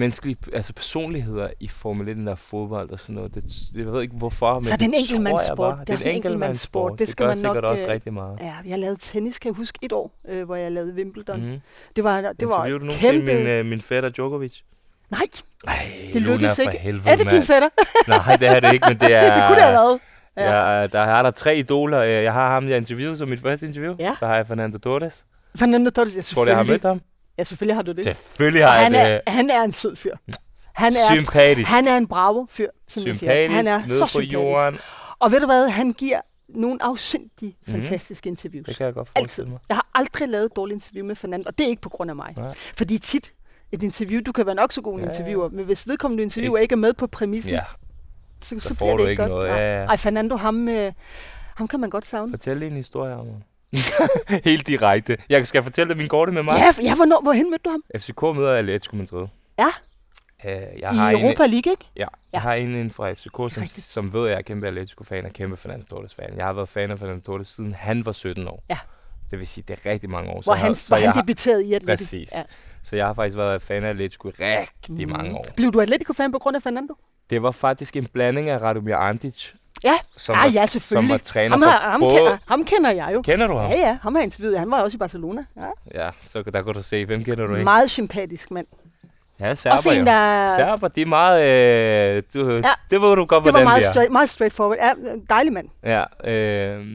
menneskelige, 0.00 0.36
altså 0.52 0.72
personligheder 0.72 1.48
i 1.60 1.68
Formel 1.68 2.08
1, 2.08 2.16
der 2.16 2.34
fodbold 2.34 2.90
og 2.90 3.00
sådan 3.00 3.14
noget. 3.14 3.34
Det, 3.34 3.44
jeg 3.76 3.86
ved 3.92 4.02
ikke 4.02 4.14
hvorfor, 4.16 4.54
men 4.54 4.64
Så 4.64 4.76
det 4.76 4.82
er 4.82 4.86
en 4.86 4.92
tror 4.92 4.96
jeg 4.98 5.00
enkeltmandssport. 5.02 5.56
bare. 5.76 5.84
Det 5.96 6.02
er 6.02 6.10
en 6.10 6.16
enkeltmandssport. 6.16 6.98
Det 6.98 7.08
skal 7.08 7.24
gør 7.24 7.30
man 7.30 7.36
sikkert 7.36 7.54
nok, 7.54 7.64
også 7.64 7.84
øh, 7.86 7.92
rigtig 7.92 8.12
meget. 8.12 8.38
Ja, 8.40 8.54
jeg 8.66 8.78
lavede 8.78 8.96
tennis, 9.00 9.38
kan 9.38 9.48
jeg 9.48 9.56
huske, 9.56 9.78
et 9.82 9.92
år, 9.92 10.12
øh, 10.28 10.44
hvor 10.44 10.56
jeg 10.56 10.72
lavede 10.72 10.94
Wimbledon. 10.94 11.50
Mm. 11.50 11.58
Det 11.96 12.04
var, 12.04 12.20
det 12.20 12.48
var 12.48 12.54
Interviewede 12.54 12.78
du 12.80 12.84
nogensinde 12.84 13.34
min, 13.38 13.46
øh, 13.46 13.66
min 13.66 13.80
fætter 13.80 14.08
Djokovic? 14.08 14.60
Nej, 15.10 15.20
Ej, 15.66 15.86
det 16.12 16.22
lykkedes 16.22 16.58
ikke. 16.58 16.78
Helvede, 16.78 17.08
er 17.10 17.16
det 17.16 17.30
din 17.30 17.42
fætter? 17.42 17.68
Nej, 18.08 18.36
det 18.36 18.48
er 18.48 18.60
det 18.60 18.72
ikke, 18.72 18.86
men 18.88 18.98
det 19.00 19.14
er... 19.16 19.34
det 19.34 19.44
kunne 19.46 19.56
det 19.56 19.62
have 19.64 19.72
været. 19.72 19.98
Ja. 20.36 20.54
Jeg, 20.60 20.92
der 20.92 21.00
er 21.00 21.22
der 21.22 21.30
tre 21.30 21.56
idoler. 21.56 21.98
Øh, 22.00 22.10
Jeg 22.10 22.32
har 22.32 22.50
ham, 22.50 22.68
jeg 22.68 22.76
interviewede 22.76 23.16
som 23.16 23.28
mit 23.28 23.40
første 23.40 23.66
interview. 23.66 23.94
Ja. 23.98 24.14
Så 24.18 24.26
har 24.26 24.36
jeg 24.36 24.46
Fernando 24.46 24.78
Torres. 24.78 25.24
Fernando 25.58 25.90
Torres, 25.90 26.16
ja, 26.16 26.20
Tror 26.22 26.44
du, 26.44 26.48
jeg 26.50 26.56
har 26.56 26.62
selvfølgelig. 26.64 26.86
mødt 26.88 27.02
ham? 27.02 27.09
Ja, 27.40 27.44
selvfølgelig 27.44 27.76
har 27.76 27.82
du 27.82 27.92
det. 27.92 28.04
Selvfølgelig 28.04 28.62
har 28.62 28.68
Og 28.68 28.74
jeg 28.74 28.82
han, 28.82 28.92
det. 28.92 29.00
er, 29.26 29.30
han 29.30 29.50
er 29.50 29.62
en 29.62 29.72
sød 29.72 29.96
fyr. 29.96 30.16
Han 30.72 30.92
er, 30.92 31.14
sympatisk. 31.14 31.68
han 31.70 31.88
er 31.88 31.96
en 31.96 32.06
bravo 32.06 32.46
fyr, 32.50 32.68
som 32.88 33.06
jeg 33.06 33.16
siger. 33.16 33.30
sympatisk, 33.32 33.54
Han 33.54 33.66
er 33.66 33.82
så 33.88 34.04
på 34.04 34.08
sympatisk. 34.08 34.32
jorden. 34.32 34.78
Og 35.18 35.32
ved 35.32 35.40
du 35.40 35.46
hvad, 35.46 35.68
han 35.68 35.92
giver 35.92 36.20
nogle 36.48 36.82
afsindige, 36.82 37.56
Mhm. 37.66 37.74
fantastiske 37.74 38.28
interviews. 38.28 38.66
Det 38.66 38.76
kan 38.76 38.86
jeg 38.86 38.94
godt 38.94 39.08
Altid. 39.14 39.44
mig. 39.44 39.58
Jeg 39.68 39.76
har 39.76 39.86
aldrig 39.94 40.28
lavet 40.28 40.44
et 40.44 40.56
dårligt 40.56 40.74
interview 40.76 41.06
med 41.06 41.14
Fernando, 41.16 41.44
og 41.48 41.58
det 41.58 41.64
er 41.64 41.68
ikke 41.68 41.82
på 41.82 41.88
grund 41.88 42.10
af 42.10 42.16
mig. 42.16 42.34
Nej. 42.36 42.54
Fordi 42.76 42.98
tit, 42.98 43.32
et 43.72 43.82
interview, 43.82 44.20
du 44.26 44.32
kan 44.32 44.46
være 44.46 44.54
nok 44.54 44.72
så 44.72 44.80
god 44.80 44.94
en 44.94 45.00
Ja, 45.00 45.06
interviewer, 45.06 45.48
men 45.48 45.64
hvis 45.64 45.88
vedkommende 45.88 46.22
interviewer 46.22 46.58
ikke 46.58 46.72
er 46.72 46.76
med 46.76 46.92
på 46.92 47.06
præmissen, 47.06 47.52
Ja, 47.52 47.60
så, 48.42 48.58
så, 48.58 48.68
så 48.68 48.74
bliver 48.74 48.96
det 48.96 49.10
ikke 49.10 49.22
godt. 49.22 49.30
noget. 49.32 49.48
Ja, 49.48 49.56
ja. 49.80 49.84
Ej, 49.86 49.96
Fernando, 49.96 50.36
ham, 50.36 50.68
øh, 50.68 50.92
ham 51.56 51.68
kan 51.68 51.80
man 51.80 51.90
godt 51.90 52.06
savne. 52.06 52.32
Fortæl 52.32 52.62
en 52.62 52.72
historie 52.76 53.14
om 53.14 53.26
ham. 53.26 53.42
Helt 54.44 54.66
direkte. 54.66 55.16
Jeg 55.28 55.46
skal 55.46 55.62
fortælle 55.62 55.88
dig 55.88 55.96
min 55.98 56.08
korte 56.08 56.32
med 56.32 56.42
mig. 56.42 56.56
Ja, 56.58 56.82
ja 56.82 56.94
hvornår, 56.96 57.20
hvorhen 57.22 57.50
mødte 57.50 57.62
du 57.64 57.70
ham? 57.70 57.82
FCK 57.96 58.22
møder 58.22 58.52
Atletico 58.56 58.96
Madrid. 58.96 59.26
Ja. 59.58 59.66
Øh, 60.44 60.50
jeg 60.80 60.92
I 60.92 60.96
har 60.96 61.10
en, 61.10 61.20
Europa 61.24 61.42
League, 61.46 61.72
ikke? 61.72 61.84
Ja, 61.96 62.00
Ja. 62.00 62.06
jeg 62.32 62.40
har 62.42 62.54
en 62.54 62.68
inden 62.68 62.90
fra 62.90 63.12
FCK, 63.12 63.54
som, 63.54 63.66
som 63.66 64.12
ved, 64.12 64.24
at 64.24 64.30
jeg 64.30 64.38
er 64.38 64.42
kæmpe 64.42 64.66
Atletico-fan 64.66 65.24
og 65.24 65.30
kæmpe 65.32 65.56
Fernando 65.56 65.84
Torres-fan. 65.86 66.36
Jeg 66.36 66.44
har 66.46 66.52
været 66.52 66.68
fan 66.68 66.90
af 66.90 66.98
Fernando 66.98 67.20
Torres 67.24 67.48
siden 67.48 67.74
han 67.74 68.06
var 68.06 68.12
17 68.12 68.48
år. 68.48 68.64
Ja. 68.70 68.78
Det 69.30 69.38
vil 69.38 69.46
sige, 69.46 69.64
det 69.68 69.80
er 69.84 69.90
rigtig 69.90 70.10
mange 70.10 70.30
år. 70.30 70.40
Hvor 70.42 70.54
han, 70.54 70.74
så, 70.74 70.88
hvor 70.88 70.96
jeg 70.96 71.12
han 71.12 71.22
debuterede 71.22 71.64
i 71.66 71.74
Atletico. 71.74 71.96
Præcis. 72.04 72.28
Ja. 72.34 72.42
så 72.82 72.96
jeg 72.96 73.06
har 73.06 73.14
faktisk 73.14 73.36
været 73.36 73.62
fan 73.62 73.84
af 73.84 73.88
Atletico 73.90 74.28
i 74.28 74.32
rigtig 74.38 75.06
Mm. 75.06 75.12
mange 75.12 75.34
år. 75.38 75.46
Blev 75.56 75.72
du 75.72 75.80
Atletico-fan 75.80 76.32
på 76.32 76.38
grund 76.38 76.56
af 76.56 76.62
Fernando? 76.62 76.94
Det 77.30 77.42
var 77.42 77.50
faktisk 77.50 77.96
en 77.96 78.06
blanding 78.06 78.48
af 78.48 78.62
Radomir 78.62 78.94
Andic, 78.96 79.52
Ja, 79.84 79.94
som, 80.16 80.36
var, 80.36 80.46
ja, 80.54 80.66
som 80.66 80.80
selvfølgelig. 80.80 81.10
var 81.12 81.18
træner 81.18 81.50
Ham, 81.50 81.62
for 81.62 81.70
har, 81.70 81.90
ham, 81.90 82.00
både... 82.00 82.16
kender, 82.16 82.36
ham 82.48 82.64
kender 82.64 82.90
jeg 82.90 83.10
jo. 83.14 83.22
Kender 83.22 83.46
du 83.46 83.56
ham? 83.56 83.70
Ja, 83.70 83.78
ja, 83.78 83.98
ham 84.02 84.14
har 84.14 84.22
interviewet. 84.22 84.58
Han 84.58 84.70
var 84.70 84.80
også 84.82 84.96
i 84.96 84.98
Barcelona. 84.98 85.44
Ja. 85.56 86.02
Ja, 86.04 86.10
så 86.26 86.42
der 86.42 86.62
kan 86.62 86.74
du 86.74 86.82
se, 86.82 87.06
hvem 87.06 87.24
kender 87.24 87.46
du 87.46 87.52
ikke? 87.54 87.64
Meget 87.64 87.90
sympatisk 87.90 88.50
mand. 88.50 88.66
Ja, 89.40 89.54
serber 89.54 89.76
Også 89.76 89.90
en, 89.90 90.06
der... 90.06 90.54
Serber, 90.56 90.88
de 90.88 91.02
er 91.02 91.06
meget... 91.06 91.42
Øh, 92.16 92.22
du, 92.34 92.50
Ja, 92.54 92.72
det 92.90 93.02
ved 93.02 93.16
du 93.16 93.24
godt, 93.24 93.30
Det 93.30 93.32
var 93.32 93.50
hvordan 93.50 93.64
meget, 93.64 93.80
det 93.82 93.88
er. 93.88 93.92
straight, 93.92 94.12
meget 94.12 94.28
straightforward. 94.28 94.78
Ja, 94.80 94.92
dejlig 95.30 95.52
mand. 95.52 95.68
Ja, 95.84 96.30
øh, 96.30 96.86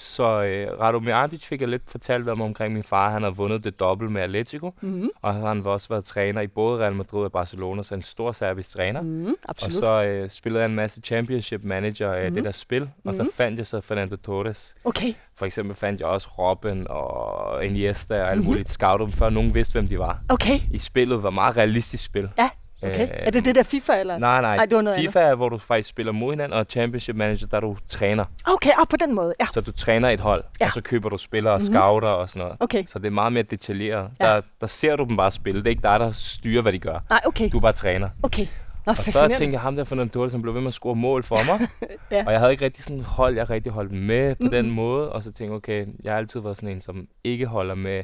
så 0.00 0.42
øh, 0.42 0.80
Radomir 0.80 1.14
Andic 1.14 1.44
fik 1.46 1.60
jeg 1.60 1.68
lidt 1.68 1.82
fortalt 1.90 2.28
om 2.28 2.40
omkring 2.40 2.74
min 2.74 2.82
far. 2.82 3.10
Han 3.10 3.22
har 3.22 3.30
vundet 3.30 3.64
det 3.64 3.80
dobbelt 3.80 4.12
med 4.12 4.22
Atletico, 4.22 4.74
Mm-hmm. 4.80 5.10
og 5.22 5.34
han 5.34 5.42
har 5.64 5.70
også 5.70 5.88
været 5.88 6.04
træner 6.04 6.40
i 6.40 6.46
både 6.46 6.80
Real 6.82 6.92
Madrid 6.94 7.24
og 7.24 7.32
Barcelona, 7.32 7.82
så 7.82 7.94
en 7.94 8.02
stor 8.02 8.32
serbisk 8.32 8.70
træner. 8.70 9.00
Mm, 9.02 9.26
Og 9.26 9.34
absolut. 9.48 9.74
så 9.74 10.02
øh, 10.04 10.30
spillede 10.30 10.60
jeg 10.62 10.68
en 10.68 10.74
masse 10.76 11.00
championship 11.04 11.64
manager 11.64 12.12
af 12.12 12.24
Mhm. 12.24 12.34
det 12.34 12.44
der 12.44 12.50
spil, 12.52 12.90
og 13.04 13.14
så 13.14 13.22
Mhm. 13.22 13.32
fandt 13.32 13.58
jeg 13.58 13.66
så 13.66 13.80
Fernando 13.80 14.16
Torres. 14.16 14.74
Okay. 14.84 15.14
For 15.40 15.46
eksempel 15.46 15.76
fandt 15.76 16.00
jeg 16.00 16.08
også 16.08 16.28
Robin 16.38 16.86
og 16.90 17.64
Iniesta 17.64 18.22
og 18.22 18.30
alt 18.30 18.38
Mhm. 18.40 18.46
muligt 18.48 18.68
scout 18.68 19.00
dem, 19.00 19.12
før 19.12 19.30
nogen 19.30 19.54
vidste, 19.54 19.72
hvem 19.72 19.88
de 19.88 19.98
var. 19.98 20.18
Okay. 20.28 20.60
I 20.70 20.78
spillet 20.78 21.22
var 21.22 21.30
meget 21.30 21.56
realistisk 21.56 22.04
spil. 22.04 22.28
Ja, 22.38 22.48
okay. 22.82 23.02
Øh, 23.02 23.08
er 23.12 23.30
det 23.30 23.44
det 23.44 23.54
der 23.54 23.62
FIFA, 23.62 23.92
eller? 24.00 24.18
Nej, 24.18 24.40
nej. 24.40 24.56
Nej, 24.56 24.66
det 24.66 24.76
var 24.76 24.82
noget 24.82 25.00
FIFA 25.00 25.20
er, 25.20 25.34
hvor 25.34 25.48
du 25.48 25.58
faktisk 25.58 25.88
spiller 25.88 26.12
mod 26.12 26.32
hinanden, 26.32 26.58
og 26.58 26.66
Championship 26.70 27.16
Manager, 27.16 27.46
der 27.46 27.56
er 27.56 27.60
du 27.60 27.76
træner. 27.88 28.24
Okay, 28.46 28.70
og 28.80 28.88
på 28.88 28.96
den 29.06 29.14
måde. 29.14 29.34
Ja, 29.40 29.46
Så 29.52 29.60
du 29.60 29.72
træner 29.72 30.08
et 30.08 30.20
hold, 30.20 30.44
Ja. 30.60 30.66
og 30.66 30.72
så 30.72 30.80
køber 30.80 31.08
du 31.08 31.18
spillere 31.18 31.54
og 31.54 31.60
Mhm. 31.60 31.74
scouter 31.74 32.08
og 32.08 32.28
sådan 32.30 32.40
noget. 32.40 32.56
okay. 32.60 32.84
Så 32.86 32.98
det 32.98 33.06
er 33.06 33.10
meget 33.10 33.32
mere 33.32 33.42
detaljeret. 33.42 34.08
Ja. 34.20 34.26
Der, 34.26 34.40
der 34.60 34.66
ser 34.66 34.96
du 34.96 35.04
dem 35.04 35.16
bare 35.16 35.30
spille. 35.30 35.60
Det 35.60 35.66
er 35.66 35.70
ikke 35.70 35.82
dig, 35.82 36.00
der 36.00 36.12
styrer, 36.12 36.62
hvad 36.62 36.72
de 36.72 36.78
gør. 36.78 36.98
Nej, 37.10 37.20
okay. 37.26 37.48
Du 37.52 37.56
er 37.56 37.60
bare 37.60 37.72
træner. 37.72 38.08
Okay. 38.22 38.46
Nå, 38.90 39.00
Og 39.00 39.30
så 39.30 39.38
tænkte 39.38 39.52
jeg 39.54 39.60
ham 39.60 39.76
der 39.76 39.84
den 39.84 40.10
Torres, 40.10 40.32
som 40.32 40.42
blev 40.42 40.54
ved 40.54 40.60
med 40.60 40.68
at 40.68 40.74
score 40.74 40.94
mål 40.94 41.22
for 41.22 41.38
mig. 41.46 41.68
Ja. 42.10 42.24
Og 42.26 42.32
jeg 42.32 42.40
havde 42.40 42.52
ikke 42.52 42.64
rigtig 42.64 42.84
sådan 42.84 43.00
hold, 43.00 43.36
jeg 43.36 43.50
rigtig 43.50 43.72
holdt 43.72 43.92
med 43.92 44.34
på 44.34 44.42
Mhm. 44.42 44.50
den 44.50 44.70
måde. 44.70 45.12
Og 45.12 45.22
så 45.22 45.32
tænkte 45.32 45.44
jeg, 45.44 45.52
okay, 45.52 45.86
jeg 46.04 46.12
har 46.12 46.18
altid 46.18 46.40
været 46.40 46.56
sådan 46.56 46.68
en, 46.68 46.80
som 46.80 47.06
ikke 47.24 47.46
holder 47.46 47.74
med 47.74 48.02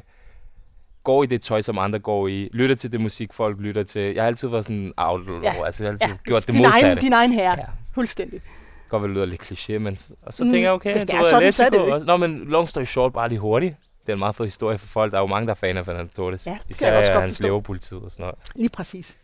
går 1.05 1.22
i 1.22 1.26
det 1.26 1.43
tøj, 1.43 1.62
som 1.62 1.78
andre 1.78 1.99
går 1.99 2.28
i, 2.28 2.49
lytter 2.53 2.76
til 2.76 2.93
det 2.93 3.01
musik, 3.01 3.32
folk 3.32 3.57
lytter 3.61 3.82
til. 3.82 4.03
Jeg 4.14 4.22
har 4.22 4.26
altid 4.26 4.49
været 4.49 4.64
sådan 4.64 4.93
outlaw, 4.97 5.43
Ja. 5.43 5.64
altså 5.66 5.84
jeg 5.84 5.89
har 5.89 5.93
altid 5.93 6.09
ja. 6.09 6.16
gjort 6.24 6.47
det 6.47 6.55
din 6.55 6.62
modsatte. 6.62 6.87
egen, 6.87 6.99
din 6.99 7.12
egen 7.12 7.32
herre. 7.32 7.55
Ja. 7.59 7.64
Fuldstændig. 7.95 8.41
godt 8.89 9.03
vel 9.03 9.11
lyder 9.11 9.24
lidt 9.24 9.41
kliché, 9.43 9.78
men 9.78 9.99
og 10.22 10.34
så 10.34 10.45
Mm, 10.45 10.51
tænker 10.51 10.66
jeg, 10.68 10.72
okay, 10.72 10.93
hvis 10.93 11.03
det 11.05 11.11
er 11.14 11.16
ved, 11.18 11.24
sådan, 11.24 11.53
så 11.53 11.64
er 11.64 11.68
det 11.99 12.07
Nå, 12.07 12.16
men 12.16 12.45
long 12.49 12.68
story 12.68 12.84
short, 12.84 13.12
bare 13.12 13.28
lige 13.28 13.39
hurtigt. 13.39 13.76
Det 14.01 14.09
er 14.09 14.12
en 14.12 14.18
meget 14.18 14.34
fed 14.34 14.45
historie 14.45 14.78
for 14.78 14.87
folk. 14.87 15.12
Der 15.12 15.18
er 15.18 15.22
jo 15.22 15.26
mange, 15.26 15.47
der 15.47 15.51
er 15.51 15.55
fan 15.55 15.76
af 15.76 15.84
Fernando 15.84 16.12
Torres. 16.16 16.47
Ja, 16.47 16.51
det 16.51 16.59
Især 16.70 16.89
jeg 16.89 16.99
også 16.99 17.12
godt 17.12 17.24
hans. 17.24 17.41
Liverpool-tid 17.41 17.99
og 17.99 18.11
sådan 18.11 18.22
noget. 18.22 18.39
Lige 18.55 18.68
præcis. 18.68 19.16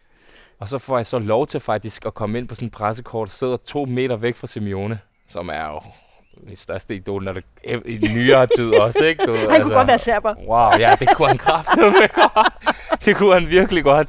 Og 0.63 0.69
så 0.69 0.79
får 0.79 0.97
jeg 0.99 1.07
så 1.07 1.19
lov 1.19 1.47
til 1.47 1.61
faktisk 1.61 2.07
at 2.07 2.15
komme 2.15 2.39
ind 2.39 2.49
på 2.49 2.55
sådan 2.55 2.67
en 2.67 2.71
pressekort, 2.71 3.31
sidder 3.31 3.57
to 3.57 3.85
meter 3.85 4.17
væk 4.17 4.37
fra 4.37 4.47
Simeone, 4.47 4.99
som 5.29 5.49
er 5.53 5.67
jo 5.67 5.81
min 6.47 6.57
største 6.57 6.95
idol, 6.95 7.25
når 7.25 7.33
det, 7.33 7.45
i 7.87 8.09
nyere 8.15 8.47
tid 8.47 8.75
også, 8.75 9.05
ikke? 9.05 9.27
Du, 9.27 9.37
Han 9.51 9.63
kunne 9.63 9.75
godt 9.75 9.89
være 9.89 9.99
serber. 9.99 10.35
Wow, 10.49 10.79
ja, 10.79 10.95
det 11.01 11.09
kunne 11.17 11.29
han 11.29 11.39
kraftedeme 11.39 11.93
godt. 12.15 13.05
Det 13.05 13.17
kunne 13.17 13.35
han 13.41 13.49
virkelig 13.49 13.85
godt. 13.85 14.09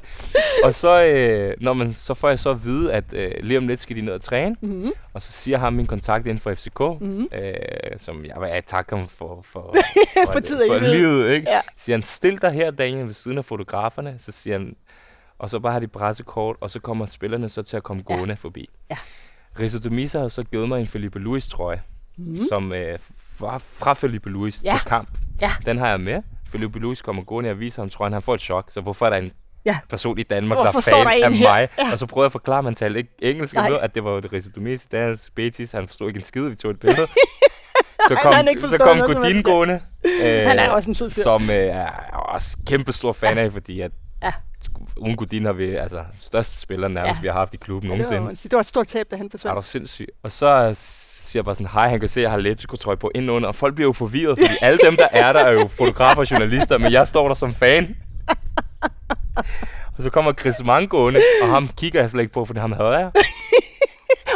Og 0.63 0.73
så, 0.73 1.03
øh, 1.03 1.53
når 1.61 1.73
man, 1.73 1.93
så 1.93 2.13
får 2.13 2.29
jeg 2.29 2.39
så 2.39 2.49
at 2.49 2.63
vide, 2.65 2.93
at 2.93 3.13
øh, 3.13 3.31
lige 3.39 3.57
om 3.57 3.67
lidt 3.67 3.79
skal 3.79 3.95
de 3.95 4.01
ned 4.01 4.13
og 4.13 4.21
træne, 4.21 4.55
Mm-hmm. 4.61 4.91
og 5.13 5.21
så 5.21 5.31
siger 5.31 5.57
ham 5.57 5.73
min 5.73 5.85
kontakt 5.87 6.25
inden 6.27 6.39
for 6.39 6.53
FCK, 6.53 6.79
Mm-hmm. 6.79 7.27
øh, 7.33 7.53
som 7.97 8.25
jeg 8.25 8.35
vil 8.39 8.47
ja, 8.49 8.61
takke 8.61 8.95
ham 8.95 9.07
for, 9.07 9.41
for, 9.51 9.75
For 10.33 10.39
tid 10.39 10.61
og 10.61 10.67
for 10.67 10.87
livet. 10.87 11.31
Ikke? 11.31 11.49
Ja. 11.51 11.61
Siger 11.77 11.95
han, 11.95 12.03
stil 12.03 12.41
dig 12.41 12.51
her, 12.51 12.71
Daniel, 12.71 13.05
ved 13.05 13.13
siden 13.13 13.37
af 13.37 13.45
fotograferne. 13.45 14.15
Så 14.19 14.31
siger 14.31 14.57
han, 14.57 14.75
og 15.39 15.49
så 15.49 15.59
bare 15.59 15.73
har 15.73 15.79
de 15.79 15.87
pressekort, 15.87 16.55
og 16.61 16.69
så 16.69 16.79
kommer 16.79 17.05
spillerne 17.05 17.49
så 17.49 17.61
til 17.63 17.77
at 17.77 17.83
komme 17.83 18.03
Ja. 18.09 18.15
gående 18.15 18.35
forbi. 18.35 18.69
Ja. 18.89 18.97
Rizzo 19.59 19.77
Demisa 19.79 20.19
har 20.19 20.27
så 20.27 20.43
givet 20.43 20.67
mig 20.69 20.79
en 20.81 20.87
Felipe 20.87 21.19
Luis 21.19 21.47
trøje, 21.49 21.81
mm. 22.17 22.37
som 22.49 22.73
øh, 22.73 22.99
fra, 23.39 23.57
fra 23.57 23.93
Felipe 23.93 24.29
Luis 24.29 24.63
Ja. 24.63 24.71
til 24.71 24.81
kamp. 24.87 25.09
Ja. 25.41 25.51
Den 25.65 25.77
har 25.77 25.87
jeg 25.89 25.99
med. 26.01 26.21
Felipe 26.49 26.79
Luis 26.79 27.01
kommer 27.01 27.23
gående, 27.23 27.47
jeg 27.47 27.59
viser 27.59 27.81
ham 27.81 27.89
trøjen, 27.89 28.13
han 28.13 28.21
får 28.21 28.33
et 28.33 28.41
chok. 28.41 28.71
Så 28.71 28.81
hvorfor 28.81 29.05
er 29.05 29.09
der 29.09 29.17
en 29.17 29.31
Ja. 29.65 29.77
person 29.89 30.17
i 30.19 30.23
Danmark, 30.23 30.57
Hvorfor 30.57 30.79
der 30.81 30.91
er 30.97 30.97
der 31.03 31.09
fan 31.09 31.17
en 31.17 31.23
af 31.23 31.33
her? 31.33 31.49
mig? 31.49 31.69
Ja. 31.77 31.91
Og 31.91 31.99
så 31.99 32.05
prøvede 32.05 32.23
jeg 32.25 32.27
at 32.27 32.31
forklare, 32.31 32.57
at 32.57 32.63
man 32.63 32.75
talte 32.75 32.99
ikke 32.99 33.11
engelsk, 33.21 33.55
ved, 33.55 33.79
at 33.81 33.95
det 33.95 34.03
var 34.03 34.11
jo 34.11 34.21
Rizzo 34.33 34.49
Demisa, 34.55 34.87
deres 34.91 35.31
Betis, 35.35 35.71
han 35.71 35.87
forstod 35.87 36.07
ikke 36.07 36.17
en 36.17 36.23
skid, 36.23 36.47
vi 36.49 36.55
tog 36.55 36.71
et 36.71 36.79
billede. 36.79 37.07
så 38.07 38.15
Han 38.15 38.33
kom, 38.33 38.47
ikke 38.49 38.61
så 38.61 38.77
kom 38.77 38.97
Godin 38.99 39.43
gående. 39.43 39.81
Øh, 40.05 40.47
Han 40.47 40.59
er 40.59 40.69
også 40.69 40.89
en 40.89 40.95
som 41.11 41.43
øh, 41.43 41.49
er 41.55 41.89
også 42.15 42.57
kæmpe 42.67 42.93
stor 42.93 43.11
fan 43.11 43.37
af, 43.37 43.51
fordi 43.51 43.81
at 43.81 43.91
Ja. 44.23 44.31
Godin 45.17 45.45
har 45.45 45.53
vi 45.53 45.75
altså 45.75 46.03
største 46.19 46.59
spiller 46.59 46.87
nærmest, 46.87 47.17
Ja. 47.17 47.21
vi 47.21 47.27
har 47.27 47.33
haft 47.33 47.53
i 47.53 47.57
klubben 47.57 47.89
Det 47.89 47.97
nogensinde. 47.97 48.23
var, 48.25 48.29
det 48.43 48.51
var 48.53 48.59
et 48.59 48.65
stort 48.65 48.87
tab, 48.87 49.05
da 49.11 49.15
han 49.15 49.25
Er 49.25 49.29
forsvandt. 49.31 49.57
du 49.57 49.61
sindssyg? 49.61 50.07
Og 50.23 50.31
så 50.31 50.45
øh, 50.47 50.73
siger 50.75 51.39
jeg 51.39 51.45
bare 51.45 51.55
sådan, 51.55 51.67
hej, 51.67 51.89
han 51.89 51.99
kan 51.99 52.09
se, 52.09 52.19
at 52.19 52.23
jeg 52.23 52.31
har 52.31 52.37
Atletico-trøje 52.37 52.97
på 52.97 53.11
indenunder, 53.15 53.47
og 53.47 53.55
folk 53.55 53.75
bliver 53.75 53.87
jo 53.87 53.93
forvirret, 53.93 54.37
fordi 54.39 54.53
alle 54.61 54.79
dem, 54.85 54.95
der 54.97 55.07
er 55.11 55.33
der, 55.33 55.39
er 55.39 55.51
jo 55.51 55.67
fotografer 55.67 56.21
og 56.21 56.31
journalister, 56.31 56.77
men 56.77 56.91
jeg 56.91 57.07
står 57.07 57.27
der 57.27 57.35
som 57.35 57.53
fan. 57.53 57.95
og 59.97 60.03
så 60.03 60.09
kommer 60.09 60.33
Chris 60.33 60.63
Mang 60.63 60.89
gående, 60.89 61.21
og 61.43 61.47
ham 61.49 61.69
kigger 61.77 61.99
jeg 62.01 62.09
slet 62.09 62.21
ikke 62.21 62.33
på, 62.33 62.45
for 62.45 62.59
ham 62.59 62.71
havde 62.71 62.89
jeg. 62.89 63.11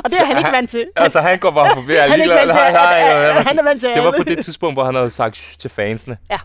Og 0.06 0.12
det 0.12 0.20
er 0.22 0.26
han 0.26 0.38
ikke 0.38 0.52
vant 0.52 0.70
til. 0.70 0.86
Altså, 0.96 1.20
han 1.22 1.40
går 1.40 1.52
bare 1.52 1.76
forbi. 1.76 1.94
Han 1.94 2.12
er 2.12 2.16
ikke 2.16 2.30
vant 2.30 2.52
til, 2.52 2.60
Nej, 2.62 2.72
nej, 2.72 3.00
at- 3.00 3.16
nej, 3.16 3.26
at- 3.30 3.34
nej. 3.36 3.44
han 3.44 3.60
er 3.60 3.64
vant 3.64 3.80
til 3.82 3.90
Det 3.90 4.04
var 4.04 4.12
alle. 4.12 4.24
på 4.24 4.30
det 4.30 4.46
tidspunkt, 4.46 4.76
hvor 4.76 4.84
han 4.84 4.96
havde 4.96 5.10
sagt 5.10 5.38
shh 5.38 5.58
til 5.60 5.70
fansene. 5.70 6.18
Ja. 6.32 6.38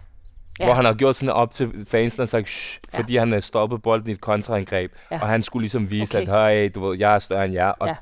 Ja. 0.61 0.65
Hvor 0.65 0.75
han 0.75 0.85
havde 0.85 0.97
gjort 0.99 1.17
sådan 1.17 1.35
op 1.35 1.55
til 1.55 1.73
fansene 1.89 2.23
og 2.23 2.29
sagt 2.29 2.49
shh, 2.49 2.81
Ja. 2.93 2.99
fordi 2.99 3.17
han 3.17 3.43
stoppet 3.43 3.83
bolden 3.83 4.09
i 4.09 4.13
et 4.13 4.21
kontraangreb. 4.21 4.93
Ja. 5.11 5.21
Og 5.21 5.29
han 5.29 5.43
skulle 5.43 5.63
ligesom 5.63 5.91
vise, 5.91 6.19
Okay. 6.19 6.29
at 6.33 6.51
hey, 6.51 6.71
du 6.75 6.87
ved, 6.89 6.99
jeg 6.99 7.15
er 7.15 7.19
større 7.19 7.45
end 7.45 7.55
jer. 7.55 7.69
Og 7.69 7.89
Ja. 7.89 7.95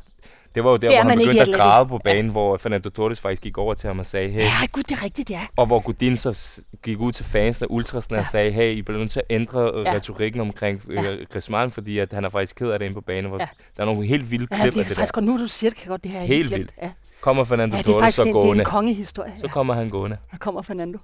det 0.55 0.65
var 0.65 0.71
jo 0.71 0.77
der, 0.77 0.89
Det 0.89 0.97
hvor 1.03 1.09
han 1.11 1.19
begyndte 1.19 1.41
at 1.41 1.49
græde 1.57 1.87
på 1.87 1.99
banen, 2.05 2.31
hvor 2.31 2.57
Fernando 2.57 2.91
Torres 2.91 3.21
faktisk 3.21 3.43
gik 3.43 3.59
over 3.59 3.75
til 3.75 3.87
ham 3.87 3.99
og 3.99 4.07
sagde, 4.07 4.29
hey, 4.33 4.41
Ja, 4.41 4.67
gud, 4.73 4.83
det 4.83 4.93
er 4.99 5.05
rigtigt, 5.05 5.31
ja. 5.31 5.41
og 5.57 5.67
hvor 5.67 5.81
Godin 5.81 6.17
så 6.17 6.61
gik 6.83 6.99
ud 7.01 7.13
til 7.13 7.25
fansene, 7.25 7.71
ultrasene 7.71 8.17
Ja. 8.17 8.23
og 8.23 8.27
sagde, 8.31 8.51
hey, 8.51 8.73
I 8.77 8.83
bliver 8.83 8.99
nødt 8.99 9.11
til 9.11 9.21
at 9.21 9.27
ændre 9.31 9.71
øh, 9.75 9.85
Ja. 9.85 9.93
retorikken 9.95 10.41
omkring 10.41 10.83
Ja. 10.91 11.03
øh, 11.13 11.27
Griezmann, 11.33 11.71
fordi 11.71 11.99
at 11.99 12.13
han 12.13 12.25
er 12.25 12.29
faktisk 12.29 12.57
ked 12.57 12.71
af 12.71 12.79
det 12.79 12.87
inde 12.87 12.95
på 12.95 13.01
banen. 13.01 13.29
Hvor 13.29 13.39
Ja. 13.39 13.49
Der 13.77 13.83
er 13.83 13.87
nogle 13.87 14.07
helt 14.07 14.31
vilde 14.31 14.47
Ja, 14.51 14.57
klip 14.57 14.65
af 14.77 14.81
er 14.81 14.85
det 14.85 14.87
faktisk 14.97 15.15
der. 15.15 15.21
godt, 15.21 15.25
nu 15.25 15.39
du 15.39 15.47
siger 15.47 15.71
det, 15.71 15.79
kan 15.79 15.91
godt, 15.91 16.03
det 16.05 16.11
her 16.13 16.21
er 16.21 16.25
Helt 16.25 16.51
vildt. 16.51 16.73
Ja, 16.83 16.91
Kommer 17.21 17.45
Fernando 17.45 17.77
ja 17.77 17.83
Torres 17.83 18.15
så 18.15 18.23
en, 18.23 18.27
det 18.29 18.35
er 18.35 18.41
gående, 18.41 18.61
en 18.63 18.65
kongehistorie. 18.67 19.33
så 19.37 19.47
Ja. 19.47 19.53
kommer 19.53 19.75
han 19.75 19.91
gående. 19.91 20.17
Der 20.31 20.37
kommer 20.39 20.63
Fernando. 20.63 20.99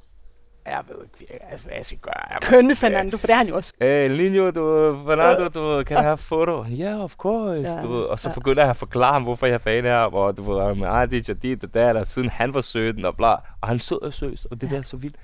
Jeg 0.66 0.82
ved 0.88 0.96
ikke, 1.20 1.42
altså, 1.50 1.66
hvad 1.66 1.76
jeg 1.76 1.86
skal 1.86 1.98
gøre. 1.98 2.30
Jeg 2.30 2.38
Kønne 2.42 2.74
Fernando, 2.74 3.16
for 3.16 3.26
det 3.26 3.32
er 3.32 3.36
han 3.36 3.48
jo 3.48 3.56
også. 3.56 3.72
Hey, 3.80 4.16
Lino, 4.16 4.50
du, 4.50 4.98
Fernando, 5.06 5.48
du, 5.48 5.84
kan 5.84 5.96
jeg 5.96 6.04
have 6.04 6.16
foto? 6.16 6.64
Ja, 6.64 6.84
yeah, 6.84 7.00
of 7.00 7.14
course. 7.14 7.72
Ja, 7.72 7.82
du, 7.82 8.04
og 8.04 8.18
så 8.18 8.28
ja. 8.28 8.34
begynder 8.34 8.62
jeg 8.62 8.70
at 8.70 8.76
forklare 8.76 9.12
ham, 9.12 9.22
hvorfor 9.22 9.46
jeg 9.46 9.54
er 9.54 9.58
fan 9.58 9.84
ham, 9.84 10.14
og 10.14 10.36
du 10.36 10.42
ved, 10.42 10.74
med 10.74 10.88
ah, 10.88 11.10
dit 11.10 11.30
og 11.30 11.42
dit 11.42 11.76
og 11.76 11.82
og 11.96 12.06
siden 12.06 12.28
han 12.28 12.54
var 12.54 12.60
17 12.60 13.04
og 13.04 13.16
bla. 13.16 13.32
Og 13.60 13.68
han 13.68 13.78
så 13.78 13.94
og 13.94 14.12
søst, 14.14 14.46
og 14.50 14.60
det 14.60 14.70
der 14.70 14.78
er 14.78 14.82
så 14.82 14.96
vildt. 14.96 15.16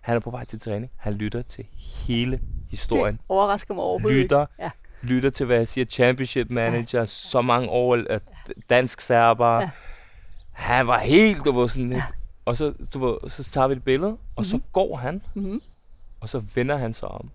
Han 0.00 0.16
er 0.16 0.20
på 0.20 0.30
vej 0.30 0.44
til 0.44 0.60
træning. 0.60 0.92
Han 0.96 1.12
lytter 1.12 1.42
til 1.42 1.64
hele 2.06 2.40
historien. 2.70 3.14
Det 3.14 3.24
overrasker 3.28 3.74
mig 3.74 3.84
overhovedet 3.84 4.22
lytter, 4.22 4.42
ikke. 4.42 4.62
Ja. 4.62 4.70
lytter 5.02 5.30
til, 5.30 5.46
hvad 5.46 5.56
jeg 5.56 5.68
siger, 5.68 5.84
championship 5.84 6.50
manager, 6.50 7.04
så 7.04 7.42
mange 7.42 7.68
år, 7.68 7.96
øh, 7.96 8.20
dansk 8.70 9.00
serber. 9.00 9.60
Ja. 9.60 9.70
Han 10.52 10.86
var 10.86 10.98
helt, 10.98 11.44
du 11.44 11.52
ved, 11.52 11.68
sådan 11.68 11.90
lidt. 11.90 12.02
Og 12.46 12.56
så, 12.56 12.72
du 12.94 13.06
ved, 13.06 13.30
så 13.30 13.44
tager 13.44 13.66
vi 13.68 13.74
et 13.74 13.84
billede, 13.84 14.16
og 14.36 14.44
så 14.44 14.60
går 14.72 14.96
han, 14.96 15.22
Mhm. 15.34 15.62
og 16.20 16.28
så 16.28 16.42
vender 16.54 16.76
han 16.76 16.94
sig 16.94 17.08
om. 17.08 17.30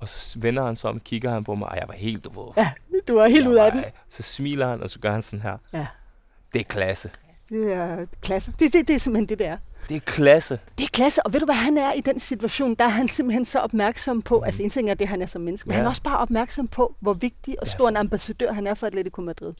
Og 0.00 0.08
så 0.08 0.38
vender 0.38 0.64
han 0.66 0.76
sig 0.76 0.90
om, 0.90 1.00
kigger 1.00 1.30
han 1.30 1.44
på 1.44 1.54
mig, 1.54 1.68
og 1.68 1.76
jeg 1.76 1.84
var 1.88 1.94
helt, 1.94 2.24
du 2.24 2.40
ved. 2.44 2.52
Ja, 2.56 2.72
du 3.08 3.16
er 3.16 3.28
helt 3.28 3.46
ud 3.46 3.54
af 3.54 3.64
var- 3.64 3.70
den. 3.70 3.84
Så 4.08 4.22
smiler 4.22 4.68
han, 4.68 4.82
og 4.82 4.90
så 4.90 4.98
gør 4.98 5.12
han 5.12 5.22
sådan 5.22 5.42
her. 5.42 5.56
Ja. 5.72 5.86
Det 6.54 6.60
er 6.60 6.64
klasse. 6.64 7.10
Det 7.48 7.72
er 7.72 8.06
klasse. 8.20 8.52
Det, 8.58 8.72
det, 8.72 8.88
det 8.88 8.94
er 8.96 9.00
simpelthen 9.00 9.28
det, 9.28 9.38
det 9.38 9.46
er. 9.46 9.58
Det 9.88 9.96
er 9.96 10.00
klasse. 10.00 10.58
Det 10.78 10.84
er 10.84 10.88
klasse, 10.92 11.22
og 11.26 11.32
ved 11.32 11.40
du 11.40 11.46
hvad 11.46 11.54
han 11.54 11.78
er 11.78 11.92
i 11.92 12.00
den 12.00 12.20
situation? 12.20 12.74
Der 12.74 12.84
er 12.84 12.88
han 12.88 13.08
simpelthen 13.08 13.44
så 13.44 13.58
opmærksom 13.58 14.22
på, 14.22 14.38
mm. 14.38 14.44
altså 14.44 14.62
en 14.62 14.70
ting 14.70 14.90
er 14.90 14.94
det, 14.94 15.08
han 15.08 15.22
er 15.22 15.26
som 15.26 15.40
menneske, 15.42 15.66
men 15.68 15.72
Ja. 15.72 15.76
han 15.76 15.84
er 15.84 15.88
også 15.90 16.02
bare 16.02 16.18
opmærksom 16.18 16.68
på, 16.68 16.94
hvor 17.00 17.12
vigtig 17.12 17.56
og 17.60 17.66
Ja, 17.66 17.70
stor 17.70 17.88
en 17.88 17.94
for- 17.94 18.00
ambassadør 18.00 18.52
han 18.52 18.66
er 18.66 18.74
for 18.74 18.86
Atletico 18.86 19.20
Madrid. 19.20 19.52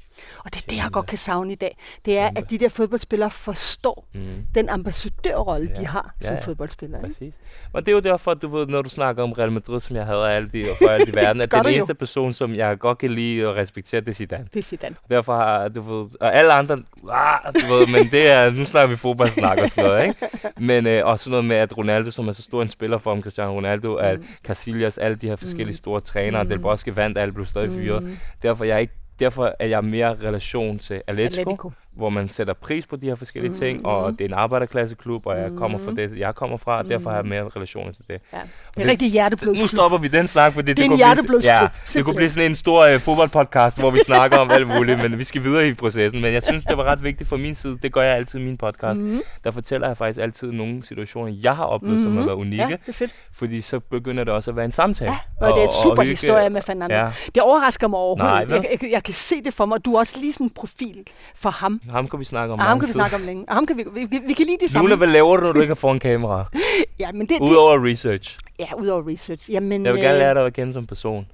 Og 0.45 0.45
det 0.55 0.57
er 0.57 0.67
det, 0.71 0.77
jeg 0.77 0.85
godt 0.93 1.07
kan 1.07 1.19
savne 1.19 1.53
i 1.53 1.55
dag. 1.55 1.77
Det 2.05 2.19
er, 2.19 2.27
Kæmpe. 2.27 2.41
at 2.41 2.51
de 2.51 2.59
der 2.59 2.69
fodboldspillere 2.69 3.31
forstår 3.31 4.05
Mm. 4.15 4.21
den 4.55 4.69
ambassadørrolle, 4.69 5.71
Ja. 5.77 5.81
de 5.81 5.87
har 5.87 6.15
Ja, 6.23 6.27
som 6.27 6.37
ja. 6.37 6.41
fodboldspillere. 6.45 7.01
Ikke? 7.01 7.15
Præcis. 7.15 7.35
Og 7.73 7.83
det 7.83 7.89
er 7.89 7.93
jo 7.93 8.01
derfor, 8.01 8.35
du 8.35 8.49
ved, 8.49 8.67
når 8.67 8.83
du 8.83 8.89
snakker 8.89 9.23
om 9.23 9.33
Real 9.33 9.53
Madrid, 9.53 9.81
som 9.81 9.97
jeg 9.97 10.07
havde 10.07 10.29
alt 10.31 10.55
i, 10.55 10.65
for 10.83 10.89
alt 10.89 11.09
i 11.09 11.15
verden, 11.23 11.43
at 11.43 11.51
den 11.53 11.63
du 11.63 11.69
jo. 11.69 11.75
eneste 11.75 11.95
person, 11.95 12.33
som 12.33 12.55
jeg 12.55 12.79
godt 12.79 12.99
kan 12.99 13.11
lide 13.11 13.49
og 13.49 13.57
respektere, 13.57 14.01
det 14.01 14.09
er 14.09 14.13
Zidane. 14.15 14.47
Det 14.55 14.59
er 14.59 14.63
Zidane. 14.63 14.97
Derfor 15.11 15.37
har 15.37 15.69
du 15.69 15.81
ved, 15.81 16.07
og 16.21 16.35
alle 16.35 16.53
andre, 16.53 16.83
ah, 17.13 17.55
du 17.55 17.75
ved, 17.75 17.87
men 17.87 18.11
det 18.11 18.31
er, 18.31 18.51
nu 18.51 18.65
snakker 18.65 18.89
vi 18.91 18.97
fodboldsnak 18.97 19.59
og 19.59 19.71
sådan 19.71 19.91
noget, 19.91 20.03
ikke? 20.07 20.12
Men 20.59 20.87
øh, 20.87 21.07
også 21.07 21.23
sådan 21.25 21.31
noget 21.31 21.45
med, 21.45 21.57
at 21.57 21.79
Ronaldo, 21.79 22.11
som 22.11 22.29
er 22.29 22.33
så 22.33 22.43
stor 22.43 22.63
en 22.63 22.69
spiller 22.69 22.99
for 22.99 23.11
ham, 23.15 23.23
Cristiano 23.23 23.53
Ronaldo, 23.55 23.95
at 23.95 24.19
Casillas, 24.45 24.99
alle 24.99 25.17
de 25.17 25.29
her 25.29 25.37
forskellige 25.37 25.77
store 25.77 26.01
trænere, 26.01 26.43
Mm. 26.43 26.49
Del 26.49 26.59
Bosque 26.59 26.97
vandt, 26.97 27.19
alle 27.19 27.33
blev 27.33 27.47
stadig 27.47 27.71
fyret. 27.73 28.03
Mm. 28.03 28.17
Derfor, 28.43 28.65
jeg 28.65 28.75
er 28.75 28.79
ikke, 28.79 28.95
derfor 29.19 29.53
er 29.59 29.67
jeg 29.67 29.85
mere 29.85 30.15
relation 30.23 30.79
til 30.79 31.03
Atletico, 31.07 31.41
Atletico. 31.41 31.71
Hvor 31.97 32.11
man 32.11 32.29
sætter 32.29 32.55
pris 32.55 32.87
på 32.87 32.97
de 32.97 33.07
her 33.07 33.15
forskellige 33.17 33.51
Mm. 33.53 33.59
ting, 33.59 33.87
og 33.87 34.13
det 34.13 34.21
er 34.21 34.25
en 34.29 34.35
arbejderklasseklub, 34.35 35.27
og 35.27 35.39
jeg 35.39 35.51
kommer 35.57 35.79
fra 35.79 35.91
Mm. 35.91 35.97
det, 35.97 36.11
jeg 36.19 36.35
kommer 36.35 36.57
fra, 36.57 36.79
og 36.79 36.89
derfor 36.89 37.11
har 37.11 37.17
jeg 37.17 37.27
mere 37.27 37.49
relation 37.57 37.93
til 37.93 38.05
det. 38.09 38.21
Ja. 38.33 38.39
Det 38.39 38.47
det- 38.77 38.87
er 38.87 38.91
rigtig 38.91 39.11
hjerteblod. 39.11 39.55
Nu 39.57 39.67
stopper 39.67 39.99
vi 39.99 40.09
den 40.09 40.29
snak, 40.29 40.53
fordi 40.53 40.67
det, 40.67 40.77
Det 40.77 40.83
er 40.83 40.85
en 40.85 41.17
kunne 41.17 41.27
blive, 41.27 41.41
ja, 41.55 41.69
det 41.95 42.05
kunne 42.05 42.15
blive 42.17 42.31
sådan 42.31 42.51
en 42.51 42.57
stor 42.57 42.83
øh, 42.83 43.01
fodboldpodcast, 43.01 43.79
hvor 43.79 43.91
vi 43.91 43.99
snakker 44.07 44.39
om 44.39 44.51
alt 44.51 44.67
muligt, 44.67 45.03
men 45.03 45.19
vi 45.19 45.25
skal 45.25 45.43
videre 45.43 45.69
i 45.69 45.75
processen. 45.75 46.21
Men 46.21 46.33
jeg 46.33 46.43
synes, 46.43 46.65
det 46.65 46.77
var 46.77 46.85
ret 46.85 47.03
vigtigt 47.05 47.29
fra 47.29 47.37
min 47.37 47.55
side. 47.55 47.79
Det 47.83 47.93
gør 47.93 48.03
jeg 48.03 48.17
altid 48.17 48.39
i 48.39 48.43
min 48.43 48.57
podcast. 48.57 49.01
Mm. 49.01 49.07
Mm. 49.07 49.21
Der 49.45 49.51
fortæller 49.51 49.87
jeg 49.87 49.97
faktisk 49.97 50.21
altid 50.21 50.53
nogle 50.53 50.83
situationer, 50.85 51.33
jeg 51.43 51.57
har 51.57 51.65
oplevet, 51.65 51.97
mm. 51.99 52.03
som 52.05 52.13
har 52.13 52.19
Mhm. 52.21 52.27
været 52.29 52.37
unikke. 52.37 52.63
Ja, 52.65 52.69
det 52.71 52.89
er 52.89 52.93
fedt. 52.93 53.15
Fordi 53.33 53.61
så 53.61 53.81
begynder 53.81 54.25
det 54.25 54.33
også 54.35 54.51
at 54.51 54.57
være 54.57 54.65
en 54.65 54.73
samtale. 54.73 55.11
Ja, 55.41 55.47
og 55.47 55.57
det 55.57 55.63
er 55.63 55.67
et 55.67 55.73
super 55.83 56.03
historie 56.03 56.51
med 56.51 56.63
Fernando. 56.63 56.95
Ja, 56.97 57.11
Det 57.35 57.43
overrasker 57.43 57.89
mig 57.89 57.99
overhovedet. 57.99 58.49
Nej, 58.49 58.57
jeg, 58.59 58.79
jeg, 58.83 58.91
jeg 58.93 59.03
kan 59.03 59.15
se 59.15 59.35
det 59.45 59.55
for 59.55 59.67
mig. 59.67 59.85
Du 59.85 59.95
er 59.95 59.99
også 59.99 60.17
lige 60.21 60.33
sådan 60.33 60.47
en 60.47 60.51
profil 60.51 61.05
for 61.35 61.51
ham. 61.51 61.81
Ham 61.91 62.09
kan 62.09 62.21
vi 62.21 62.25
snakke 62.25 62.53
om 62.53 62.59
Og 62.59 62.65
ham 62.65 62.79
kan 62.79 62.83
vi 62.83 62.87
tid. 62.87 62.93
snakke 62.95 63.17
om 63.17 63.23
længe. 63.23 63.45
Og 63.49 63.55
ham 63.55 63.67
kan 63.67 63.77
vi, 63.77 63.85
vi, 63.95 64.05
vi, 64.11 64.21
vi 64.27 64.33
kan 64.33 64.47
lide 64.47 64.59
det 64.61 64.71
samme. 64.71 64.89
Luna, 64.89 64.97
hvad 64.99 65.09
laver 65.09 65.37
du, 65.37 65.43
når 65.43 65.53
du 65.53 65.61
ikke 65.61 65.71
er 65.71 65.75
foran 65.75 65.99
kamera? 65.99 66.45
Ja, 66.99 67.13
men 67.13 67.21
det, 67.21 67.29
det, 67.31 67.41
Udover 67.41 67.87
research. 67.87 68.39
ja, 68.59 68.67
udover 68.77 69.09
research. 69.13 69.51
Jamen, 69.53 69.85
Jeg 69.87 69.93
vil 69.95 70.03
gerne 70.03 70.15
øh, 70.15 70.19
lære 70.21 70.35
dig 70.35 70.47
at 70.47 70.53
kende 70.55 70.73
som 70.73 70.87
person. 70.87 71.27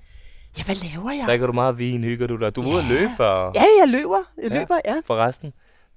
Ja, 0.58 0.62
hvad 0.64 0.74
laver 0.74 1.10
jeg? 1.10 1.22
Drikker 1.26 1.46
du 1.46 1.52
meget 1.52 1.78
vin? 1.78 2.04
Hygger 2.04 2.26
du 2.26 2.36
dig? 2.36 2.56
Du 2.56 2.62
er 2.62 2.66
ude 2.66 2.78
at 2.78 2.84
Ja. 2.84 2.88
løbe 2.88 3.10
før. 3.16 3.44
Ja, 3.54 3.64
jeg 3.80 3.88
løber. 3.88 4.18
Jeg 4.42 4.50
Ja. 4.52 4.58
løber, 4.58 4.78
ja. 4.84 4.94
Forresten, 5.06 5.52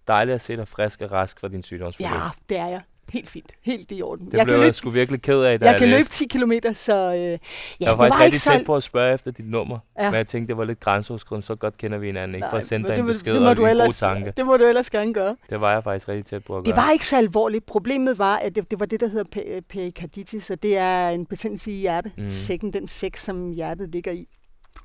dejligt 0.08 0.36
at 0.36 0.42
se 0.42 0.58
dig 0.58 0.68
frisk 0.68 1.02
og 1.02 1.12
rask 1.12 1.40
fra 1.40 1.48
din 1.48 1.64
sygdomsforløb. 1.64 2.12
Ja, 2.12 2.20
det 2.50 2.58
er 2.58 2.68
jeg. 2.68 2.82
Helt 3.12 3.30
fint. 3.30 3.52
Helt 3.62 3.92
i 3.92 4.02
orden. 4.02 4.26
Det 4.26 4.34
jeg 4.34 4.46
blev 4.46 4.54
kan 4.56 4.60
jeg 4.60 4.68
løbe, 4.68 4.74
sgu 4.78 4.90
virkelig 4.90 5.22
ked 5.22 5.42
af, 5.42 5.60
da 5.60 5.66
jeg 5.66 5.72
jeg 5.72 5.80
kan 5.80 5.90
løbe 5.90 6.00
læste. 6.00 6.14
10 6.14 6.26
km, 6.28 6.52
så 6.74 6.94
øh, 6.96 7.18
ja, 7.18 7.30
jeg 7.30 7.40
det 7.80 7.88
var 7.88 7.96
faktisk 7.96 8.18
var 8.18 8.20
rigtig 8.24 8.42
så... 8.42 8.52
tæt 8.52 8.66
på 8.66 8.76
at 8.76 8.84
spørge 8.84 9.14
efter 9.14 9.32
dit 9.32 9.50
nummer, 9.50 9.80
Ja. 10.00 10.10
men 10.12 10.18
jeg 10.18 10.28
tænkte, 10.28 10.48
det 10.48 10.58
var 10.58 10.64
lidt 10.64 10.80
grænseoverskridende, 10.80 11.46
så 11.46 11.56
godt 11.56 11.78
kender 11.78 11.98
vi 11.98 12.06
hinanden, 12.06 12.36
ikke? 12.36 12.48
For 12.50 12.58
at 12.58 12.66
sende 12.66 12.90
dig 12.90 12.98
en 13.00 13.06
besked 13.06 13.34
det 13.34 13.42
må 13.42 13.50
og 13.50 13.58
du 13.58 13.66
ellers, 13.66 14.00
tanke. 14.00 14.34
Det 14.38 14.46
må 14.46 14.58
du 14.58 14.64
ellers 14.64 14.90
gerne 14.90 15.14
gøre. 15.14 15.36
Det 15.50 15.62
var 15.62 15.74
jeg 15.74 15.84
faktisk 15.84 16.08
rigtig 16.10 16.26
tæt 16.26 16.44
på 16.46 16.58
at 16.58 16.64
gøre. 16.64 16.76
Det 16.76 16.82
var 16.84 16.92
ikke 16.92 17.06
så 17.06 17.18
alvorligt. 17.18 17.66
Problemet 17.66 18.18
var, 18.20 18.36
at 18.38 18.56
det, 18.56 18.72
det 18.72 18.80
var 18.80 18.86
det, 18.86 19.00
der 19.00 19.08
hedder 19.08 19.26
pe- 19.36 19.62
perikarditis, 19.70 20.50
og 20.50 20.64
det 20.64 20.78
er 20.78 21.10
en 21.10 21.26
betændelse 21.26 21.72
i 21.72 21.76
hjertesækken, 21.80 22.68
mm. 22.68 22.72
den 22.74 22.88
sæk, 22.88 23.18
som 23.18 23.52
hjertet 23.52 23.90
ligger 23.90 24.12
i. 24.12 24.28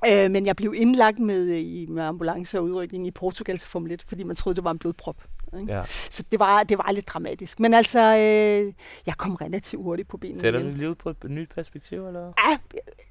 Øh, 0.07 0.31
men 0.31 0.45
jeg 0.45 0.55
blev 0.55 0.73
indlagt 0.77 1.19
med, 1.19 1.45
øh, 1.51 1.57
i, 1.59 1.85
med 1.89 2.03
ambulance 2.03 2.57
og 2.59 2.63
udrykning 2.63 3.07
i 3.07 3.11
Portugals 3.11 3.67
Formel 3.67 3.91
1, 3.91 4.03
fordi 4.07 4.23
man 4.23 4.35
troede, 4.35 4.55
det 4.55 4.63
var 4.63 4.71
en 4.71 4.79
blodprop. 4.79 5.15
Ikke? 5.59 5.73
Ja. 5.73 5.83
Så 6.11 6.23
det 6.31 6.39
var, 6.39 6.63
det 6.63 6.77
var 6.77 6.91
lidt 6.91 7.07
dramatisk. 7.07 7.59
Men 7.59 7.73
altså, 7.73 7.99
øh, 7.99 8.73
jeg 9.05 9.17
kom 9.17 9.35
relativt 9.35 9.83
hurtigt 9.83 10.07
på 10.07 10.17
benene 10.17 10.39
Sætter 10.39 10.59
du 10.59 10.69
livet 10.69 10.97
på 10.97 11.09
et 11.09 11.23
nyt 11.29 11.49
perspektiv, 11.55 12.07
eller? 12.07 12.33
Ja, 12.49 12.57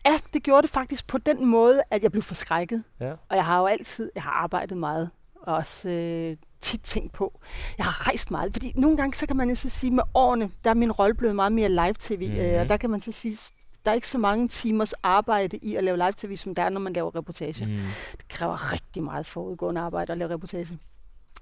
ja, 0.06 0.18
det 0.32 0.42
gjorde 0.42 0.62
det 0.62 0.70
faktisk 0.70 1.06
på 1.06 1.18
den 1.18 1.46
måde, 1.46 1.82
at 1.90 2.02
jeg 2.02 2.10
blev 2.10 2.22
forskrækket. 2.22 2.84
Ja. 3.00 3.10
Og 3.10 3.36
jeg 3.36 3.44
har 3.44 3.60
jo 3.60 3.66
altid 3.66 4.10
jeg 4.14 4.22
har 4.22 4.30
arbejdet 4.30 4.76
meget, 4.76 5.10
og 5.34 5.54
også 5.54 5.88
øh, 5.88 6.36
tit 6.60 6.80
tænkt 6.82 7.12
på. 7.12 7.40
Jeg 7.78 7.86
har 7.86 8.06
rejst 8.06 8.30
meget, 8.30 8.52
fordi 8.52 8.72
nogle 8.76 8.96
gange, 8.96 9.14
så 9.16 9.26
kan 9.26 9.36
man 9.36 9.48
jo 9.48 9.54
så 9.54 9.68
sige, 9.68 9.90
med 9.90 10.02
årene, 10.14 10.50
der 10.64 10.70
er 10.70 10.74
min 10.74 10.92
rolle 10.92 11.14
blevet 11.14 11.36
meget 11.36 11.52
mere 11.52 11.68
live-tv, 11.68 12.26
mm-hmm. 12.28 12.40
øh, 12.40 12.50
Mhm. 12.52 12.60
og 12.60 12.68
der 12.68 12.76
kan 12.76 12.90
man 12.90 13.00
så 13.00 13.12
sige, 13.12 13.38
der 13.84 13.90
er 13.90 13.94
ikke 13.94 14.08
så 14.08 14.18
mange 14.18 14.48
timers 14.48 14.92
arbejde 14.92 15.56
i 15.56 15.76
at 15.76 15.84
lave 15.84 15.96
live-tv, 15.96 16.36
som 16.36 16.54
der 16.54 16.62
er, 16.62 16.68
når 16.70 16.80
man 16.80 16.92
laver 16.92 17.16
reportage. 17.16 17.66
Mm. 17.66 17.72
Det 18.18 18.28
kræver 18.28 18.72
rigtig 18.72 19.02
meget 19.02 19.26
forudgående 19.26 19.80
arbejde 19.80 20.12
at 20.12 20.18
lave 20.18 20.30
reportage. 20.30 20.78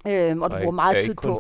Øhm, 0.09 0.43
og 0.43 0.51
du 0.51 0.55
Og 0.55 0.61
bruger 0.61 0.73
meget 0.75 0.97
tid 1.03 1.15
på 1.15 1.39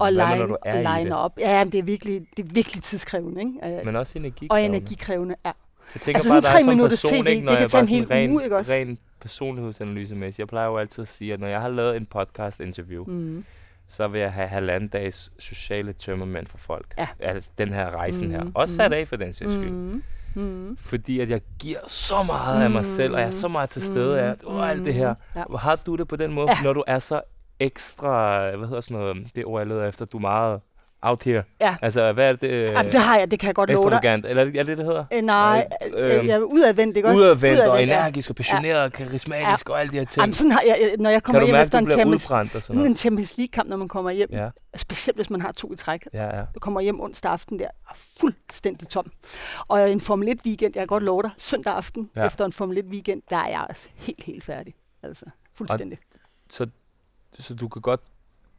at 0.00 0.12
line, 0.12 0.82
line 0.82 1.04
det? 1.04 1.12
op. 1.12 1.38
Ja, 1.40 1.64
men 1.64 1.72
det 1.72 1.78
er 1.78 1.82
virkelig, 1.82 2.26
det 2.36 2.44
er 2.44 2.48
virkelig 2.52 2.82
tidskrævende, 2.82 3.40
ikke? 3.40 3.84
Men 3.84 3.96
også 3.96 4.18
energi. 4.18 4.46
og 4.50 4.62
energikrævende, 4.62 5.34
ja. 5.44 5.52
Jeg 5.94 6.00
tænker 6.02 6.18
Altså 6.18 6.30
bare, 6.30 6.42
sådan 6.42 6.64
tre 6.64 6.70
minutters 6.74 7.02
person, 7.02 7.24
TV, 7.24 7.28
ikke, 7.28 7.48
det 7.48 7.58
kan 7.58 7.68
tage 7.68 7.82
en 7.82 7.88
hel 7.88 8.06
ren, 8.06 8.30
uge, 8.30 8.44
ikke 8.44 8.56
også? 8.56 8.72
Ren 8.72 8.98
personlighedsanalysemæssigt. 9.20 10.38
Jeg 10.38 10.48
plejer 10.48 10.66
jo 10.66 10.76
altid 10.78 11.02
at 11.02 11.08
sige, 11.08 11.32
at 11.32 11.40
når 11.40 11.46
jeg 11.46 11.60
har 11.60 11.68
lavet 11.68 11.96
en 11.96 12.06
podcast-interview, 12.06 13.04
Mm. 13.04 13.44
så 13.88 14.08
vil 14.08 14.20
jeg 14.20 14.32
have 14.32 14.48
halvanden 14.48 14.88
dags 14.88 15.32
sociale 15.38 15.92
tømmermænd 15.92 16.46
for 16.46 16.58
folk. 16.58 16.86
Ja. 16.98 17.06
Altså 17.20 17.50
den 17.58 17.68
her 17.72 17.90
rejsen 17.90 18.30
her. 18.30 18.42
Mhm, 18.42 18.52
Også 18.54 18.74
sat 18.74 18.92
af 18.92 19.08
for 19.08 19.16
den 19.16 19.32
sags 19.32 19.54
skyld. 19.54 19.70
Mm. 19.70 20.02
Mm. 20.34 20.76
Fordi 20.80 21.20
at 21.20 21.30
jeg 21.30 21.40
giver 21.58 21.78
så 21.88 22.22
meget 22.22 22.62
af 22.64 22.70
mig 22.70 22.86
selv, 22.86 23.14
og 23.14 23.20
jeg 23.20 23.26
er 23.26 23.30
så 23.30 23.48
meget 23.48 23.70
til 23.70 23.82
stede 23.82 24.20
af 24.20 24.34
Mm. 24.46 24.52
mm. 24.52 24.60
alt 24.60 24.84
det 24.84 24.94
her. 24.94 25.14
Ja. 25.36 25.42
Har 25.58 25.76
du 25.76 25.96
det 25.96 26.08
på 26.08 26.16
den 26.16 26.32
måde, 26.32 26.50
Ja. 26.50 26.62
når 26.62 26.72
du 26.72 26.84
er 26.86 26.98
så 26.98 27.20
ekstra, 27.60 28.50
hvad 28.56 28.68
hedder 28.68 28.80
sådan 28.80 28.96
noget, 28.96 29.16
det 29.34 29.44
ord 29.44 29.60
jeg 29.60 29.66
leder 29.66 29.88
efter, 29.88 30.04
du 30.04 30.16
er 30.16 30.20
meget 30.20 30.60
out 31.02 31.22
here. 31.22 31.42
Ja. 31.60 31.76
Altså, 31.82 32.12
hvad 32.12 32.28
er 32.28 32.36
det? 32.36 32.50
Øh, 32.50 32.62
Jamen, 32.64 32.92
det 32.92 33.00
har 33.00 33.18
jeg, 33.18 33.30
det 33.30 33.38
kan 33.38 33.46
jeg 33.46 33.54
godt 33.54 33.70
love 33.70 33.90
dig. 33.90 34.22
Eller 34.24 34.42
er 34.42 34.44
det 34.44 34.56
er 34.56 34.62
det, 34.62 34.78
det 34.78 34.86
hedder? 34.86 35.04
Øh, 35.12 35.22
nej, 35.22 35.68
Øh, 35.94 36.18
øh, 36.18 36.26
jeg 36.26 36.34
er 36.34 36.38
udadvendt, 36.38 36.96
ikke 36.96 37.08
også? 37.08 37.20
Udadvendt 37.20 37.60
og 37.60 37.78
ja. 37.78 37.82
energisk 37.82 38.30
og 38.30 38.36
passioneret 38.36 38.82
og 38.82 38.92
karismatisk 38.92 39.68
og 39.68 39.80
alle 39.80 39.92
de 39.92 39.98
her 39.98 40.04
ting. 40.04 40.20
Jamen, 40.22 40.34
sådan 40.34 40.50
har 40.50 40.62
jeg, 40.66 40.76
når 40.98 41.10
jeg 41.10 41.22
kommer 41.22 41.40
kan 41.40 41.46
hjem 41.46 41.54
mærke, 41.54 41.64
efter 41.64 41.78
en 41.78 41.90
Champions, 41.90 42.30
og 42.30 42.62
sådan 42.62 42.76
noget? 42.76 42.90
en 42.90 42.96
Champions 42.96 43.36
League-kamp, 43.36 43.68
når 43.68 43.76
man 43.76 43.88
kommer 43.88 44.10
hjem, 44.10 44.28
Ja, 44.32 44.48
specielt 44.76 45.16
hvis 45.16 45.30
man 45.30 45.40
har 45.40 45.52
to 45.52 45.72
i 45.72 45.76
træk, 45.76 46.06
ja, 46.12 46.36
ja. 46.38 46.42
du 46.54 46.60
kommer 46.60 46.80
hjem 46.80 47.00
onsdag 47.00 47.32
aften 47.32 47.58
der, 47.58 47.68
og 47.88 47.96
fuldstændig 48.20 48.88
tom. 48.88 49.06
Og 49.68 49.90
en 49.90 50.00
Formel 50.00 50.28
1-weekend, 50.28 50.62
jeg 50.62 50.72
kan 50.72 50.86
godt 50.86 51.02
love 51.02 51.22
dig, 51.22 51.30
søndag 51.38 51.74
aften, 51.74 52.10
Ja. 52.16 52.20
ja. 52.20 52.26
efter 52.26 52.44
en 52.44 52.52
Formel 52.52 52.78
1-weekend, 52.78 53.22
der 53.30 53.36
er 53.36 53.48
jeg 53.48 53.66
også 53.70 53.88
helt, 53.94 54.24
helt 54.24 54.44
færdig. 54.44 54.74
Altså, 55.02 55.24
fuldstændig. 55.54 55.98
Så, 56.50 56.66
så 57.42 57.54
du 57.54 57.68
kan 57.68 57.82
godt, 57.82 58.00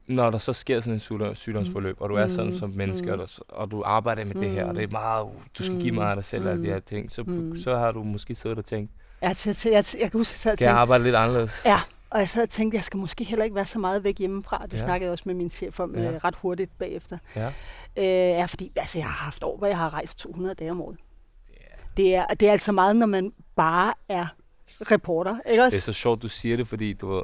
når 0.07 0.29
der 0.29 0.37
så 0.37 0.53
sker 0.53 0.79
sådan 0.79 0.93
en 0.93 0.99
sygdom- 0.99 1.35
sygdomsforløb, 1.35 2.01
og 2.01 2.09
du 2.09 2.15
er 2.15 2.27
sådan 2.27 2.45
Mm. 2.45 2.51
som 2.57 2.69
menneske, 2.69 3.05
Mm. 3.05 3.11
og, 3.11 3.27
du, 3.27 3.43
og 3.49 3.71
du 3.71 3.83
arbejder 3.85 4.25
med 4.25 4.35
det 4.35 4.49
her, 4.49 4.65
og 4.65 4.75
det 4.75 4.83
er 4.83 4.87
meget, 4.87 5.27
du 5.57 5.63
skal 5.63 5.79
give 5.81 5.91
Mm. 5.91 5.97
mig 5.97 6.09
af 6.09 6.15
dig 6.15 6.25
selv, 6.25 6.43
og 6.45 6.51
alle 6.51 6.63
de 6.63 6.67
Mm. 6.67 6.73
her 6.73 6.79
ting, 6.79 7.11
så, 7.11 7.23
Mm. 7.23 7.57
så 7.57 7.77
har 7.77 7.91
du 7.91 8.03
måske 8.03 8.35
siddet 8.35 8.57
og 8.57 8.65
tænkt, 8.65 8.91
Jeg, 9.21 9.35
jeg, 9.45 9.55
jeg, 9.65 9.71
jeg, 9.73 9.83
kan 10.11 10.19
huske, 10.19 10.19
jeg 10.19 10.25
sad 10.25 10.51
og 10.51 10.53
jeg 10.53 10.57
tænkte, 10.57 10.69
arbejde 10.69 11.03
lidt 11.03 11.15
anderledes? 11.15 11.61
Ja, 11.65 11.79
og 12.09 12.19
jeg 12.19 12.29
sad 12.29 12.43
og 12.43 12.49
tænkte, 12.49 12.75
at 12.75 12.77
jeg 12.77 12.83
skal 12.83 12.97
måske 12.97 13.23
heller 13.23 13.43
ikke 13.43 13.55
være 13.55 13.65
så 13.65 13.79
meget 13.79 14.03
væk 14.03 14.17
hjemmefra. 14.19 14.63
Det 14.65 14.73
Ja. 14.73 14.77
snakkede 14.77 15.05
jeg 15.05 15.11
også 15.11 15.23
med 15.27 15.33
min 15.35 15.49
chef 15.51 15.79
om 15.79 15.95
Ja. 15.95 16.11
øh, 16.11 16.15
ret 16.23 16.35
hurtigt 16.35 16.77
bagefter. 16.79 17.17
Ja. 17.35 17.47
Øh, 17.97 18.03
ja, 18.39 18.45
fordi 18.45 18.71
altså, 18.75 18.97
jeg 18.99 19.05
har 19.05 19.25
haft 19.25 19.43
år, 19.43 19.57
hvor 19.57 19.67
jeg 19.67 19.77
har 19.77 19.93
rejst 19.93 20.19
200 20.19 20.55
dage 20.55 20.71
om 20.71 20.81
året. 20.81 20.97
Det 21.97 22.15
er, 22.15 22.25
det 22.27 22.47
er 22.47 22.51
altså 22.51 22.71
meget, 22.71 22.95
når 22.95 23.05
man 23.05 23.33
bare 23.55 23.93
er 24.09 24.25
reporter, 24.91 25.37
ikke 25.49 25.63
også? 25.63 25.75
Det 25.75 25.81
er 25.81 25.85
så 25.85 25.93
sjovt, 25.93 26.21
du 26.21 26.29
siger 26.29 26.57
det, 26.57 26.67
fordi 26.67 26.93
du 26.93 27.23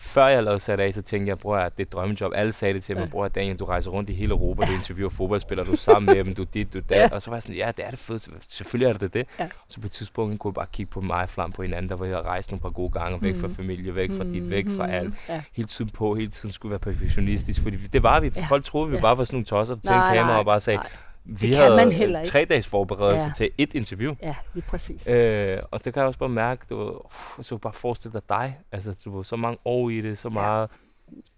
før 0.00 0.26
jeg 0.26 0.42
lavede 0.44 0.60
sat 0.60 0.80
af, 0.80 0.94
så 0.94 1.02
tænkte 1.02 1.28
jeg, 1.28 1.38
bror, 1.38 1.56
det 1.56 1.64
er 1.64 1.70
et 1.78 1.92
drømmejob. 1.92 2.32
Alle 2.34 2.52
sagde 2.52 2.74
det 2.74 2.82
til 2.82 2.96
mig, 2.96 3.04
Ja. 3.04 3.08
bror, 3.10 3.28
Daniel, 3.28 3.56
du 3.56 3.64
rejser 3.64 3.90
rundt 3.90 4.10
i 4.10 4.12
hele 4.12 4.30
Europa, 4.30 4.66
du 4.66 4.72
interviewer 4.72 5.10
fodboldspillere, 5.10 5.66
du 5.66 5.72
er 5.72 5.76
sammen 5.76 6.16
med 6.16 6.24
dem, 6.24 6.34
du 6.34 6.44
dit, 6.54 6.72
du 6.74 6.78
dat. 6.88 6.96
Ja. 6.96 7.08
Og 7.12 7.22
så 7.22 7.30
var 7.30 7.36
jeg 7.36 7.42
sådan, 7.42 7.56
ja, 7.56 7.70
det 7.76 7.84
er 7.86 7.90
det 7.90 7.98
fedeste. 7.98 8.30
Selvfølgelig 8.48 8.94
er 8.94 8.98
det 8.98 9.14
det. 9.14 9.26
Ja. 9.38 9.48
Så 9.68 9.80
på 9.80 9.86
et 9.86 9.92
tidspunkt 9.92 10.40
kunne 10.40 10.48
jeg 10.50 10.54
bare 10.54 10.66
kigge 10.72 10.90
på 10.90 11.00
mig 11.00 11.22
og 11.22 11.28
flam 11.28 11.52
på 11.52 11.62
hinanden, 11.62 11.88
der 11.88 11.96
var 11.96 12.06
jeg 12.06 12.24
rejst 12.24 12.50
nogle 12.50 12.60
par 12.62 12.70
gode 12.70 12.90
gange, 12.92 13.22
væk 13.22 13.36
fra 13.36 13.46
Mhm. 13.46 13.56
familie, 13.56 13.94
væk 13.94 14.10
fra 14.10 14.24
dit, 14.24 14.50
væk 14.50 14.66
fra 14.76 14.90
alt. 14.90 15.14
Ja. 15.28 15.42
Hele 15.52 15.68
tiden 15.68 15.90
på, 15.90 16.14
hele 16.14 16.30
tiden 16.30 16.52
skulle 16.52 16.70
være 16.70 16.78
perfektionistisk, 16.78 17.62
fordi 17.62 17.76
det 17.76 18.02
var 18.02 18.20
vi. 18.20 18.32
Ja. 18.36 18.46
Folk 18.48 18.64
troede, 18.64 18.90
vi 18.90 18.96
Ja. 18.96 19.02
bare 19.02 19.18
var 19.18 19.24
sådan 19.24 19.34
nogle 19.36 19.46
tosser, 19.46 19.74
der 19.74 19.80
tændte 19.80 19.98
Nej, 19.98 20.14
kamera 20.16 20.38
og 20.38 20.44
bare 20.44 20.60
sagde, 20.60 20.76
nej. 20.76 20.86
Vi 21.30 21.46
kan 21.48 21.56
havde 21.56 21.76
man 21.76 21.92
heller 21.92 22.18
ikke. 22.20 22.30
tre 22.30 22.44
dages 22.44 22.66
forberedelse 22.66 23.26
Ja. 23.26 23.32
til 23.36 23.50
et 23.58 23.74
interview. 23.74 24.14
Ja, 24.22 24.34
lige 24.54 24.64
præcis. 24.68 25.08
Øh, 25.08 25.58
og 25.70 25.84
det 25.84 25.94
kan 25.94 26.00
jeg 26.00 26.06
også 26.06 26.18
bare 26.18 26.28
mærke, 26.28 26.62
du, 26.70 27.00
så 27.40 27.58
bare 27.58 27.72
forestille 27.72 28.12
dig 28.12 28.22
dig. 28.28 28.58
Altså, 28.72 28.94
du 29.04 29.16
var 29.16 29.22
så 29.22 29.36
mange 29.36 29.58
år 29.64 29.90
i 29.90 30.00
det, 30.00 30.18
så 30.18 30.28
meget. 30.28 30.70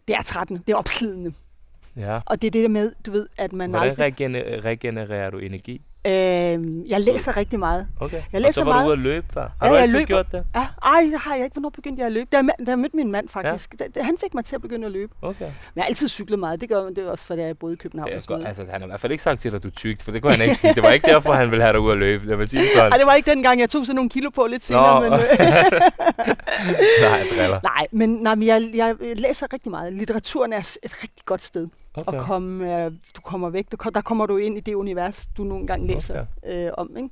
Det 0.09 0.17
er 0.17 0.23
trættende. 0.23 0.63
Det 0.67 0.73
er 0.73 0.77
opslidende. 0.77 1.33
Ja. 1.97 2.21
Og 2.27 2.43
det 2.43 2.47
er 2.47 2.51
det 2.51 2.63
der 2.63 2.69
med, 2.69 2.93
du 3.07 3.11
ved, 3.11 3.27
at 3.39 3.53
man 3.53 3.71
Hvordan 3.71 3.89
aldrig... 3.91 4.05
regener- 4.21 4.65
regenererer 4.65 5.31
du 5.31 5.39
energi? 5.39 5.81
Øh, 6.07 6.13
jeg 6.91 7.01
læser 7.01 7.37
rigtig 7.37 7.59
meget. 7.59 7.87
Okay. 8.01 8.17
Jeg 8.17 8.25
og 8.35 8.41
læser 8.41 8.53
så 8.53 8.65
var 8.65 8.73
meget. 8.73 8.83
du 8.85 8.89
ude 8.89 8.93
at 8.93 8.99
løbe 8.99 9.27
før. 9.35 9.41
Har 9.41 9.67
Ja, 9.67 9.69
du 9.69 9.75
jeg 9.75 9.83
altid 9.83 9.95
løber. 9.97 10.07
gjort 10.07 10.33
det? 10.33 10.45
Ja, 10.55 10.67
ej, 10.85 11.01
det 11.13 11.21
har 11.21 11.35
jeg 11.35 11.45
ikke. 11.45 11.55
Hvornår 11.55 11.71
begyndte 11.71 12.01
jeg 12.01 12.07
at 12.07 12.13
løbe? 12.13 12.29
Da 12.33 12.37
jeg, 12.37 12.49
da 12.67 12.71
jeg 12.71 12.79
mødte 12.79 12.97
min 12.97 13.13
mand, 13.13 13.29
faktisk. 13.29 13.75
Ja. 13.81 13.85
Da, 13.95 14.03
han 14.03 14.17
fik 14.25 14.35
mig 14.35 14.45
til 14.45 14.55
at 14.55 14.63
begynde 14.63 14.87
at 14.87 14.93
løbe. 14.93 15.13
Okay. 15.23 15.45
Men 15.45 15.53
jeg 15.77 15.83
har 15.83 15.89
altid 15.89 16.09
cyklet 16.09 16.39
meget. 16.39 16.61
Det 16.61 16.69
gør 16.69 16.89
det 16.91 17.09
også, 17.09 17.25
fordi 17.27 17.43
jeg 17.43 17.59
boede 17.59 17.73
i 17.75 17.77
København. 17.77 18.09
Det 18.11 18.17
og 18.17 18.23
sådan. 18.23 18.47
Altså, 18.47 18.63
han 18.71 18.81
har 18.81 18.87
i 18.87 18.91
hvert 18.91 19.01
fald 19.01 19.13
ikke 19.13 19.25
sagt 19.25 19.41
til 19.41 19.51
dig, 19.51 19.57
at 19.57 19.63
du 19.63 19.71
tykt, 19.71 20.03
for 20.03 20.13
det 20.13 20.23
kunne 20.23 20.33
han 20.33 20.43
ikke 20.43 20.55
sige. 20.55 20.75
Det 20.75 20.83
var 20.83 20.91
ikke 20.91 21.07
derfor, 21.13 21.33
han 21.33 21.51
ville 21.51 21.63
have 21.63 21.73
dig 21.73 21.81
ud 21.81 21.93
at 21.93 21.99
løbe. 21.99 22.25
Jeg 22.31 22.39
vil 22.39 22.49
sige 22.49 22.61
det 22.63 22.69
sådan. 22.75 22.93
Ej, 22.93 22.99
det 22.99 23.07
var 23.07 23.15
ikke 23.15 23.31
dengang, 23.31 23.61
jeg 23.61 23.71
tog 23.71 23.87
sådan 23.87 23.95
nogle 23.97 24.11
kilo 24.11 24.31
på 24.31 24.47
lidt 24.47 24.65
senere. 24.65 25.01
Nå. 25.03 25.11
Men, 25.11 25.13
øh, 25.13 25.21
Nej, 27.03 27.23
driller. 27.37 27.61
nej, 27.63 27.87
men, 27.93 28.11
nej, 28.11 28.35
men 28.35 28.49
jeg, 28.49 28.69
jeg 28.75 28.97
læser 29.17 29.47
rigtig 29.53 29.71
meget. 29.71 29.93
Litteraturen 29.93 30.53
er 30.53 30.59
et 30.59 30.93
rigtig 31.03 31.25
godt 31.25 31.43
sted 31.43 31.67
Okay. 31.95 32.19
at 32.19 32.25
komme. 32.25 32.85
Øh, 32.85 32.93
du 33.17 33.21
kommer 33.21 33.51
væk. 33.51 33.73
Du, 33.73 33.77
kom- 33.77 33.93
der 33.93 34.01
kommer 34.01 34.27
du 34.27 34.37
ind 34.37 34.57
i 34.57 34.61
det 34.61 34.75
univers, 34.75 35.27
du 35.37 35.45
nogle 35.45 35.67
gange 35.67 35.87
læser 35.87 36.27
øh, 36.47 36.71
om. 36.79 36.97
Ikke? 36.97 37.09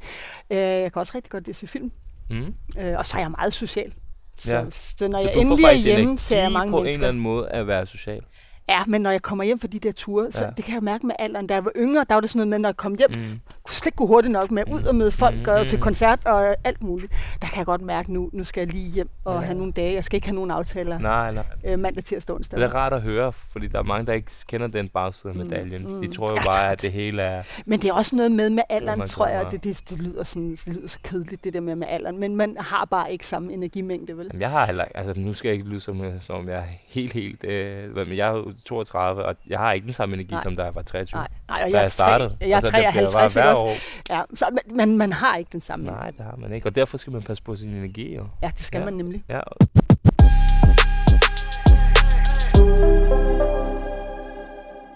Øh, 0.50 0.82
jeg 0.82 0.92
kan 0.92 1.00
også 1.00 1.12
rigtig 1.14 1.30
godt 1.30 1.46
lide 1.46 1.66
film. 1.66 1.92
Mm. 2.30 2.54
Øh, 2.78 2.98
og 2.98 3.06
så 3.06 3.16
er 3.16 3.20
jeg 3.20 3.30
meget 3.30 3.52
social. 3.52 3.92
Så, 4.38 4.54
Ja. 4.54 4.64
så 4.70 5.08
når 5.08 5.20
Så 5.20 5.28
jeg 5.28 5.36
endelig 5.36 5.64
er 5.64 5.72
hjemme, 5.72 6.18
ser 6.18 6.42
jeg 6.42 6.52
mange 6.52 6.70
på 6.70 6.76
en 6.78 6.82
mennesker. 6.82 6.96
eller 6.98 7.08
anden 7.08 7.22
måde 7.22 7.48
at 7.48 7.66
være 7.66 7.86
social. 7.86 8.22
Ja, 8.68 8.84
men 8.86 9.00
når 9.00 9.10
jeg 9.10 9.22
kommer 9.22 9.44
hjem 9.44 9.60
fra 9.60 9.68
de 9.68 9.78
der 9.78 9.92
ture, 9.92 10.32
så 10.32 10.44
Ja. 10.44 10.50
det 10.56 10.64
kan 10.64 10.74
jeg 10.74 10.82
mærke 10.82 11.06
med 11.06 11.14
alderen. 11.18 11.46
Da 11.46 11.54
jeg 11.54 11.64
var 11.64 11.72
yngre, 11.76 12.04
der 12.08 12.14
var 12.14 12.20
det 12.20 12.30
sådan 12.30 12.38
noget 12.38 12.48
med, 12.48 12.58
når 12.58 12.68
jeg 12.68 12.76
kom 12.76 12.94
hjem, 12.98 13.10
Mm. 13.10 13.40
kunne 13.62 13.74
slet 13.74 13.86
ikke 13.86 13.96
gå 13.96 14.06
hurtigt 14.06 14.32
nok 14.32 14.50
med 14.50 14.62
ud 14.72 14.82
og 14.82 14.94
møde 14.94 15.10
folk 15.10 15.36
Mm, 15.36 15.44
og 15.48 15.60
mm. 15.60 15.66
til 15.68 15.78
koncert 15.80 16.26
og 16.26 16.56
alt 16.64 16.82
muligt. 16.82 17.12
Der 17.42 17.48
kan 17.48 17.56
jeg 17.58 17.66
godt 17.66 17.82
mærke 17.82 18.12
nu, 18.12 18.30
nu 18.32 18.44
skal 18.44 18.60
jeg 18.60 18.72
lige 18.72 18.90
hjem 18.90 19.08
og 19.24 19.34
Ja. 19.34 19.40
have 19.40 19.58
nogle 19.58 19.72
dage. 19.72 19.94
Jeg 19.94 20.04
skal 20.04 20.16
ikke 20.16 20.26
have 20.26 20.34
nogen 20.34 20.50
aftaler 20.50 20.98
Nej, 20.98 21.32
nej. 21.34 21.44
øh, 21.66 21.78
mandag, 21.78 22.04
tirsdag, 22.04 22.34
onsdag. 22.36 22.60
Det 22.60 22.66
er 22.66 22.74
rart 22.74 22.92
at 22.92 23.02
høre, 23.02 23.32
fordi 23.32 23.66
der 23.66 23.78
er 23.78 23.82
mange, 23.82 24.06
der 24.06 24.12
ikke 24.12 24.30
kender 24.48 24.66
den 24.66 24.88
bagside 24.88 25.30
af 25.32 25.36
Mm, 25.36 25.42
medaljen. 25.44 25.94
mm. 25.94 26.00
De 26.00 26.14
tror 26.14 26.30
jo 26.30 26.36
bare, 26.36 26.72
at 26.72 26.82
det 26.82 26.92
hele 26.92 27.22
er... 27.22 27.42
Men 27.66 27.80
det 27.80 27.88
er 27.88 27.92
også 27.94 28.16
noget 28.16 28.32
med 28.32 28.50
med 28.50 28.62
alderen, 28.68 29.00
tror 29.00 29.26
jeg. 29.26 29.46
Det, 29.50 29.64
det, 29.64 29.82
det, 29.90 29.98
lyder 29.98 30.24
sådan, 30.24 30.50
det 30.50 30.66
lyder 30.66 30.88
så 30.88 30.98
kedeligt, 31.02 31.44
det 31.44 31.52
der 31.54 31.60
med 31.60 31.74
med 31.76 31.86
alderen. 31.90 32.18
Men 32.18 32.36
man 32.36 32.56
har 32.60 32.84
bare 32.90 33.12
ikke 33.12 33.26
samme 33.26 33.52
energimængde, 33.52 34.16
vel? 34.16 34.26
Jamen, 34.26 34.40
jeg 34.40 34.50
har 34.50 34.66
heller. 34.66 34.84
Altså, 34.94 35.20
nu 35.20 35.32
skal 35.32 35.48
jeg 35.48 35.54
ikke 35.58 35.68
lyde 35.68 35.80
som, 35.80 36.04
øh, 36.04 36.12
som 36.22 36.36
om 36.36 36.48
jeg 36.48 36.58
er 36.58 36.62
helt, 36.86 37.12
helt... 37.12 37.44
Øh, 37.44 37.96
men 37.96 38.16
jeg 38.16 38.32
jo 38.32 38.52
32, 38.64 39.24
og 39.24 39.34
jeg 39.46 39.58
har 39.58 39.72
ikke 39.72 39.84
den 39.84 39.92
samme 39.92 40.14
energi, 40.14 40.34
Nej. 40.34 40.42
som 40.42 40.56
da 40.56 40.62
jeg 40.62 40.74
var 40.74 40.82
23. 40.82 41.18
Nej, 41.18 41.28
nej 41.48 41.56
og 41.64 41.70
da 41.70 41.76
jeg 41.76 41.82
jeg 41.82 41.90
startede. 41.90 42.36
Jeg 42.40 42.50
er 42.50 42.56
altså, 42.56 42.70
det 42.70 42.78
bliver 42.92 42.92
53, 42.92 43.12
bare 43.14 43.24
ikke 43.26 43.32
hver 43.40 43.50
også? 43.50 43.62
år. 43.62 44.14
Ja, 44.16 44.22
så, 44.34 44.58
men, 44.74 44.98
man 44.98 45.12
har 45.12 45.36
ikke 45.36 45.48
den 45.52 45.62
samme. 45.62 45.86
Nej, 45.86 46.10
det 46.10 46.20
har 46.20 46.36
man 46.38 46.52
ikke. 46.52 46.66
Og 46.66 46.74
derfor 46.74 46.96
skal 46.96 47.12
man 47.12 47.22
passe 47.22 47.42
på 47.42 47.56
sin 47.56 47.70
energi, 47.70 48.16
jo. 48.16 48.26
Ja, 48.42 48.50
det 48.56 48.64
skal 48.64 48.78
Ja. 48.78 48.84
man 48.84 48.94
nemlig. 48.94 49.24
Ja. 49.28 49.40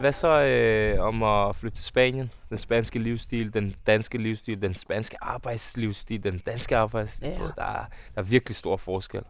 Hvad 0.00 0.12
så 0.12 0.28
øh, 0.40 1.00
om 1.00 1.22
at 1.22 1.56
flytte 1.56 1.76
til 1.76 1.84
Spanien? 1.84 2.32
Den 2.50 2.58
spanske 2.58 2.98
livsstil, 2.98 3.54
den 3.54 3.74
danske 3.86 4.18
livsstil, 4.18 4.62
den 4.62 4.74
spanske 4.74 5.16
arbejdslivsstil, 5.20 6.24
den 6.24 6.38
danske 6.38 6.76
arbejdsstil. 6.76 7.28
Ja. 7.28 7.42
Ja. 7.42 7.48
Der, 7.56 7.62
er, 7.62 7.84
der 8.14 8.20
er 8.20 8.22
virkelig 8.22 8.56
stor 8.56 8.76
forskel. 8.76 9.22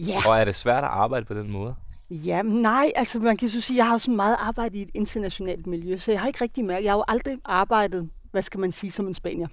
Ja, 0.00 0.16
Og 0.28 0.38
er 0.40 0.44
det 0.44 0.54
svært 0.54 0.84
at 0.84 0.90
arbejde 0.90 1.24
på 1.26 1.34
den 1.34 1.50
måde? 1.50 1.74
Ja, 2.10 2.42
nej, 2.42 2.92
altså 2.96 3.18
man 3.18 3.36
kan 3.36 3.48
så 3.48 3.60
sige, 3.60 3.76
jeg 3.76 3.86
har 3.86 3.92
jo 3.94 3.98
sådan 3.98 4.16
meget 4.16 4.36
arbejde 4.40 4.78
i 4.78 4.82
et 4.82 4.90
internationalt 4.94 5.66
miljø, 5.66 5.98
så 5.98 6.10
jeg 6.12 6.20
har 6.20 6.26
ikke 6.26 6.40
rigtig 6.44 6.64
mærket, 6.64 6.84
jeg 6.84 6.92
har 6.92 6.98
jo 6.98 7.04
aldrig 7.08 7.38
arbejdet, 7.44 8.10
hvad 8.30 8.42
skal 8.42 8.60
man 8.60 8.72
sige, 8.72 8.92
som 8.92 9.06
en 9.06 9.14
spanier. 9.14 9.48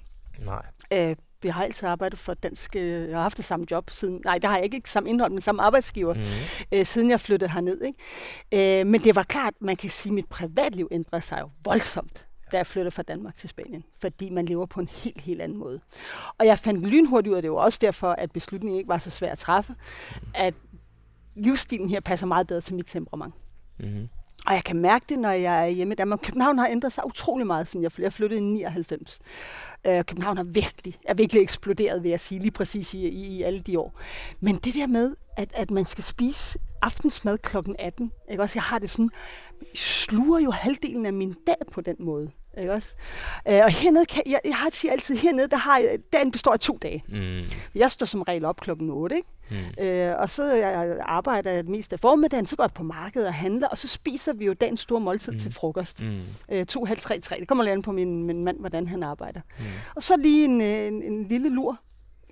Nej. 0.46 0.66
Øh, 0.94 1.16
jeg 1.44 1.54
har 1.54 1.64
altid 1.64 1.88
arbejdet 1.88 2.20
for 2.20 2.34
dansk, 2.34 2.76
øh, 2.76 3.10
jeg 3.10 3.18
har 3.18 3.22
haft 3.22 3.38
det 3.38 3.46
samme 3.46 3.66
job 3.72 3.90
siden, 3.90 4.22
nej, 4.26 4.38
det 4.38 4.50
har 4.50 4.56
jeg 4.56 4.64
ikke, 4.66 4.76
ikke 4.78 4.90
samme 4.90 5.10
indhold, 5.10 5.32
men 5.32 5.42
samme 5.42 5.62
arbejdsgiver, 5.62 6.14
Mm. 6.14 6.22
øh, 6.72 6.86
siden 6.86 7.10
jeg 7.10 7.20
flyttede 7.20 7.52
herned. 7.52 7.82
Ikke? 8.52 8.80
Øh, 8.82 8.88
men 8.88 9.04
det 9.04 9.16
var 9.16 9.24
klart, 9.24 9.54
man 9.62 9.76
kan 9.76 9.90
sige, 9.90 10.10
at 10.12 10.14
mit 10.14 10.30
privatliv 10.30 10.88
ændrede 10.92 11.22
sig 11.24 11.40
jo 11.42 11.50
voldsomt, 11.66 12.26
da 12.52 12.58
jeg 12.58 12.68
flyttede 12.68 12.92
fra 12.92 13.04
Danmark 13.04 13.36
til 13.36 13.50
Spanien, 13.50 13.84
fordi 14.02 14.30
man 14.30 14.46
lever 14.46 14.66
på 14.66 14.80
en 14.80 14.90
helt, 14.92 15.22
helt 15.22 15.42
anden 15.42 15.58
måde. 15.58 15.80
Og 16.38 16.46
jeg 16.46 16.60
fandt 16.60 16.86
lynhurtigt 16.86 17.32
ud 17.32 17.36
af, 17.36 17.42
det 17.42 17.52
var 17.52 17.58
også 17.58 17.80
derfor, 17.82 18.12
at 18.12 18.32
beslutningen 18.32 18.78
ikke 18.78 18.88
var 18.88 18.98
så 18.98 19.10
svær 19.10 19.32
at 19.32 19.38
træffe, 19.38 19.76
at 20.34 20.54
livsstilen 21.36 21.90
her 21.90 22.00
passer 22.00 22.28
meget 22.28 22.48
bedre 22.48 22.62
til 22.62 22.76
mit 22.76 22.86
temperament. 22.88 23.34
Mm-hmm. 23.80 24.10
Og 24.46 24.54
jeg 24.54 24.64
kan 24.64 24.78
mærke 24.78 25.06
det, 25.10 25.20
når 25.20 25.32
jeg 25.32 25.64
er 25.64 25.68
hjemme 25.68 25.94
i 25.94 25.96
Danmark. 25.96 26.20
København 26.24 26.58
har 26.58 26.68
ændret 26.68 26.94
sig 26.94 27.06
utrolig 27.06 27.48
meget, 27.48 27.68
siden 27.68 27.84
jeg 28.00 28.14
flyttede. 28.14 28.42
I 28.42 28.44
99. 28.44 29.20
Øh, 29.88 30.06
København 30.06 30.38
har 30.38 30.44
virkelig, 30.44 31.00
er 31.06 31.14
virkelig 31.14 31.42
eksploderet, 31.42 32.04
vil 32.04 32.10
jeg 32.10 32.20
sige, 32.20 32.40
lige 32.40 32.52
præcis 32.52 32.94
i, 32.94 33.08
i, 33.08 33.26
i 33.28 33.42
alle 33.42 33.60
de 33.60 33.80
år. 33.80 34.00
Men 34.40 34.56
det 34.56 34.74
der 34.74 34.88
med, 34.88 35.16
at, 35.38 35.52
at 35.56 35.72
man 35.72 35.86
skal 35.86 36.04
spise 36.04 36.60
aftensmad 36.82 37.38
kl. 37.38 37.58
18, 37.80 38.12
ikke 38.32 38.44
også? 38.44 38.54
Jeg 38.56 38.64
har 38.64 38.80
det 38.80 38.90
sådan, 38.90 39.10
jeg 39.62 39.68
sluger 39.76 40.40
jo 40.40 40.52
halvdelen 40.52 41.06
af 41.06 41.14
min 41.14 41.36
dag 41.48 41.56
på 41.72 41.82
den 41.82 41.96
måde. 42.00 42.32
Ikke 42.58 42.74
også? 42.74 42.96
Øh, 43.48 43.62
og 43.64 43.72
hernede, 43.72 44.06
kan, 44.06 44.24
jeg, 44.26 44.40
jeg 44.46 44.56
har 44.56 44.70
siger 44.74 44.92
altid, 44.92 45.18
hernede, 45.18 45.48
der 45.48 45.58
har 45.58 45.78
jeg, 45.78 45.98
dagen 46.14 46.32
består 46.32 46.54
af 46.54 46.60
to 46.60 46.78
dage. 46.82 47.04
Mm. 47.08 47.42
Jeg 47.76 47.92
står 47.92 48.06
som 48.06 48.22
regel 48.22 48.46
op 48.46 48.60
klokken 48.60 48.90
8, 48.90 49.16
ikke? 49.16 49.28
Mm. 49.50 49.84
Øh, 49.84 50.16
og 50.18 50.30
så 50.30 50.54
jeg 50.54 50.98
arbejder 51.02 51.52
jeg 51.52 51.66
mest 51.66 51.94
af 51.94 52.00
formiddagen, 52.00 52.46
så 52.46 52.56
går 52.56 52.64
jeg 52.64 52.72
på 52.72 52.84
markedet 52.84 53.28
og 53.28 53.34
handler, 53.34 53.68
og 53.68 53.78
så 53.78 53.88
spiser 53.88 54.34
vi 54.34 54.46
jo 54.46 54.54
dagens 54.54 54.80
store 54.80 55.00
måltid 55.00 55.32
mm. 55.32 55.40
Til 55.40 55.54
frokost. 55.54 56.02
Mm. 56.02 56.22
Øh, 56.52 56.66
to, 56.66 56.86
halv, 56.86 57.00
tre, 57.00 57.20
tre. 57.20 57.40
Det 57.40 57.48
kommer 57.48 57.64
lidt 57.64 57.74
an 57.74 57.82
på 57.82 57.92
min, 57.92 58.24
min 58.24 58.44
mand, 58.44 58.60
hvordan 58.60 58.88
han 58.88 59.04
arbejder. 59.04 59.42
Mm. 59.60 59.66
Og 59.96 60.04
så 60.04 60.18
lige 60.18 60.46
en, 60.46 60.62
øh, 60.62 60.88
en, 60.88 61.04
en 61.04 61.28
lille 61.28 61.50
lur. 61.50 61.80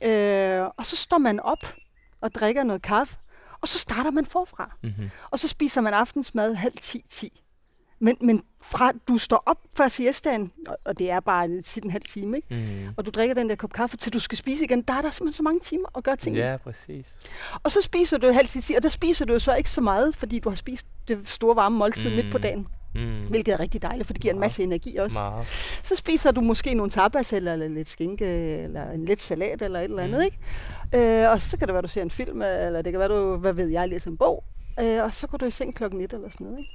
Øh, 0.04 0.66
og 0.78 0.86
så 0.86 0.96
står 0.96 1.18
man 1.18 1.40
op 1.40 1.74
og 2.22 2.34
drikker 2.34 2.64
noget 2.64 2.82
kaffe, 2.82 3.18
og 3.62 3.68
så 3.68 3.80
starter 3.80 4.12
man 4.12 4.26
forfra. 4.26 4.72
Mm-hmm. 4.84 5.10
Og 5.32 5.40
så 5.40 5.48
spiser 5.48 5.82
man 5.82 5.94
aftensmad 5.94 6.54
halv 6.54 6.74
10-10. 6.82 7.51
Men, 8.02 8.18
men 8.22 8.44
fra 8.64 8.92
du 9.08 9.18
står 9.18 9.44
op 9.46 9.58
fra 9.74 9.90
siestaen, 9.90 10.52
og, 10.68 10.78
og 10.86 10.98
det 10.98 11.12
er 11.12 11.20
bare 11.20 11.62
tit 11.62 11.84
en 11.84 11.92
halv 11.92 12.04
time, 12.04 12.38
ikke? 12.38 12.48
Mm. 12.56 12.94
og 12.98 13.06
du 13.06 13.12
drikker 13.12 13.36
den 13.36 13.50
der 13.50 13.56
kop 13.56 13.74
kaffe, 13.74 13.98
til 13.98 14.14
du 14.14 14.20
skal 14.20 14.38
spise 14.38 14.64
igen, 14.64 14.82
der 14.82 14.94
er 14.94 15.02
der 15.02 15.10
simpelthen 15.10 15.34
så 15.34 15.44
mange 15.44 15.60
timer 15.60 15.98
at 15.98 16.04
gøre 16.04 16.16
ting. 16.16 16.36
Ja, 16.36 16.58
præcis. 16.64 17.16
Og 17.64 17.72
så 17.72 17.82
spiser 17.82 18.18
du 18.18 18.32
halv 18.32 18.48
til 18.48 18.76
og 18.78 18.84
der 18.84 18.90
spiser 18.90 19.26
du 19.26 19.34
jo 19.34 19.40
så 19.40 19.56
ikke 19.56 19.70
så 19.70 19.82
meget, 19.82 20.16
fordi 20.16 20.40
du 20.40 20.50
har 20.50 20.56
spist 20.56 20.88
det 21.08 21.28
store 21.28 21.56
varme 21.56 21.78
måltid 21.78 22.10
mm. 22.10 22.16
Mm. 22.16 22.24
midt 22.24 22.32
på 22.32 22.38
dagen, 22.38 22.68
Mm. 22.96 23.18
hvilket 23.30 23.54
er 23.54 23.60
rigtig 23.60 23.82
dejligt, 23.82 24.06
for 24.08 24.14
det 24.14 24.22
giver 24.22 24.34
en 24.34 24.40
Meget. 24.40 24.50
masse 24.50 24.64
energi 24.64 24.96
også. 24.98 25.20
Meget. 25.20 25.46
Så 25.84 25.96
spiser 25.96 26.32
du 26.32 26.42
måske 26.42 26.74
nogle 26.74 26.90
tapas, 26.92 27.34
eller, 27.34 27.54
eller 27.54 27.68
lidt 27.68 27.90
skinke, 27.90 28.26
eller 28.58 28.92
en 28.92 29.06
lidt 29.06 29.22
salat, 29.22 29.62
eller 29.62 29.80
et 29.80 29.84
eller 29.84 30.04
andet, 30.04 30.20
Mm. 30.20 30.26
ikke? 30.96 31.24
Øh, 31.24 31.32
og 31.32 31.42
så 31.42 31.58
kan 31.58 31.68
det 31.68 31.74
være, 31.74 31.82
du 31.82 31.88
ser 31.88 32.02
en 32.02 32.12
film, 32.12 32.42
eller 32.42 32.82
det 32.82 32.94
kan 32.94 33.00
være, 33.00 33.10
du, 33.10 33.36
hvad 33.38 33.54
ved 33.54 33.68
jeg, 33.68 33.90
læser 33.90 34.12
en 34.12 34.18
bog, 34.18 34.44
øh, 34.82 35.04
og 35.04 35.14
så 35.14 35.28
går 35.28 35.38
du 35.38 35.46
i 35.46 35.52
seng 35.52 35.76
klokken 35.76 36.02
1 36.02 36.14
eller 36.14 36.30
sådan 36.30 36.48
noget, 36.48 36.60
ikke? 36.60 36.72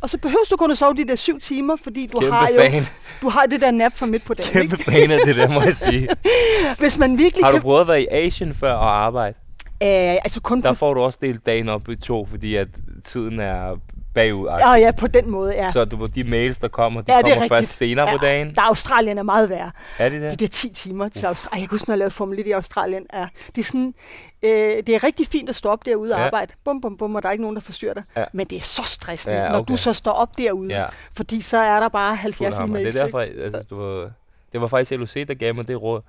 Og 0.00 0.10
så 0.10 0.18
behøver 0.18 0.44
du 0.50 0.56
kun 0.56 0.70
at 0.70 0.78
sove 0.78 0.94
de 0.94 1.04
der 1.08 1.14
syv 1.14 1.40
timer, 1.40 1.76
fordi 1.84 2.06
du 2.06 2.18
Kæmpe 2.18 2.34
har 2.34 2.48
jo 2.48 2.60
fan. 2.60 2.86
du 3.22 3.28
har 3.28 3.46
det 3.46 3.60
der 3.60 3.70
nap 3.70 3.92
for 3.96 4.06
midt 4.06 4.24
på 4.24 4.34
dagen. 4.34 4.52
Kæmpe 4.52 4.74
Ikke? 4.78 4.90
fan 4.90 5.10
af 5.10 5.18
det 5.24 5.36
der, 5.36 5.48
må 5.48 5.62
jeg 5.62 5.76
sige. 5.76 6.08
Hvis 6.78 6.98
man 6.98 7.18
virkelig 7.18 7.44
Har 7.44 7.50
du 7.50 7.56
kan... 7.56 7.62
prøvet 7.62 7.80
at 7.80 7.86
være 7.88 8.02
i 8.02 8.06
Asien 8.10 8.54
før 8.54 8.72
og 8.72 8.96
arbejde? 9.04 9.34
Øh, 9.82 9.88
altså 10.24 10.40
kun 10.40 10.62
Der 10.62 10.72
får 10.72 10.94
du 10.94 11.00
også 11.00 11.18
delt 11.20 11.46
dagen 11.46 11.68
op 11.68 11.88
i 11.88 11.96
to, 11.96 12.26
fordi 12.26 12.54
at 12.56 12.68
tiden 13.04 13.40
er 13.40 13.76
bagud. 14.16 14.46
Ja, 14.48 14.72
ja, 14.74 14.90
på 14.98 15.06
den 15.06 15.30
måde, 15.30 15.54
ja. 15.54 15.70
Så 15.72 15.84
du, 15.84 16.06
de 16.06 16.24
mails, 16.24 16.58
der 16.58 16.68
kommer, 16.68 17.00
de 17.00 17.12
Ja, 17.12 17.18
det 17.18 17.24
er 17.24 17.28
kommer 17.34 17.42
rigtigt. 17.42 17.58
først 17.58 17.76
senere 17.76 18.08
Ja, 18.08 18.16
på 18.16 18.22
dagen. 18.22 18.54
Der 18.54 18.62
Australien 18.62 19.18
er 19.18 19.22
meget 19.22 19.50
værre. 19.50 19.70
Er 19.98 20.08
de 20.08 20.16
De 20.16 20.30
det? 20.30 20.40
der 20.40 20.46
10 20.48 20.68
timer 20.68 21.08
til 21.08 21.26
Australien. 21.26 21.60
Jeg 21.62 21.68
kan 21.68 21.74
huske, 21.74 21.88
når 21.88 21.92
jeg 21.94 21.98
lavede 21.98 22.14
Formel 22.14 22.38
1 22.38 22.46
i 22.46 22.50
Australien. 22.50 23.06
Er, 23.10 23.26
det, 23.56 23.58
er 23.58 23.64
sådan, 23.64 23.94
øh, 24.42 24.50
det 24.86 24.88
er 24.88 25.04
rigtig 25.04 25.26
fint 25.26 25.48
at 25.48 25.54
stå 25.56 25.68
op 25.68 25.86
derude 25.86 26.12
og 26.14 26.18
Ja. 26.20 26.24
arbejde. 26.26 26.52
Bum, 26.64 26.80
bum, 26.80 26.96
bum, 26.96 27.14
og 27.14 27.22
der 27.22 27.28
er 27.28 27.32
ikke 27.32 27.42
nogen, 27.42 27.56
der 27.56 27.62
forstyrrer 27.62 27.94
dig. 27.94 28.02
Ja. 28.16 28.24
Men 28.32 28.46
det 28.46 28.56
er 28.58 28.62
så 28.62 28.82
stressende, 28.86 29.36
Ja, 29.36 29.48
når 29.48 29.58
okay. 29.58 29.72
du 29.72 29.76
så 29.76 29.92
står 29.92 30.12
op 30.12 30.38
derude. 30.38 30.74
Ja, 30.80 30.86
Fordi 31.16 31.40
så 31.40 31.56
er 31.58 31.80
der 31.80 31.88
bare 31.88 32.10
fuld 32.10 32.18
70 32.20 32.56
hammer. 32.56 32.78
e-mails. 32.78 32.84
Det 32.84 32.96
er 33.00 33.02
derfor, 33.04 33.20
altså, 33.20 33.62
du 33.70 34.06
det 34.52 34.60
var 34.60 34.66
faktisk 34.66 34.90
LOC, 34.92 35.14
der 35.28 35.34
gav 35.34 35.54
mig 35.54 35.68
det 35.68 35.82
råd, 35.82 36.00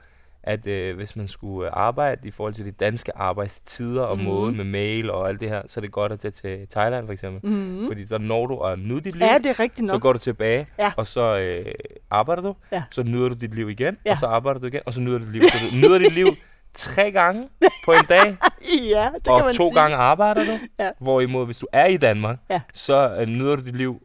at 0.48 0.68
øh, 0.68 0.96
hvis 0.96 1.16
man 1.16 1.28
skulle 1.28 1.68
øh, 1.68 1.74
arbejde 1.78 2.28
i 2.28 2.32
forhold 2.32 2.54
til 2.54 2.66
de 2.66 2.72
danske 2.72 3.18
arbejdstider 3.18 4.02
og 4.02 4.18
mm. 4.18 4.24
måde 4.24 4.52
med 4.56 4.66
mail 4.66 5.10
og 5.12 5.30
alt 5.30 5.40
det 5.40 5.50
her, 5.50 5.62
så 5.68 5.80
er 5.80 5.82
det 5.82 5.92
godt 5.92 6.12
at 6.12 6.20
tage 6.20 6.32
til 6.32 6.68
Thailand 6.72 7.06
for 7.06 7.14
eksempel. 7.14 7.52
Mm. 7.52 7.88
Fordi 7.88 8.08
så 8.08 8.18
når 8.18 8.46
du 8.48 8.60
at 8.60 8.80
nyde 8.80 9.02
dit 9.02 9.16
liv, 9.16 9.26
Ja, 9.26 9.38
det 9.38 9.46
er 9.46 9.60
rigtigt 9.60 9.88
så 9.90 9.94
nok. 9.96 10.02
går 10.02 10.14
du 10.14 10.20
tilbage, 10.20 10.68
Ja. 10.80 10.92
og 10.98 11.08
så 11.08 11.38
øh, 11.40 11.74
arbejder 12.12 12.42
du, 12.42 12.56
Ja. 12.72 12.84
så 12.92 13.04
nyder 13.04 13.30
du 13.30 13.36
dit 13.36 13.56
liv 13.56 13.70
igen, 13.70 13.98
Ja. 14.06 14.12
og 14.12 14.18
så 14.18 14.26
arbejder 14.26 14.60
du 14.60 14.68
igen, 14.68 14.82
og 14.86 14.94
så 14.94 15.02
nyder 15.02 15.18
du 15.18 15.26
dit 15.26 15.34
liv. 15.34 15.42
Så 15.42 15.58
du 15.72 15.76
nyder 15.76 15.98
dit 15.98 16.14
liv 16.14 16.28
tre 16.74 17.12
gange 17.12 17.50
på 17.86 17.92
en 17.92 18.06
dag, 18.10 18.38
Ja, 18.94 19.10
det 19.16 19.24
kan 19.24 19.34
og 19.34 19.40
man 19.46 19.54
to 19.56 19.64
sige. 19.70 19.74
gange 19.82 19.96
arbejder 19.98 20.46
du. 20.46 20.52
Ja. 20.80 20.90
Hvorimod, 21.00 21.46
hvis 21.46 21.58
du 21.58 21.68
er 21.74 21.86
i 21.86 21.98
Danmark, 21.98 22.38
Ja. 22.50 22.62
så 22.74 23.16
øh, 23.20 23.28
nyder 23.28 23.56
du 23.56 23.62
dit 23.66 23.76
liv 23.76 24.02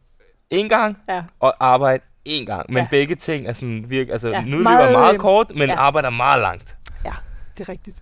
en 0.51 0.69
gang, 0.69 0.99
Ja. 1.09 1.23
og 1.41 1.55
arbejde 1.61 2.03
en 2.25 2.47
gang. 2.47 2.67
Men 2.69 2.77
Ja. 2.83 2.87
begge 2.91 3.15
ting 3.15 3.47
er 3.47 3.53
sådan 3.53 3.85
virke, 3.89 4.13
altså 4.13 4.29
Ja, 4.29 4.45
nyde 4.45 4.63
meget, 4.63 4.89
er 4.89 4.99
meget 4.99 5.15
øh, 5.15 5.21
kort, 5.21 5.51
men 5.55 5.69
ja. 5.69 5.75
arbejder 5.77 6.11
meget 6.11 6.41
langt. 6.41 6.77
Ja, 7.05 7.13
det 7.59 7.69
er 7.69 7.73
rigtigt. 7.73 7.97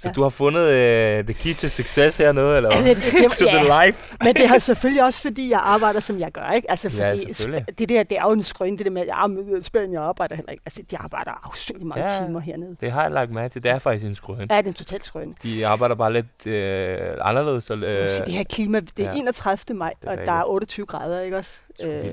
Så 0.00 0.08
Ja. 0.08 0.12
du 0.12 0.22
har 0.22 0.28
fundet 0.28 0.60
uh, 0.62 1.24
the 1.24 1.32
key 1.34 1.54
to 1.54 1.68
success 1.68 2.18
hernede, 2.18 2.56
eller 2.56 2.70
hvad? 2.76 2.86
Altså, 2.90 3.10
det- 3.18 3.28
det- 3.30 3.38
to 3.38 3.44
ja. 3.44 3.58
the 3.58 3.86
life? 3.86 4.16
Men 4.24 4.34
det 4.34 4.44
er 4.44 4.58
selvfølgelig 4.58 5.04
også, 5.04 5.22
fordi 5.22 5.50
jeg 5.50 5.60
arbejder, 5.62 6.00
som 6.00 6.18
jeg 6.20 6.32
gør, 6.32 6.50
ikke? 6.50 6.70
Altså, 6.70 6.90
Ja, 6.98 7.10
fordi 7.10 7.34
selvfølgelig. 7.34 7.78
det 7.78 7.88
der, 7.88 8.02
det 8.02 8.18
er 8.18 8.22
jo 8.22 8.30
en 8.32 8.42
skrøn, 8.42 8.76
det 8.76 8.86
der 8.86 8.90
med, 8.92 9.02
at 9.02 9.08
jeg 9.08 9.30
med 9.30 9.62
Spanien, 9.62 9.92
jeg 9.92 10.02
arbejder 10.02 10.36
heller 10.36 10.52
ikke. 10.52 10.62
Altså, 10.66 10.82
de 10.90 10.98
arbejder 10.98 11.46
afsynligt 11.48 11.86
mange 11.86 12.10
Ja. 12.10 12.26
timer 12.26 12.40
hernede. 12.40 12.76
Det 12.80 12.92
har 12.92 13.02
jeg 13.02 13.10
lagt 13.10 13.30
mærke 13.30 13.52
til. 13.52 13.62
Det 13.62 13.70
er 13.70 13.78
faktisk 13.78 14.06
en 14.06 14.14
skrøn. 14.14 14.36
Ja, 14.38 14.56
det 14.56 14.64
er 14.64 14.68
en 14.68 14.74
total 14.74 15.02
skrøn. 15.02 15.34
De 15.42 15.66
arbejder 15.66 15.94
bare 15.94 16.12
lidt 16.12 16.46
øh, 16.46 16.98
anderledes. 17.20 17.64
Så, 17.64 17.74
øh, 17.74 18.08
Så 18.08 18.22
det 18.26 18.34
her 18.34 18.44
klima, 18.44 18.80
det 18.80 19.06
er 19.06 19.10
ja. 19.12 19.18
31. 19.18 19.76
maj, 19.76 19.92
er 20.02 20.10
og 20.10 20.16
der 20.26 20.32
er 20.32 20.44
28 20.44 20.86
grader, 20.86 21.20
ikke 21.20 21.36
også? 21.36 21.60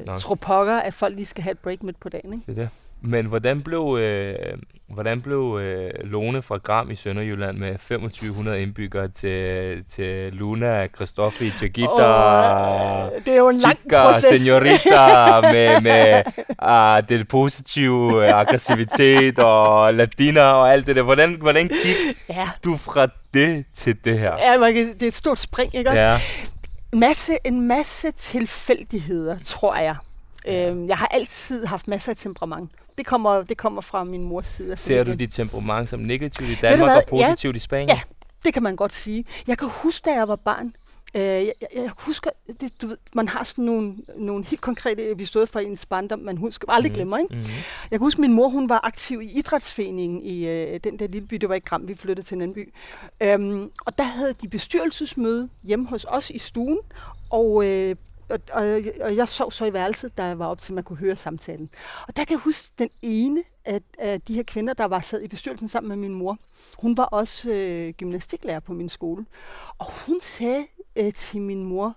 Nok. 0.05 0.19
tror 0.19 0.35
pokker, 0.35 0.75
at 0.75 0.93
folk 0.93 1.15
lige 1.15 1.25
skal 1.25 1.43
have 1.43 1.51
et 1.51 1.59
break 1.59 1.83
midt 1.83 1.99
på 1.99 2.09
dagen, 2.09 2.33
ikke? 2.33 2.43
Det 2.47 2.51
er 2.57 2.61
det. 2.61 2.69
Men 3.01 3.25
hvordan 3.25 3.61
blev, 3.61 3.97
øh, 4.01 4.35
hvordan 4.89 5.21
blev 5.21 5.59
øh, 5.61 5.91
Lone 6.03 6.41
fra 6.41 6.57
Gram 6.57 6.91
i 6.91 6.95
Sønderjylland 6.95 7.57
med 7.57 7.71
2500 7.71 8.61
indbyggere 8.61 9.07
til, 9.07 9.83
til 9.91 10.33
Luna, 10.33 10.87
Christoffi, 10.87 11.49
Chiquita, 11.49 11.89
Og, 12.03 13.11
øh, 13.15 13.25
det 13.25 13.33
er 13.33 13.37
jo 13.37 13.49
en 13.49 13.57
lang 13.57 13.75
Chica, 13.79 14.03
proces. 14.03 14.47
señorita 14.47 15.41
med, 15.53 15.81
med 15.81 16.23
uh, 16.63 17.09
det 17.09 17.27
positive 17.27 18.15
uh, 18.17 18.39
aggressivitet 18.39 19.39
og 19.39 19.93
latina 19.93 20.41
og 20.41 20.73
alt 20.73 20.85
det 20.85 20.95
der. 20.95 21.01
Hvordan, 21.01 21.33
hvordan 21.41 21.67
gik 21.67 21.95
Ja, 22.29 22.49
du 22.63 22.77
fra 22.77 23.07
det 23.33 23.65
til 23.75 23.97
det 24.05 24.19
her? 24.19 24.31
ja 24.39 24.59
man 24.59 24.73
kan, 24.73 24.93
det 24.93 25.03
er 25.03 25.07
et 25.07 25.13
stort 25.15 25.39
spring, 25.39 25.75
ikke 25.75 25.89
også? 25.89 26.01
Ja, 26.01 26.19
En 26.93 26.99
masse, 26.99 27.33
en 27.45 27.67
masse 27.67 28.11
tilfældigheder, 28.11 29.37
tror 29.45 29.75
jeg. 29.75 29.95
Øhm, 30.47 30.87
jeg 30.87 30.97
har 30.97 31.07
altid 31.07 31.65
haft 31.65 31.87
masser 31.87 32.11
af 32.11 32.17
temperament. 32.17 32.71
Det 32.97 33.05
kommer, 33.05 33.41
det 33.43 33.57
kommer 33.57 33.81
fra 33.81 34.03
min 34.03 34.23
mors 34.23 34.45
side. 34.47 34.77
ser 34.77 35.03
du 35.03 35.13
dit 35.13 35.31
temperament 35.33 35.89
som 35.89 35.99
negativt 35.99 36.49
i 36.49 36.55
Danmark 36.61 37.03
og 37.11 37.17
Ja. 37.19 37.27
positivt 37.27 37.55
i 37.55 37.59
Spanien? 37.59 37.89
Ja. 37.89 37.99
Det 38.45 38.53
kan 38.53 38.63
man 38.63 38.75
godt 38.75 38.93
sige. 38.93 39.25
Jeg 39.47 39.57
kan 39.57 39.67
huske, 39.71 40.05
da 40.09 40.13
jeg 40.15 40.27
var 40.27 40.35
barn, 40.35 40.73
øh, 41.15 41.21
jeg, 41.21 41.53
jeg, 41.61 41.67
jeg 41.75 41.89
husker, 41.97 42.29
det, 42.61 42.81
du 42.81 42.87
ved, 42.87 42.97
man 43.15 43.27
har 43.27 43.43
sådan 43.43 43.65
nogle, 43.65 43.93
nogle 44.17 44.45
helt 44.45 44.61
konkrete 44.61 45.11
episoder 45.11 45.45
fra 45.45 45.61
ens 45.61 45.85
barndom, 45.85 46.19
man 46.19 46.37
husker, 46.37 46.71
aldrig 46.71 46.89
Mhm. 46.91 46.95
glemmer, 46.95 47.17
ikke? 47.17 47.35
Mm-hmm. 47.35 47.47
Jeg 47.91 47.99
kan 47.99 47.99
huske, 47.99 48.21
min 48.21 48.33
mor 48.33 48.49
hun 48.49 48.69
var 48.69 48.79
aktiv 48.83 49.21
i 49.21 49.25
idrætsforeningen 49.39 50.21
i 50.23 50.45
øh, 50.47 50.79
den 50.83 50.99
der 50.99 51.07
lille 51.07 51.27
by. 51.27 51.35
Det 51.35 51.49
var 51.49 51.55
ikke 51.55 51.67
Gram, 51.69 51.87
vi 51.87 51.95
flyttede 51.95 52.27
til 52.27 52.35
en 52.35 52.41
anden 52.41 52.55
by. 52.55 52.73
Øhm, 53.23 53.69
og 53.85 53.97
der 53.97 54.03
havde 54.03 54.33
de 54.41 54.47
bestyrelsesmøde 54.49 55.49
hjemme 55.63 55.87
hos 55.87 56.05
os 56.09 56.29
i 56.29 56.37
stuen, 56.39 56.77
og, 57.31 57.65
øh, 57.65 57.95
og, 58.29 58.39
og, 58.53 58.81
og 59.01 59.15
jeg 59.15 59.27
sov 59.27 59.51
så 59.51 59.65
i 59.65 59.73
værelset, 59.73 60.17
der 60.17 60.35
var 60.35 60.47
op 60.47 60.61
til, 60.61 60.71
at 60.71 60.75
man 60.75 60.83
kunne 60.83 60.97
høre 60.97 61.15
samtalen. 61.15 61.69
Og 62.07 62.15
der 62.15 62.25
kan 62.25 62.33
jeg 62.33 62.39
huske 62.39 62.73
den 62.77 62.89
ene 63.01 63.43
af, 63.65 63.81
af 63.97 64.21
de 64.21 64.33
her 64.33 64.43
kvinder, 64.43 64.73
der 64.73 64.85
var 64.85 64.99
sad 64.99 65.21
i 65.21 65.27
bestyrelsen 65.27 65.67
sammen 65.67 65.87
med 65.87 65.97
min 65.97 66.13
mor. 66.13 66.37
Hun 66.77 66.97
var 66.97 67.03
også 67.03 67.53
øh, 67.53 67.93
gymnastiklærer 67.93 68.59
på 68.59 68.73
min 68.73 68.89
skole. 68.89 69.25
Og 69.77 69.85
hun 70.05 70.21
sagde 70.21 70.67
øh, 70.95 71.13
til 71.13 71.41
min 71.41 71.63
mor, 71.63 71.95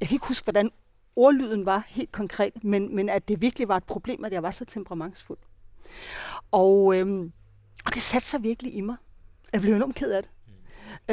jeg 0.00 0.08
kan 0.08 0.14
ikke 0.14 0.26
huske, 0.26 0.44
hvordan 0.44 0.70
ordlyden 1.16 1.66
var 1.66 1.84
helt 1.88 2.12
konkret, 2.12 2.64
men, 2.64 2.96
men 2.96 3.08
at 3.08 3.28
det 3.28 3.40
virkelig 3.40 3.68
var 3.68 3.76
et 3.76 3.84
problem, 3.84 4.24
at 4.24 4.32
jeg 4.32 4.42
var 4.42 4.50
så 4.50 4.64
temperamentsfuld. 4.64 5.38
Og, 6.50 6.96
øhm, 6.96 7.32
og 7.86 7.94
det 7.94 8.02
satte 8.02 8.26
sig 8.26 8.42
virkelig 8.42 8.74
i 8.74 8.80
mig. 8.80 8.96
Jeg 9.52 9.60
blev 9.60 9.74
enormt 9.74 9.94
ked 9.94 10.12
af 10.12 10.22
det. 10.22 10.30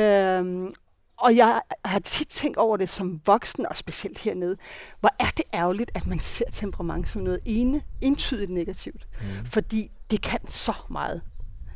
Øhm, 0.01 0.73
og 1.21 1.35
jeg 1.35 1.61
har 1.85 1.99
tit 1.99 2.27
tænkt 2.27 2.57
over 2.57 2.77
det 2.77 2.89
som 2.89 3.21
voksen, 3.25 3.65
og 3.65 3.75
specielt 3.75 4.17
hernede. 4.19 4.57
Hvor 4.99 5.09
er 5.19 5.29
det 5.37 5.45
ærgerligt, 5.53 5.91
at 5.93 6.07
man 6.07 6.19
ser 6.19 6.45
temperament 6.51 7.09
som 7.09 7.21
noget 7.21 7.39
ene, 7.45 7.81
entydigt 8.01 8.51
negativt. 8.51 9.07
Mm. 9.21 9.45
Fordi 9.45 9.91
det 10.11 10.21
kan 10.21 10.39
så 10.49 10.73
meget. 10.89 11.21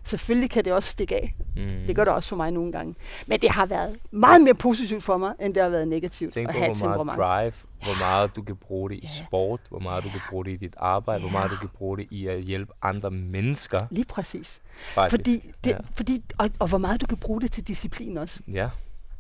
Selvfølgelig 0.04 0.50
kan 0.50 0.66
det 0.66 0.74
også 0.74 0.90
stikke 0.90 1.16
af. 1.16 1.36
Mm. 1.56 1.88
Det 1.88 1.96
gør 1.96 2.04
det 2.04 2.14
også 2.14 2.30
for 2.30 2.36
mig 2.36 2.52
nogle 2.52 2.72
gange. 2.72 2.96
Men 3.28 3.40
det 3.40 3.52
har 3.52 3.66
været 3.66 3.98
meget 4.12 4.42
mere 4.42 4.54
positivt 4.54 5.04
for 5.04 5.18
mig, 5.18 5.34
end 5.42 5.54
det 5.54 5.64
har 5.64 5.70
været 5.70 5.88
negativt 5.88 6.34
Tænk 6.34 6.50
at 6.50 6.56
på, 6.56 6.60
have 6.60 6.76
hvor 6.76 6.86
meget 6.88 6.98
temperament. 7.00 7.18
drive, 7.18 7.54
hvor 7.84 8.00
meget 8.06 8.36
du 8.36 8.42
kan 8.42 8.56
bruge 8.56 8.90
det 8.90 8.96
i 8.96 9.00
Ja. 9.04 9.26
sport, 9.28 9.60
hvor 9.70 9.80
meget 9.80 10.04
du 10.04 10.10
kan 10.10 10.20
bruge 10.30 10.46
det 10.46 10.52
i 10.52 10.56
dit 10.56 10.74
arbejde, 10.78 11.22
hvor 11.22 11.32
meget 11.32 11.52
du 11.52 11.56
kan 11.56 11.70
bruge 11.70 11.98
det 11.98 12.08
i 12.12 12.28
at 12.28 12.42
hjælpe 12.42 12.74
andre 12.82 13.12
mennesker. 13.12 13.86
Lige 13.92 14.06
præcis. 14.06 14.60
Faktisk. 14.94 15.12
Fordi 15.20 15.52
det, 15.64 15.70
Ja. 15.70 15.76
ja. 15.76 15.82
fordi, 15.96 16.24
og, 16.38 16.50
og 16.60 16.68
hvor 16.68 16.78
meget 16.78 17.02
du 17.02 17.06
kan 17.06 17.18
bruge 17.18 17.42
det 17.42 17.52
til 17.52 17.68
disciplin 17.68 18.18
også. 18.18 18.40
Ja, 18.48 18.70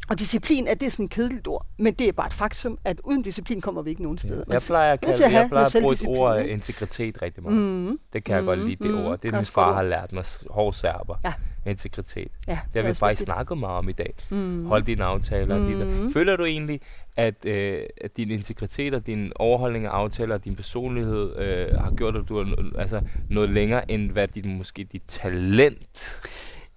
Og 0.09 0.19
disciplin 0.19 0.67
er 0.67 0.73
det 0.73 0.91
sådan 0.91 1.05
et 1.05 1.11
kedeligt 1.11 1.47
ord, 1.47 1.65
men 1.79 1.93
det 1.93 2.07
er 2.07 2.11
bare 2.11 2.27
et 2.27 2.33
faktum, 2.33 2.77
at 2.83 3.01
uden 3.03 3.21
disciplin 3.21 3.61
kommer 3.61 3.81
vi 3.81 3.89
ikke 3.89 4.03
nogen 4.03 4.17
steder. 4.17 4.43
jeg 4.49 4.61
plejer 4.67 4.93
at, 4.93 5.01
kalde, 5.01 5.23
jeg 5.23 5.31
have 5.31 5.49
plejer 5.49 5.65
at 5.75 5.81
bruge 5.81 5.93
et 5.93 6.05
ord 6.07 6.39
ikke? 6.39 6.51
integritet 6.51 7.21
rigtig 7.21 7.43
meget. 7.43 7.57
Mm. 7.57 7.63
Mm, 7.89 7.99
Det 8.13 8.23
kan 8.23 8.35
jeg 8.35 8.43
godt 8.43 8.59
Mhm, 8.59 8.67
lide, 8.67 8.83
det 8.83 8.91
mhm. 8.95 9.05
ord. 9.05 9.19
Det 9.21 9.31
er 9.31 9.35
min 9.35 9.45
far 9.45 9.73
har 9.73 9.83
lært 9.83 10.13
mig, 10.13 10.23
hård 10.49 10.73
serber. 10.73 11.15
Ja. 11.23 11.33
Integritet. 11.67 12.27
ja, 12.47 12.59
Det 12.73 12.81
har 12.83 12.89
vi 12.89 12.93
faktisk 12.95 13.21
snakket 13.21 13.57
meget 13.57 13.77
om 13.77 13.89
i 13.89 13.91
dag. 13.91 14.13
Mm. 14.31 14.65
Hold 14.65 14.83
dine 14.83 15.03
aftaler. 15.03 15.57
Mm. 15.57 15.63
Mhm. 15.87 16.13
Føler 16.13 16.35
du 16.35 16.45
egentlig, 16.45 16.81
at, 17.15 17.45
øh, 17.45 17.81
at 18.01 18.17
din 18.17 18.31
integritet 18.31 18.93
og 18.93 19.05
din 19.07 19.31
overholdning 19.35 19.85
af 19.85 19.89
aftaler 19.89 20.35
og 20.35 20.45
din 20.45 20.55
personlighed 20.55 21.37
øh, 21.37 21.79
har 21.79 21.91
gjort, 21.91 22.15
at 22.15 22.29
du 22.29 22.37
er 22.37 22.45
altså, 22.79 23.01
noget 23.29 23.49
længere, 23.49 23.91
end 23.91 24.11
hvad 24.11 24.27
dit, 24.27 24.45
måske 24.45 24.83
dit 24.83 25.03
talent 25.07 26.19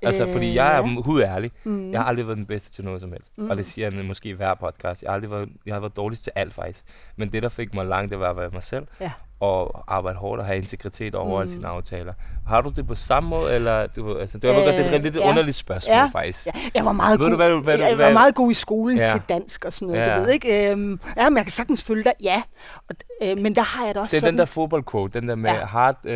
Altså, 0.02 0.32
fordi 0.32 0.54
jeg 0.54 0.76
er 0.76 0.82
Øh, 0.82 1.04
hudærlig. 1.04 1.50
Mm. 1.64 1.92
Jeg 1.92 2.00
har 2.00 2.06
aldrig 2.06 2.26
været 2.26 2.38
den 2.38 2.46
bedste 2.46 2.72
til 2.72 2.84
noget 2.84 3.00
som 3.00 3.12
helst. 3.12 3.32
Mm. 3.38 3.50
Og 3.50 3.56
det 3.56 3.66
siger 3.66 3.90
jeg 3.94 4.04
måske 4.04 4.28
i 4.28 4.32
hver 4.32 4.54
podcast. 4.54 5.02
Jeg 5.02 5.10
har 5.10 5.14
aldrig 5.14 5.30
været, 5.30 5.48
jeg 5.66 5.74
har 5.74 5.80
været 5.80 5.96
dårligst 5.96 6.22
til 6.22 6.32
alt 6.34 6.54
faktisk. 6.54 6.84
Men 7.16 7.32
det, 7.32 7.42
der 7.42 7.48
fik 7.48 7.74
mig 7.74 7.86
langt, 7.86 8.10
det 8.10 8.18
var 8.20 8.30
at 8.30 8.36
være 8.36 8.50
mig 8.50 8.62
selv. 8.62 8.86
Ja. 9.00 9.12
Og 9.40 9.84
arbejde 9.88 10.18
hårdt 10.18 10.40
og 10.40 10.46
have 10.46 10.56
integritet 10.58 11.14
og 11.14 11.22
overholde 11.22 11.48
Mm. 11.50 11.52
sine 11.52 11.68
aftaler. 11.68 12.12
Har 12.46 12.60
du 12.60 12.68
det 12.76 12.86
på 12.86 12.94
samme 12.94 13.28
måde, 13.30 13.54
eller 13.54 13.86
du, 13.86 14.18
altså, 14.18 14.38
det 14.38 14.50
var 14.50 14.56
øh, 14.58 14.64
godt, 14.64 14.74
det 14.76 14.84
er 14.84 14.88
et 14.88 14.94
Øh, 14.94 15.02
lidt 15.02 15.16
ja. 15.16 15.28
underligt 15.28 15.56
spørgsmål 15.56 15.94
Ja. 15.96 16.06
faktisk. 16.12 16.46
Ja, 16.46 16.50
jeg 16.74 16.84
var 16.84 16.92
meget 16.92 17.20
Ved 17.20 17.26
god. 17.26 17.30
du, 17.30 17.36
hvad 17.36 17.62
hvad 17.62 17.78
jeg 17.88 17.98
var 17.98 18.12
meget 18.12 18.34
god 18.34 18.50
i 18.50 18.54
skolen 18.54 18.96
Ja. 18.98 19.12
til 19.12 19.22
dansk 19.28 19.64
og 19.64 19.72
sådan 19.72 19.88
noget, 19.88 20.00
Ja. 20.10 20.16
du 20.16 20.20
ved 20.22 20.30
ikke? 20.30 20.70
Øhm, 20.70 21.00
ja, 21.16 21.28
men 21.30 21.36
jeg 21.36 21.44
kan 21.44 21.52
sagtens 21.52 21.84
følge 21.84 22.04
dig, 22.04 22.12
ja. 22.22 22.42
Og, 22.88 22.96
øh, 23.22 23.38
men 23.38 23.54
der 23.54 23.62
har 23.62 23.84
jeg 23.86 23.94
det 23.94 24.02
også 24.02 24.14
Det 24.14 24.16
er 24.16 24.20
sådan. 24.20 24.32
den 24.34 24.38
der 24.38 24.44
fodboldquote, 24.44 25.20
den 25.20 25.28
der 25.28 25.34
med 25.34 25.50
Ja. 25.50 25.64
hard 25.64 25.96
uh, 26.04 26.12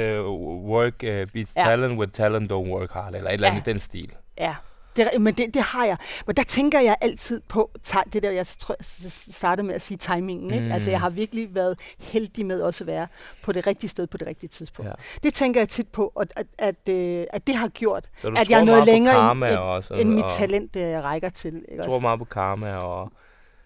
work 0.70 0.94
uh, 1.02 1.08
beats 1.32 1.56
Ja. 1.56 1.62
talent, 1.64 1.98
with 1.98 2.12
talent 2.12 2.52
don't 2.52 2.54
work 2.54 2.90
hard, 2.92 3.14
eller 3.14 3.28
et 3.28 3.34
eller 3.34 3.48
andet 3.48 3.66
Ja. 3.66 3.70
i 3.70 3.72
den 3.74 3.80
stil. 3.80 4.10
Ja, 4.38 4.54
det, 4.96 5.08
men 5.20 5.34
det, 5.34 5.54
det 5.54 5.62
har 5.62 5.84
jeg. 5.84 5.96
Men 6.26 6.36
der 6.36 6.42
tænker 6.42 6.80
jeg 6.80 6.96
altid 7.00 7.40
på 7.48 7.70
det 8.12 8.22
der, 8.22 8.30
jeg 8.30 8.46
tror, 8.46 8.76
jeg 9.02 9.12
startede 9.12 9.66
med 9.66 9.74
at 9.74 9.82
sige 9.82 9.98
timingen. 9.98 10.50
Ikke? 10.54 10.66
Mm. 10.66 10.72
Altså, 10.72 10.90
jeg 10.90 11.00
har 11.00 11.10
virkelig 11.10 11.54
været 11.54 11.78
heldig 11.98 12.46
med 12.46 12.60
også 12.60 12.84
at 12.84 12.88
være 12.88 13.06
på 13.42 13.52
det 13.52 13.66
rigtige 13.66 13.90
sted 13.90 14.06
på 14.06 14.16
det 14.16 14.26
rigtige 14.26 14.48
tidspunkt. 14.50 14.88
Ja. 14.88 14.94
Det 15.22 15.34
tænker 15.34 15.60
jeg 15.60 15.68
tit 15.68 15.88
på, 15.88 16.12
at, 16.20 16.32
at, 16.36 16.46
at, 16.58 16.94
øh, 16.94 17.26
at 17.30 17.46
det 17.46 17.54
har 17.56 17.68
gjort, 17.68 18.04
at 18.36 18.50
jeg 18.50 18.60
er 18.60 18.80
på 18.80 18.84
længere 18.84 19.14
karma 19.14 19.48
end, 19.48 19.56
også, 19.56 19.94
end 19.94 20.08
mit 20.10 20.24
og 20.24 20.30
talent 20.30 20.76
øh, 20.76 21.02
rækker 21.04 21.28
til. 21.28 21.54
Ikke 21.68 21.82
tror 21.82 21.92
også? 21.94 22.00
meget 22.00 22.18
på 22.18 22.24
karma 22.24 22.74
og 22.76 23.12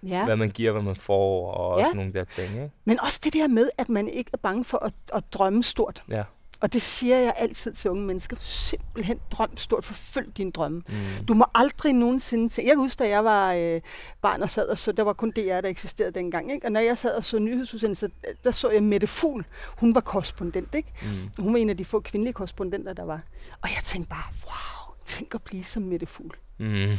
Ja. 0.09 0.25
hvad 0.25 0.37
man 0.37 0.51
giver, 0.51 0.73
hvad 0.73 0.83
man 0.83 0.97
får, 0.97 1.53
og 1.53 1.79
Ja. 1.79 1.85
sådan 1.85 1.97
nogle 1.97 2.13
der 2.13 2.25
ting, 2.25 2.49
ikke? 2.55 2.71
Men 2.85 3.01
også 3.01 3.21
det 3.25 3.33
der 3.33 3.49
med, 3.49 3.71
at 3.79 3.89
man 3.89 4.09
ikke 4.09 4.31
er 4.33 4.37
bange 4.43 4.65
for 4.65 4.85
at, 4.85 4.93
at 5.15 5.25
drømme 5.33 5.63
stort. 5.63 6.03
Ja. 6.11 6.23
Og 6.61 6.73
det 6.73 6.83
siger 6.83 7.17
jeg 7.17 7.35
altid 7.37 7.73
til 7.73 7.91
unge 7.91 8.03
mennesker. 8.03 8.37
Simpelthen 8.41 9.21
drøm 9.31 9.57
stort. 9.57 9.85
Forfølg 9.85 10.37
dine 10.37 10.51
drømme. 10.51 10.83
Mm. 10.89 11.25
Du 11.27 11.35
må 11.35 11.45
aldrig 11.55 11.93
nogensinde 11.93 12.49
tænke... 12.49 12.69
Jeg 12.69 12.77
kan 12.77 12.79
huske, 12.79 12.99
da 12.99 13.09
jeg 13.09 13.25
var 13.25 13.53
øh, 13.53 13.81
barn 14.23 14.43
og 14.43 14.51
sad 14.51 14.67
og 14.69 14.79
så... 14.79 14.93
Der 14.93 15.03
var 15.03 15.13
kun 15.13 15.31
DR, 15.31 15.61
der 15.61 15.69
eksisterede 15.69 16.13
dengang. 16.13 16.53
Ikke? 16.53 16.67
Og 16.67 16.73
når 16.73 16.81
jeg 16.81 16.99
sad 16.99 17.15
og 17.15 17.25
så 17.25 17.39
nyhedsudsendelser, 17.39 18.09
der 18.45 18.51
så 18.51 18.71
jeg 18.71 18.83
Mette 18.83 19.07
Fugl. 19.07 19.45
Hun 19.79 19.95
var 19.95 20.01
korrespondent, 20.01 20.75
ikke? 20.75 20.93
Mm. 21.03 21.43
Hun 21.43 21.53
var 21.53 21.59
en 21.59 21.71
af 21.71 21.77
de 21.77 21.85
få 21.85 22.01
kvindelige 22.01 22.33
korrespondenter, 22.33 22.93
der 22.93 23.05
var. 23.05 23.23
Og 23.63 23.69
jeg 23.69 23.81
tænkte 23.85 24.09
bare, 24.09 24.25
wow, 24.45 24.95
tænk 25.05 25.35
at 25.35 25.43
blive 25.43 25.65
som 25.65 25.83
Mette 25.83 26.07
Fugl. 26.07 26.37
Mm. 26.59 26.99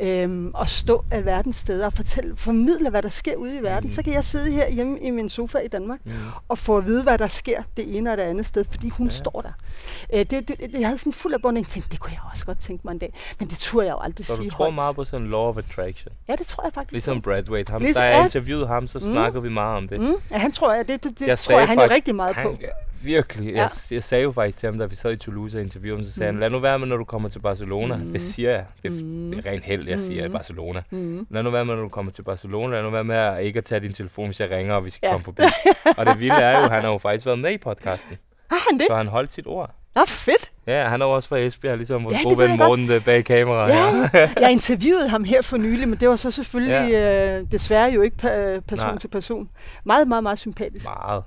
Øhm, 0.00 0.50
og 0.54 0.68
stå 0.68 1.04
af 1.10 1.24
verdens 1.24 1.56
steder 1.56 1.86
og 1.86 1.92
fortælle, 1.92 2.36
formidle, 2.36 2.90
hvad 2.90 3.02
der 3.02 3.08
sker 3.08 3.36
ude 3.36 3.56
i 3.56 3.62
verden. 3.62 3.86
Mm. 3.88 3.90
Så 3.94 4.02
kan 4.02 4.12
jeg 4.12 4.24
sidde 4.24 4.50
her 4.52 4.70
hjemme 4.70 5.00
i 5.00 5.10
min 5.10 5.28
sofa 5.28 5.58
i 5.58 5.68
Danmark 5.68 5.98
Mm. 6.04 6.12
og 6.48 6.58
få 6.58 6.76
at 6.76 6.86
vide, 6.86 7.02
hvad 7.02 7.18
der 7.18 7.26
sker 7.26 7.62
det 7.76 7.96
ene 7.96 8.10
og 8.12 8.16
det 8.16 8.22
andet 8.22 8.46
sted, 8.46 8.64
fordi 8.70 8.88
hun 8.88 9.06
Ja. 9.06 9.12
står 9.12 9.40
der. 9.42 9.52
Øh, 10.12 10.18
det, 10.18 10.30
det, 10.30 10.48
det, 10.48 10.72
jeg 10.72 10.86
havde 10.86 10.98
sådan 10.98 11.12
fuld 11.12 11.34
af 11.34 11.42
bunding, 11.42 11.66
jeg 11.66 11.70
tænkte, 11.70 11.90
det 11.90 12.00
kunne 12.00 12.12
jeg 12.12 12.20
også 12.32 12.46
godt 12.46 12.58
tænke 12.60 12.80
mig 12.84 12.92
en 12.92 12.98
dag. 12.98 13.14
Men 13.38 13.48
det 13.48 13.58
turde 13.58 13.86
jeg 13.86 13.92
jo 13.92 13.98
aldrig 14.00 14.26
Så 14.26 14.36
sige 14.36 14.50
du 14.50 14.54
tror 14.54 14.64
højt. 14.64 14.74
meget 14.74 14.96
på 14.96 15.04
sådan 15.04 15.30
law 15.30 15.40
of 15.40 15.56
attraction? 15.56 16.12
Ja, 16.28 16.36
det 16.36 16.46
tror 16.46 16.64
jeg 16.64 16.72
faktisk. 16.72 16.92
Ligesom 16.92 17.22
Bradwaite. 17.22 17.70
Ham, 17.70 17.80
Ligesom- 17.82 18.00
da 18.00 18.06
jeg 18.06 18.16
ja. 18.18 18.24
interviewede 18.24 18.66
ham, 18.66 18.86
så 18.86 18.98
Mm. 18.98 19.04
snakkede 19.04 19.42
vi 19.42 19.48
meget 19.48 19.76
om 19.76 19.88
det. 19.88 20.00
Mm, 20.00 20.14
ja, 20.30 20.38
han 20.38 20.52
tror 20.52 20.74
jeg, 20.74 20.88
det, 20.88 21.04
det, 21.04 21.18
det 21.18 21.26
Jeg 21.26 21.38
tror 21.38 21.58
jeg, 21.58 21.68
han 21.68 21.78
er 21.78 21.90
rigtig 21.90 22.14
meget 22.14 22.34
på. 22.34 22.40
Han, 22.40 22.58
ja, 22.60 22.68
virkelig. 23.02 23.46
Ja. 23.52 23.56
Ja. 23.56 23.62
Jeg, 23.62 23.70
jeg 23.90 24.04
sagde 24.04 24.24
jo 24.24 24.32
faktisk 24.32 24.58
til 24.58 24.66
ham, 24.66 24.78
da 24.78 24.84
vi 24.86 24.94
sad 24.96 25.12
i 25.12 25.16
Toulouse 25.16 25.58
og 25.58 25.62
interviewede 25.62 25.98
ham, 26.00 26.04
så 26.04 26.12
sagde 26.12 26.32
mm. 26.32 26.36
Han, 26.36 26.40
lad 26.40 26.50
nu 26.50 26.58
være 26.58 26.78
med, 26.78 26.86
når 26.86 26.96
du 26.96 27.04
kommer 27.04 27.28
til 27.28 27.38
Barcelona. 27.40 27.96
Mm. 27.96 28.12
Det 28.12 28.22
siger 28.22 28.50
jeg. 28.50 28.64
Det, 28.82 28.88
er, 28.92 29.06
Mm. 29.06 29.30
det 29.30 29.46
er 29.46 29.50
rent 29.52 29.64
held, 29.64 29.88
jeg 29.88 29.98
siger 30.00 30.24
i 30.24 30.28
Mm. 30.28 30.32
Barcelona. 30.32 30.82
Mm. 30.90 31.26
Lad 31.30 31.42
nu 31.42 31.50
være 31.50 31.64
med, 31.64 31.74
når 31.74 31.82
du 31.82 31.88
kommer 31.88 32.12
til 32.12 32.22
Barcelona. 32.22 32.74
Lad 32.76 32.82
nu 32.82 32.90
være 32.90 33.04
med 33.04 33.16
at 33.16 33.42
ikke 33.44 33.58
at 33.58 33.64
tage 33.64 33.80
din 33.80 33.92
telefon, 33.92 34.26
hvis 34.26 34.40
jeg 34.40 34.50
ringer, 34.50 34.74
og 34.74 34.84
vi 34.84 34.90
skal 34.90 35.06
ja. 35.06 35.08
Ja. 35.08 35.12
komme 35.14 35.24
forbi. 35.24 35.42
og 35.98 36.06
det 36.06 36.20
vilde 36.20 36.34
er 36.34 36.50
jo, 36.58 36.64
at 36.64 36.70
han 36.70 36.82
har 36.82 36.90
jo 36.92 36.98
faktisk 36.98 37.26
været 37.26 37.38
med 37.38 37.52
i 37.52 37.58
podcasten. 37.58 38.16
Har 38.50 38.66
han 38.70 38.78
det? 38.78 38.86
Så 38.90 38.96
han 38.96 39.06
holdt 39.06 39.32
sit 39.32 39.46
ord. 39.46 39.74
Nå, 39.94 40.04
fedt. 40.06 40.50
Ja, 40.66 40.88
han 40.88 41.02
er 41.02 41.06
også 41.06 41.28
fra 41.28 41.38
Esbjerg, 41.38 41.76
ligesom 41.76 42.04
vores 42.04 42.16
Ja, 42.16 42.22
gode 42.22 42.38
ven 42.38 42.50
jeg 42.50 42.58
godt. 42.58 42.68
Morten 42.68 42.90
øh, 42.90 43.04
bag 43.04 43.24
kameraet. 43.24 43.70
Ja, 44.14 44.30
jeg 44.42 44.52
interviewede 44.52 45.08
ham 45.08 45.24
her 45.24 45.42
for 45.42 45.56
nylig, 45.56 45.88
men 45.88 45.98
det 46.00 46.08
var 46.08 46.16
så 46.16 46.30
selvfølgelig 46.30 46.94
øh, 46.94 47.44
desværre 47.52 47.92
jo 47.92 48.02
ikke 48.02 48.16
pa- 48.22 48.60
person 48.60 48.88
Nej. 48.88 48.98
til 48.98 49.08
person. 49.08 49.48
Meget, 49.84 50.08
meget, 50.08 50.22
meget 50.22 50.38
sympatisk. 50.38 50.84
Meget. 50.84 51.22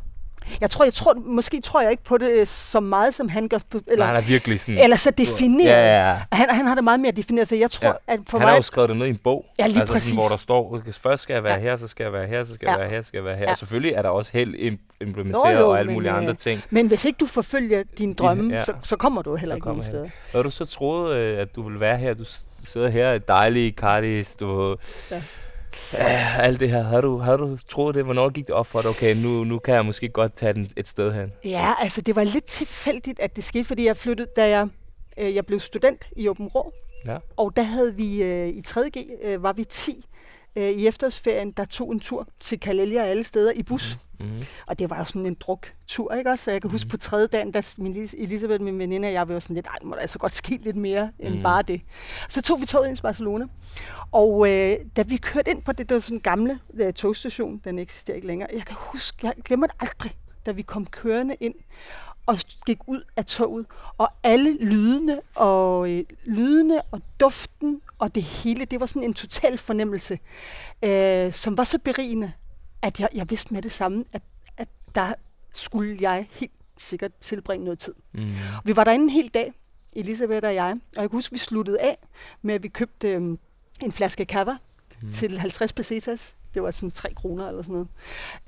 Jeg 0.62 0.70
tror, 0.70 0.86
jeg 0.86 0.94
tror, 0.94 1.14
måske 1.26 1.62
tror 1.62 1.82
jeg 1.82 1.92
ikke 1.92 2.04
på 2.04 2.18
det 2.18 2.30
øh, 2.32 2.48
så 2.48 2.80
meget, 2.80 3.14
som 3.14 3.30
han 3.30 3.48
gør. 3.48 3.58
Eller, 3.74 3.98
Nej, 3.98 4.06
han 4.08 4.16
er 4.16 4.22
virkelig 4.22 4.60
sådan... 4.60 4.78
eller 4.84 4.98
så 4.98 5.12
defineret. 5.12 5.70
Ja, 5.70 6.02
ja, 6.02 6.10
ja. 6.10 6.18
Han, 6.32 6.50
han 6.50 6.66
har 6.66 6.76
det 6.76 6.84
meget 6.84 7.00
mere 7.00 7.12
defineret, 7.12 7.48
for 7.48 7.56
jeg 7.56 7.72
tror, 7.72 7.88
Ja. 7.88 7.94
at 8.14 8.20
for 8.28 8.38
han 8.38 8.48
har 8.48 8.54
mig... 8.54 8.58
jo 8.58 8.62
skrevet 8.64 8.90
det 8.90 8.98
ned 8.98 9.06
i 9.08 9.10
en 9.10 9.18
bog. 9.18 9.46
Ja, 9.60 9.68
lige 9.68 9.80
altså 9.80 9.94
præcis. 9.94 10.10
Sådan, 10.10 10.20
hvor 10.24 10.30
der 10.30 10.38
står, 10.38 10.82
først 10.92 11.24
skal 11.24 11.34
jeg 11.34 11.44
være 11.44 11.54
Ja. 11.54 11.60
her, 11.60 11.76
så 11.76 11.88
skal 11.88 12.04
jeg 12.04 12.14
være 12.14 12.28
her, 12.28 12.44
så 12.44 12.54
skal 12.54 12.66
Ja. 12.68 12.72
jeg 12.72 12.80
være 12.80 12.90
her, 12.90 13.02
så 13.02 13.08
skal 13.08 13.18
jeg 13.18 13.26
være 13.26 13.36
her. 13.38 13.44
Ja. 13.46 13.52
Og 13.52 13.58
selvfølgelig 13.58 13.94
er 13.94 14.02
der 14.02 14.10
også 14.10 14.32
held 14.34 14.56
im- 14.56 14.98
implementeret 15.02 15.60
jo, 15.60 15.70
og 15.70 15.80
alle 15.80 15.92
mulige 15.94 16.12
øh, 16.12 16.18
andre 16.18 16.34
ting. 16.34 16.62
Men 16.70 16.88
hvis 16.88 17.06
ikke 17.06 17.18
du 17.18 17.26
forfølger 17.26 17.84
dine 17.98 18.14
drømme, 18.14 18.54
ja. 18.56 18.64
så, 18.66 18.74
så 18.84 18.96
kommer 18.96 19.22
du 19.22 19.36
heller 19.36 19.54
Så 19.54 19.58
ikke 19.58 19.68
nogen 19.68 19.84
steder. 19.84 20.10
Hvad 20.32 20.44
du 20.44 20.52
så 20.52 20.66
troede, 20.66 21.18
øh, 21.18 21.40
at 21.42 21.56
du 21.56 21.64
ville 21.64 21.80
være 21.80 21.98
her? 21.98 22.14
Du 22.14 22.24
sidder 22.64 22.90
her 22.90 23.14
i 23.14 23.20
dejlige 23.20 23.72
Cardis, 23.72 24.34
du... 24.40 24.76
Ja. 25.12 25.22
Ja, 25.94 26.36
alt 26.40 26.60
det 26.60 26.70
her. 26.70 26.84
Har 26.84 27.02
du, 27.02 27.18
har 27.18 27.38
du 27.38 27.58
troet 27.68 27.96
det? 27.96 28.04
Hvornår 28.04 28.30
gik 28.30 28.48
det 28.48 28.56
op 28.56 28.68
for 28.68 28.82
dig? 28.82 28.90
Okay, 28.90 29.16
nu, 29.16 29.44
nu 29.44 29.60
kan 29.60 29.74
jeg 29.76 29.86
måske 29.86 30.10
godt 30.10 30.34
tage 30.36 30.54
den 30.54 30.70
et 30.78 30.88
sted 30.88 31.14
hen. 31.14 31.32
Ja, 31.46 31.74
altså 31.82 32.02
det 32.02 32.16
var 32.16 32.24
lidt 32.24 32.46
tilfældigt, 32.46 33.20
at 33.20 33.36
det 33.36 33.44
skete, 33.44 33.64
fordi 33.66 33.86
jeg 33.86 33.98
flyttede, 33.98 34.28
da 34.36 34.50
jeg, 34.50 34.68
øh, 35.18 35.36
jeg 35.36 35.46
blev 35.46 35.60
student 35.60 36.08
i 36.16 36.28
Åben 36.30 36.48
Rå, 36.48 36.74
Ja. 37.06 37.18
og 37.38 37.54
der 37.56 37.64
havde 37.64 37.96
vi 37.96 38.24
øh, 38.24 38.48
i 38.48 38.62
3.G, 38.68 38.98
øh, 39.24 39.44
var 39.44 39.54
vi 39.54 39.64
10 39.64 40.06
øh, 40.56 40.70
i 40.70 40.88
efterårsferien, 40.88 41.52
der 41.52 41.66
tog 41.66 41.92
en 41.92 42.00
tur 42.00 42.28
til 42.40 42.60
Kalelia 42.60 43.02
og 43.02 43.08
alle 43.08 43.24
steder 43.24 43.52
i 43.56 43.64
bus. 43.64 43.98
Mm-hmm. 44.20 44.46
Og 44.68 44.80
det 44.80 44.90
var 44.90 44.98
jo 44.98 45.04
sådan 45.06 45.26
en 45.26 45.34
druk-tur, 45.40 46.14
ikke 46.14 46.30
også? 46.30 46.44
Så 46.44 46.52
jeg 46.52 46.62
kan 46.62 46.70
huske 46.72 46.86
Mhm. 46.86 46.90
på 46.92 46.98
tredje 46.98 47.28
dagen, 47.28 47.52
da 47.52 47.62
min 47.78 48.04
Elis- 48.04 48.24
Elisabeth, 48.24 48.64
min 48.64 48.80
veninde 48.80 49.08
og 49.08 49.14
jeg, 49.14 49.28
var 49.28 49.40
sådan 49.40 49.54
lidt, 49.56 49.68
ej, 49.68 49.76
må 49.84 49.96
der 49.96 50.02
altså 50.02 50.20
godt 50.20 50.36
ske 50.36 50.60
lidt 50.64 50.76
mere 50.76 51.12
end 51.20 51.34
Mhm. 51.34 51.44
bare 51.44 51.62
det. 51.62 51.82
Så 52.30 52.42
tog 52.42 52.62
vi 52.62 52.66
toget 52.66 52.88
ind 52.88 52.96
til 52.96 53.02
Barcelona, 53.04 53.46
og 54.12 54.50
øh, 54.50 54.78
da 54.96 55.02
vi 55.02 55.18
kørte 55.18 55.52
ind 55.52 55.62
på 55.62 55.72
det, 55.72 55.90
der 55.90 55.96
var 55.96 56.00
sådan 56.00 56.18
en 56.18 56.22
gamle 56.22 56.60
øh, 56.74 56.94
togstation, 56.94 57.62
den 57.64 57.80
eksisterer 57.80 58.16
ikke 58.16 58.28
længere, 58.28 58.50
jeg 58.54 58.62
kan 58.66 58.76
huske, 58.80 59.18
jeg 59.28 59.34
glemmer 59.46 59.68
det 59.68 59.76
aldrig, 59.80 60.12
da 60.46 60.52
vi 60.52 60.62
kom 60.62 60.86
kørende 60.86 61.36
ind 61.40 61.56
og 62.26 62.38
gik 62.66 62.78
ud 62.88 63.04
af 63.16 63.26
toget, 63.26 63.66
og 63.98 64.10
alle 64.24 64.58
lydene 64.58 65.22
og 65.36 65.90
øh, 65.90 66.04
lydene 66.26 66.82
og 66.82 67.02
duften 67.20 67.82
og 68.00 68.16
det 68.16 68.24
hele, 68.24 68.66
det 68.66 68.80
var 68.80 68.86
sådan 68.86 69.04
en 69.04 69.14
total 69.14 69.58
fornemmelse, 69.58 70.20
øh, 70.84 71.34
som 71.34 71.58
var 71.58 71.64
så 71.64 71.80
berigende, 71.80 72.32
at 72.82 73.00
jeg, 73.00 73.10
jeg 73.14 73.30
vidste 73.30 73.54
med 73.54 73.62
det 73.62 73.72
samme, 73.72 74.06
at, 74.14 74.22
at 74.58 74.68
der 74.96 75.14
skulle 75.54 75.98
jeg 76.02 76.28
helt 76.32 76.52
sikkert 76.78 77.12
tilbringe 77.22 77.64
noget 77.66 77.80
tid. 77.80 77.94
Mm. 78.12 78.30
Vi 78.66 78.76
var 78.76 78.84
derinde 78.84 79.04
en 79.04 79.10
hel 79.10 79.28
dag, 79.28 79.54
Elisabeth 79.94 80.48
og 80.48 80.56
jeg, 80.56 80.72
og 80.72 81.02
jeg 81.02 81.10
kan 81.10 81.18
huske, 81.18 81.34
vi 81.34 81.40
sluttede 81.40 81.80
af 81.80 81.98
med, 82.42 82.56
at 82.56 82.64
vi 82.64 82.68
købte 82.68 83.08
øhm, 83.08 83.40
en 83.82 83.92
flaske 83.92 84.26
kava 84.26 84.58
mm. 85.02 85.12
til 85.12 85.40
50 85.40 85.74
pesetas. 85.74 86.36
Det 86.54 86.64
var 86.64 86.72
sådan 86.72 86.92
3 86.92 87.14
kroner 87.14 87.48
eller 87.48 87.62
sådan 87.62 87.74
noget. 87.74 87.88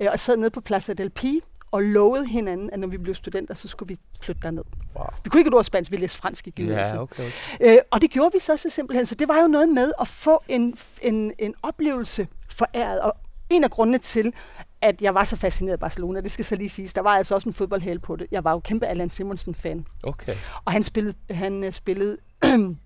Øh, 0.00 0.08
og 0.12 0.20
sad 0.20 0.36
nede 0.36 0.50
på 0.50 0.60
Plaza 0.60 0.92
del 0.92 1.10
Pi 1.10 1.40
og 1.74 1.82
lovede 1.82 2.26
hinanden, 2.26 2.70
at 2.72 2.78
når 2.78 2.88
vi 2.88 2.98
blev 2.98 3.14
studenter, 3.14 3.54
så 3.54 3.68
skulle 3.68 3.88
vi 3.88 3.98
flytte 4.20 4.42
derned. 4.42 4.62
Wow. 4.96 5.06
Vi 5.24 5.30
kunne 5.30 5.40
ikke 5.40 5.48
et 5.48 5.54
ord 5.54 5.64
spansk, 5.64 5.90
vi 5.90 5.96
læste 5.96 6.18
fransk 6.18 6.46
i 6.46 6.50
gymnasiet. 6.50 6.94
Ja, 6.94 7.02
okay. 7.02 7.30
Øh, 7.60 7.76
og 7.90 8.00
det 8.00 8.10
gjorde 8.10 8.30
vi 8.32 8.38
så, 8.38 8.56
så 8.56 8.70
simpelthen. 8.70 9.06
Så 9.06 9.14
det 9.14 9.28
var 9.28 9.40
jo 9.40 9.46
noget 9.46 9.68
med 9.68 9.92
at 10.00 10.08
få 10.08 10.42
en, 10.48 10.76
en, 11.02 11.32
en 11.38 11.54
oplevelse 11.62 12.28
foræret. 12.48 13.00
Og 13.00 13.16
en 13.50 13.64
af 13.64 13.70
grundene 13.70 13.98
til, 13.98 14.32
at 14.80 15.02
jeg 15.02 15.14
var 15.14 15.24
så 15.24 15.36
fascineret 15.36 15.72
af 15.72 15.80
Barcelona, 15.80 16.20
det 16.20 16.30
skal 16.30 16.44
så 16.44 16.56
lige 16.56 16.68
siges, 16.68 16.92
der 16.92 17.02
var 17.02 17.10
altså 17.10 17.34
også 17.34 17.48
en 17.48 17.54
fodboldhæl 17.54 17.98
på 17.98 18.16
det. 18.16 18.26
Jeg 18.30 18.44
var 18.44 18.52
jo 18.52 18.60
kæmpe 18.60 18.86
Allan 18.86 19.10
Simonsen-fan. 19.10 19.86
okay. 20.02 20.36
Og 20.64 20.72
han 20.72 20.82
spillede, 20.82 21.14
han 21.30 21.64
øh, 21.64 21.72
spillede 21.72 22.16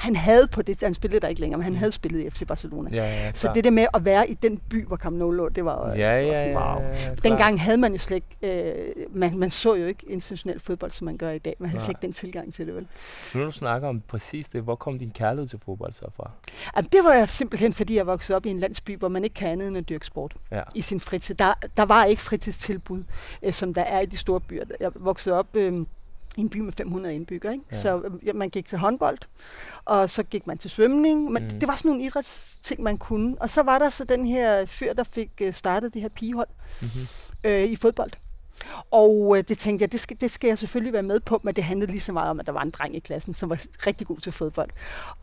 han 0.00 0.16
havde 0.16 0.48
på 0.52 0.62
det, 0.62 0.82
han 0.82 0.94
spillede 0.94 1.20
der 1.20 1.28
ikke 1.28 1.40
længere, 1.40 1.58
men 1.58 1.64
han 1.64 1.76
havde 1.76 1.92
spillet 1.92 2.20
i 2.20 2.30
FC 2.30 2.46
Barcelona. 2.46 2.90
Ja, 2.92 3.04
ja, 3.04 3.32
Så 3.32 3.50
det 3.54 3.64
der 3.64 3.70
med 3.70 3.86
at 3.94 4.04
være 4.04 4.30
i 4.30 4.34
den 4.34 4.56
by, 4.58 4.86
hvor 4.86 4.96
Camp 4.96 5.16
Nou 5.16 5.30
lå, 5.30 5.48
det 5.48 5.64
var, 5.64 5.90
øh, 5.90 5.98
Ja, 5.98 6.18
det 6.18 6.26
var 6.26 6.28
ja, 6.32 6.34
sådan, 6.34 6.50
ja, 6.52 6.74
wow. 6.74 6.82
ja. 6.84 7.14
Dengang 7.14 7.60
havde 7.60 7.76
man 7.78 7.92
jo 7.92 7.98
slet 7.98 8.16
ikke, 8.42 8.62
øh, 8.96 9.06
man, 9.10 9.38
man 9.38 9.50
så 9.50 9.74
jo 9.74 9.86
ikke 9.86 10.06
international 10.08 10.60
fodbold, 10.60 10.90
som 10.90 11.04
man 11.04 11.16
gør 11.16 11.30
i 11.30 11.38
dag. 11.38 11.56
Man 11.58 11.68
havde 11.68 11.78
Nej. 11.78 11.84
slet 11.84 11.90
ikke 11.90 12.02
den 12.02 12.12
tilgang 12.12 12.54
til 12.54 12.66
det, 12.66 12.74
vel? 12.74 12.86
Nu 13.34 13.44
du 13.44 13.50
snakker 13.50 13.88
om 13.88 14.00
præcis 14.08 14.48
det, 14.48 14.62
hvor 14.62 14.74
kom 14.74 14.98
din 14.98 15.10
kærlighed 15.10 15.48
til 15.48 15.58
fodbold 15.64 15.92
så 15.92 16.06
fra? 16.16 16.30
Jamen, 16.76 16.88
det 16.92 17.00
var 17.04 17.12
jeg 17.14 17.28
simpelthen, 17.28 17.72
fordi 17.72 17.96
jeg 17.96 18.06
voksede 18.06 18.36
op 18.36 18.46
i 18.46 18.50
en 18.50 18.58
landsby, 18.58 18.98
hvor 18.98 19.08
man 19.08 19.24
ikke 19.24 19.34
kan 19.34 19.48
andet 19.48 19.68
end 19.68 19.76
at 19.76 19.88
dyrke 19.88 20.06
sport 20.06 20.34
Ja. 20.52 20.62
i 20.74 20.80
sin 20.80 21.00
fritid. 21.00 21.34
Der, 21.34 21.54
der 21.76 21.82
var 21.84 22.04
ikke 22.04 22.22
fritidstilbud, 22.22 23.02
øh, 23.42 23.52
som 23.52 23.74
der 23.74 23.82
er 23.82 24.00
i 24.00 24.06
de 24.06 24.16
store 24.16 24.40
byer. 24.40 24.64
Jeg 24.80 24.90
voksede 24.94 25.34
op 25.38 25.46
øh, 25.56 25.86
en 26.36 26.48
by 26.50 26.56
med 26.56 26.72
500 26.72 27.14
indbyggere, 27.14 27.52
ikke? 27.52 27.64
Ja. 27.72 27.76
så 27.76 28.00
øh, 28.00 28.26
ja, 28.26 28.32
man 28.32 28.50
gik 28.50 28.66
til 28.66 28.78
håndbold, 28.78 29.18
og 29.84 30.10
så 30.10 30.22
gik 30.22 30.46
man 30.46 30.58
til 30.58 30.70
svømning. 30.70 31.32
Men 31.32 31.42
Mm. 31.42 31.48
det 31.60 31.68
var 31.68 31.76
sådan 31.76 31.88
nogle 31.88 32.04
idrætsting, 32.04 32.82
man 32.82 32.98
kunne. 32.98 33.36
Og 33.40 33.50
så 33.50 33.62
var 33.62 33.78
der 33.78 33.88
så 33.88 34.04
den 34.04 34.26
her 34.26 34.66
fyr, 34.66 34.92
der 34.92 35.04
fik 35.04 35.30
øh, 35.40 35.52
startet 35.54 35.94
det 35.94 36.02
her 36.02 36.08
pigehold 36.08 36.48
Mm-hmm. 36.80 37.00
øh, 37.50 37.64
i 37.64 37.76
fodbold. 37.76 38.10
Og 38.90 39.34
øh, 39.38 39.44
det 39.48 39.58
tænkte 39.58 39.82
jeg, 39.82 39.92
det 39.92 40.00
skal, 40.00 40.16
det 40.20 40.30
skal 40.30 40.48
jeg 40.48 40.58
selvfølgelig 40.58 40.92
være 40.92 41.02
med 41.02 41.20
på, 41.20 41.40
men 41.44 41.54
det 41.54 41.64
handlede 41.64 41.90
lige 41.90 42.00
så 42.00 42.12
meget 42.12 42.30
om, 42.30 42.40
at 42.40 42.46
der 42.46 42.52
var 42.52 42.62
en 42.62 42.70
dreng 42.70 42.96
i 42.96 42.98
klassen, 42.98 43.34
som 43.34 43.50
var 43.50 43.60
rigtig 43.86 44.06
god 44.06 44.18
til 44.18 44.32
fodbold. 44.32 44.70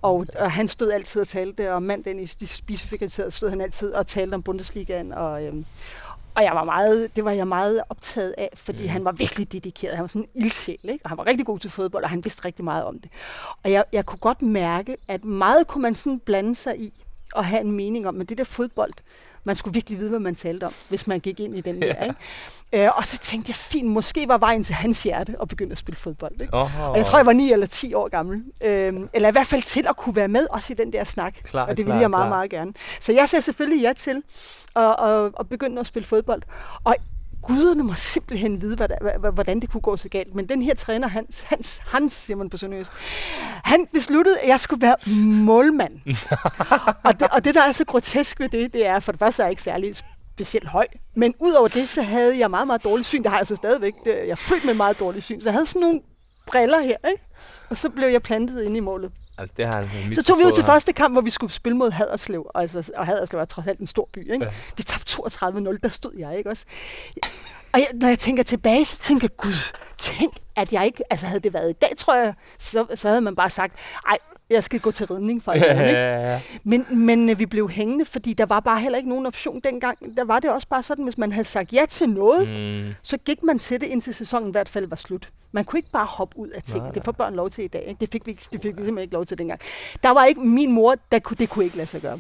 Og, 0.02 0.26
og 0.40 0.52
han 0.52 0.68
stod 0.68 0.92
altid 0.92 1.22
og 1.22 1.28
talte, 1.28 1.74
og 1.74 1.84
mandagen 1.84 2.20
i 2.20 2.26
de 2.26 2.48
spisefikaterede 2.48 3.32
stod 3.32 3.50
han 3.50 3.62
altid 3.62 3.92
og 3.94 4.08
talte 4.08 4.36
om 4.36 4.44
Bundesligaen, 4.44 5.12
og, 5.14 5.44
øhm, 5.44 5.66
og 6.38 6.44
jeg 6.44 6.56
var 6.56 6.64
meget, 6.64 7.16
det 7.16 7.26
var 7.26 7.32
jeg 7.32 7.48
meget 7.48 7.82
optaget 7.90 8.36
af, 8.38 8.50
fordi 8.56 8.84
Mm. 8.84 8.90
han 8.90 9.06
var 9.06 9.12
virkelig 9.12 9.52
dedikeret. 9.52 9.96
Han 9.96 10.02
var 10.02 10.08
sådan 10.08 10.22
en 10.36 10.42
ildsjæl, 10.44 10.78
ikke? 10.84 11.04
og 11.04 11.10
han 11.10 11.18
var 11.18 11.26
rigtig 11.28 11.46
god 11.46 11.60
til 11.60 11.70
fodbold, 11.70 12.04
og 12.04 12.10
han 12.10 12.24
vidste 12.26 12.46
rigtig 12.46 12.66
meget 12.66 12.84
om 12.84 13.00
det. 13.00 13.12
Og 13.64 13.72
jeg, 13.72 13.84
jeg 13.94 14.06
kunne 14.06 14.20
godt 14.20 14.42
mærke, 14.42 14.98
at 15.08 15.26
meget 15.26 15.68
kunne 15.68 15.82
man 15.82 15.96
sådan 15.96 16.20
blande 16.20 16.56
sig 16.56 16.80
i, 16.80 16.94
og 17.34 17.46
have 17.46 17.62
en 17.62 17.72
mening 17.72 18.08
om, 18.08 18.14
men 18.14 18.28
det 18.28 18.38
der 18.38 18.44
fodbold, 18.44 18.94
man 19.44 19.56
skulle 19.56 19.74
virkelig 19.74 20.00
vide, 20.00 20.10
hvad 20.10 20.20
man 20.20 20.36
talte 20.36 20.64
om, 20.64 20.74
hvis 20.90 21.08
man 21.08 21.20
gik 21.20 21.40
ind 21.40 21.58
i 21.58 21.62
den 21.62 21.82
der. 21.82 21.88
Ja. 21.88 22.04
Ikke? 22.04 22.86
Øh, 22.86 22.98
og 22.98 23.06
så 23.06 23.18
tænkte 23.18 23.50
jeg, 23.50 23.56
fint, 23.56 23.88
måske 23.88 24.28
var 24.28 24.38
vejen 24.38 24.64
til 24.64 24.76
hans 24.76 25.04
hjerte 25.04 25.36
at 25.42 25.48
begynde 25.48 25.72
at 25.72 25.78
spille 25.78 25.98
fodbold. 25.98 26.42
Ikke? 26.42 26.54
Oh, 26.54 26.90
Og 26.90 26.98
jeg 26.98 27.06
tror, 27.06 27.18
jeg 27.18 27.26
var 27.26 27.34
9 27.34 27.52
eller 27.52 27.68
10 27.68 27.94
år 27.94 28.08
gammel. 28.10 28.44
Øhm, 28.64 29.10
eller 29.14 29.30
i 29.30 29.32
hvert 29.32 29.48
fald 29.48 29.62
til 29.62 29.88
at 29.90 29.98
kunne 29.98 30.16
være 30.16 30.28
med 30.28 30.48
også 30.52 30.74
i 30.74 30.76
den 30.76 30.94
der 30.94 31.04
snak. 31.04 31.34
Klar, 31.44 31.62
og 31.66 31.78
det 31.78 31.86
klar, 31.86 31.94
ville 31.94 32.02
jeg 32.02 32.10
meget, 32.10 32.22
klar. 32.22 32.30
meget 32.30 32.50
gerne. 32.50 32.74
Så 33.02 33.12
jeg 33.14 33.30
sagde 33.30 33.42
selvfølgelig 33.42 33.82
ja 33.82 33.94
til 33.94 34.24
at, 34.76 34.96
at, 35.00 35.32
at 35.40 35.50
begynde 35.50 35.80
at 35.80 35.88
spille 35.88 36.06
fodbold. 36.06 36.42
Og 36.84 36.96
guderne 37.48 37.84
må 37.84 37.94
simpelthen 37.96 38.62
vide, 38.62 38.76
hvad 38.76 38.88
der, 38.88 39.32
hvordan 39.32 39.60
det 39.60 39.72
kunne 39.72 39.82
gå 39.82 39.98
så 39.98 40.10
galt. 40.10 40.36
Men 40.36 40.50
den 40.50 40.62
her 40.62 40.76
træner, 40.76 41.08
Hans, 41.08 41.42
Hans, 41.42 41.82
Hans 41.86 42.14
siger 42.14 42.38
man 42.38 42.50
på 42.50 42.58
Sønderjysk, 42.58 42.92
han 43.64 43.88
besluttede, 43.94 44.40
at 44.40 44.48
jeg 44.48 44.60
skulle 44.60 44.82
være 44.82 44.96
målmand. 45.44 45.94
og, 47.04 47.20
det, 47.20 47.28
og 47.32 47.46
det, 47.46 47.56
der 47.56 47.62
er 47.62 47.72
så 47.72 47.86
grotesk 47.86 48.40
ved 48.40 48.50
det, 48.50 48.74
det 48.74 48.88
er, 48.88 49.00
for 49.00 49.12
det 49.12 49.20
første 49.20 49.44
er 49.44 49.46
jeg 49.46 49.52
ikke 49.52 49.62
særlig 49.62 49.96
specielt 50.36 50.68
høj. 50.68 50.88
Men 51.16 51.34
udover 51.40 51.68
det, 51.68 51.90
så 51.90 52.02
havde 52.02 52.40
jeg 52.40 52.50
meget, 52.50 52.68
meget 52.68 52.84
dårligt 52.84 53.08
syn. 53.08 53.24
Det 53.24 53.32
har 53.32 53.38
jeg 53.38 53.48
så 53.48 53.56
stadigvæk. 53.56 53.94
Det, 54.06 54.28
jeg 54.28 54.38
følte 54.38 54.66
med 54.66 54.74
meget 54.74 55.00
dårligt 55.00 55.26
syn. 55.26 55.42
Så 55.42 55.50
jeg 55.50 55.54
havde 55.54 55.66
sådan 55.66 55.82
nogle 55.82 56.02
briller 56.48 56.80
her, 56.80 56.98
ikke? 57.10 57.24
Og 57.70 57.78
så 57.78 57.90
blev 57.90 58.08
jeg 58.08 58.22
plantet 58.22 58.64
ind 58.64 58.78
i 58.78 58.80
målet. 58.80 59.12
Altså, 59.38 59.54
det 59.58 59.66
har 59.66 59.82
han 59.82 60.14
Så 60.14 60.24
tog 60.24 60.38
vi 60.38 60.44
ud 60.44 60.52
til 60.52 60.64
første 60.64 60.94
kamp, 60.94 61.14
hvor 61.14 61.22
vi 61.22 61.30
skulle 61.30 61.54
spille 61.54 61.78
mod 61.78 61.92
Haderslev. 61.92 62.52
Og, 62.54 62.62
altså, 62.62 62.92
og 62.96 63.06
Haderslev 63.06 63.40
var 63.40 63.46
trods 63.46 63.68
alt 63.68 63.80
en 63.80 63.88
stor 63.88 64.10
by. 64.14 64.34
Ikke? 64.34 64.46
Ja. 64.46 64.52
Vi 64.78 64.84
tabte 64.84 65.14
32-0, 65.14 65.78
der 65.84 65.90
stod 65.90 66.12
jeg, 66.18 66.38
ikke 66.38 66.50
også? 66.50 66.66
Og 67.74 67.80
jeg, 67.80 67.88
når 67.94 68.08
jeg 68.08 68.20
tænker 68.20 68.44
tilbage, 68.44 68.86
så 68.86 68.98
tænker 68.98 69.28
jeg, 69.32 69.38
gud, 69.38 69.78
tænk, 69.98 70.34
at 70.56 70.74
jeg 70.74 70.86
ikke... 70.86 71.04
Altså 71.10 71.26
havde 71.26 71.40
det 71.40 71.54
været 71.54 71.70
i 71.70 71.74
dag, 71.74 71.90
tror 71.98 72.16
jeg, 72.16 72.34
så, 72.60 72.86
så 72.96 73.08
havde 73.08 73.22
man 73.22 73.36
bare 73.36 73.50
sagt, 73.50 73.74
ej, 74.08 74.18
jeg 74.50 74.64
skal 74.64 74.80
gå 74.80 74.92
til 74.92 75.06
ridning 75.08 75.44
for 75.44 75.52
Ja, 75.52 75.74
ja, 75.74 75.92
ja, 75.92 76.32
ja. 76.32 76.42
Men, 76.64 76.86
men 76.92 77.30
øh, 77.30 77.40
vi 77.40 77.46
blev 77.46 77.70
hængende, 77.70 78.06
fordi 78.06 78.34
der 78.34 78.46
var 78.46 78.60
bare 78.60 78.80
heller 78.80 78.98
ikke 78.98 79.10
nogen 79.10 79.26
option 79.26 79.60
dengang. 79.64 80.18
Der 80.18 80.24
var 80.24 80.40
det 80.40 80.52
også 80.52 80.68
bare 80.68 80.84
sådan, 80.84 81.04
hvis 81.04 81.18
man 81.18 81.32
havde 81.32 81.46
sagt 81.46 81.74
ja 81.74 81.86
til 81.90 82.10
noget, 82.10 82.50
Mm, 82.50 82.94
så 83.02 83.18
gik 83.18 83.44
man 83.44 83.60
til 83.60 83.82
det, 83.82 83.88
indtil 83.88 84.14
sæsonen 84.14 84.48
i 84.48 84.52
hvert 84.52 84.70
fald 84.70 84.88
var 84.90 84.96
slut. 84.96 85.30
Man 85.52 85.66
kunne 85.66 85.80
ikke 85.80 85.92
bare 85.92 86.06
hoppe 86.06 86.38
ud 86.40 86.48
af 86.48 86.64
ting. 86.64 86.84
Nej, 86.84 86.92
Det 86.92 87.06
får 87.06 87.12
børn 87.12 87.36
lov 87.36 87.50
til 87.50 87.64
i 87.64 87.68
dag. 87.68 87.86
Ikke? 87.88 88.00
Det, 88.02 88.10
fik 88.12 88.26
vi, 88.28 88.32
det 88.34 88.42
fik 88.52 88.64
vi 88.64 88.68
simpelthen 88.68 88.98
ikke 88.98 89.14
lov 89.14 89.26
til 89.26 89.38
dengang. 89.38 89.60
Der 90.04 90.10
var 90.10 90.26
ikke 90.26 90.42
min 90.42 90.72
mor, 90.72 90.96
der 91.12 91.20
kunne, 91.20 91.38
det 91.38 91.50
kunne 91.50 91.66
ikke 91.66 91.78
lade 91.78 91.88
sig 91.88 92.02
gøre. 92.02 92.20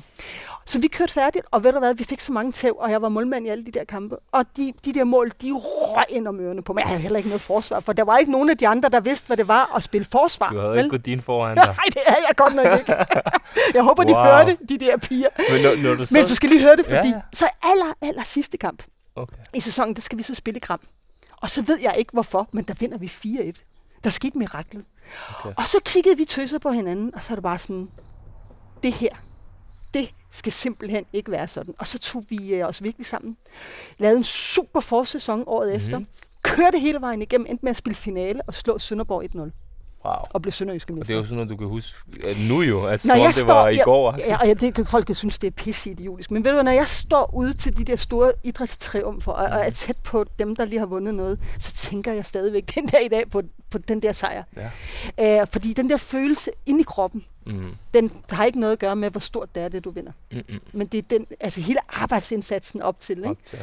Så 0.67 0.79
vi 0.79 0.87
kørte 0.87 1.13
færdigt, 1.13 1.45
og 1.51 1.63
ved 1.63 1.71
du 1.73 1.79
hvad, 1.79 1.93
vi 1.93 2.03
fik 2.03 2.19
så 2.21 2.31
mange 2.31 2.51
tæv, 2.51 2.75
og 2.79 2.91
jeg 2.91 3.01
var 3.01 3.09
målmand 3.09 3.45
i 3.45 3.49
alle 3.49 3.65
de 3.65 3.71
der 3.71 3.83
kampe. 3.83 4.15
Og 4.31 4.45
de, 4.57 4.73
de 4.85 4.93
der 4.93 5.03
mål, 5.03 5.31
de 5.41 5.51
røg 5.51 6.03
ind 6.09 6.27
om 6.27 6.39
ørerne 6.39 6.61
på 6.63 6.73
mig. 6.73 6.81
Jeg 6.81 6.87
havde 6.87 7.01
heller 7.01 7.17
ikke 7.17 7.29
noget 7.29 7.41
forsvar, 7.41 7.79
for 7.79 7.93
der 7.93 8.03
var 8.03 8.17
ikke 8.17 8.31
nogen 8.31 8.49
af 8.49 8.57
de 8.57 8.67
andre, 8.67 8.89
der 8.89 8.99
vidste, 8.99 9.27
hvad 9.27 9.37
det 9.37 9.47
var 9.47 9.75
at 9.75 9.83
spille 9.83 10.05
forsvar. 10.11 10.49
du 10.49 10.57
havde 10.59 10.71
vel? 10.71 10.77
ikke 10.79 10.89
gået 10.89 11.05
din 11.05 11.21
foran 11.21 11.57
dig. 11.57 11.65
Nej, 11.65 11.75
det 11.85 12.01
havde 12.07 12.21
jeg 12.27 12.35
godt 12.35 12.55
nok 12.55 12.79
ikke. 12.79 12.95
Jeg 13.73 13.83
håber, 13.83 14.03
de 14.03 14.13
Wow. 14.13 14.23
hørte, 14.23 14.57
de 14.69 14.77
der 14.77 14.97
piger. 14.97 15.27
Men 15.51 15.61
når, 15.63 15.89
når 15.89 15.95
du 15.95 16.05
så... 16.05 16.13
Men 16.13 16.25
du 16.25 16.35
skal 16.35 16.49
lige 16.49 16.61
høre 16.61 16.75
det, 16.75 16.85
Ja, 16.89 16.97
fordi 16.97 17.09
ja. 17.09 17.21
så 17.33 17.47
aller, 17.63 17.93
aller 18.01 18.23
sidste 18.23 18.57
kamp, 18.57 18.83
Okay. 19.15 19.35
i 19.53 19.59
sæsonen, 19.59 19.95
der 19.95 20.01
skal 20.01 20.17
vi 20.17 20.23
så 20.23 20.35
spille 20.35 20.57
i 20.57 20.61
Gram. 20.61 20.79
Og 21.41 21.49
så 21.49 21.61
ved 21.61 21.79
jeg 21.81 21.95
ikke 21.97 22.11
hvorfor, 22.13 22.47
men 22.51 22.63
der 22.63 22.73
vinder 22.79 22.97
vi 22.97 23.11
4-1. 23.25 23.99
Der 24.03 24.09
skete 24.09 24.37
miraklet. 24.37 24.85
Okay. 25.39 25.53
Og 25.57 25.67
så 25.67 25.77
kiggede 25.85 26.17
vi 26.17 26.25
tøser 26.25 26.59
på 26.59 26.71
hinanden, 26.71 27.15
og 27.15 27.21
så 27.21 27.33
er 27.33 27.35
det 27.35 27.43
bare 27.43 27.57
sådan, 27.57 27.89
det 28.83 28.93
her, 28.93 29.09
det 29.93 30.09
skal 30.37 30.51
simpelthen 30.51 31.05
ikke 31.13 31.31
være 31.31 31.47
sådan. 31.47 31.73
Og 31.77 31.87
så 31.87 31.99
tog 31.99 32.23
vi 32.29 32.53
øh, 32.53 32.67
os 32.67 32.83
virkelig 32.83 33.05
sammen. 33.05 33.37
Lavede 33.97 34.17
en 34.17 34.23
super 34.23 34.79
forsæson 34.79 35.43
året 35.47 35.67
mm-hmm. 35.67 35.85
efter. 35.85 36.01
Kørte 36.43 36.79
hele 36.79 37.01
vejen 37.01 37.21
igennem, 37.21 37.47
endte 37.49 37.65
med 37.65 37.69
at 37.69 37.77
spille 37.77 37.95
finale 37.95 38.41
og 38.47 38.53
slå 38.53 38.79
Sønderborg 38.79 39.23
1-0. 39.35 39.66
Wow. 40.05 40.13
og 40.29 40.41
blev 40.41 40.51
sønderjyske 40.51 40.89
Og 40.89 40.93
det 40.93 40.99
mester. 40.99 41.13
er 41.13 41.17
jo 41.17 41.23
sådan 41.23 41.35
noget, 41.35 41.49
du 41.49 41.55
kan 41.57 41.67
huske 41.67 41.97
nu 42.49 42.61
jo. 42.61 42.87
Altså, 42.87 43.07
Når 43.07 43.15
som 43.15 43.19
om 43.19 43.23
jeg 43.25 43.33
det 43.33 43.41
står- 43.41 43.53
var 43.53 43.67
i 43.69 43.75
ja, 43.75 43.83
går. 43.83 44.15
Ja, 44.17 44.37
og 44.41 44.47
jeg, 44.47 44.59
det 44.59 44.73
kan 44.75 44.85
folk 44.85 45.15
synes, 45.15 45.39
det 45.39 45.47
er 45.47 45.51
pisse 45.51 45.89
idiotisk. 45.91 46.31
Men 46.31 46.43
ved 46.45 46.51
du 46.51 46.61
når 46.61 46.71
jeg 46.71 46.87
står 46.87 47.33
ude 47.35 47.53
til 47.53 47.77
de 47.77 47.83
der 47.83 47.95
store 47.95 48.31
idrætstriumfer, 48.43 49.31
og, 49.31 49.45
og 49.59 49.65
er 49.65 49.69
tæt 49.69 49.97
på 50.03 50.25
dem, 50.39 50.55
der 50.55 50.65
lige 50.65 50.79
har 50.79 50.85
vundet 50.85 51.15
noget, 51.15 51.39
så 51.59 51.73
tænker 51.73 52.13
jeg 52.13 52.25
stadigvæk 52.25 52.75
den 52.75 52.87
der 52.87 52.99
i 52.99 53.07
dag 53.07 53.29
på, 53.29 53.41
på 53.69 53.77
den 53.77 54.01
der 54.01 54.11
sejr. 54.13 54.43
Ja. 55.17 55.41
Øh, 55.41 55.47
fordi 55.51 55.73
den 55.73 55.89
der 55.89 55.97
følelse 55.97 56.51
inde 56.65 56.79
i 56.81 56.83
kroppen, 56.87 57.25
Mm. 57.45 57.75
den 57.93 58.11
har 58.29 58.45
ikke 58.45 58.59
noget 58.59 58.73
at 58.73 58.79
gøre 58.79 58.95
med, 58.95 59.09
hvor 59.11 59.19
stort 59.19 59.55
det 59.55 59.63
er, 59.63 59.67
det 59.67 59.83
du 59.85 59.89
vinder. 59.91 60.11
Mm-mm. 60.31 60.59
Men 60.73 60.87
det 60.87 60.97
er 60.97 61.01
den, 61.09 61.27
altså 61.39 61.61
hele 61.61 61.79
arbejdsindsatsen 61.89 62.81
op 62.81 62.99
til, 62.99 63.17
ikke? 63.17 63.29
Op 63.29 63.37
til. 63.45 63.59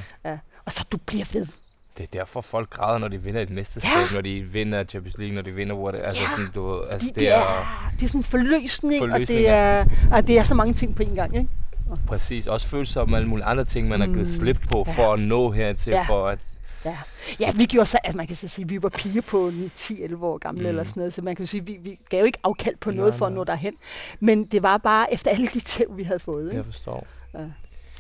Og 0.64 0.72
så 0.72 0.85
du 0.93 0.97
bliver 0.97 1.24
ved. 1.32 1.47
Det 1.99 2.03
er 2.03 2.07
derfor, 2.13 2.41
folk 2.41 2.71
græder, 2.71 2.99
når 2.99 3.09
de 3.09 3.23
vinder 3.23 3.41
et 3.41 3.51
mesterskab, 3.51 3.91
Ja. 4.11 4.15
når 4.15 4.21
de 4.21 4.41
vinder 4.43 4.85
Champions 4.85 5.19
League, 5.19 5.35
når 5.35 5.43
de 5.43 5.51
vinder 5.53 5.75
what, 5.77 5.95
altså 5.95 6.21
Ja. 6.21 6.29
sådan, 6.31 6.53
du, 6.55 6.81
altså 6.91 7.05
De, 7.07 7.09
det, 7.13 7.21
det, 7.21 7.33
er, 7.33 7.37
er, 7.39 7.91
det 7.95 8.03
er 8.03 8.07
sådan 8.07 8.21
en 8.21 8.25
forløsning, 8.25 9.03
og 9.03 9.09
Forløsning, 9.11 9.39
det 9.39 9.49
er, 9.49 9.85
og 10.13 10.27
det 10.27 10.39
er 10.39 10.43
så 10.43 10.55
mange 10.55 10.75
ting 10.75 10.97
på 10.97 11.03
en 11.03 11.15
gang, 11.15 11.37
ikke? 11.37 11.49
præcis 12.07 12.47
også 12.47 12.69
følelser 12.69 13.01
om 13.01 13.15
alle 13.15 13.29
mulige 13.29 13.45
andre 13.47 13.65
ting, 13.65 13.89
man 13.89 14.01
har 14.01 14.07
givet 14.07 14.19
Mm. 14.21 14.27
slip 14.27 14.59
på 14.71 14.85
Ja. 14.87 14.93
for 14.93 15.13
at 15.13 15.21
nå 15.21 15.51
hertil, 15.51 15.91
Ja. 15.91 16.03
for 16.09 16.29
at 16.29 16.39
Ja. 16.85 16.97
ja, 17.41 17.51
vi 17.57 17.65
gjorde 17.67 17.87
så, 17.87 17.99
at 18.05 18.15
man 18.15 18.27
kan 18.27 18.37
så 18.37 18.49
sige, 18.49 18.65
at 18.65 18.71
vi 18.71 18.83
var 18.83 18.89
piger 18.89 19.23
på 19.23 19.51
10-11 19.77 20.27
år 20.27 20.39
gamle 20.39 20.59
Mm. 20.59 20.63
mm. 20.63 20.69
eller 20.69 20.85
sådan 20.85 21.01
noget, 21.01 21.13
så 21.13 21.23
man 21.23 21.37
kan 21.37 21.47
sige, 21.47 21.61
at 21.61 21.67
vi, 21.67 21.79
vi 21.83 21.99
gav 22.11 22.27
ikke 22.27 22.39
afkald 22.45 22.75
på 22.81 22.91
Nej, 22.91 22.97
noget 22.97 23.15
for 23.15 23.27
at 23.27 23.33
nå 23.33 23.45
derhen. 23.45 23.75
Men 24.21 24.45
det 24.45 24.63
var 24.63 24.79
bare 24.79 25.15
efter 25.15 25.31
alle 25.31 25.47
de 25.55 25.61
tæv, 25.61 25.97
vi 25.97 26.03
havde 26.03 26.19
fået. 26.19 26.45
Ikke? 26.45 26.57
jeg 26.57 26.65
forstår. 26.65 27.07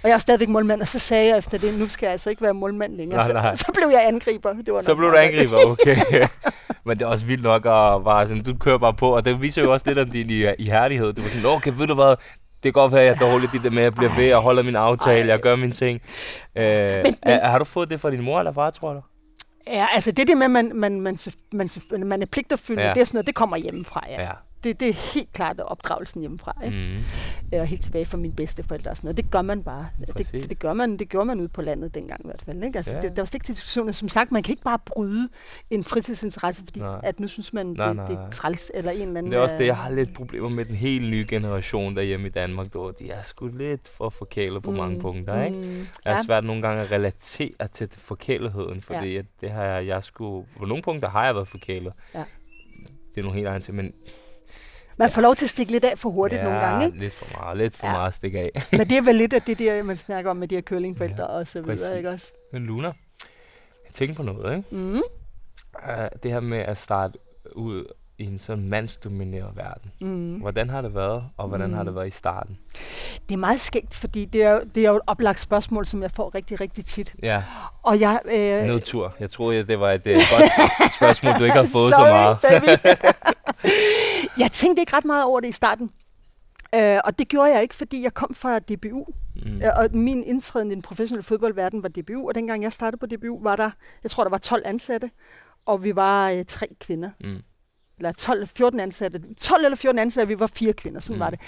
Og 0.04 0.08
jeg 0.10 0.14
er 0.14 0.18
stadigvæk 0.18 0.48
målmand, 0.48 0.80
og 0.80 0.88
så 0.88 0.98
sagde 0.98 1.28
jeg 1.28 1.38
efter 1.38 1.58
det, 1.58 1.78
nu 1.78 1.88
skal 1.88 2.06
jeg 2.06 2.12
altså 2.12 2.30
ikke 2.30 2.42
være 2.42 2.54
målmand 2.54 2.96
længere. 2.96 3.18
Nej, 3.28 3.32
nej. 3.42 3.54
Så, 3.54 3.64
så 3.66 3.72
blev 3.74 3.88
jeg 3.88 4.06
angriber. 4.06 4.52
Det 4.52 4.74
var 4.74 4.80
Så 4.80 4.94
blev 4.94 5.10
du 5.10 5.16
angriber, 5.16 5.56
okay. 5.66 5.96
Men 6.86 6.98
det 6.98 7.04
er 7.04 7.08
også 7.08 7.26
vildt 7.26 7.42
nok 7.44 7.60
at 7.66 8.04
bare 8.04 8.26
sådan, 8.26 8.42
du 8.42 8.54
kører 8.56 8.78
bare 8.78 8.94
på, 8.94 9.16
og 9.16 9.24
det 9.24 9.42
viser 9.42 9.62
jo 9.62 9.72
også 9.72 9.84
lidt 9.86 9.98
om 9.98 10.10
din 10.10 10.30
i- 10.30 10.54
ihærdighed. 10.58 11.12
Du 11.12 11.22
var 11.22 11.28
sådan, 11.28 11.46
okay, 11.46 11.72
ved 11.76 11.86
du 11.86 11.94
hvad, 11.94 12.08
det 12.08 12.16
kan 12.62 12.72
godt 12.72 12.92
være, 12.92 13.00
at 13.00 13.06
jeg 13.06 13.14
er 13.14 13.18
dårlig 13.30 13.52
det 13.52 13.62
der 13.62 13.70
med, 13.70 13.78
at 13.78 13.84
jeg 13.84 13.94
bliver 13.94 14.14
ved, 14.16 14.24
jeg 14.24 14.36
holder 14.38 14.62
min 14.62 14.76
aftale, 14.76 15.28
jeg 15.28 15.38
gør 15.40 15.56
mine 15.56 15.72
ting. 15.72 16.00
Øh, 16.56 16.64
men- 16.64 17.14
er, 17.22 17.48
har 17.48 17.58
du 17.58 17.64
fået 17.64 17.90
det 17.90 18.00
fra 18.00 18.10
din 18.10 18.20
mor 18.22 18.38
eller 18.38 18.52
far, 18.52 18.70
tror 18.70 18.92
du? 18.92 19.00
Ja, 19.66 19.86
altså 19.94 20.10
det 20.12 20.28
der 20.28 20.34
med, 20.34 20.44
at 20.44 20.50
man, 20.50 20.70
man, 20.74 21.00
man, 21.00 21.18
man, 21.52 21.68
man, 22.06 22.22
er 22.22 22.26
pligtopfyldende, 22.26 22.82
Ja. 22.82 22.88
ja. 22.88 22.94
det 22.94 23.00
er 23.00 23.04
sådan 23.04 23.16
noget, 23.16 23.26
det 23.26 23.34
kommer 23.34 23.56
hjemmefra, 23.56 24.04
ja. 24.08 24.22
Ja. 24.22 24.30
Det, 24.64 24.80
det 24.80 24.88
er 24.88 25.12
helt 25.14 25.32
klart 25.32 25.60
opdragelsen 25.60 26.20
hjemmefra, 26.20 26.56
ikke? 26.64 26.76
Mm. 27.52 27.58
Og 27.60 27.66
helt 27.66 27.82
tilbage 27.82 28.04
fra 28.04 28.16
mine 28.16 28.34
bedsteforældre 28.34 28.90
og 28.90 28.96
sådan 28.96 29.06
noget. 29.08 29.16
Det 29.16 29.30
gør 29.30 29.42
man 29.42 29.62
bare. 29.62 29.88
Præcis. 30.12 30.30
Det, 30.42 30.50
det, 30.50 30.58
gør 30.58 30.72
man, 30.72 30.96
det 30.96 31.08
gjorde 31.08 31.26
man 31.26 31.40
ude 31.40 31.48
på 31.48 31.62
landet 31.62 31.94
dengang 31.94 32.20
i 32.20 32.26
hvert 32.26 32.42
fald. 32.42 32.64
Ikke? 32.64 32.76
Altså, 32.76 32.92
Ja. 32.96 33.00
det, 33.00 33.16
der 33.16 33.22
var 33.22 33.24
slet 33.24 33.34
ikke 33.34 33.44
til 33.46 33.54
diskussioner. 33.54 33.92
Som 33.92 34.08
sagt, 34.08 34.32
man 34.32 34.42
kan 34.42 34.52
ikke 34.52 34.62
bare 34.62 34.78
bryde 34.86 35.28
en 35.70 35.84
fritidsinteresse, 35.84 36.62
fordi 36.64 36.80
Nej. 36.80 37.00
at 37.02 37.20
nu 37.20 37.28
synes 37.28 37.52
man, 37.52 37.66
Nej, 37.66 37.86
det, 37.86 37.96
nej. 37.96 38.06
det 38.08 38.16
er 38.16 38.30
træls 38.30 38.70
eller 38.74 38.90
en 38.90 38.96
eller 39.08 39.18
anden... 39.18 39.32
Det 39.32 39.38
er 39.38 39.42
også 39.42 39.56
det, 39.58 39.64
jeg 39.66 39.70
øh, 39.72 39.76
har 39.76 39.90
lidt 39.90 40.14
problemer 40.14 40.48
med 40.48 40.64
den 40.64 40.74
helt 40.74 41.10
nye 41.10 41.26
generation 41.28 41.96
derhjemme 41.96 42.26
i 42.26 42.30
Danmark. 42.30 42.66
Ved, 42.74 42.92
de 42.98 43.10
er 43.10 43.22
sgu 43.22 43.46
lidt 43.46 43.88
for 43.88 44.08
forkælet 44.08 44.62
på 44.62 44.70
mm. 44.70 44.76
mange 44.76 45.00
punkter, 45.00 45.42
ikke? 45.44 45.56
Mm, 45.56 45.62
Det 45.62 45.88
ja. 46.06 46.10
er 46.10 46.22
svært 46.22 46.44
nogle 46.44 46.62
gange 46.62 46.82
at 46.82 46.90
relatere 46.92 47.68
til 47.72 47.88
forkæletheden, 47.90 48.80
fordi 48.82 49.08
ja. 49.08 49.22
det 49.40 49.50
har 49.50 49.64
jeg, 49.64 49.86
jeg 49.86 50.04
skulle, 50.04 50.46
på 50.58 50.64
nogle 50.64 50.82
punkter 50.82 51.08
har 51.08 51.24
jeg 51.24 51.34
været 51.34 51.48
forkælet. 51.48 51.92
Ja. 52.14 52.24
Det 53.14 53.20
er 53.20 53.22
nogle 53.22 53.36
helt 53.36 53.48
andre 53.48 53.60
ting, 53.60 53.76
men 53.76 53.92
Man 54.96 55.10
får 55.10 55.22
lov 55.22 55.34
til 55.34 55.46
at 55.46 55.50
stikke 55.50 55.72
lidt 55.72 55.84
af 55.84 55.98
for 55.98 56.08
hurtigt 56.10 56.38
ja, 56.38 56.44
nogle 56.44 56.60
gange, 56.60 56.86
ikke? 56.86 56.98
lidt 56.98 57.14
for 57.14 57.40
meget, 57.40 57.58
lidt 57.58 57.76
for 57.76 57.86
Ja. 57.86 57.92
meget 57.92 58.08
at 58.08 58.14
stikke 58.14 58.38
af. 58.38 58.50
Men 58.72 58.80
det 58.90 58.92
er 58.98 59.02
vel 59.02 59.14
lidt 59.14 59.32
af 59.34 59.42
det 59.42 59.58
der, 59.58 59.82
man 59.82 59.96
snakker 60.06 60.30
om 60.30 60.36
med 60.36 60.48
de 60.48 60.54
her 60.54 60.62
curlingforældre 60.62 61.22
Ja, 61.24 61.38
og 61.38 61.46
så 61.46 61.62
præcis. 61.62 61.80
videre, 61.84 61.96
ikke 61.96 62.10
også? 62.10 62.32
Men 62.52 62.62
Luna, 62.66 62.86
jeg 63.84 63.92
tænker 63.92 64.14
på 64.14 64.22
noget, 64.22 64.56
ikke? 64.56 64.68
Mm. 64.74 64.94
Uh, 64.94 65.00
det 66.22 66.30
her 66.30 66.40
med 66.40 66.58
at 66.58 66.78
starte 66.78 67.18
ud 67.52 67.84
i 68.18 68.24
en 68.24 68.38
sådan 68.38 68.68
mandsdomineret 68.68 69.56
verden. 69.56 69.92
Mm. 70.00 70.34
Hvordan 70.34 70.70
har 70.70 70.82
det 70.82 70.94
været, 70.94 71.24
og 71.36 71.48
hvordan 71.48 71.68
mm. 71.68 71.74
har 71.76 71.84
det 71.84 71.94
været 71.94 72.06
i 72.06 72.10
starten? 72.10 72.58
Det 73.28 73.34
er 73.34 73.38
meget 73.38 73.60
skægt, 73.60 73.94
fordi 73.94 74.24
det 74.24 74.42
er, 74.42 74.60
det 74.74 74.84
er 74.86 74.90
jo 74.90 74.96
et 74.96 75.02
oplagt 75.06 75.40
spørgsmål, 75.40 75.86
som 75.86 76.02
jeg 76.02 76.10
får 76.10 76.34
rigtig, 76.34 76.60
rigtig 76.60 76.84
tit. 76.84 77.14
Ja, 77.22 77.42
Og 77.82 78.00
jeg... 78.00 78.20
Øh, 78.24 78.66
nedtur. 78.66 79.14
Jeg 79.20 79.30
troede, 79.30 79.66
det 79.66 79.80
var 79.80 79.92
et 79.92 80.06
uh, 80.06 80.12
godt 80.12 80.92
spørgsmål, 80.98 81.34
du 81.38 81.44
ikke 81.44 81.56
har 81.56 81.68
fået 81.72 81.90
så 81.90 81.96
Sorry, 81.96 82.08
meget. 82.08 82.38
baby. 82.40 82.88
jeg 84.42 84.52
tænkte 84.52 84.80
ikke 84.82 84.96
ret 84.96 85.04
meget 85.04 85.24
over 85.24 85.40
det 85.40 85.48
i 85.48 85.52
starten. 85.52 85.90
Øh, 86.74 87.00
og 87.04 87.18
det 87.18 87.28
gjorde 87.28 87.52
jeg 87.52 87.62
ikke, 87.62 87.74
fordi 87.74 88.02
jeg 88.02 88.14
kom 88.14 88.34
fra 88.34 88.58
DBU. 88.58 89.06
Mm. 89.36 89.56
Øh, 89.56 89.70
og 89.76 89.88
min 89.92 90.24
indtræden 90.24 90.70
i 90.70 90.74
den 90.74 90.82
professionelle 90.82 91.22
fodboldverden 91.22 91.82
var 91.82 91.88
DBU. 91.88 92.28
Og 92.28 92.34
dengang 92.34 92.62
jeg 92.62 92.72
startede 92.72 93.00
på 93.00 93.06
DBU, 93.06 93.42
var 93.42 93.56
der, 93.56 93.70
jeg 94.02 94.10
tror, 94.10 94.24
der 94.24 94.30
var 94.30 94.38
12 94.38 94.62
ansatte. 94.66 95.10
Og 95.66 95.84
vi 95.84 95.96
var 95.96 96.30
øh, 96.30 96.44
tre 96.44 96.68
kvinder. 96.80 97.10
Mm. 97.20 97.42
Eller 97.98 98.12
12 98.12 98.36
eller 98.36 98.46
14 98.46 98.80
ansatte. 98.80 99.22
12 99.40 99.64
eller 99.64 99.76
14 99.76 99.98
ansatte, 99.98 100.28
vi 100.28 100.40
var 100.40 100.46
fire 100.46 100.72
kvinder. 100.72 101.00
Sådan 101.00 101.14
Mm. 101.14 101.16
mm. 101.16 101.20
var 101.20 101.30
det. 101.30 101.40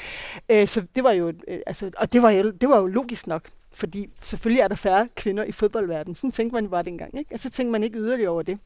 Øh, 0.49 0.69
så 0.69 0.83
det 0.95 1.05
var 1.05 1.13
jo, 1.13 1.33
øh, 1.49 1.59
altså, 1.67 1.91
og 1.99 2.13
det 2.13 2.23
var, 2.23 2.31
jo, 2.31 2.51
det 2.51 2.69
var 2.69 2.77
jo 2.79 2.87
logisk 2.87 3.27
nok. 3.27 3.49
Fordi 3.77 4.07
selvfølgelig 4.23 4.61
er 4.61 4.69
der 4.69 4.75
færre 4.75 5.09
kvinder 5.17 5.45
i 5.45 5.53
fodboldverdenen. 5.53 6.15
Sådan 6.15 6.33
tænkte 6.33 6.55
man 6.55 6.65
jo 6.65 6.71
bare 6.71 6.83
dengang. 6.83 7.19
Ikke? 7.19 7.35
Og 7.35 7.39
så 7.41 7.51
tænkte 7.51 7.73
man 7.73 7.83
ikke 7.83 7.99
yderligere 7.99 8.31
over 8.31 8.43
det. 8.43 8.59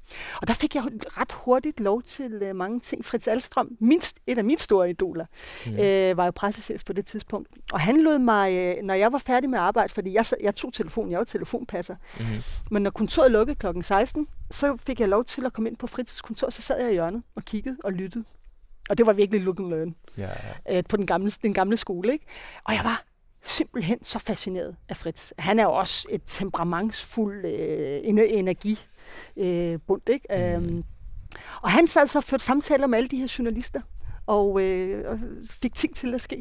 Og 0.43 0.49
der 0.49 0.55
fik 0.55 0.75
jeg 0.75 0.83
ret 0.87 1.33
hurtigt 1.33 1.81
lov 1.81 2.03
til 2.03 2.33
øh, 2.43 2.57
mange 2.57 2.81
ting. 2.81 3.05
Fritz 3.05 3.29
Alstrøm, 3.29 3.77
min, 3.81 4.01
et 4.27 4.39
af 4.39 4.45
mine 4.45 4.59
store 4.59 4.91
idoler, 4.91 5.27
Mm. 5.67 5.73
mm. 5.73 5.79
øh, 5.79 6.17
var 6.17 6.25
jo 6.25 6.31
pressechef 6.31 6.85
på 6.85 6.93
det 6.93 7.07
tidspunkt. 7.07 7.49
Og 7.73 7.81
han 7.81 8.01
lod 8.03 8.19
mig, 8.19 8.57
øh, 8.57 8.83
når 8.83 8.95
jeg 8.95 9.13
var 9.13 9.19
færdig 9.19 9.51
med 9.51 9.59
arbejde, 9.59 9.93
fordi 9.93 10.13
jeg, 10.15 10.25
jeg 10.43 10.55
tog 10.57 10.73
telefonen, 10.73 11.11
jeg 11.11 11.19
var 11.19 11.25
telefonpasser. 11.25 11.97
Mm-hmm. 12.21 12.41
Men 12.71 12.83
når 12.83 12.91
kontoret 12.91 13.31
lukkede 13.31 13.57
kl. 13.57 13.67
16, 13.83 14.27
så 14.51 14.77
fik 14.77 15.01
jeg 15.01 15.09
lov 15.09 15.25
til 15.25 15.47
at 15.47 15.53
komme 15.53 15.71
ind 15.71 15.77
på 15.77 15.87
fritidskontor, 15.87 16.51
så 16.51 16.63
sad 16.63 16.81
jeg 16.81 16.91
i 16.91 16.93
hjørnet 16.93 17.23
og 17.35 17.43
kiggede 17.45 17.77
og 17.85 17.93
lyttede. 17.93 18.25
Og 18.91 18.99
det 18.99 19.07
var 19.07 19.13
virkelig 19.13 19.41
look 19.41 19.59
and 19.61 19.69
learn 19.69 19.95
Ja, 20.19 20.29
ja. 20.67 20.79
øh, 20.79 20.85
på 20.89 20.97
den 20.97 21.07
gamle, 21.07 21.31
den 21.31 21.55
gamle 21.55 21.77
skole. 21.77 22.13
Ikke? 22.13 22.25
Og 22.65 22.75
jeg 22.75 22.81
var 22.85 23.05
simpelthen 23.43 24.05
så 24.05 24.19
fascineret 24.19 24.77
af 24.89 24.97
Fritz. 24.97 25.33
Han 25.39 25.59
er 25.59 25.63
jo 25.63 25.73
også 25.73 26.07
et 26.11 26.23
temperamentsfuld 26.27 27.45
øh, 27.47 28.01
ener- 28.05 28.23
energi 28.29 28.79
øh, 29.37 29.79
ikke? 30.09 30.27
Mm. 30.31 30.37
Øhm, 30.37 30.85
og 31.63 31.71
han 31.71 31.87
sad 31.87 32.07
så 32.07 32.19
og 32.19 32.25
førte 32.25 32.45
samtaler 32.45 32.87
med 32.87 32.99
alle 32.99 33.09
de 33.09 33.17
her 33.17 33.35
journalister, 33.39 33.81
og, 34.27 34.63
øh, 34.63 35.11
og 35.11 35.19
fik 35.51 35.75
ting 35.75 35.97
til 35.97 36.15
at 36.15 36.21
ske. 36.21 36.37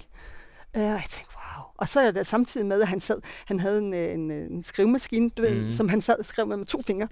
Øh, 0.75 0.81
og 0.81 0.87
jeg 0.87 1.03
tænkte, 1.09 1.35
wow. 1.39 1.65
Og 1.77 1.87
så 1.87 1.99
er 1.99 2.11
det 2.11 2.27
samtidig 2.27 2.65
med, 2.67 2.81
at 2.81 2.87
han 2.87 2.99
sad, 2.99 3.21
han 3.45 3.59
havde 3.59 3.77
en, 3.79 3.93
øh, 3.93 4.13
en, 4.13 4.31
en 4.31 4.63
skrivemaskine, 4.63 5.29
du 5.29 5.43
Mm. 5.43 5.47
ved, 5.49 5.73
som 5.73 5.89
han 5.89 6.01
sad 6.01 6.19
og 6.19 6.25
skrev 6.25 6.47
med 6.47 6.57
med 6.57 6.65
to 6.65 6.81
fingre. 6.87 7.07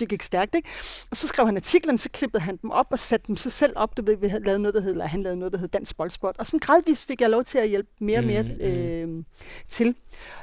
Det 0.00 0.08
gik 0.08 0.22
stærkt, 0.22 0.54
ikke? 0.54 0.68
Og 1.10 1.16
så 1.16 1.26
skrev 1.26 1.46
han 1.46 1.56
artiklerne, 1.56 1.98
så 1.98 2.08
klippede 2.12 2.42
han 2.42 2.56
dem 2.62 2.70
op 2.70 2.86
og 2.90 2.98
satte 2.98 3.26
dem 3.26 3.36
så 3.36 3.50
selv 3.50 3.72
op. 3.76 3.96
Du 3.96 4.02
ved, 4.04 4.16
vi 4.16 4.28
havde 4.28 4.44
lavet 4.44 4.60
noget, 4.60 4.74
der 4.74 4.80
hed, 4.80 4.90
eller 4.90 5.06
han 5.06 5.22
lavede 5.22 5.38
noget, 5.38 5.52
der 5.52 5.58
hed 5.58 5.68
Dansk 5.68 5.96
Boldsport. 5.96 6.36
Og 6.38 6.46
sådan 6.46 6.58
gradvist 6.58 7.06
fik 7.06 7.20
jeg 7.20 7.30
lov 7.30 7.44
til 7.44 7.58
at 7.58 7.68
hjælpe 7.68 7.88
mere 8.00 8.18
og 8.18 8.24
mere 8.24 8.42
Mhm, 8.42 8.60
øh, 8.60 9.24
til. 9.68 9.94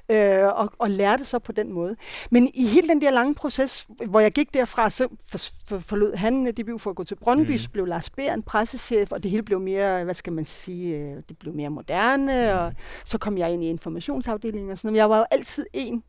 Øh, 0.09 0.43
og, 0.43 0.71
og 0.79 0.89
lærte 0.89 1.25
så 1.25 1.39
på 1.39 1.51
den 1.51 1.73
måde. 1.73 1.95
Men 2.31 2.51
i 2.53 2.67
hele 2.67 2.87
den 2.89 3.01
der 3.01 3.11
lange 3.11 3.35
proces, 3.35 3.87
hvor 4.07 4.19
jeg 4.19 4.31
gik 4.31 4.53
derfra, 4.53 4.89
så 4.89 5.07
for, 5.31 5.37
for, 5.67 5.77
forlod 5.79 6.15
han 6.15 6.45
DBU 6.51 6.77
for 6.77 6.89
at 6.89 6.95
gå 6.95 7.03
til 7.03 7.15
Brøndby, 7.15 7.51
mm. 7.51 7.57
så 7.57 7.69
blev 7.69 7.85
Lars 7.85 8.09
Bæren 8.09 8.43
pressechef, 8.43 9.11
og 9.11 9.23
det 9.23 9.31
hele 9.31 9.43
blev 9.43 9.59
mere, 9.59 10.03
hvad 10.03 10.13
skal 10.13 10.33
man 10.33 10.45
sige, 10.45 10.95
øh, 10.97 11.15
det 11.29 11.37
blev 11.39 11.53
mere 11.53 11.69
moderne, 11.69 12.51
Mhm. 12.53 12.59
og 12.59 12.73
så 13.03 13.17
kom 13.17 13.37
jeg 13.37 13.51
ind 13.53 13.63
i 13.63 13.67
informationsafdelingen 13.69 14.71
og 14.71 14.77
sådan 14.77 14.87
noget. 14.87 14.93
Men 14.93 14.97
jeg 14.99 15.09
var 15.09 15.17
jo 15.17 15.25
altid 15.31 15.65
en 15.73 16.03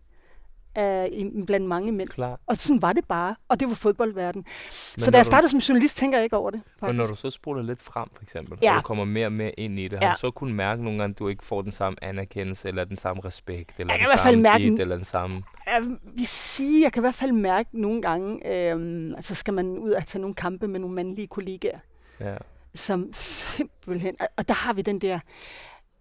af, 0.75 1.27
blandt 1.47 1.67
mange 1.67 1.93
mænd. 1.93 2.09
Klar. 2.09 2.41
Og 2.47 2.57
sådan 2.57 2.83
var 2.83 2.93
det 2.93 3.05
bare, 3.09 3.37
og 3.49 3.61
det 3.61 3.69
var 3.69 3.75
fodboldverden. 3.75 4.45
Så 4.71 4.95
når 5.07 5.11
da 5.11 5.19
jeg 5.19 5.25
du- 5.25 5.29
startede 5.29 5.51
som 5.51 5.59
journalist, 5.59 5.97
tænker 5.97 6.19
jeg 6.19 6.25
ikke 6.25 6.37
over 6.37 6.51
det. 6.51 6.61
Men 6.65 6.73
Faktisk. 6.81 6.97
når 6.99 7.07
du 7.07 7.15
så 7.17 7.31
spoler 7.31 7.63
lidt 7.63 7.83
frem, 7.83 8.09
for 8.13 8.23
eksempel, 8.23 8.59
Ja. 8.63 8.71
og 8.73 8.77
du 8.77 8.83
kommer 8.87 9.05
mere 9.05 9.27
og 9.27 9.33
mere 9.33 9.51
ind 9.61 9.79
i 9.79 9.89
det, 9.89 9.99
har 9.99 10.07
Ja. 10.07 10.13
du 10.13 10.19
så 10.19 10.31
kunnet 10.31 10.55
mærke 10.55 10.85
nogle 10.85 10.99
gange, 10.99 11.13
at 11.13 11.19
du 11.19 11.29
ikke 11.29 11.45
får 11.45 11.63
den 11.63 11.73
samme 11.73 12.05
anerkendelse, 12.05 12.69
eller 12.69 12.85
den 12.85 12.99
samme 12.99 13.23
respekt, 13.25 13.81
eller 13.81 13.93
Jeg 13.93 13.99
den 13.99 14.07
kan 14.07 14.07
i 14.07 14.11
hvert 14.11 14.21
fald 14.21 14.35
samme 14.35 14.43
mærke 14.43 14.65
dit, 14.71 14.81
eller 14.81 14.97
den 14.97 15.05
samme... 15.05 15.43
Jeg 15.67 15.83
vil 16.17 16.27
sige, 16.27 16.83
jeg 16.85 16.93
kan 16.93 17.01
i 17.01 17.05
hvert 17.05 17.15
fald 17.15 17.33
mærke 17.33 17.69
nogle 17.81 18.03
gange, 18.03 18.55
øhm, 18.71 19.15
altså 19.15 19.35
skal 19.35 19.55
man 19.55 19.67
ud 19.79 19.91
og 19.91 20.07
tage 20.07 20.21
nogle 20.21 20.35
kampe 20.35 20.69
med 20.69 20.81
nogle 20.81 20.95
mandlige 20.95 21.27
kollegaer, 21.27 21.79
Ja. 22.21 22.35
som 22.75 23.09
simpelthen, 23.13 24.17
og 24.37 24.49
der 24.49 24.55
har 24.55 24.73
vi 24.73 24.83
den 24.83 24.99
der 24.99 25.19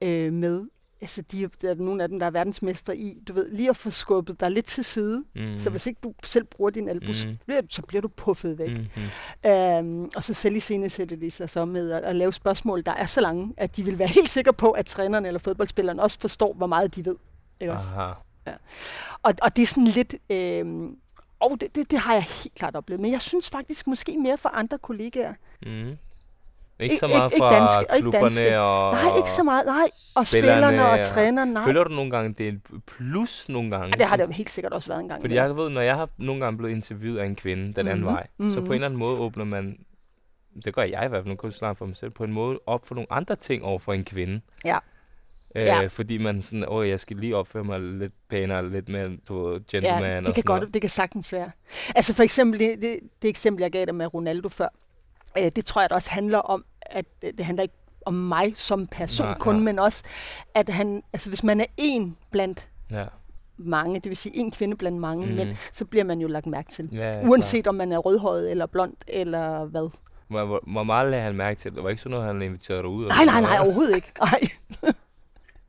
øh, 0.01 0.33
med, 0.33 0.63
altså 1.01 1.21
de, 1.21 1.43
er- 1.43 1.47
der 1.61 1.69
er 1.71 1.75
nogle 1.75 2.03
af 2.03 2.09
dem, 2.09 2.19
der 2.19 2.25
er 2.25 2.31
verdensmestre 2.31 2.97
i, 2.97 3.19
du 3.27 3.33
ved, 3.33 3.49
lige 3.51 3.69
at 3.69 3.77
få 3.77 3.89
skubbet 3.89 4.39
dig 4.39 4.51
lidt 4.51 4.65
til 4.65 4.85
side, 4.85 5.23
Mm. 5.35 5.59
så 5.59 5.69
hvis 5.69 5.87
ikke 5.87 5.99
du 6.03 6.13
selv 6.23 6.43
bruger 6.45 6.69
din 6.71 6.89
albu, 6.89 7.11
mm. 7.47 7.69
Så 7.69 7.81
bliver 7.87 8.01
du 8.01 8.07
puffet 8.07 8.57
væk. 8.57 8.77
Mm. 8.77 9.49
Øhm, 9.49 10.09
og 10.15 10.23
så 10.23 10.33
selv 10.33 10.55
i 10.55 10.59
scene 10.59 10.89
sætter 10.89 11.15
de 11.15 11.31
sig 11.31 11.49
så 11.49 11.65
med 11.65 11.91
at, 11.91 12.03
at 12.03 12.15
lave 12.15 12.33
spørgsmål, 12.33 12.83
der 12.85 12.91
er 12.91 13.05
så 13.05 13.21
lange, 13.21 13.53
at 13.57 13.75
de 13.75 13.83
vil 13.85 13.99
være 13.99 14.07
helt 14.19 14.29
sikre 14.29 14.53
på, 14.53 14.71
at 14.71 14.85
trænerne 14.85 15.27
eller 15.27 15.39
fodboldspillerne 15.39 16.01
også 16.01 16.19
forstår, 16.19 16.53
hvor 16.53 16.67
meget 16.67 16.95
de 16.95 17.05
ved. 17.05 17.15
Ikke 17.59 17.73
også? 17.73 17.85
Aha. 17.95 18.13
Og, 19.23 19.33
og 19.41 19.55
det 19.55 19.61
er 19.61 19.65
sådan 19.67 19.83
lidt... 19.83 20.15
Øh, 20.29 20.89
og 21.39 21.57
det, 21.61 21.75
det, 21.75 21.91
det 21.91 21.99
har 21.99 22.13
jeg 22.13 22.23
helt 22.23 22.55
klart 22.55 22.75
oplevet. 22.75 23.01
Men 23.01 23.11
jeg 23.11 23.21
synes 23.21 23.49
faktisk 23.49 23.87
måske 23.87 24.17
mere 24.17 24.37
for 24.37 24.49
andre 24.49 24.77
kollegaer. 24.77 25.33
Mm. 25.65 25.97
Ikke 26.79 26.97
så 26.97 27.07
meget 27.07 27.23
ikke- 27.33 27.35
ikke 27.35 27.37
fra 27.37 27.59
danske- 27.59 27.91
og 27.91 27.95
ikke 27.97 28.03
klubberne 28.03 28.23
danske. 28.35 28.59
og... 28.59 28.93
Nej, 28.93 29.17
ikke 29.17 29.31
så 29.31 29.43
meget. 29.43 29.65
Nej. 29.65 29.87
Og 30.15 30.27
spillerne 30.27 30.61
spillerne 30.67 30.85
og 30.85 30.91
og- 30.99 31.05
trænerne, 31.05 31.53
nej. 31.53 31.65
Føler 31.65 31.83
du 31.83 31.89
nogle 31.95 32.11
gange, 32.11 32.33
det 32.37 32.47
er 32.47 32.51
et 32.51 32.61
plus 32.87 33.49
nogle 33.49 33.71
gange? 33.71 33.87
Ja, 33.87 33.91
det 33.91 34.05
har 34.05 34.15
det 34.15 34.27
jo 34.27 34.31
helt 34.31 34.49
sikkert 34.49 34.73
også 34.73 34.87
været 34.87 34.99
en 35.01 35.09
gang. 35.09 35.21
Fordi 35.21 35.35
jeg 35.35 35.57
ved, 35.57 35.69
når 35.69 35.81
jeg 35.81 35.95
har 35.95 36.09
nogle 36.17 36.41
gange 36.43 36.57
blevet 36.57 36.73
interviewet 36.75 37.19
af 37.19 37.25
en 37.25 37.35
kvinde 37.35 37.73
den 37.73 37.87
anden 37.87 38.05
Mhm, 38.05 38.13
vej, 38.13 38.27
så 38.49 38.55
på 38.55 38.61
mhm. 38.61 38.65
en 38.65 38.73
eller 38.73 38.85
anden 38.87 38.99
måde 38.99 39.19
åbner 39.19 39.43
man 39.45 39.77
det 40.65 40.75
gør 40.75 40.81
jeg 40.81 41.05
i 41.05 41.07
hvert 41.09 41.23
fald, 41.23 41.25
nu 41.29 41.35
kun 41.35 41.51
snakke 41.51 41.77
for 41.77 41.85
mig 41.85 41.97
selv, 41.97 42.11
på 42.11 42.23
en 42.23 42.31
måde 42.33 42.59
op 42.65 42.85
for 42.87 42.95
nogle 42.95 43.07
andre 43.09 43.35
ting 43.35 43.63
over 43.63 43.79
for 43.79 43.93
en 43.93 44.03
kvinde. 44.05 44.41
Ja. 44.65 44.77
Øh, 45.55 45.61
Ja. 45.63 45.85
Fordi 45.87 46.17
man 46.17 46.41
sådan, 46.41 46.65
åh, 46.67 46.89
jeg 46.89 46.99
skal 46.99 47.17
lige 47.17 47.35
opføre 47.35 47.63
mig 47.63 47.79
lidt 47.79 48.13
pænere, 48.29 48.69
lidt 48.69 48.89
mere 48.89 49.09
du, 49.27 49.47
ved, 49.49 49.61
gentleman 49.71 50.01
Ja, 50.03 50.17
og 50.17 50.25
det 50.25 50.25
kan 50.25 50.33
sådan 50.35 50.43
godt, 50.43 50.61
noget. 50.61 50.73
det 50.73 50.81
kan 50.81 50.89
sagtens 50.89 51.33
være. 51.33 51.51
Altså 51.95 52.13
for 52.13 52.23
eksempel 52.23 52.59
det, 52.59 52.75
det, 52.81 52.99
det 53.21 53.29
eksempel, 53.29 53.61
jeg 53.61 53.71
gav 53.71 53.85
dig 53.85 53.95
med 53.95 54.13
Ronaldo 54.13 54.49
før, 54.49 54.67
øh, 55.37 55.51
det 55.55 55.65
tror 55.65 55.81
jeg 55.81 55.89
da 55.89 55.95
også 55.95 56.09
handler 56.09 56.37
om, 56.37 56.65
at 56.81 57.05
øh, 57.23 57.33
det 57.37 57.45
handler 57.45 57.61
ikke 57.63 57.75
om 58.05 58.13
mig 58.13 58.51
som 58.57 58.87
person 58.87 59.25
Nej, 59.27 59.37
kun, 59.37 59.55
nej. 59.55 59.63
men 59.63 59.79
også, 59.79 60.03
at 60.55 60.69
han, 60.69 61.03
altså 61.13 61.29
hvis 61.29 61.43
man 61.43 61.59
er 61.61 61.65
en 61.77 62.17
blandt 62.31 62.67
Ja. 62.91 63.05
mange, 63.57 63.95
det 63.95 64.09
vil 64.09 64.17
sige 64.17 64.37
en 64.37 64.51
kvinde 64.51 64.77
blandt 64.77 64.99
mange 64.99 65.25
Mhm. 65.27 65.35
mænd, 65.35 65.49
så 65.73 65.85
bliver 65.85 66.03
man 66.03 66.19
jo 66.19 66.27
lagt 66.27 66.45
mærke 66.45 66.71
til. 66.71 66.89
Ja, 66.91 67.13
ja, 67.19 67.27
Uanset 67.27 67.67
om 67.67 67.75
man 67.75 67.91
er 67.91 67.97
rødhåret 67.97 68.51
eller 68.51 68.65
blond 68.65 68.93
eller 69.07 69.65
hvad. 69.65 69.89
Hvor, 70.27 70.45
hvor, 70.45 70.59
hvor 70.67 70.83
meget 70.83 71.11
lagde 71.11 71.23
han 71.25 71.35
mærke 71.35 71.59
til? 71.59 71.71
det? 71.71 71.75
Det 71.75 71.83
var 71.83 71.89
ikke 71.89 72.01
sådan 72.01 72.11
noget, 72.11 72.25
han 72.27 72.41
inviterede 72.41 72.81
dig 72.81 72.89
ud? 72.89 73.05
Nej, 73.07 73.25
nej, 73.25 73.41
nej, 73.41 73.57
overhovedet 73.65 73.95
ikke. 73.95 74.11
Nej. 74.19 74.39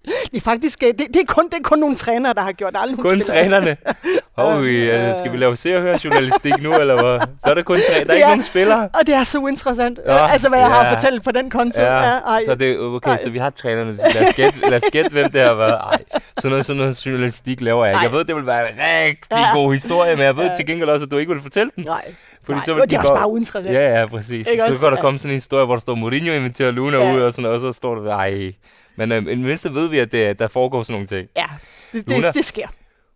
Det 0.32 0.36
er 0.36 0.40
faktisk, 0.40 0.82
øh, 0.82 0.88
det, 0.88 0.98
det, 1.14 1.16
er 1.16 1.26
kun, 1.28 1.44
det 1.44 1.54
er 1.54 1.62
kun 1.62 1.78
nogle 1.78 1.96
trænere, 1.96 2.34
der 2.34 2.40
har 2.40 2.52
gjort 2.52 2.72
det. 2.72 2.80
Aldrig 2.82 2.98
Kun 2.98 3.20
trænerne? 3.20 3.76
Hov, 4.38 4.62
vi, 4.62 4.88
altså, 4.90 5.18
skal 5.22 5.32
vi 5.32 5.36
lave 5.36 5.56
se 5.56 5.76
og 5.76 5.82
høre 5.82 5.98
journalistik 6.04 6.62
nu, 6.62 6.74
eller 6.74 7.02
hvad? 7.02 7.20
Så 7.38 7.50
er 7.50 7.54
der 7.54 7.62
kun 7.62 7.76
tre. 7.76 8.04
Der 8.04 8.10
er 8.10 8.14
ikke 8.14 8.14
Ja. 8.14 8.26
nogen 8.26 8.42
spillere. 8.42 8.88
Og 8.94 9.06
det 9.06 9.14
er 9.14 9.24
så 9.24 9.38
uinteressant. 9.38 9.98
Ja, 10.06 10.14
Ja, 10.14 10.26
altså, 10.32 10.48
hvad 10.48 10.58
jeg 10.58 10.68
har 10.68 10.84
ja. 10.84 10.90
at 10.92 11.00
fortælle 11.00 11.20
på 11.20 11.30
den 11.32 11.50
konto. 11.50 11.82
Ja, 11.82 11.88
ej. 11.88 12.42
så 12.46 12.54
det 12.54 12.78
okay, 12.78 13.10
Ej. 13.10 13.16
så 13.16 13.30
vi 13.30 13.38
har 13.38 13.50
trænerne. 13.50 13.96
Lad 14.14 14.28
os 14.28 14.34
gætte, 14.34 14.60
lad 14.70 14.76
os 14.76 14.82
gætte 14.92 15.10
hvem 15.10 15.30
det 15.32 15.40
har 15.40 15.54
været. 15.54 15.72
Ej, 15.72 15.98
sådan 16.38 16.50
noget, 16.50 16.66
sådan 16.66 16.80
noget 16.82 17.06
journalistik 17.06 17.60
laver 17.60 17.84
jeg 17.84 17.94
ikke. 17.94 18.02
Jeg 18.02 18.12
ved, 18.12 18.24
det 18.24 18.36
vil 18.36 18.46
være 18.46 18.72
en 18.72 18.78
rigtig 18.78 19.18
Ja. 19.32 19.52
god 19.54 19.72
historie, 19.72 20.16
men 20.16 20.24
jeg 20.24 20.36
ved 20.36 20.44
Ja. 20.44 20.54
til 20.54 20.66
gengæld 20.66 20.88
også, 20.90 21.04
at 21.04 21.10
du 21.10 21.16
ikke 21.18 21.32
vil 21.32 21.42
fortælle 21.42 21.70
den. 21.76 21.84
Nej, 21.86 22.02
Fordi 22.44 22.56
nej. 22.56 22.64
så 22.64 22.72
vil 22.74 22.82
det 22.82 22.90
de 22.90 22.96
er 22.96 23.00
også 23.00 23.14
bare 23.14 23.28
uinteressant. 23.30 23.74
Ja, 23.74 24.00
ja, 24.00 24.06
præcis. 24.06 24.48
Ikke 24.48 24.62
så 24.68 24.72
kan 24.80 24.90
der 24.90 24.96
Ja. 24.96 25.00
komme 25.00 25.18
sådan 25.18 25.30
en 25.30 25.34
historie, 25.34 25.64
hvor 25.64 25.74
der 25.74 25.80
står, 25.80 25.94
Mourinho 25.94 26.32
inviterer 26.32 26.70
Luna 26.70 26.98
Ja. 26.98 27.14
ud, 27.14 27.20
og, 27.20 27.32
sådan, 27.32 27.50
og 27.50 27.60
så 27.60 27.72
står 27.72 27.94
der, 27.94 28.16
ej. 28.16 28.52
Men 28.96 29.12
øhm, 29.12 29.28
i 29.28 29.34
mindste 29.34 29.74
ved 29.74 29.88
vi, 29.88 29.98
at 29.98 30.12
det, 30.12 30.38
der 30.38 30.48
foregår 30.48 30.82
sådan 30.82 30.92
nogle 30.94 31.06
ting. 31.06 31.28
Ja, 31.36 31.46
det, 31.92 32.10
Luna. 32.10 32.26
det, 32.26 32.34
det 32.34 32.44
sker. 32.44 32.66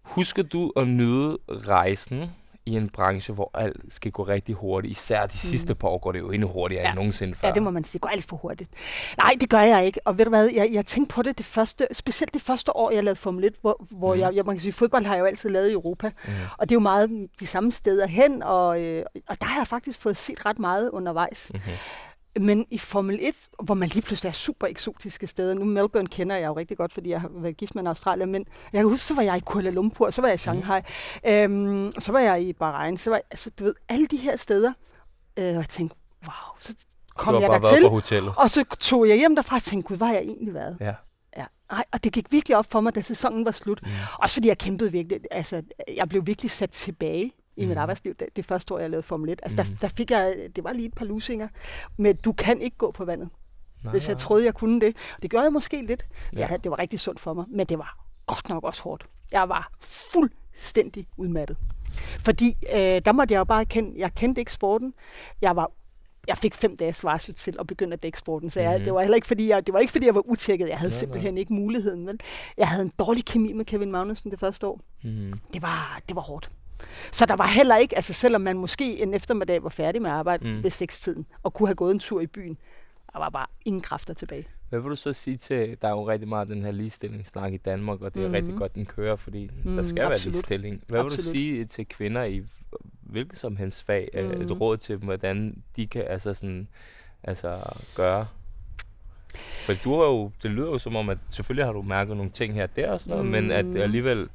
Husker 0.02 0.42
du 0.42 0.72
at 0.76 0.88
nyde 0.88 1.38
rejsen 1.48 2.30
i 2.66 2.76
en 2.76 2.88
branche, 2.88 3.34
hvor 3.34 3.50
alt 3.54 3.76
skal 3.88 4.12
gå 4.12 4.22
rigtig 4.22 4.54
hurtigt? 4.54 4.90
Især 4.92 5.26
de 5.26 5.36
sidste 5.36 5.74
par 5.74 5.88
år 5.88 5.98
går 5.98 6.12
det 6.12 6.18
jo 6.18 6.30
endnu 6.30 6.48
hurtigere 6.48 6.82
Ja. 6.82 6.88
end 6.88 6.96
nogensinde 6.96 7.34
før. 7.34 7.48
Ja, 7.48 7.54
det 7.54 7.62
må 7.62 7.70
man 7.70 7.84
sige. 7.84 7.92
Det 7.92 8.00
går 8.00 8.08
alt 8.08 8.24
for 8.28 8.36
hurtigt. 8.36 8.70
Nej, 9.18 9.32
det 9.40 9.50
gør 9.50 9.60
jeg 9.60 9.86
ikke. 9.86 10.00
Og 10.04 10.18
ved 10.18 10.24
du 10.24 10.28
hvad, 10.28 10.48
jeg, 10.54 10.68
jeg 10.72 10.86
tænkte 10.86 11.14
på 11.14 11.22
det, 11.22 11.38
det 11.38 11.46
første, 11.46 11.86
specielt 11.92 12.34
det 12.34 12.42
første 12.42 12.76
år, 12.76 12.90
jeg 12.90 13.04
lavede 13.04 13.16
Formel 13.20 13.44
1, 13.44 13.54
hvor, 13.60 13.86
hvor 13.90 14.14
Mhm. 14.14 14.20
jeg, 14.20 14.34
jeg, 14.34 14.44
man 14.44 14.54
kan 14.56 14.60
sige, 14.60 14.72
fodbold 14.72 15.04
har 15.04 15.14
jeg 15.14 15.20
jo 15.20 15.26
altid 15.26 15.50
lavet 15.50 15.68
i 15.68 15.72
Europa. 15.72 16.10
Mhm. 16.24 16.34
Og 16.58 16.68
det 16.68 16.74
er 16.74 16.76
jo 16.76 16.80
meget 16.80 17.28
de 17.40 17.46
samme 17.46 17.72
steder 17.72 18.06
hen, 18.06 18.42
og, 18.42 18.82
øh, 18.82 19.04
og 19.28 19.36
der 19.40 19.46
har 19.46 19.60
jeg 19.60 19.66
faktisk 19.66 20.00
fået 20.00 20.16
set 20.16 20.46
ret 20.46 20.58
meget 20.58 20.90
undervejs. 20.90 21.50
Mhm. 21.54 21.62
Men 22.40 22.66
i 22.70 22.78
Formel 22.78 23.18
1, 23.22 23.34
hvor 23.62 23.74
man 23.74 23.88
lige 23.88 24.02
pludselig 24.02 24.28
er 24.28 24.32
super 24.32 24.66
eksotiske 24.66 25.26
steder, 25.26 25.54
nu 25.54 25.64
Melbourne 25.64 26.08
kender 26.08 26.36
jeg 26.36 26.46
jo 26.46 26.56
rigtig 26.56 26.76
godt, 26.76 26.92
fordi 26.92 27.10
jeg 27.10 27.20
har 27.20 27.30
været 27.34 27.56
gift 27.56 27.74
med 27.74 27.82
en 27.82 27.86
australier, 27.86 28.26
men 28.26 28.46
jeg 28.72 28.78
kan 28.78 28.88
huske, 28.88 29.04
så 29.06 29.14
var 29.14 29.22
jeg 29.22 29.36
i 29.36 29.40
Kuala 29.40 29.70
Lumpur, 29.70 30.10
så 30.10 30.20
var 30.20 30.28
jeg 30.28 30.34
i 30.34 30.38
Shanghai, 30.38 30.80
øhm, 31.26 31.92
så 31.98 32.12
var 32.12 32.20
jeg 32.20 32.42
i 32.42 32.52
Bahrain, 32.52 32.98
så 32.98 33.10
var 33.10 33.16
jeg, 33.16 33.22
altså 33.30 33.50
du 33.58 33.64
ved, 33.64 33.74
alle 33.88 34.06
de 34.06 34.16
her 34.16 34.36
steder, 34.36 34.72
øh, 35.36 35.44
og 35.44 35.54
jeg 35.54 35.68
tænkte, 35.68 35.96
wow, 36.24 36.56
så 36.58 36.74
kom 37.16 37.34
jeg 37.42 37.50
dertil, 37.50 37.82
og 38.36 38.50
så 38.50 38.64
tog 38.80 39.08
jeg 39.08 39.16
hjem 39.16 39.34
derfra 39.34 39.56
og 39.56 39.62
tænkte, 39.62 39.88
gud, 39.88 39.96
hvor 39.96 40.06
har 40.06 40.14
jeg 40.14 40.22
egentlig 40.22 40.54
været? 40.54 40.76
Ja. 40.80 40.94
Ja. 41.36 41.44
Ej, 41.70 41.84
og 41.92 42.04
det 42.04 42.12
gik 42.12 42.32
virkelig 42.32 42.56
op 42.56 42.66
for 42.70 42.80
mig, 42.80 42.94
da 42.94 43.00
sæsonen 43.00 43.44
var 43.44 43.50
slut. 43.50 43.80
Mm. 43.82 43.88
Også 44.18 44.34
fordi 44.34 44.48
jeg 44.48 44.58
kæmpede 44.58 44.92
virkelig. 44.92 45.20
Altså, 45.30 45.62
jeg 45.96 46.08
blev 46.08 46.26
virkelig 46.26 46.50
sat 46.50 46.70
tilbage 46.70 47.32
i 47.56 47.60
mit 47.60 47.68
Mhm. 47.68 47.78
arbejdsliv, 47.78 48.14
det, 48.14 48.28
det 48.36 48.44
første 48.44 48.74
år, 48.74 48.78
jeg 48.78 48.90
lavede 48.90 49.02
Formel 49.06 49.28
1. 49.30 49.40
Altså, 49.42 49.62
Mhm. 49.62 49.76
der, 49.76 49.88
der 49.88 49.94
fik 49.96 50.10
jeg, 50.10 50.36
det 50.56 50.64
var 50.64 50.72
lige 50.72 50.86
et 50.88 50.94
par 50.94 51.04
lusinger, 51.04 51.48
men 51.96 52.16
du 52.16 52.32
kan 52.32 52.60
ikke 52.60 52.76
gå 52.76 52.90
på 52.90 53.04
vandet, 53.04 53.28
Nej, 53.84 53.90
hvis 53.90 54.08
jeg 54.08 54.14
nej. 54.14 54.18
troede, 54.20 54.44
jeg 54.44 54.54
kunne 54.54 54.80
det. 54.80 54.96
Og 55.16 55.22
det 55.22 55.30
gjorde 55.30 55.44
jeg 55.44 55.52
måske 55.52 55.86
lidt. 55.86 56.06
Ja. 56.32 56.38
Ja. 56.40 56.46
Jeg, 56.50 56.64
det 56.64 56.70
var 56.70 56.78
rigtig 56.78 57.00
sundt 57.00 57.20
for 57.20 57.34
mig, 57.34 57.44
men 57.48 57.66
det 57.66 57.78
var 57.78 57.98
godt 58.26 58.48
nok 58.48 58.64
også 58.64 58.82
hårdt. 58.82 59.06
Jeg 59.32 59.48
var 59.48 59.72
fuldstændig 60.12 61.06
udmattet. 61.16 61.56
Fordi 62.18 62.56
øh, 62.74 62.78
der 63.04 63.12
måtte 63.12 63.32
jeg 63.34 63.38
jo 63.38 63.44
bare 63.44 63.64
kende, 63.64 63.92
jeg 64.00 64.14
kendte 64.14 64.40
ikke 64.40 64.52
sporten. 64.52 64.94
Jeg 65.40 65.56
var 65.56 65.70
jeg 66.28 66.38
fik 66.38 66.54
fem 66.54 66.76
dages 66.76 67.04
varsel 67.04 67.34
til 67.34 67.56
at 67.60 67.66
begynde 67.66 67.92
at 67.92 68.02
dække 68.02 68.18
sporten, 68.18 68.50
så 68.50 68.60
jeg, 68.60 68.74
Mhm. 68.76 68.84
det 68.84 68.94
var 68.94 69.00
heller 69.00 69.14
ikke 69.14 69.26
fordi 69.26 69.48
jeg, 69.48 69.66
det 69.66 69.72
var 69.74 69.80
ikke 69.80 69.90
fordi 69.92 70.06
jeg 70.06 70.14
var 70.14 70.28
utjekket. 70.28 70.68
Jeg 70.68 70.78
havde 70.78 70.88
Nej, 70.90 70.94
nej. 70.94 70.98
simpelthen 71.00 71.38
ikke 71.38 71.52
muligheden. 71.52 72.06
Vel? 72.06 72.20
Jeg 72.56 72.68
havde 72.68 72.82
en 72.82 72.92
dårlig 72.98 73.24
kemi 73.24 73.52
med 73.52 73.64
Kevin 73.64 73.90
Magnussen 73.92 74.30
det 74.30 74.40
første 74.40 74.66
år. 74.66 74.80
Mm. 75.04 75.32
Det 75.52 75.62
var, 75.62 76.00
det 76.08 76.16
var 76.16 76.22
hårdt. 76.22 76.50
Så 77.12 77.26
der 77.26 77.36
var 77.36 77.46
heller 77.46 77.76
ikke, 77.76 77.96
altså 77.96 78.12
selvom 78.12 78.40
man 78.40 78.58
måske 78.58 79.02
en 79.02 79.14
eftermiddag 79.14 79.62
var 79.62 79.68
færdig 79.68 80.02
med 80.02 80.10
arbejde 80.10 80.48
Mm. 80.48 80.54
mm. 80.56 80.62
ved 80.62 80.70
sekstiden, 80.70 81.26
og 81.42 81.54
kunne 81.54 81.68
have 81.68 81.74
gået 81.74 81.92
en 81.92 81.98
tur 81.98 82.20
i 82.20 82.26
byen, 82.26 82.56
der 83.12 83.18
var 83.18 83.28
bare 83.28 83.46
ingen 83.64 83.82
kræfter 83.82 84.14
tilbage. 84.14 84.46
Hvad 84.68 84.80
vil 84.80 84.90
du 84.90 84.96
så 84.96 85.12
sige 85.12 85.36
til, 85.36 85.76
der 85.82 85.88
er 85.88 85.92
jo 85.92 86.08
rigtig 86.08 86.28
meget 86.28 86.48
den 86.48 86.62
her 86.62 86.70
ligestillingssnak 86.70 87.52
i 87.52 87.56
Danmark, 87.56 88.00
og 88.00 88.14
det 88.14 88.24
er 88.24 88.28
mm. 88.28 88.34
Rigtig 88.34 88.54
godt, 88.54 88.74
den 88.74 88.86
kører, 88.86 89.16
fordi 89.16 89.50
mm, 89.64 89.74
der 89.76 89.82
Mm, 89.82 89.88
skal 89.88 89.96
være 90.02 90.12
absolut. 90.12 90.32
ligestilling. 90.34 90.82
Hvad 90.86 90.98
vil 90.98 91.08
du 91.10 91.14
Absolut. 91.14 91.30
sige 91.32 91.64
til 91.64 91.86
kvinder 91.88 92.24
i 92.24 92.42
hvilket 93.02 93.38
som 93.38 93.56
helst 93.56 93.84
fag, 93.86 94.08
mm. 94.14 94.20
Mhm. 94.28 94.40
et 94.42 94.60
råd 94.60 94.76
til 94.76 94.94
dem, 94.96 95.04
hvordan 95.04 95.62
de 95.76 95.86
kan 95.86 96.04
altså 96.08 96.34
sådan, 96.34 96.68
altså 97.22 97.58
gøre? 97.96 98.26
For 99.66 99.72
du 99.84 99.94
har 99.98 100.04
jo, 100.06 100.30
det 100.42 100.50
lyder 100.50 100.66
jo 100.66 100.78
som 100.78 100.96
om, 100.96 101.08
at 101.08 101.18
selvfølgelig 101.28 101.64
har 101.64 101.72
du 101.72 101.82
mærket 101.82 102.16
nogle 102.16 102.30
ting 102.32 102.54
her 102.54 102.62
og 102.62 102.76
der 102.76 102.90
og 102.90 103.00
sådan 103.00 103.10
noget, 103.10 103.24
mm. 103.26 103.30
men 103.32 103.50
at 103.50 103.66
Mm. 103.66 103.76
alligevel, 103.76 104.28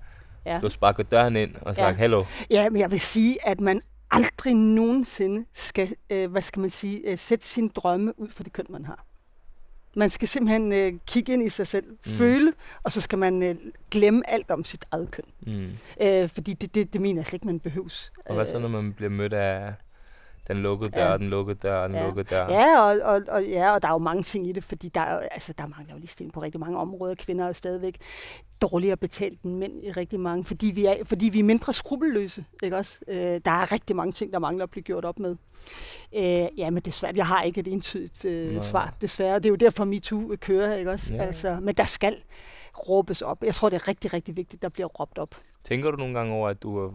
ja. 0.45 0.53
Du 0.55 0.65
har 0.65 0.69
sparket 0.69 1.11
døren 1.11 1.35
ind 1.35 1.55
og 1.61 1.75
sagt, 1.75 1.87
Ja. 1.87 1.93
hallo. 1.93 2.23
Ja, 2.49 2.69
men 2.69 2.81
jeg 2.81 2.91
vil 2.91 2.99
sige, 2.99 3.47
at 3.47 3.59
man 3.59 3.81
aldrig 4.11 4.53
nogensinde 4.55 5.45
skal, 5.53 5.87
øh, 6.09 6.31
hvad 6.31 6.41
skal 6.41 6.59
man 6.59 6.69
sige, 6.69 6.97
øh, 7.11 7.17
sætte 7.17 7.45
sine 7.47 7.69
drømme 7.69 8.19
ud 8.19 8.29
for 8.29 8.43
det 8.43 8.53
køn, 8.53 8.65
man 8.69 8.85
har. 8.85 9.05
Man 9.97 10.09
skal 10.09 10.27
simpelthen 10.27 10.71
øh, 10.73 10.93
kigge 11.07 11.33
ind 11.33 11.43
i 11.43 11.49
sig 11.49 11.67
selv, 11.67 11.85
mm. 11.91 11.97
føle, 12.11 12.53
og 12.83 12.91
så 12.91 13.01
skal 13.01 13.17
man 13.17 13.43
øh, 13.43 13.55
glemme 13.91 14.29
alt 14.29 14.51
om 14.51 14.63
sit 14.63 14.85
eget 14.91 15.11
køn. 15.11 15.25
Mm. 15.47 15.69
Øh, 16.01 16.29
fordi 16.29 16.53
det, 16.53 16.75
det, 16.75 16.93
det 16.93 17.01
mener 17.01 17.19
jeg 17.19 17.25
slet 17.25 17.33
ikke, 17.33 17.45
man 17.45 17.59
behøves. 17.59 18.11
Og 18.25 18.35
hvad 18.35 18.45
så, 18.45 18.59
når 18.59 18.67
man 18.67 18.93
bliver 18.93 19.09
mødt 19.09 19.33
af 19.33 19.73
den 20.47 20.57
lukkede 20.57 20.91
dør, 20.91 21.11
Ja. 21.11 21.17
den 21.17 21.29
lukkede 21.29 21.57
dør, 21.61 21.87
den 21.87 21.95
Ja. 21.95 22.03
lukkede 22.05 22.23
dør? 22.29 22.47
Ja, 22.49 22.79
og, 22.81 22.99
og, 23.13 23.21
og, 23.27 23.43
ja, 23.43 23.73
og 23.73 23.81
der 23.81 23.87
er 23.87 23.91
jo 23.91 23.97
mange 23.97 24.23
ting 24.23 24.47
i 24.47 24.51
det, 24.51 24.63
fordi 24.63 24.89
der, 24.89 25.01
er, 25.01 25.19
altså, 25.19 25.53
der 25.57 25.67
mangler 25.67 25.93
jo 25.93 25.99
ligestilling 25.99 26.33
på 26.33 26.41
rigtig 26.41 26.59
mange 26.59 26.77
områder. 26.79 27.15
Kvinder 27.15 27.43
er 27.43 27.47
jo 27.47 27.53
stadigvæk 27.53 27.97
dårligere 28.61 28.97
betalt 28.97 29.41
end 29.41 29.55
mænd 29.57 29.83
i 29.83 29.91
rigtig 29.91 30.19
mange, 30.19 30.43
fordi 30.43 30.67
vi 30.71 30.85
er, 30.85 30.95
fordi 31.05 31.29
vi 31.29 31.39
er 31.39 31.43
mindre 31.43 31.73
skrupelløse. 31.73 32.45
Ikke 32.63 32.77
også? 32.77 32.99
Øh, 33.07 33.17
der 33.45 33.51
er 33.51 33.71
rigtig 33.71 33.95
mange 33.95 34.11
ting, 34.11 34.33
der 34.33 34.39
mangler 34.39 34.63
at 34.63 34.69
blive 34.71 34.83
gjort 34.83 35.05
op 35.05 35.19
med. 35.19 35.35
Øh, 36.15 36.47
ja, 36.57 36.69
men 36.69 36.81
desværre, 36.83 37.13
jeg 37.15 37.27
har 37.27 37.43
ikke 37.43 37.59
et 37.59 37.67
entydigt 37.67 38.25
øh, 38.25 38.51
Nej. 38.53 38.61
svar, 38.63 38.93
desværre. 39.01 39.35
Det 39.35 39.45
er 39.45 39.49
jo 39.49 39.55
derfor, 39.55 39.83
MeToo 39.83 40.35
kører, 40.41 40.75
ikke 40.75 40.91
også? 40.91 41.13
Ja. 41.13 41.21
Altså, 41.23 41.57
men 41.61 41.75
der 41.75 41.83
skal 41.83 42.15
råbes 42.89 43.21
op. 43.21 43.43
Jeg 43.43 43.55
tror, 43.55 43.69
det 43.69 43.81
er 43.81 43.87
rigtig, 43.87 44.13
rigtig 44.13 44.37
vigtigt, 44.37 44.61
der 44.61 44.69
bliver 44.69 44.87
råbt 44.87 45.17
op. 45.17 45.29
Tænker 45.63 45.91
du 45.91 45.97
nogle 45.97 46.13
gange 46.13 46.33
over, 46.33 46.49
at 46.49 46.63
du 46.63 46.91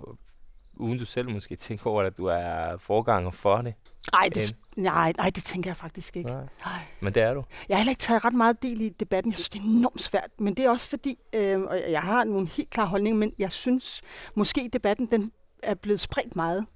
uden 0.81 0.99
du 0.99 1.05
selv 1.05 1.31
måske 1.31 1.57
tænker 1.57 1.91
over, 1.91 2.03
at 2.03 2.17
du 2.17 2.27
er 2.27 2.77
forganger 2.79 3.31
for 3.31 3.57
det? 3.57 3.75
Ej, 4.13 4.29
det, 4.35 4.57
nej, 4.77 5.13
nej, 5.17 5.31
det 5.31 5.45
tænker 5.45 5.71
jeg 5.71 5.77
faktisk 5.77 6.17
ikke. 6.17 6.31
Nej. 6.31 6.43
Nej. 6.65 6.81
Men 7.01 7.15
det 7.15 7.23
er 7.23 7.35
du. 7.35 7.45
Jeg 7.69 7.77
har 7.77 7.81
heller 7.81 7.91
ikke 7.91 8.01
taget 8.01 8.25
ret 8.25 8.33
meget 8.33 8.63
del 8.63 8.81
i 8.81 8.89
debatten. 8.89 9.33
Jeg 9.33 9.39
synes, 9.39 9.49
det 9.49 9.59
er 9.59 9.65
enormt 9.65 10.03
svært. 10.03 10.31
Men 10.39 10.55
det 10.55 10.65
er 10.65 10.71
også 10.71 10.89
fordi, 10.89 11.19
øh, 11.35 11.61
og 11.61 11.91
jeg 11.91 12.03
har 12.03 12.25
nogle 12.25 12.49
helt 12.49 12.71
klare 12.71 12.87
holdninger, 12.87 13.19
men 13.19 13.33
jeg 13.39 13.53
synes 13.53 14.03
måske, 14.35 14.71
debatten 14.73 15.07
den 15.07 15.33
er 15.63 15.75
blevet 15.75 16.01
spredt 16.01 16.37
meget. 16.37 16.67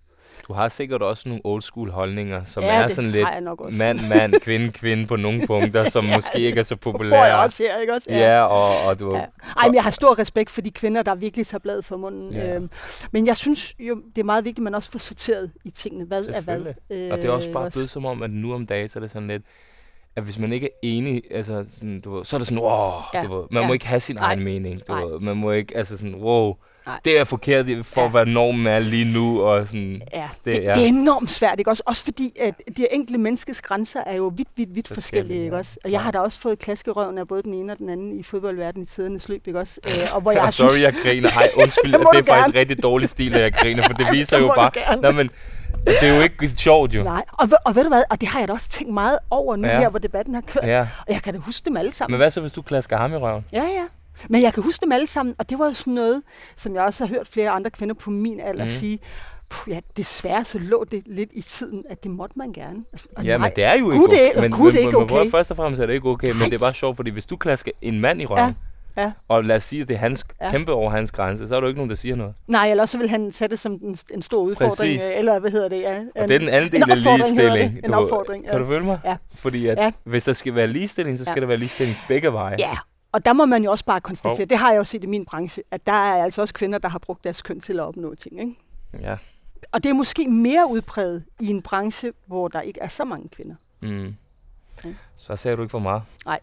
Du 0.48 0.52
har 0.52 0.68
sikkert 0.68 1.02
også 1.02 1.28
nogle 1.28 1.40
old 1.44 1.62
school 1.62 1.90
holdninger, 1.90 2.44
som 2.44 2.62
Ja, 2.62 2.82
er 2.82 2.88
sådan 2.88 3.10
lidt 3.10 3.28
mand, 3.78 4.00
mand, 4.14 4.34
kvinde, 4.40 4.72
kvinde 4.72 5.06
på 5.06 5.16
nogle 5.16 5.46
punkter, 5.46 5.88
som 5.88 6.04
Ja, 6.04 6.16
måske 6.16 6.38
ikke 6.38 6.58
er 6.60 6.64
så 6.64 6.74
Hvor 6.82 6.90
jeg 6.90 6.92
populære. 6.92 7.38
også 7.38 7.62
her, 7.62 7.80
ikke 7.80 7.94
også? 7.94 8.10
Ja, 8.10 8.42
og, 8.44 8.86
og 8.88 9.00
du... 9.00 9.14
Ja. 9.16 9.24
Ej, 9.56 9.66
men 9.66 9.74
jeg 9.74 9.82
har 9.82 9.90
stor 9.90 10.18
respekt 10.18 10.50
for 10.50 10.60
de 10.60 10.70
kvinder, 10.70 11.02
der 11.02 11.14
virkelig 11.14 11.46
tager 11.46 11.58
bladet 11.60 11.84
for 11.84 11.96
munden. 11.96 12.32
Ja. 12.32 12.54
Øhm, 12.54 12.70
men 13.12 13.26
jeg 13.26 13.36
synes 13.36 13.74
jo, 13.78 13.96
det 14.16 14.18
er 14.18 14.24
meget 14.24 14.44
vigtigt, 14.44 14.58
at 14.58 14.64
man 14.64 14.74
også 14.74 14.90
får 14.90 14.98
sorteret 14.98 15.50
i 15.64 15.70
tingene. 15.70 16.04
Hvad 16.04 16.24
er 16.24 16.40
hvad? 16.40 16.74
Øh, 16.90 17.08
Og 17.12 17.16
det 17.16 17.24
er 17.24 17.30
også 17.30 17.52
bare 17.52 17.70
blevet 17.70 17.90
som 17.90 18.04
om, 18.06 18.22
at 18.22 18.30
nu 18.30 18.54
om 18.54 18.66
dagen, 18.66 18.88
så 18.88 18.98
er 18.98 19.00
det 19.00 19.10
sådan 19.10 19.28
lidt, 19.28 19.42
at 20.16 20.22
hvis 20.22 20.38
man 20.38 20.52
ikke 20.52 20.66
er 20.66 20.70
enig, 20.82 21.22
altså 21.30 21.64
sådan, 21.74 22.00
du 22.00 22.14
ved, 22.16 22.24
så 22.24 22.36
er 22.36 22.38
det 22.38 22.46
sådan, 22.48 22.62
wow, 22.62 22.90
Ja, 23.14 23.22
du 23.22 23.36
ved, 23.36 23.44
man 23.50 23.62
ja. 23.62 23.66
må 23.66 23.72
ikke 23.72 23.86
have 23.86 24.00
sin 24.00 24.16
Nej, 24.16 24.26
egen 24.28 24.44
mening, 24.44 24.80
du 24.88 24.92
nej. 24.92 25.02
ved, 25.04 25.20
man 25.20 25.36
må 25.36 25.50
ikke, 25.50 25.76
altså 25.76 25.96
sådan, 25.96 26.14
wow, 26.14 26.54
Nej. 26.86 27.00
det 27.04 27.18
er 27.18 27.24
forkert 27.24 27.66
for 27.82 28.00
Ja. 28.02 28.08
være 28.08 28.26
normen 28.26 28.66
er 28.66 28.78
lige 28.78 29.12
nu, 29.12 29.42
og 29.42 29.66
sådan, 29.66 30.02
Ja, 30.14 30.28
Det- 30.44 30.56
det, 30.56 30.62
ja. 30.64 30.74
det 30.74 30.82
er 30.82 30.86
enormt 30.86 31.30
svært, 31.32 31.54
ikke 31.58 31.70
også? 31.70 31.82
Også 31.86 32.04
fordi, 32.04 32.32
at 32.40 32.54
de 32.76 32.86
enkelte 32.94 33.18
menneskes 33.18 33.62
grænser 33.62 34.00
er 34.06 34.14
jo 34.14 34.32
vidt, 34.36 34.48
vidt, 34.56 34.74
vidt 34.74 34.88
Forskellige, 34.88 35.22
forskellige, 35.22 35.44
ikke 35.44 35.54
ja. 35.54 35.58
også? 35.58 35.76
Og 35.84 35.92
jeg 35.92 36.00
har 36.00 36.10
da 36.10 36.18
også 36.18 36.40
fået 36.40 36.58
klaskerøven 36.58 37.18
af 37.18 37.28
både 37.28 37.42
den 37.42 37.54
ene 37.54 37.72
og 37.72 37.78
den 37.78 37.88
anden 37.88 38.18
i 38.18 38.22
fodboldverdenen 38.22 38.82
i 38.84 38.86
tidernes 38.86 39.28
løb, 39.28 39.46
ikke 39.46 39.58
også? 39.58 39.80
Øh, 39.86 40.14
og 40.14 40.20
hvor 40.20 40.32
jeg 40.36 40.42
har 40.42 40.50
sorry, 40.50 40.68
synes, 40.70 40.82
jeg 40.82 40.94
griner. 41.02 41.28
Ej, 41.30 41.48
undskyld, 41.62 41.92
Det 41.92 42.00
det 42.12 42.18
er 42.18 42.24
faktisk 42.34 42.56
rigtig 42.56 42.82
dårlig 42.82 43.08
stil, 43.08 43.34
at 43.34 43.42
jeg 43.42 43.52
griner, 43.52 43.82
for 43.86 43.94
det 43.94 44.06
viser 44.18 44.36
Det 44.36 44.44
jo 44.44 44.52
bare... 44.56 44.70
Nej, 45.00 45.10
men 45.10 45.30
det 45.86 46.02
er 46.08 46.16
jo 46.16 46.22
ikke 46.22 46.48
sjovt, 46.48 46.94
jo. 46.94 47.02
Nej, 47.02 47.24
og, 47.32 47.48
og 47.64 47.76
ved 47.76 47.82
du 47.82 47.88
hvad, 47.88 48.02
og 48.10 48.20
det 48.20 48.28
har 48.28 48.38
jeg 48.38 48.48
da 48.48 48.52
også 48.52 48.68
tænkt 48.68 48.94
meget 48.94 49.18
over 49.30 49.56
nu 49.56 49.66
Ja. 49.68 49.74
ja. 49.74 49.80
her, 49.80 49.88
hvor 49.88 49.98
debatten 49.98 50.34
har 50.34 50.42
kørt. 50.42 50.62
Ja. 50.64 50.68
Ja. 50.68 50.80
Og 50.80 51.12
jeg 51.14 51.22
kan 51.22 51.34
da 51.34 51.38
huske 51.40 51.64
dem 51.64 51.76
alle 51.76 51.92
sammen. 51.94 52.12
Men 52.12 52.16
hvad 52.18 52.30
så, 52.30 52.40
hvis 52.40 52.52
du 52.52 52.62
klasker 52.62 52.96
ham 52.96 53.12
i 53.12 53.16
røven? 53.16 53.44
Ja, 53.52 53.62
ja. 53.62 53.84
Men 54.28 54.42
jeg 54.42 54.54
kan 54.54 54.62
huske 54.62 54.82
dem 54.84 54.92
alle 54.92 55.06
sammen, 55.06 55.34
og 55.38 55.50
det 55.50 55.58
var 55.58 55.64
jo 55.66 55.72
sådan 55.74 55.92
noget, 55.92 56.22
som 56.56 56.74
jeg 56.74 56.82
også 56.82 57.06
har 57.06 57.14
hørt 57.14 57.28
flere 57.28 57.50
andre 57.50 57.70
kvinder 57.70 57.94
på 57.94 58.10
min 58.10 58.40
alder 58.40 58.64
mm. 58.64 58.70
sige, 58.70 58.98
Puh, 59.48 59.72
ja, 59.74 59.80
desværre 59.96 60.44
så 60.44 60.58
lå 60.58 60.84
det 60.90 61.02
lidt 61.06 61.30
i 61.32 61.42
tiden, 61.42 61.84
at 61.90 62.02
det 62.04 62.10
måtte 62.10 62.38
man 62.38 62.52
gerne. 62.52 62.84
Altså, 62.92 63.06
Ja, 63.22 63.22
nej, 63.22 63.38
men 63.38 63.50
det 63.56 63.64
er 63.64 63.72
jo 63.72 63.90
ikke 63.90 64.00
Gud, 64.02 64.08
det 64.08 64.18
okay. 64.36 64.40
Men, 64.42 64.50
Gud, 64.50 64.66
det 64.66 64.74
men, 64.74 64.86
ikke 64.88 64.98
men, 64.98 65.06
men 65.06 65.18
okay. 65.20 65.30
først 65.30 65.50
og 65.50 65.56
fremmest 65.56 65.82
er 65.82 65.86
det 65.86 65.92
ikke 65.94 66.08
okay, 66.08 66.28
men 66.28 66.36
Nej. 66.36 66.44
det 66.48 66.54
er 66.54 66.58
bare 66.58 66.74
sjovt, 66.74 66.96
fordi 66.96 67.10
hvis 67.10 67.26
du 67.26 67.36
klasker 67.36 67.70
en 67.82 68.00
mand 68.00 68.22
i 68.22 68.26
røven, 68.26 68.56
Ja, 68.96 69.02
ja. 69.02 69.12
og 69.28 69.44
lad 69.44 69.56
os 69.56 69.64
sige, 69.64 69.82
at 69.82 69.88
det 69.88 69.94
er 69.94 69.98
hans, 69.98 70.24
Ja. 70.40 70.50
kæmpe 70.50 70.72
over 70.72 70.90
hans 70.90 71.12
grænse, 71.12 71.48
så 71.48 71.54
er 71.56 71.60
der 71.60 71.66
jo 71.66 71.68
ikke 71.68 71.78
nogen, 71.78 71.90
der 71.90 71.96
siger 71.96 72.16
noget. 72.16 72.34
Nej, 72.46 72.70
eller 72.70 72.82
også 72.82 72.98
vil 72.98 73.08
han 73.08 73.32
tage 73.32 73.48
det 73.48 73.58
som 73.58 73.72
en, 73.72 73.96
en 74.14 74.22
stor 74.22 74.42
udfordring, 74.42 74.70
Præcis. 74.98 75.10
øh, 75.12 75.18
eller 75.18 75.38
hvad 75.38 75.50
hedder 75.50 75.68
det? 75.68 75.80
Ja, 75.80 75.98
Og 76.22 76.28
det 76.28 76.34
er 76.34 76.38
den 76.38 76.48
anden 76.48 76.72
del 76.72 76.82
en 76.82 76.90
af 76.90 76.96
ligestilling. 77.04 77.76
det. 77.76 77.84
En 77.84 77.90
du- 77.90 77.96
opfordring, 77.98 78.44
ja. 78.44 78.50
Kan 78.50 78.60
du 78.60 78.66
følge 78.66 78.84
mig? 78.86 78.98
Ja. 79.04 79.16
Fordi 79.34 79.66
at, 79.66 79.78
Ja. 79.78 79.90
hvis 80.04 80.24
der 80.24 80.32
skal 80.32 80.54
være 80.54 80.66
ligestilling, 80.66 81.18
så 81.18 81.24
skal 81.24 81.34
Ja. 81.36 81.40
der 81.40 81.46
være 81.46 81.56
ligestilling 81.58 81.96
begge 82.08 82.32
veje. 82.32 82.56
Ja, 82.58 82.70
og 83.14 83.24
der 83.24 83.32
må 83.32 83.46
man 83.46 83.64
jo 83.64 83.70
også 83.70 83.84
bare 83.84 84.00
konstatere, 84.00 84.36
Hov. 84.36 84.46
det 84.46 84.58
har 84.58 84.70
jeg 84.70 84.78
jo 84.78 84.84
set 84.84 85.04
i 85.04 85.06
min 85.06 85.24
branche, 85.24 85.62
at 85.70 85.86
der 85.86 85.92
er 85.92 86.24
altså 86.24 86.40
også 86.40 86.54
kvinder, 86.54 86.78
der 86.78 86.88
har 86.88 86.98
brugt 86.98 87.24
deres 87.24 87.42
køn 87.42 87.60
til 87.60 87.72
at 87.72 87.80
opnå 87.80 88.14
ting. 88.14 88.40
Ikke? 88.40 88.54
ja. 89.00 89.16
Og 89.72 89.82
det 89.82 89.90
er 89.90 89.94
måske 89.94 90.28
mere 90.28 90.66
udpræget 90.70 91.24
i 91.40 91.46
en 91.46 91.62
branche, 91.62 92.12
hvor 92.26 92.48
der 92.48 92.60
ikke 92.60 92.80
er 92.80 92.88
så 92.88 93.04
mange 93.04 93.28
kvinder. 93.28 93.54
Mm. 93.80 94.14
Okay. 94.78 94.94
Så 95.16 95.36
sagde 95.36 95.56
du 95.56 95.62
ikke 95.62 95.70
for 95.70 95.78
meget. 95.78 96.02
Nej. 96.26 96.40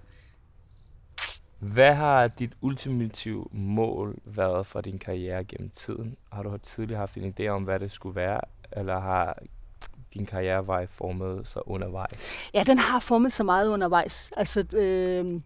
Hvad 1.60 1.93
har 1.93 2.27
dit 2.27 2.53
ultimative 2.61 3.45
mål 3.52 4.18
været 4.26 4.65
for 4.68 4.81
din 4.81 4.99
karriere 4.99 5.43
gennem 5.43 5.69
tiden? 5.69 6.18
Har 6.31 6.43
du 6.43 6.57
tidligere 6.57 6.99
haft 6.99 7.18
en 7.18 7.35
idé 7.39 7.48
om, 7.48 7.64
hvad 7.64 7.80
det 7.80 7.91
skulle 7.91 8.15
være, 8.15 8.41
eller 8.72 8.99
har 8.99 9.38
din 10.14 10.26
karrierevej 10.26 10.88
formet 10.88 11.48
sig 11.48 11.68
undervejs? 11.68 12.27
Ja, 12.53 12.64
den 12.64 12.77
har 12.77 12.99
formet 12.99 13.34
sig 13.34 13.45
meget 13.45 13.68
undervejs. 13.68 14.31
Altså, 14.38 14.65
øh, 14.77 15.41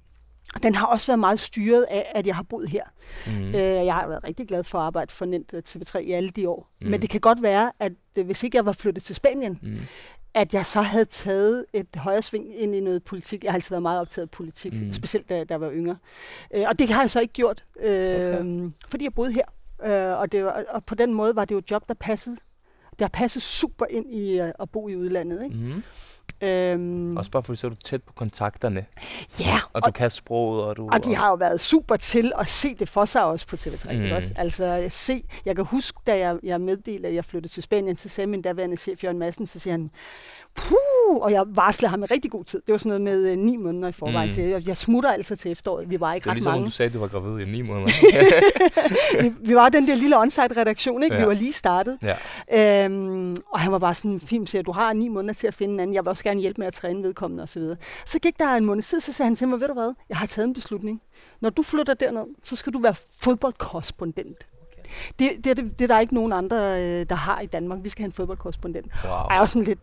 den 0.63 0.75
har 0.75 0.85
også 0.85 1.07
været 1.07 1.19
meget 1.19 1.39
styret 1.39 1.83
af, 1.83 2.11
at 2.15 2.27
jeg 2.27 2.35
har 2.35 2.43
boet 2.43 2.69
her. 2.69 2.83
Mm. 3.27 3.47
Øh, 3.47 3.55
jeg 3.55 3.93
har 3.93 4.07
været 4.07 4.23
rigtig 4.23 4.47
glad 4.47 4.63
for 4.63 4.77
at 4.79 4.83
arbejde 4.85 5.11
for 5.13 5.25
Nent 5.25 5.53
øh, 5.53 5.61
TV3 5.69 5.97
i 5.97 6.11
alle 6.11 6.29
de 6.29 6.49
år. 6.49 6.67
Mm. 6.81 6.87
Men 6.89 7.01
det 7.01 7.09
kan 7.09 7.19
godt 7.21 7.41
være, 7.43 7.71
at 7.79 7.91
øh, 8.15 8.25
hvis 8.25 8.43
ikke 8.43 8.57
jeg 8.57 8.65
var 8.65 8.71
flyttet 8.71 9.03
til 9.03 9.15
Spanien, 9.15 9.59
Mm. 9.61 9.77
at 10.33 10.53
jeg 10.53 10.65
så 10.65 10.81
havde 10.81 11.05
taget 11.05 11.65
et 11.73 11.87
højre 11.95 12.21
sving 12.21 12.59
ind 12.59 12.75
i 12.75 12.79
noget 12.79 13.03
politik. 13.03 13.43
Jeg 13.43 13.51
har 13.51 13.55
altid 13.57 13.69
været 13.69 13.81
meget 13.81 13.99
optaget 13.99 14.25
af 14.25 14.31
politik, 14.31 14.73
Mm. 14.73 14.91
specielt 14.91 15.29
da, 15.29 15.43
da 15.43 15.53
jeg 15.53 15.61
var 15.61 15.71
yngre. 15.71 15.97
Øh, 16.53 16.65
og 16.67 16.79
det 16.79 16.89
har 16.89 17.01
jeg 17.01 17.11
så 17.11 17.19
ikke 17.19 17.33
gjort, 17.33 17.63
øh, 17.79 18.35
okay. 18.35 18.69
fordi 18.89 19.03
jeg 19.03 19.13
boede 19.13 19.33
her. 19.33 19.45
Øh, 20.13 20.19
og, 20.19 20.31
det 20.31 20.45
var, 20.45 20.63
og 20.69 20.85
på 20.85 20.95
den 20.95 21.13
måde 21.13 21.35
var 21.35 21.45
det 21.45 21.51
jo 21.51 21.57
et 21.59 21.71
job, 21.71 21.87
der 21.87 21.93
passede. 21.93 22.37
Der 22.99 23.07
passede 23.07 23.43
super 23.43 23.85
ind 23.89 24.13
i 24.13 24.39
øh, 24.39 24.51
at 24.59 24.69
bo 24.69 24.87
i 24.87 24.95
udlandet. 24.95 25.43
Ikke? 25.43 25.55
Mm. 25.55 25.83
Øhm, 26.41 27.17
Også 27.17 27.31
bare 27.31 27.43
fordi 27.43 27.57
så 27.57 27.67
er 27.67 27.69
du 27.69 27.75
tæt 27.75 28.03
på 28.03 28.13
kontakterne, 28.13 28.85
ja, 29.39 29.55
og 29.63 29.69
og, 29.73 29.85
du 29.85 29.91
kan 29.91 30.09
sproget, 30.09 30.65
og 30.65 30.77
du... 30.77 30.89
og 30.91 31.03
de 31.03 31.15
har 31.15 31.29
jo 31.29 31.35
været 31.35 31.61
super 31.61 31.95
til 31.95 32.31
at 32.39 32.47
se 32.47 32.75
det 32.75 32.89
for 32.89 33.05
sig 33.05 33.23
også 33.23 33.47
på 33.47 33.55
TV3. 33.55 33.93
Mm. 33.93 34.11
Også? 34.11 34.33
Altså, 34.35 34.85
se, 34.89 35.23
jeg 35.45 35.55
kan 35.55 35.65
huske, 35.65 35.99
da 36.07 36.17
jeg, 36.17 36.37
jeg 36.43 36.61
meddelte, 36.61 37.07
at 37.07 37.13
jeg 37.13 37.25
flyttede 37.25 37.53
til 37.53 37.63
Spanien, 37.63 37.97
så 37.97 38.09
sagde 38.09 38.27
min 38.27 38.41
daværende 38.41 38.77
chef, 38.77 39.03
Jørgen 39.03 39.19
Madsen, 39.19 39.47
så 39.47 39.59
siger 39.59 39.73
han, 39.73 39.91
Puh, 40.55 40.77
og 41.21 41.31
jeg 41.31 41.43
varslede 41.47 41.89
ham 41.89 42.03
i 42.03 42.05
rigtig 42.05 42.31
god 42.31 42.43
tid. 42.43 42.61
Det 42.67 42.71
var 42.71 42.77
sådan 42.77 43.01
noget 43.01 43.01
med 43.01 43.31
øh, 43.31 43.37
ni 43.37 43.55
måneder 43.57 43.87
i 43.87 43.91
forvejen. 43.91 44.29
Mm. 44.29 44.35
Så 44.35 44.41
jeg, 44.41 44.67
jeg 44.67 44.77
smutter 44.77 45.11
altså 45.11 45.35
til 45.35 45.51
efteråret. 45.51 45.89
Vi 45.89 45.99
var 45.99 46.13
ikke 46.13 46.23
det 46.23 46.29
er 46.29 46.31
ret 46.31 46.35
ligesom, 46.35 46.51
om 46.51 46.57
mange. 46.57 46.65
du 46.65 46.71
sagde, 46.71 46.87
at 46.87 46.93
du 46.93 46.99
var 46.99 47.07
gravid 47.07 47.47
i 47.47 47.51
ni 47.51 47.61
måneder. 47.61 49.21
vi, 49.23 49.33
vi 49.39 49.55
var 49.55 49.69
den 49.69 49.87
der 49.87 49.95
lille 49.95 50.17
on-site-redaktion, 50.19 51.03
ikke? 51.03 51.15
Ja. 51.15 51.21
Vi 51.21 51.27
var 51.27 51.33
lige 51.33 51.53
startet. 51.53 51.97
ja. 52.51 52.85
Øhm, 52.85 53.37
og 53.53 53.59
han 53.59 53.71
var 53.71 53.79
bare 53.79 53.93
sådan, 53.93 54.19
fint, 54.19 54.49
siger, 54.49 54.61
du 54.61 54.71
har 54.71 54.93
ni 54.93 55.07
måneder 55.07 55.33
til 55.33 55.47
at 55.47 55.53
finde 55.53 55.73
en 55.73 55.79
anden. 55.79 55.93
Jeg 55.93 56.03
vil 56.03 56.09
også 56.09 56.23
gerne 56.23 56.41
hjælpe 56.41 56.61
med 56.61 56.67
at 56.67 56.73
træne 56.73 57.03
vedkommende 57.03 57.43
osv. 57.43 57.61
Så, 57.61 57.75
så 58.05 58.19
gik 58.19 58.39
der 58.39 58.49
en 58.53 58.65
måned 58.65 58.83
tid, 58.83 58.99
så 58.99 59.13
sagde 59.13 59.27
han 59.27 59.35
til 59.35 59.47
mig, 59.47 59.59
ved 59.59 59.67
du 59.67 59.73
hvad, 59.73 59.93
jeg 60.09 60.17
har 60.17 60.27
taget 60.27 60.47
en 60.47 60.53
beslutning. 60.53 61.01
Når 61.41 61.49
du 61.49 61.61
flytter 61.63 61.93
derned, 61.93 62.25
så 62.43 62.55
skal 62.55 62.73
du 62.73 62.79
være 62.79 62.95
fodboldkorrespondent. 63.21 64.37
Det, 65.19 65.31
det, 65.43 65.57
det, 65.57 65.79
det 65.79 65.81
er 65.81 65.87
der 65.87 65.99
ikke 65.99 66.13
nogen 66.13 66.33
andre, 66.33 66.55
øh, 66.57 67.05
der 67.09 67.15
har 67.15 67.39
i 67.41 67.45
Danmark. 67.45 67.79
Vi 67.83 67.89
skal 67.89 68.01
have 68.01 68.07
en 68.07 68.13
fodboldkorrespondent. 68.13 68.85
Wow. 69.03 69.13
Og 69.13 69.27
jeg 69.29 69.37
er 69.37 69.41
også 69.41 69.53
sådan 69.53 69.65
lidt, 69.65 69.79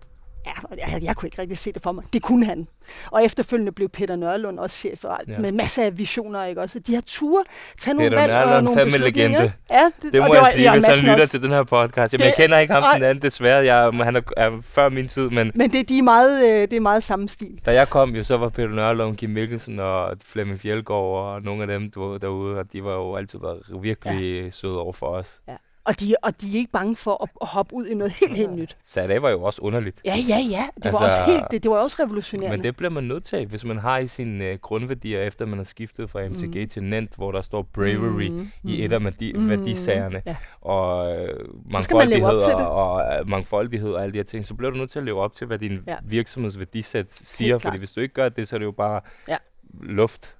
ja, 0.46 0.52
jeg, 0.92 1.02
jeg 1.02 1.16
kunne 1.16 1.26
ikke 1.26 1.42
rigtig 1.42 1.58
se 1.58 1.72
det 1.72 1.82
for 1.82 1.92
mig. 1.92 2.04
Det 2.12 2.22
kunne 2.22 2.46
han. 2.46 2.68
Og 3.10 3.24
efterfølgende 3.24 3.72
blev 3.72 3.88
Peter 3.88 4.16
Nørlund 4.16 4.58
også 4.58 4.76
chef, 4.76 5.04
og, 5.04 5.18
Ja. 5.28 5.32
ja. 5.32 5.38
med 5.38 5.52
masser 5.52 5.84
af 5.84 5.98
visioner, 5.98 6.44
ikke 6.44 6.60
også? 6.60 6.78
De 6.78 6.94
har 6.94 7.02
ture, 7.06 7.44
tage 7.78 7.94
nogle 7.94 8.10
Peter 8.10 8.22
valg 8.22 8.54
og 8.54 8.64
nogle 8.64 8.80
fandme 8.80 8.98
legende. 8.98 9.52
Ja, 9.70 9.90
Det 10.02 10.14
må 10.14 10.26
og 10.26 10.34
jeg 10.34 10.42
var 10.42 10.48
sige, 10.50 10.62
Jørgen 10.62 10.76
hvis 10.80 10.86
han 10.86 10.98
lytter 10.98 11.12
også. 11.14 11.28
til 11.30 11.42
den 11.42 11.50
her 11.50 11.62
podcast. 11.62 12.12
Jamen, 12.12 12.24
jeg 12.24 12.32
Det- 12.36 12.42
kender 12.44 12.58
ikke 12.58 12.74
ham 12.74 12.94
den 12.94 13.02
anden, 13.02 13.22
desværre. 13.22 13.64
Jeg, 13.64 13.90
han 14.04 14.16
er, 14.16 14.20
er 14.36 14.50
før 14.62 14.88
min 14.88 15.08
tid, 15.08 15.30
men 15.30 15.52
Men 15.54 15.72
det, 15.72 15.88
de 15.88 15.98
er 15.98 16.02
meget, 16.02 16.42
øh, 16.44 16.60
det 16.60 16.72
er 16.72 16.80
meget 16.80 17.02
samme 17.02 17.28
stil. 17.28 17.60
da 17.66 17.72
jeg 17.74 17.90
kom, 17.90 18.10
jo, 18.16 18.22
så 18.22 18.36
var 18.36 18.48
Peter 18.48 18.68
Nørlund, 18.68 19.16
Kim 19.16 19.30
Mikkelsen 19.30 19.80
og 19.80 20.16
Flemming 20.24 20.60
Fjeldgaard 20.60 21.00
og 21.34 21.42
nogle 21.42 21.62
af 21.62 21.68
dem 21.68 21.90
derude, 22.20 22.58
og 22.58 22.72
de 22.72 22.84
var 22.84 22.92
jo 22.92 23.16
altid 23.16 23.38
været 23.42 23.60
virkelig 23.82 24.42
ja. 24.44 24.50
søde 24.50 24.80
over 24.80 24.92
for 24.92 25.06
os. 25.06 25.40
Og 25.84 26.00
de, 26.00 26.14
og 26.22 26.40
de 26.40 26.52
er 26.54 26.58
ikke 26.58 26.72
bange 26.72 26.96
for 26.96 27.22
at, 27.22 27.28
at 27.42 27.48
hoppe 27.48 27.74
ud 27.74 27.86
i 27.86 27.94
noget 27.94 28.12
helt, 28.12 28.36
helt 28.36 28.52
nyt. 28.52 28.76
Så 28.84 29.06
det 29.06 29.22
var 29.22 29.30
jo 29.30 29.42
også 29.42 29.62
underligt. 29.62 30.00
Ja, 30.04 30.14
ja, 30.28 30.36
ja. 30.50 30.64
Det 30.84 30.92
var 30.92 30.98
Altså, 30.98 31.04
også 31.22 31.32
helt, 31.32 31.44
det, 31.50 31.62
det 31.62 31.70
var 31.70 31.76
også 31.76 31.96
revolutionerende. 32.02 32.56
Men 32.56 32.64
det 32.64 32.76
bliver 32.76 32.90
man 32.90 33.04
nødt 33.04 33.24
til, 33.24 33.46
hvis 33.46 33.64
man 33.64 33.78
har 33.78 33.98
i 33.98 34.06
sine 34.06 34.44
øh, 34.44 34.58
grundværdier, 34.58 35.22
efter 35.22 35.46
man 35.46 35.58
har 35.58 35.64
skiftet 35.64 36.10
fra 36.10 36.28
MTG 36.28 36.60
mm. 36.62 36.68
til 36.68 36.82
Nent, 36.82 37.16
hvor 37.16 37.32
der 37.32 37.42
står 37.42 37.62
bravery 37.62 38.28
mm. 38.28 38.50
i 38.64 38.84
et 38.84 38.92
af 38.92 39.04
værdi, 39.04 39.32
mm. 39.32 39.48
værdisagerne, 39.48 40.22
Ja. 40.26 40.36
og 40.60 41.16
øh, 41.16 41.28
man 41.28 41.72
mangfoldighed, 41.72 42.42
til 42.42 42.52
og, 42.54 42.92
og 42.92 43.18
øh, 43.18 43.28
mangfoldighed 43.28 43.90
og 43.92 44.02
alle 44.02 44.12
de 44.12 44.18
her 44.18 44.24
ting, 44.24 44.46
så 44.46 44.54
bliver 44.54 44.70
du 44.70 44.76
nødt 44.76 44.90
til 44.90 44.98
at 44.98 45.04
leve 45.04 45.20
op 45.20 45.34
til, 45.34 45.46
hvad 45.46 45.58
din 45.58 45.72
ja. 45.86 45.92
Ja. 45.92 45.96
virksomheds 46.04 46.58
værdisæt 46.58 47.06
siger, 47.14 47.58
fordi 47.58 47.78
hvis 47.78 47.90
du 47.92 48.00
ikke 48.00 48.14
gør 48.14 48.28
det, 48.28 48.48
så 48.48 48.56
er 48.56 48.58
det 48.58 48.66
jo 48.66 48.72
bare 48.72 49.00
Ja. 49.28 49.36
luft. 49.82 50.34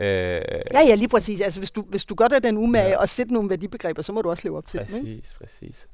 Øh, 0.00 0.06
Ja, 0.72 0.80
ja, 0.80 0.94
lige 0.94 1.08
præcis. 1.08 1.40
Altså, 1.40 1.60
hvis 1.60 1.70
du, 1.70 1.82
hvis 1.82 2.04
du 2.04 2.14
gør 2.14 2.28
dig 2.28 2.42
den 2.42 2.56
umage 2.56 2.88
Ja. 2.88 2.98
og 2.98 3.08
sætte 3.08 3.32
nogle 3.32 3.50
værdibegreber, 3.50 4.02
så 4.02 4.12
må 4.12 4.22
du 4.22 4.30
også 4.30 4.48
leve 4.48 4.56
op 4.56 4.66
til 4.66 4.80
dem. 4.80 5.06
Ikke? 5.06 5.22
Præcis, 5.22 5.34
præcis. 5.38 5.88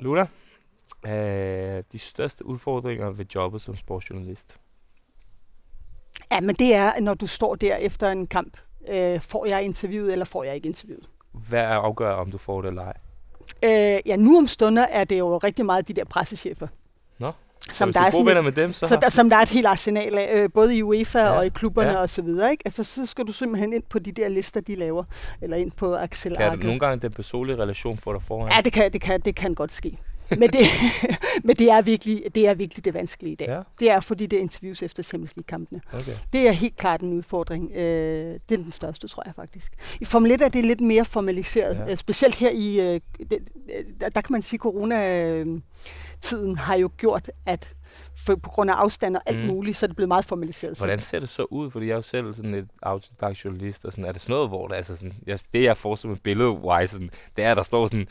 Luna, 0.00 0.26
øh, 1.06 1.82
de 1.92 1.98
største 1.98 2.46
udfordringer 2.46 3.10
ved 3.10 3.24
jobbet 3.34 3.62
som 3.62 3.76
sportsjournalist? 3.76 4.56
Ja, 6.32 6.40
men 6.40 6.54
det 6.54 6.74
er, 6.74 7.00
når 7.00 7.14
du 7.14 7.26
står 7.26 7.54
der 7.54 7.76
efter 7.76 8.08
en 8.10 8.26
kamp. 8.26 8.56
Øh, 8.88 9.20
får 9.20 9.46
jeg 9.46 9.62
interviewet, 9.62 10.12
eller 10.12 10.24
får 10.24 10.44
jeg 10.44 10.54
ikke 10.54 10.68
interviewet? 10.68 11.08
Hvad 11.32 11.60
afgør, 11.62 12.12
om 12.12 12.30
du 12.30 12.38
får 12.38 12.62
det 12.62 12.68
eller 12.68 12.82
ej? 12.82 12.96
Øh, 13.64 14.00
ja, 14.06 14.16
nu 14.16 14.38
om 14.38 14.46
stunder 14.46 14.82
er 14.82 15.04
det 15.04 15.18
jo 15.18 15.38
rigtig 15.38 15.66
meget 15.66 15.88
de 15.88 15.92
der 15.92 16.04
pressechefer. 16.04 16.66
Nå, 17.22 17.32
så 17.70 17.78
Som 17.78 17.88
hvis 17.88 17.94
der, 17.94 18.02
er 18.02 18.10
sådan 18.10 18.44
med 18.44 18.52
dem, 18.52 18.72
så, 18.72 18.86
så 18.86 18.98
der, 19.02 19.08
som 19.08 19.30
der 19.30 19.36
er 19.36 19.40
et 19.40 19.48
helt 19.48 19.66
arsenal 19.66 20.18
af, 20.18 20.42
øh, 20.42 20.50
både 20.54 20.76
i 20.76 20.82
UEFA 20.82 21.18
Ja, 21.18 21.30
og 21.30 21.46
i 21.46 21.48
klubberne 21.48 21.90
ja. 21.90 21.96
og 21.96 22.10
så 22.10 22.22
videre. 22.22 22.50
Ikke? 22.50 22.62
Altså, 22.64 22.84
så 22.84 23.06
skal 23.06 23.26
du 23.26 23.32
simpelthen 23.32 23.72
ind 23.72 23.82
på 23.90 23.98
de 23.98 24.12
der 24.12 24.28
lister, 24.28 24.60
de 24.60 24.74
laver. 24.74 25.04
Eller 25.42 25.56
ind 25.56 25.70
på 25.70 25.96
Axel 25.96 26.36
kan 26.36 26.58
du 26.58 26.66
nogle 26.66 26.80
gange 26.80 27.02
den 27.02 27.12
personlige 27.12 27.56
relation 27.56 27.98
få 27.98 28.12
dig 28.12 28.22
foran? 28.22 28.52
Ja, 28.52 28.60
det 28.60 28.72
kan, 28.72 28.92
det 28.92 29.00
kan, 29.00 29.20
det 29.20 29.34
kan 29.34 29.54
godt 29.54 29.72
ske. 29.72 29.98
Men 30.30 30.42
det, 30.52 30.66
men 31.44 31.56
det 31.56 31.70
er 31.70 31.82
virkelig 31.82 32.22
det 32.34 32.48
er 32.48 32.54
virkelig 32.54 32.84
det 32.84 32.94
vanskelige 32.94 33.32
i 33.32 33.34
dag. 33.34 33.48
Ja, 33.48 33.60
Det 33.80 33.90
er 33.90 34.00
fordi 34.00 34.26
det 34.26 34.36
er 34.36 34.40
interviews 34.40 34.82
efter 34.82 35.02
Champions 35.02 35.36
League-kampene. 35.36 35.80
okay. 35.92 36.12
Det 36.32 36.48
er 36.48 36.52
helt 36.52 36.76
klart 36.76 37.00
en 37.00 37.12
udfordring. 37.12 37.70
Øh, 37.72 37.80
det 38.48 38.58
er 38.58 38.62
den 38.62 38.72
største, 38.72 39.08
tror 39.08 39.22
jeg 39.26 39.34
faktisk. 39.36 39.72
I 40.00 40.04
Formel 40.04 40.30
1 40.30 40.42
er 40.42 40.48
det 40.48 40.64
lidt 40.64 40.80
mere 40.80 41.04
formaliseret. 41.04 41.76
Ja. 41.76 41.84
Ja. 41.86 41.94
Specielt 41.94 42.34
her 42.34 42.50
i, 42.50 42.80
øh, 42.94 43.00
det, 43.30 43.38
der, 44.00 44.08
der 44.08 44.20
kan 44.20 44.32
man 44.32 44.42
sige, 44.42 44.56
at 44.56 44.60
corona-tiden 44.60 46.56
har 46.56 46.74
jo 46.76 46.90
gjort, 46.96 47.30
at 47.46 47.74
for, 48.16 48.34
på 48.36 48.50
grund 48.50 48.70
af 48.70 48.74
afstand 48.74 49.16
og 49.16 49.22
alt 49.26 49.38
Mm. 49.38 49.44
muligt, 49.46 49.76
så 49.76 49.86
er 49.86 49.88
det 49.88 49.96
blevet 49.96 50.08
meget 50.08 50.24
formaliseret. 50.24 50.78
Hvordan 50.78 51.00
ser 51.00 51.20
det 51.20 51.28
så 51.28 51.42
ud? 51.50 51.70
Fordi 51.70 51.86
jeg 51.86 51.92
er 51.92 51.96
jo 51.96 52.02
selv 52.02 52.34
sådan 52.34 52.54
et 52.54 52.68
autodidakt 52.82 53.44
journalist, 53.44 53.84
og 53.84 53.92
sådan, 53.92 54.04
er 54.04 54.12
det 54.12 54.20
sådan 54.20 54.32
noget, 54.34 54.48
hvor 54.48 54.68
der 54.68 54.74
altså 54.74 54.96
sådan, 54.96 55.14
jeg, 55.26 55.38
det 55.54 55.62
jeg 55.62 55.76
får 55.76 55.94
som 55.96 56.12
et 56.12 56.22
billede 56.22 56.58
sådan, 56.88 57.10
det 57.36 57.44
er, 57.44 57.50
at 57.50 57.56
der 57.56 57.62
står 57.62 57.86
sådan 57.86 58.08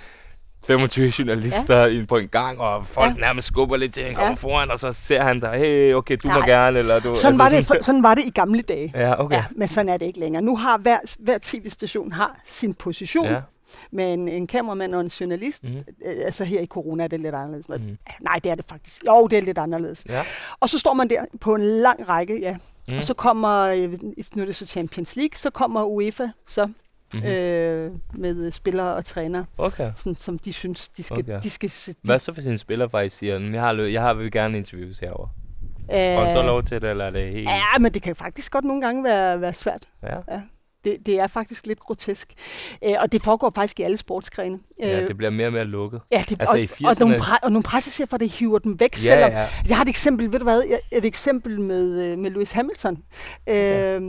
25 0.68 1.14
journalister 1.20 1.86
ja. 1.86 2.06
på 2.06 2.18
en 2.18 2.28
gang, 2.28 2.60
og 2.60 2.86
folk 2.86 3.16
ja. 3.16 3.20
Nærmest 3.22 3.48
skubber 3.48 3.78
lidt 3.78 3.94
til, 3.94 4.04
han 4.04 4.14
kommer 4.16 4.30
ja. 4.30 4.34
Foran, 4.36 4.72
og 4.72 4.80
så 4.80 4.94
ser 4.94 5.24
han 5.24 5.40
dig, 5.40 5.52
hey, 5.60 5.94
okay, 5.94 6.18
du 6.24 6.28
må 6.28 6.34
Nej. 6.40 6.48
gerne, 6.48 6.80
eller 6.80 7.00
du... 7.00 7.16
sådan, 7.16 7.40
var 7.40 7.50
det, 7.50 7.66
for, 7.66 7.76
sådan 7.82 8.04
var 8.04 8.16
det 8.16 8.24
i 8.26 8.30
gamle 8.30 8.62
dage. 8.62 8.92
Ja, 8.96 9.24
okay. 9.24 9.36
Ja, 9.36 9.46
men 9.52 9.68
sådan 9.68 9.90
er 9.90 9.98
det 9.98 10.06
ikke 10.06 10.20
længere. 10.20 10.42
Nu 10.42 10.58
har 10.58 10.78
hver, 10.78 10.98
hver 11.20 11.38
tv-station 11.42 12.12
har 12.12 12.40
sin 12.46 12.74
position 12.74 13.26
Ja. 13.26 13.40
med 13.92 14.14
en, 14.14 14.28
en 14.30 14.48
kameramand 14.48 14.96
og 14.96 15.02
en 15.02 15.08
journalist. 15.08 15.64
Mhm. 15.64 15.78
Øh, 15.78 16.16
altså 16.26 16.44
her 16.44 16.62
i 16.62 16.66
corona 16.66 17.04
er 17.04 17.08
det 17.08 17.20
lidt 17.20 17.36
anderledes. 17.36 17.70
Mhm. 17.70 17.80
Mm. 17.82 17.98
Nej, 18.22 18.40
det 18.44 18.52
er 18.52 18.56
det 18.56 18.66
faktisk. 18.70 19.04
Jo, 19.08 19.28
det 19.28 19.38
er 19.38 19.42
lidt 19.42 19.58
anderledes. 19.58 20.04
ja. 20.10 20.22
Og 20.60 20.70
så 20.70 20.80
står 20.80 20.94
man 20.94 21.10
der 21.10 21.26
på 21.42 21.56
en 21.56 21.62
lang 21.62 22.10
række, 22.10 22.40
ja. 22.42 22.52
Mm. 22.54 22.60
Mm. 22.88 22.98
Og 22.98 23.04
så 23.04 23.14
kommer, 23.14 23.60
øh, 23.62 23.94
nu 24.36 24.42
er 24.42 24.46
det 24.46 24.56
så 24.56 24.66
Champions 24.66 25.16
League, 25.16 25.36
så 25.38 25.50
kommer 25.50 25.84
UEFA 25.84 26.28
så 26.48 26.70
Mhm. 27.14 27.24
øh, 27.24 27.92
med 28.18 28.52
spillere 28.52 28.96
og 28.96 29.06
træner, 29.06 29.44
Okay. 29.58 29.92
sådan, 29.96 30.16
som 30.16 30.40
de 30.40 30.54
synes, 30.54 30.90
de 30.90 31.04
skal... 31.04 31.20
Okay. 31.20 31.40
De 31.44 31.50
skal 31.50 31.70
de, 31.88 31.94
Hvad 32.04 32.20
så 32.20 32.32
hvis 32.32 32.46
en 32.46 32.58
spiller 32.58 32.88
faktisk 32.88 33.18
siger, 33.18 33.40
"Men 33.40 33.54
jeg 33.54 33.62
har, 33.62 33.74
lø- 33.74 33.82
jeg 33.92 34.02
har 34.02 34.14
vil 34.14 34.32
gerne 34.32 34.58
interviews 34.58 35.00
herovre? 35.00 35.30
øh, 35.94 36.18
Og 36.26 36.32
så 36.32 36.42
lov 36.44 36.64
til 36.64 36.82
det, 36.82 36.90
eller 36.90 37.06
er 37.06 37.10
det 37.12 37.32
helt... 37.34 37.50
Ja, 37.50 37.64
men 37.80 37.94
det 37.94 38.02
kan 38.02 38.16
faktisk 38.16 38.52
godt 38.52 38.66
nogle 38.66 38.82
gange 38.82 39.04
være, 39.04 39.42
være 39.42 39.54
svært. 39.54 39.84
Ja. 40.04 40.18
Det, 40.86 40.98
det 41.06 41.20
er 41.20 41.28
faktisk 41.28 41.66
lidt 41.68 41.80
grotesk. 41.80 42.34
Øh, 42.86 42.94
og 43.00 43.12
det 43.12 43.24
foregår 43.24 43.52
faktisk 43.56 43.80
i 43.80 43.84
alle 43.84 43.98
sportsgrene. 43.98 44.60
ja, 44.80 45.06
det 45.06 45.18
bliver 45.18 45.30
mere 45.30 45.48
og 45.48 45.54
mere 45.54 45.64
lukket. 45.66 46.02
ja, 46.12 46.24
det, 46.30 46.42
altså 46.42 46.56
og, 46.56 46.60
i 46.62 46.70
og, 46.86 46.96
nogle 47.00 47.16
80'erne 47.16 47.22
pre- 47.22 47.40
og 47.44 47.52
nogle 47.52 47.64
pressechefer, 47.64 48.18
der 48.18 48.26
hiver 48.26 48.60
dem 48.60 48.80
væk, 48.80 48.92
Ja, 48.94 48.98
selvom... 48.98 49.32
ja. 49.32 49.48
Jeg 49.68 49.78
har 49.78 49.84
et 49.84 49.90
eksempel, 49.90 50.32
ved 50.32 50.40
du 50.40 50.44
hvad, 50.46 50.64
et 50.92 51.06
eksempel 51.06 51.62
med, 51.62 52.04
øh, 52.12 52.18
med 52.20 52.32
Lewis 52.32 52.52
Hamilton 52.52 53.04
øh, 53.50 54.02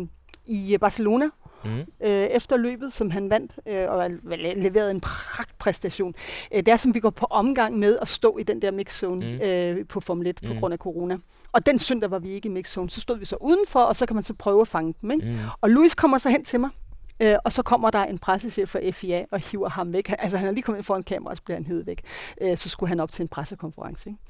i 0.47 0.77
Barcelona. 0.81 1.25
Mm. 1.65 2.07
øh, 2.07 2.11
efter 2.11 2.57
løbet, 2.57 2.93
som 2.93 3.11
han 3.11 3.31
vandt, 3.31 3.53
øh, 3.69 3.91
og 3.91 4.11
leverede 4.57 4.91
en 4.91 5.01
pragtpræstation. 5.01 6.15
Øh, 6.53 6.59
det 6.59 6.69
er 6.69 6.77
som 6.77 6.95
vi 6.95 7.01
går 7.01 7.11
på 7.11 7.27
omgang 7.31 7.79
med 7.79 7.99
at 8.03 8.09
stå 8.09 8.39
i 8.39 8.43
den 8.43 8.63
der 8.63 8.71
mixzone 8.71 9.27
Mm. 9.27 9.41
øh, 9.49 9.87
på 9.87 10.01
Formel 10.01 10.27
1 10.27 10.41
på 10.47 10.53
Mm. 10.53 10.59
grund 10.59 10.73
af 10.73 10.79
corona. 10.79 11.19
Og 11.53 11.67
den 11.67 11.79
søndag 11.79 12.11
var 12.11 12.19
vi 12.19 12.31
ikke 12.31 12.47
i 12.47 12.53
mixzone. 12.53 12.91
Så 12.91 13.01
stod 13.01 13.19
vi 13.19 13.25
så 13.25 13.37
udenfor, 13.41 13.81
og 13.81 13.97
så 13.97 14.07
kan 14.07 14.15
man 14.17 14.25
så 14.25 14.35
prøve 14.35 14.61
at 14.61 14.69
fange 14.69 14.95
dem. 15.03 15.11
Ikke? 15.11 15.27
Mm. 15.27 15.37
Og 15.61 15.71
Louis 15.71 15.95
kommer 15.95 16.19
så 16.19 16.31
hen 16.31 16.45
til 16.45 16.61
mig, 16.61 16.71
øh, 17.21 17.37
og 17.45 17.53
så 17.53 17.63
kommer 17.63 17.91
der 17.91 18.05
en 18.05 18.19
pressechef 18.19 18.69
fra 18.69 18.91
FIA 18.91 19.25
og 19.31 19.39
hiver 19.51 19.69
ham 19.69 19.93
væk. 19.93 20.07
Han- 20.09 20.17
Altså 20.21 20.37
han 20.39 20.49
er 20.49 20.53
lige 20.53 20.63
kommet 20.63 20.79
ind 20.79 20.85
foran 20.85 21.03
kamera, 21.03 21.31
og 21.31 21.37
så 21.37 21.43
bliver 21.43 21.57
han 21.57 21.67
hævet 21.67 21.87
væk. 21.87 22.01
Øh, 22.41 22.57
så 22.57 22.69
skulle 22.69 22.89
han 22.89 23.01
op 23.01 23.11
til 23.13 23.23
en 23.23 23.29
pressekonference. 23.29 24.09
Ikke? 24.09 24.21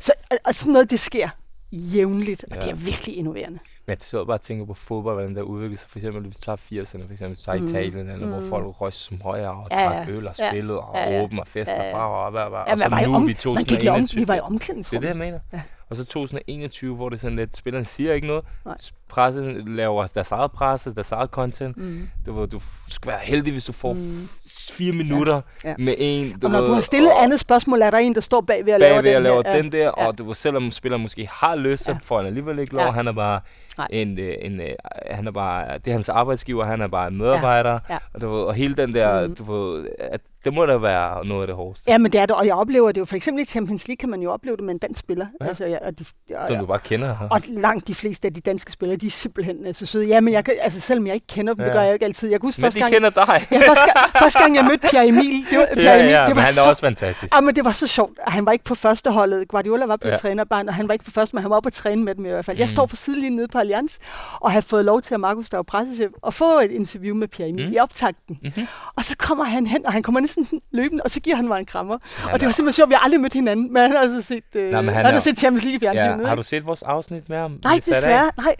Så 0.00 0.12
og, 0.30 0.36
og 0.44 0.54
sådan 0.54 0.72
noget, 0.72 0.90
det 0.90 1.00
sker 1.00 1.28
jævnligt, 1.72 2.44
og 2.50 2.56
Ja. 2.56 2.60
det 2.60 2.70
er 2.70 2.74
virkelig 2.74 3.16
innoverende. 3.16 3.58
Men 3.86 3.92
jeg 3.94 3.98
sidder 4.00 4.24
bare 4.24 4.36
og 4.36 4.40
tænker 4.40 4.64
på 4.66 4.74
fodbold, 4.74 5.14
hvordan 5.14 5.36
der 5.36 5.42
udvikler 5.42 5.78
sig. 5.78 5.90
For 5.90 5.98
eksempel, 5.98 6.22
hvis 6.22 6.36
du 6.36 6.42
tager 6.42 6.56
80'erne, 6.56 7.06
for 7.06 7.12
eksempel, 7.12 7.28
hvis 7.28 7.38
du 7.38 7.44
tager 7.44 7.58
Mm. 7.58 7.64
Italien, 7.64 8.10
eller, 8.10 8.26
hvor 8.26 8.40
Mm. 8.40 8.48
folk 8.48 8.80
røg 8.80 8.92
smøger 8.92 9.48
og 9.48 9.66
Ja, 9.70 9.82
ja. 9.82 9.88
drak 9.88 10.08
øl 10.08 10.28
og 10.28 10.34
spillede 10.36 10.80
og 10.80 10.96
Ja, 10.96 11.10
ja. 11.10 11.22
åben 11.22 11.38
og 11.38 11.46
fester 11.46 11.74
Ja, 11.74 11.88
ja. 11.88 11.94
fra 11.94 12.08
og 12.24 12.30
hvad, 12.30 12.42
hvad. 12.42 12.58
Ja, 12.66 12.72
Og 12.72 12.78
så 12.78 12.88
nu 13.06 13.14
om, 13.14 13.26
vi 13.26 13.36
man 13.54 13.64
gik 13.64 13.84
i 13.84 13.88
om, 13.88 13.94
2021. 14.06 14.20
vi 14.20 14.28
var 14.28 14.34
i 14.34 14.36
Det 14.36 14.42
er 14.42 14.46
omklædningsrummet. 14.46 15.02
det, 15.02 15.08
jeg 15.08 15.16
mener. 15.16 15.38
Ja. 15.52 15.62
Og 15.88 15.96
så 15.96 16.04
2021, 16.04 16.96
hvor 16.96 17.08
det 17.08 17.20
sådan 17.20 17.36
lidt, 17.36 17.56
spillerne 17.56 17.84
siger 17.86 18.14
ikke 18.14 18.26
noget. 18.26 18.44
Nej. 18.64 18.76
Pressen 19.08 19.76
laver 19.76 20.06
deres 20.06 20.32
eget 20.32 20.52
presse, 20.52 20.94
deres 20.94 21.12
eget 21.12 21.30
content. 21.30 21.76
Mm. 21.76 22.08
Du, 22.26 22.32
ved, 22.32 22.48
du 22.48 22.60
skal 22.88 23.10
være 23.10 23.20
heldig, 23.22 23.52
hvis 23.52 23.64
du 23.64 23.72
får 23.72 23.92
Mm. 23.92 24.28
fire 24.70 24.92
minutter 24.92 25.40
Ja. 25.64 25.74
med 25.78 25.94
en. 25.98 26.34
Og 26.44 26.50
når 26.50 26.58
ved, 26.58 26.66
du 26.68 26.72
har 26.74 26.80
stillet 26.80 27.12
og 27.12 27.22
andet 27.22 27.40
spørgsmål, 27.40 27.82
er 27.82 27.90
der 27.90 27.98
en, 27.98 28.14
der 28.14 28.20
står 28.20 28.40
bagved 28.40 28.74
og 28.74 28.80
laver 28.80 28.94
bagved 28.94 29.14
den 29.14 29.22
laver 29.22 29.42
her. 29.46 29.62
den 29.62 29.72
der, 29.72 29.78
ja. 29.84 29.90
og 30.06 30.18
du 30.18 30.24
ved, 30.24 30.34
selvom 30.34 30.70
spilleren 30.70 31.02
måske 31.02 31.28
har 31.32 31.56
lyst, 31.56 31.84
så 31.84 31.92
Ja. 31.92 31.98
får 32.02 32.16
han 32.16 32.26
alligevel 32.26 32.58
ikke 32.58 32.74
lov. 32.74 32.84
Ja. 32.84 32.90
Han 32.90 33.06
er 33.08 33.12
bare 33.12 33.40
Nej. 33.78 33.88
en, 33.90 34.18
øh, 34.18 34.34
en, 34.40 34.60
øh, 34.60 34.68
han 35.10 35.26
er 35.26 35.30
bare, 35.32 35.78
det 35.78 35.86
er 35.88 35.92
hans 35.92 36.08
arbejdsgiver, 36.08 36.64
han 36.64 36.80
er 36.80 36.86
bare 36.88 37.08
en 37.08 37.16
medarbejder. 37.16 37.78
Ja. 37.90 37.98
Og, 38.14 38.20
du 38.20 38.30
ved, 38.30 38.42
og 38.42 38.54
hele 38.54 38.74
den 38.74 38.94
der, 38.94 39.26
Mhm. 39.26 39.34
du 39.36 39.44
ved, 39.52 39.86
at 39.98 40.20
det 40.44 40.54
må 40.54 40.66
da 40.66 40.76
være 40.76 41.26
noget 41.26 41.40
af 41.42 41.46
det 41.46 41.56
hårdeste. 41.56 41.90
Ja, 41.90 41.98
men 41.98 42.12
det 42.12 42.20
er 42.20 42.26
det, 42.26 42.36
og 42.36 42.46
jeg 42.46 42.54
oplever 42.54 42.92
det 42.92 43.00
jo. 43.00 43.04
For 43.04 43.16
eksempel 43.16 43.42
i 43.42 43.44
Champions 43.46 43.88
League 43.88 43.96
kan 43.96 44.08
man 44.08 44.20
jo 44.22 44.32
opleve 44.32 44.56
det 44.56 44.64
med 44.64 44.74
en 44.74 44.78
dansk 44.78 45.00
spiller. 45.00 45.26
Ja. 45.40 45.46
Altså, 45.46 45.66
ja, 45.66 45.76
og, 45.86 45.98
de, 45.98 46.04
og, 46.34 46.48
Som 46.48 46.56
du 46.58 46.66
bare 46.66 46.78
kender. 46.78 47.28
og 47.30 47.40
langt 47.48 47.88
de 47.88 47.94
fleste 47.94 48.28
af 48.28 48.34
de 48.34 48.40
danske 48.40 48.72
spillere, 48.72 48.95
de 49.00 49.06
er 49.06 49.10
simpelthen 49.10 49.74
så 49.74 49.86
søde. 49.86 50.06
Ja, 50.06 50.20
men 50.20 50.34
jeg, 50.34 50.44
altså, 50.60 50.80
selvom 50.80 51.06
jeg 51.06 51.14
ikke 51.14 51.26
kender 51.26 51.54
dem, 51.54 51.60
ja. 51.60 51.66
det 51.66 51.72
gør 51.74 51.80
jeg 51.80 51.88
jo 51.88 51.92
ikke 51.92 52.04
altid. 52.04 52.30
Jeg 52.30 52.40
kan 52.40 52.46
huske 52.46 52.60
Men 52.60 52.64
første 52.64 52.80
gang, 52.80 52.92
kender 52.92 53.10
dig. 53.10 53.46
ja, 53.50 53.58
første, 53.68 53.84
første 54.18 54.38
gang, 54.38 54.56
jeg 54.56 54.64
mødte 54.64 54.88
Pierre 54.88 55.08
Emil, 55.08 55.46
det 55.50 55.58
var, 55.58 55.66
Pierre 55.74 55.94
ja, 55.94 56.00
Emil, 56.00 56.10
ja, 56.12 56.24
det 56.26 56.36
var 56.36 56.42
han 56.42 56.52
så 56.52 56.68
også 56.68 56.80
fantastisk. 56.80 57.34
Ja, 57.34 57.40
men 57.40 57.56
det 57.56 57.64
var 57.64 57.72
så 57.72 57.86
sjovt. 57.86 58.18
Han 58.26 58.46
var 58.46 58.52
ikke 58.52 58.64
på 58.64 58.74
første 58.74 59.10
holdet. 59.10 59.48
Guardiola 59.48 59.84
var 59.86 59.96
blevet 59.96 60.12
Ja. 60.12 60.18
trænerbarn, 60.18 60.68
og 60.68 60.74
han 60.74 60.88
var 60.88 60.92
ikke 60.92 61.04
på 61.04 61.10
første, 61.10 61.36
men 61.36 61.42
han 61.42 61.50
var 61.50 61.56
oppe 61.56 61.66
at 61.66 61.72
træne 61.72 62.04
med 62.04 62.14
dem 62.14 62.24
i 62.26 62.28
hvert 62.28 62.44
fald. 62.44 62.56
Jeg 62.58 62.64
Mm. 62.64 62.68
står 62.68 62.86
på 62.86 62.96
sidelinjen 62.96 63.36
nede 63.36 63.48
på 63.48 63.58
Allianz, 63.58 63.96
og 64.40 64.52
har 64.52 64.60
fået 64.60 64.84
lov 64.84 65.02
til 65.02 65.14
at 65.14 65.20
Markus, 65.20 65.48
der 65.50 65.56
var 65.56 65.62
pressechef, 65.62 66.10
at 66.26 66.34
få 66.34 66.60
et 66.60 66.70
interview 66.70 67.16
med 67.16 67.28
Pierre 67.28 67.50
Emil 67.50 67.66
Mm. 67.66 67.72
i 67.72 67.78
optakten. 67.78 68.38
Mhm. 68.42 68.66
Og 68.96 69.04
så 69.04 69.16
kommer 69.18 69.44
han 69.44 69.66
hen, 69.66 69.86
og 69.86 69.92
han 69.92 70.02
kommer 70.02 70.20
næsten 70.20 70.46
sådan 70.46 70.60
løbende, 70.72 71.02
og 71.02 71.10
så 71.10 71.20
giver 71.20 71.36
han 71.36 71.48
mig 71.48 71.58
en 71.58 71.66
krammer. 71.66 71.98
Ja, 72.26 72.32
og 72.32 72.40
det 72.40 72.46
var 72.46 72.52
simpelthen 72.52 72.72
sjovt, 72.76 72.88
vi 72.90 72.94
har 72.94 73.04
aldrig 73.04 73.20
mødt 73.20 73.32
hinanden, 73.32 73.72
men 73.72 73.82
han 73.82 73.90
har 73.90 73.98
altså 73.98 74.20
set, 74.22 74.44
øh, 74.54 74.70
Nej, 74.70 74.82
han, 74.82 74.94
han 74.94 75.04
har 75.14 75.18
set 75.20 75.38
Champions 75.38 75.64
League 75.64 75.76
i 75.76 75.80
fjernsynet. 75.80 76.22
Ja, 76.24 76.28
har 76.28 76.34
du 76.36 76.42
set 76.42 76.66
vores 76.66 76.82
afsnit 76.82 77.28
med 77.28 77.36
ham? 77.38 77.58
Nej, 77.64 77.80
desværre. 77.86 78.30
Nej, 78.36 78.54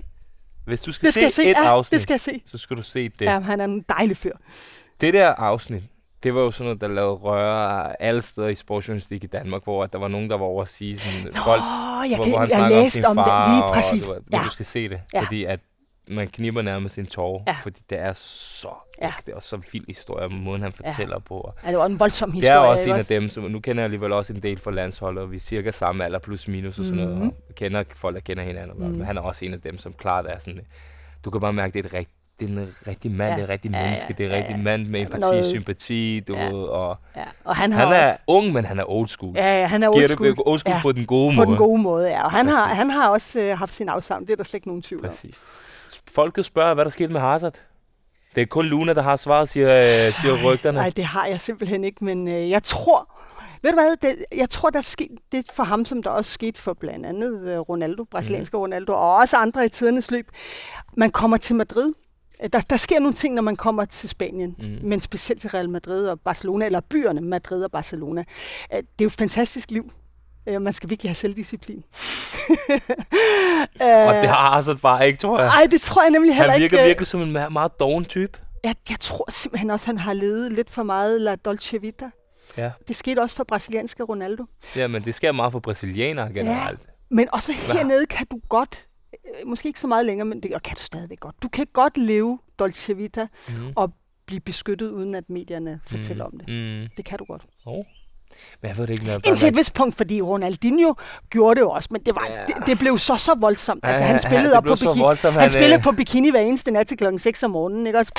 Hvis 0.67 0.81
du 0.81 0.93
skal 0.93 1.07
det 1.07 1.15
skal 1.15 1.31
se 1.31 1.35
se. 1.37 1.43
et 1.43 1.49
Ja, 1.49 1.65
afsnit, 1.65 1.93
det 1.93 2.03
skal 2.03 2.13
jeg 2.15 2.21
se. 2.21 2.43
så 2.47 2.59
skal 2.59 2.77
du 2.77 2.83
se 2.83 3.09
det. 3.09 3.25
Ja, 3.25 3.41
han 3.41 3.61
er 3.61 3.65
en 3.65 3.85
dejlig 3.89 4.17
fyr. 4.17 4.33
Det 5.01 5.15
der 5.15 5.29
afsnit, 5.35 5.83
det 6.23 6.35
var 6.35 6.41
jo 6.41 6.51
sådan 6.51 6.65
noget, 6.65 6.81
der 6.81 6.89
lavede 6.89 7.13
røre 7.15 8.03
alle 8.03 8.23
steder 8.23 8.49
i 8.49 8.55
sportsjournalistik 8.55 9.25
i 9.25 9.27
Danmark, 9.27 9.65
hvor 9.65 9.87
der 9.87 9.99
var 9.99 10.09
nogen, 10.09 10.31
der 10.31 10.37
var 10.39 10.45
over 10.45 10.63
at 10.63 10.69
sige 10.69 10.99
sådan, 10.99 11.25
Nå, 11.25 11.31
folk, 11.45 11.61
jeg, 12.11 12.17
hvor, 12.17 12.25
kan, 12.25 12.33
hvor 12.33 12.41
han 12.41 12.51
jeg 12.51 12.71
læste 12.71 12.91
sin 12.91 13.05
om 13.05 13.17
det 13.17 13.27
lige 13.27 13.65
og 13.65 13.75
præcis. 13.75 14.03
Du, 14.05 14.13
ved, 14.13 14.21
men 14.21 14.29
Ja. 14.41 14.45
du 14.45 14.51
skal 14.51 14.67
se 14.67 14.89
det, 14.89 15.01
Ja. 15.15 15.21
fordi 15.21 15.45
at 15.45 15.61
man 16.09 16.29
kniber 16.29 16.63
nærmest 16.63 16.99
en 16.99 17.07
tårer, 17.07 17.43
Ja. 17.47 17.57
fordi 17.63 17.81
det 17.91 17.99
er 17.99 18.13
så 18.17 18.69
Ja. 19.03 19.07
ægte 19.07 19.37
og 19.37 19.43
så 19.43 19.57
vild 19.73 19.85
historie, 19.87 20.29
måden 20.29 20.63
han 20.63 20.73
Ja. 20.85 20.89
fortæller 20.91 21.19
på. 21.19 21.35
Og 21.35 21.55
Ja, 21.65 21.71
det 21.71 21.79
var 21.79 21.87
en 21.87 22.01
voldsom 22.01 22.29
Det 22.31 22.35
historie. 22.35 22.55
er 22.55 22.59
også 22.59 22.89
en 22.89 22.97
af 22.97 23.05
dem, 23.05 23.29
som 23.29 23.45
nu 23.45 23.61
kender 23.61 23.83
jeg 23.83 23.85
alligevel 23.85 24.13
også 24.13 24.33
en 24.33 24.43
del 24.43 24.59
fra 24.59 24.71
landsholdet, 24.71 25.23
og 25.23 25.31
vi 25.31 25.37
er 25.37 25.41
cirka 25.41 25.71
samme 25.71 26.05
alder, 26.05 26.19
plus 26.19 26.49
minus 26.49 26.79
og 26.79 26.85
sådan 26.85 27.01
noget, 27.03 27.19
Mhm. 27.19 27.29
og 27.49 27.55
kender 27.55 27.85
folk, 27.95 28.15
der 28.15 28.21
kender 28.21 28.43
hinanden. 28.43 28.79
Mhm. 28.87 28.91
Men 28.97 29.07
han 29.07 29.17
er 29.17 29.21
også 29.23 29.45
en 29.45 29.55
af 29.55 29.61
dem, 29.61 29.79
som 29.79 29.93
klart 29.93 30.27
er 30.29 30.39
sådan, 30.39 30.61
du 31.25 31.31
kan 31.31 31.41
bare 31.41 31.53
mærke, 31.53 31.73
det 31.73 31.81
er 31.85 31.89
et 31.89 31.95
rigt, 31.95 32.11
det 32.41 32.45
er 32.47 32.53
en 32.53 32.75
rigtig 32.87 33.11
mand, 33.11 33.31
Ja. 33.31 33.35
det 33.35 33.41
er 33.41 33.45
et 33.45 33.51
rigtig 33.51 33.71
Ja, 33.71 33.79
ja, 33.79 33.85
menneske, 33.85 34.13
det 34.13 34.21
er 34.21 34.25
en 34.29 34.33
ja, 34.33 34.39
rigtig 34.39 34.57
ja. 34.57 34.63
mand 34.63 34.87
med 34.87 35.01
Ja, 35.01 35.05
empati, 35.07 35.21
noget- 35.21 35.47
sympati, 35.47 36.21
du 36.29 36.35
Ja. 36.37 36.45
ved, 36.47 36.63
og 36.65 36.97
Ja, 37.17 37.23
og 37.45 37.57
han 37.57 37.73
har 37.73 37.85
han 37.87 37.95
er 37.97 38.09
også... 38.11 38.21
ung, 38.27 38.53
men 38.53 38.65
han 38.65 38.79
er 38.79 38.85
old 38.91 39.09
school. 39.09 39.37
Ja, 39.37 39.61
ja, 39.61 39.67
han 39.67 39.83
er 39.83 39.89
old 39.89 40.01
det 40.01 40.11
school. 40.11 40.35
old 40.47 40.59
school 40.59 40.75
Ja, 40.75 40.83
på 40.83 40.93
den 40.93 41.07
gode 41.07 41.35
på 41.35 41.37
måde. 41.37 41.47
den 41.47 41.57
gode 41.57 41.83
måde, 41.83 42.09
ja. 42.11 42.25
Og 42.25 42.31
han 42.31 42.49
har, 42.49 42.69
han 42.69 42.91
har 42.91 43.09
også 43.09 43.41
øh, 43.41 43.59
haft 43.59 43.75
sin 43.75 43.89
afsavn, 43.89 44.23
det 44.23 44.31
er 44.31 44.37
der 44.37 44.45
slet 44.45 44.55
ikke 44.55 44.69
nogen 44.69 44.83
tvivl 44.83 45.05
om. 45.05 45.11
Præcis. 45.11 45.45
Folket 46.09 46.45
spørger, 46.45 46.75
hvad 46.75 46.85
der 46.85 46.91
skete 46.91 47.13
med 47.13 47.21
Hazard. 47.21 47.55
Det 48.35 48.43
er 48.43 48.47
kun 48.47 48.67
Luna, 48.67 48.93
der 48.95 49.03
har 49.03 49.17
svaret, 49.17 49.49
siger, 49.49 49.69
øh, 49.69 50.13
siger 50.13 50.45
rygterne. 50.45 50.79
Nej, 50.79 50.91
det 50.97 51.05
har 51.05 51.27
jeg 51.27 51.41
simpelthen 51.41 51.85
ikke, 51.85 52.05
men 52.05 52.29
øh, 52.29 52.51
jeg 52.51 52.63
tror... 52.63 53.13
Ved 53.63 53.71
du 53.71 53.77
hvad, 53.77 53.97
det, 54.03 54.25
jeg 54.37 54.51
tror, 54.51 54.71
der 54.71 54.79
er 54.79 54.83
sket 54.83 55.11
det 55.33 55.47
for 55.55 55.63
ham, 55.63 55.85
som 55.85 56.03
der 56.03 56.11
også 56.11 56.33
skete 56.33 56.61
for 56.61 56.75
blandt 56.81 57.07
andet 57.07 57.49
øh, 57.49 57.59
Ronaldo, 57.59 58.05
brasilianske 58.05 58.57
mm. 58.57 58.61
Ronaldo, 58.61 58.93
og 58.93 59.15
også 59.15 59.37
andre 59.37 59.65
i 59.67 59.69
tidernes 59.69 60.11
løb. 60.11 60.31
Man 60.97 61.11
kommer 61.11 61.37
til 61.37 61.57
Madrid. 61.57 61.93
Øh, 62.45 62.49
Der, 62.53 62.61
der 62.61 62.77
sker 62.77 63.01
nogle 63.01 63.15
ting, 63.15 63.35
når 63.35 63.43
man 63.43 63.57
kommer 63.57 63.85
til 63.85 64.09
Spanien, 64.09 64.55
Mm. 64.59 64.65
mm. 64.65 64.79
men 64.89 65.01
specielt 65.01 65.41
til 65.41 65.51
Real 65.51 65.71
Madrid 65.71 66.09
og 66.09 66.21
Barcelona, 66.21 66.67
eller 66.67 66.81
byerne 66.81 67.21
Madrid 67.21 67.65
og 67.65 67.71
Barcelona. 67.71 68.25
Øh, 68.73 68.77
Det 68.79 68.83
er 68.83 69.05
jo 69.05 69.07
et 69.07 69.13
fantastisk 69.13 69.71
liv. 69.71 69.91
Øh, 70.47 70.63
Man 70.63 70.73
skal 70.73 70.91
virkelig 70.91 71.11
have 71.11 71.15
selvdisciplin. 71.15 71.85
Og 73.81 74.15
det 74.15 74.29
har 74.29 74.55
Hazard 74.55 74.79
bare 74.79 75.07
ikke, 75.07 75.19
tror 75.19 75.41
jeg. 75.41 75.49
Ej, 75.49 75.67
det 75.71 75.81
tror 75.81 76.03
jeg 76.03 76.11
nemlig 76.11 76.35
heller 76.37 76.53
Han 76.53 76.61
virker 76.61 76.77
ikke. 76.77 76.83
øh, 76.85 76.89
virkelig 76.89 77.07
som 77.07 77.21
en 77.23 77.37
me- 77.37 77.49
meget 77.49 77.81
doven 77.81 78.05
type. 78.05 78.39
Jeg, 78.65 78.75
jeg 78.91 79.01
tror 79.01 79.31
simpelthen 79.31 79.71
også, 79.71 79.87
han 79.87 79.99
har 79.99 80.13
levet 80.13 80.53
lidt 80.53 80.71
for 80.71 80.83
meget 80.83 81.21
La 81.21 81.35
Dolce 81.37 81.81
Vita. 81.81 82.11
Ja. 82.57 82.71
Det 82.89 82.97
skete 82.97 83.21
også 83.21 83.37
for 83.37 83.45
brasilianske 83.45 84.03
Ronaldo. 84.03 84.45
ja, 84.77 84.87
men 84.87 85.05
det 85.05 85.15
sker 85.15 85.33
meget 85.33 85.53
for 85.53 85.59
brasilianere 85.61 86.33
generelt. 86.33 86.81
Men 87.11 87.29
også 87.33 87.53
hernede 87.53 88.07
kan 88.07 88.27
du 88.31 88.41
godt, 88.49 88.87
øh, 89.15 89.49
måske 89.49 89.67
ikke 89.69 89.81
så 89.81 89.87
meget 89.87 90.07
længere, 90.07 90.25
men 90.27 90.43
det 90.43 90.55
og 90.55 90.63
kan 90.63 90.77
du 90.77 90.83
stadigvæk 90.83 91.21
godt. 91.21 91.35
Du 91.43 91.49
kan 91.49 91.67
godt 91.73 91.97
leve 91.97 92.39
Dolce 92.59 92.97
Vita, 92.97 93.27
Mm. 93.49 93.73
og 93.77 93.93
blive 94.27 94.41
beskyttet, 94.41 94.91
uden 94.91 95.15
at 95.15 95.25
medierne 95.31 95.81
fortæller 95.87 96.25
om 96.25 96.33
det. 96.39 96.49
Mm. 96.49 96.89
Det 96.97 97.05
kan 97.05 97.19
du 97.19 97.25
godt. 97.25 97.43
Oh. 97.67 97.85
Men 98.63 98.69
jeg 98.69 98.79
ved 98.79 98.87
det 98.87 98.93
ikke, 98.93 99.05
når 99.05 99.21
Indtil 99.25 99.49
et 99.49 99.57
vist 99.57 99.75
punkt, 99.75 99.97
fordi 99.97 100.21
Ronaldinho 100.23 100.95
gjorde 101.31 101.55
det 101.55 101.61
jo 101.61 101.71
også, 101.71 101.89
men 101.93 102.01
det, 102.07 102.15
var, 102.15 102.27
Ja. 102.31 102.35
det, 102.47 102.67
det 102.67 102.79
blev 102.79 102.99
så 102.99 103.17
så 103.17 103.35
voldsomt. 103.35 103.81
Altså, 103.87 104.03
Ja, 104.03 104.07
han 104.07 104.15
ja, 104.17 104.19
spillede 104.29 104.49
det 104.49 104.57
op 104.57 104.65
på 104.65 104.75
bikini. 104.75 105.01
voldsomt, 105.01 105.33
Han, 105.35 105.41
han, 105.41 105.51
spillede 105.51 105.75
øh, 105.75 105.83
på 105.83 105.93
bikini 105.93 106.31
hver 106.31 106.41
eneste 106.41 106.71
nat 106.71 106.87
til 106.87 106.97
klokken 106.97 107.19
6 107.19 107.43
om 107.43 107.51
morgenen, 107.51 107.87
ikke 107.87 107.99
også? 107.99 108.13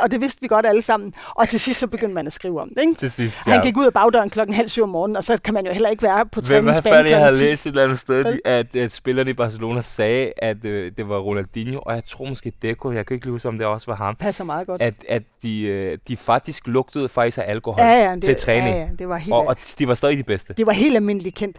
Og 0.00 0.10
det 0.10 0.20
vidste 0.20 0.40
vi 0.42 0.48
godt 0.48 0.66
alle 0.66 0.82
sammen. 0.82 1.14
Og 1.34 1.48
til 1.48 1.60
sidst 1.60 1.80
så 1.80 1.86
begyndte 1.86 2.14
man 2.14 2.26
at 2.26 2.32
skrive 2.32 2.60
om 2.60 2.68
det, 2.68 2.80
ikke? 2.80 2.94
Til 2.94 3.10
sidst, 3.10 3.38
Han 3.46 3.62
gik 3.62 3.76
ud 3.76 3.86
af 3.86 3.92
bagdøren 3.92 4.30
klokken 4.30 4.54
halv 4.56 4.68
syv 4.68 4.82
om 4.82 4.88
morgenen, 4.88 5.16
og 5.16 5.24
så 5.24 5.38
kan 5.44 5.54
man 5.54 5.66
jo 5.66 5.72
heller 5.72 5.88
ikke 5.88 6.02
være 6.02 6.26
på 6.26 6.40
Hvem 6.40 6.44
træningsbanen 6.44 6.94
færdig, 6.96 7.10
jeg 7.10 7.18
havde 7.18 7.30
klokken 7.30 7.46
10. 7.46 7.50
læst 7.50 7.66
et 7.66 7.70
eller 7.70 7.82
andet 7.84 7.98
sted, 7.98 8.24
de- 8.24 8.40
at, 8.44 8.76
at 8.76 8.92
spillerne 8.92 9.30
i 9.30 9.34
Barcelona 9.34 9.80
sagde, 9.80 10.32
at 10.36 10.64
øh, 10.64 10.92
det 10.96 11.08
var 11.08 11.18
Ronaldinho, 11.18 11.80
og 11.86 11.94
jeg 11.94 12.02
tror 12.04 12.24
måske 12.28 12.52
Deco, 12.62 12.92
jeg 12.92 13.06
kan 13.06 13.14
ikke 13.14 13.28
huske, 13.30 13.48
om 13.48 13.58
det 13.58 13.66
også 13.66 13.86
var 13.86 13.96
ham, 13.96 14.16
Passer 14.16 14.44
meget 14.44 14.66
godt. 14.66 14.82
at, 14.82 14.94
at 15.08 15.22
de, 15.42 15.62
øh, 15.62 15.98
de 16.08 16.16
faktisk 16.16 16.66
lugtede 16.66 17.08
faktisk 17.08 17.38
af 17.38 17.44
alkohol 17.46 17.80
Ja, 17.84 18.04
ja, 18.08 18.14
det, 18.14 18.22
til 18.22 18.36
træning, 18.36 18.74
Ja, 18.74 18.80
ja, 18.80 18.88
det 18.98 19.08
var 19.08 19.16
helt, 19.16 19.32
og, 19.34 19.46
og 19.46 19.56
de 19.78 19.88
var 19.88 19.94
stadig 19.94 20.18
de 20.18 20.22
bedste. 20.22 20.54
det 20.54 20.66
var 20.66 20.72
helt 20.72 20.96
almindeligt 20.96 21.34
kendt. 21.36 21.56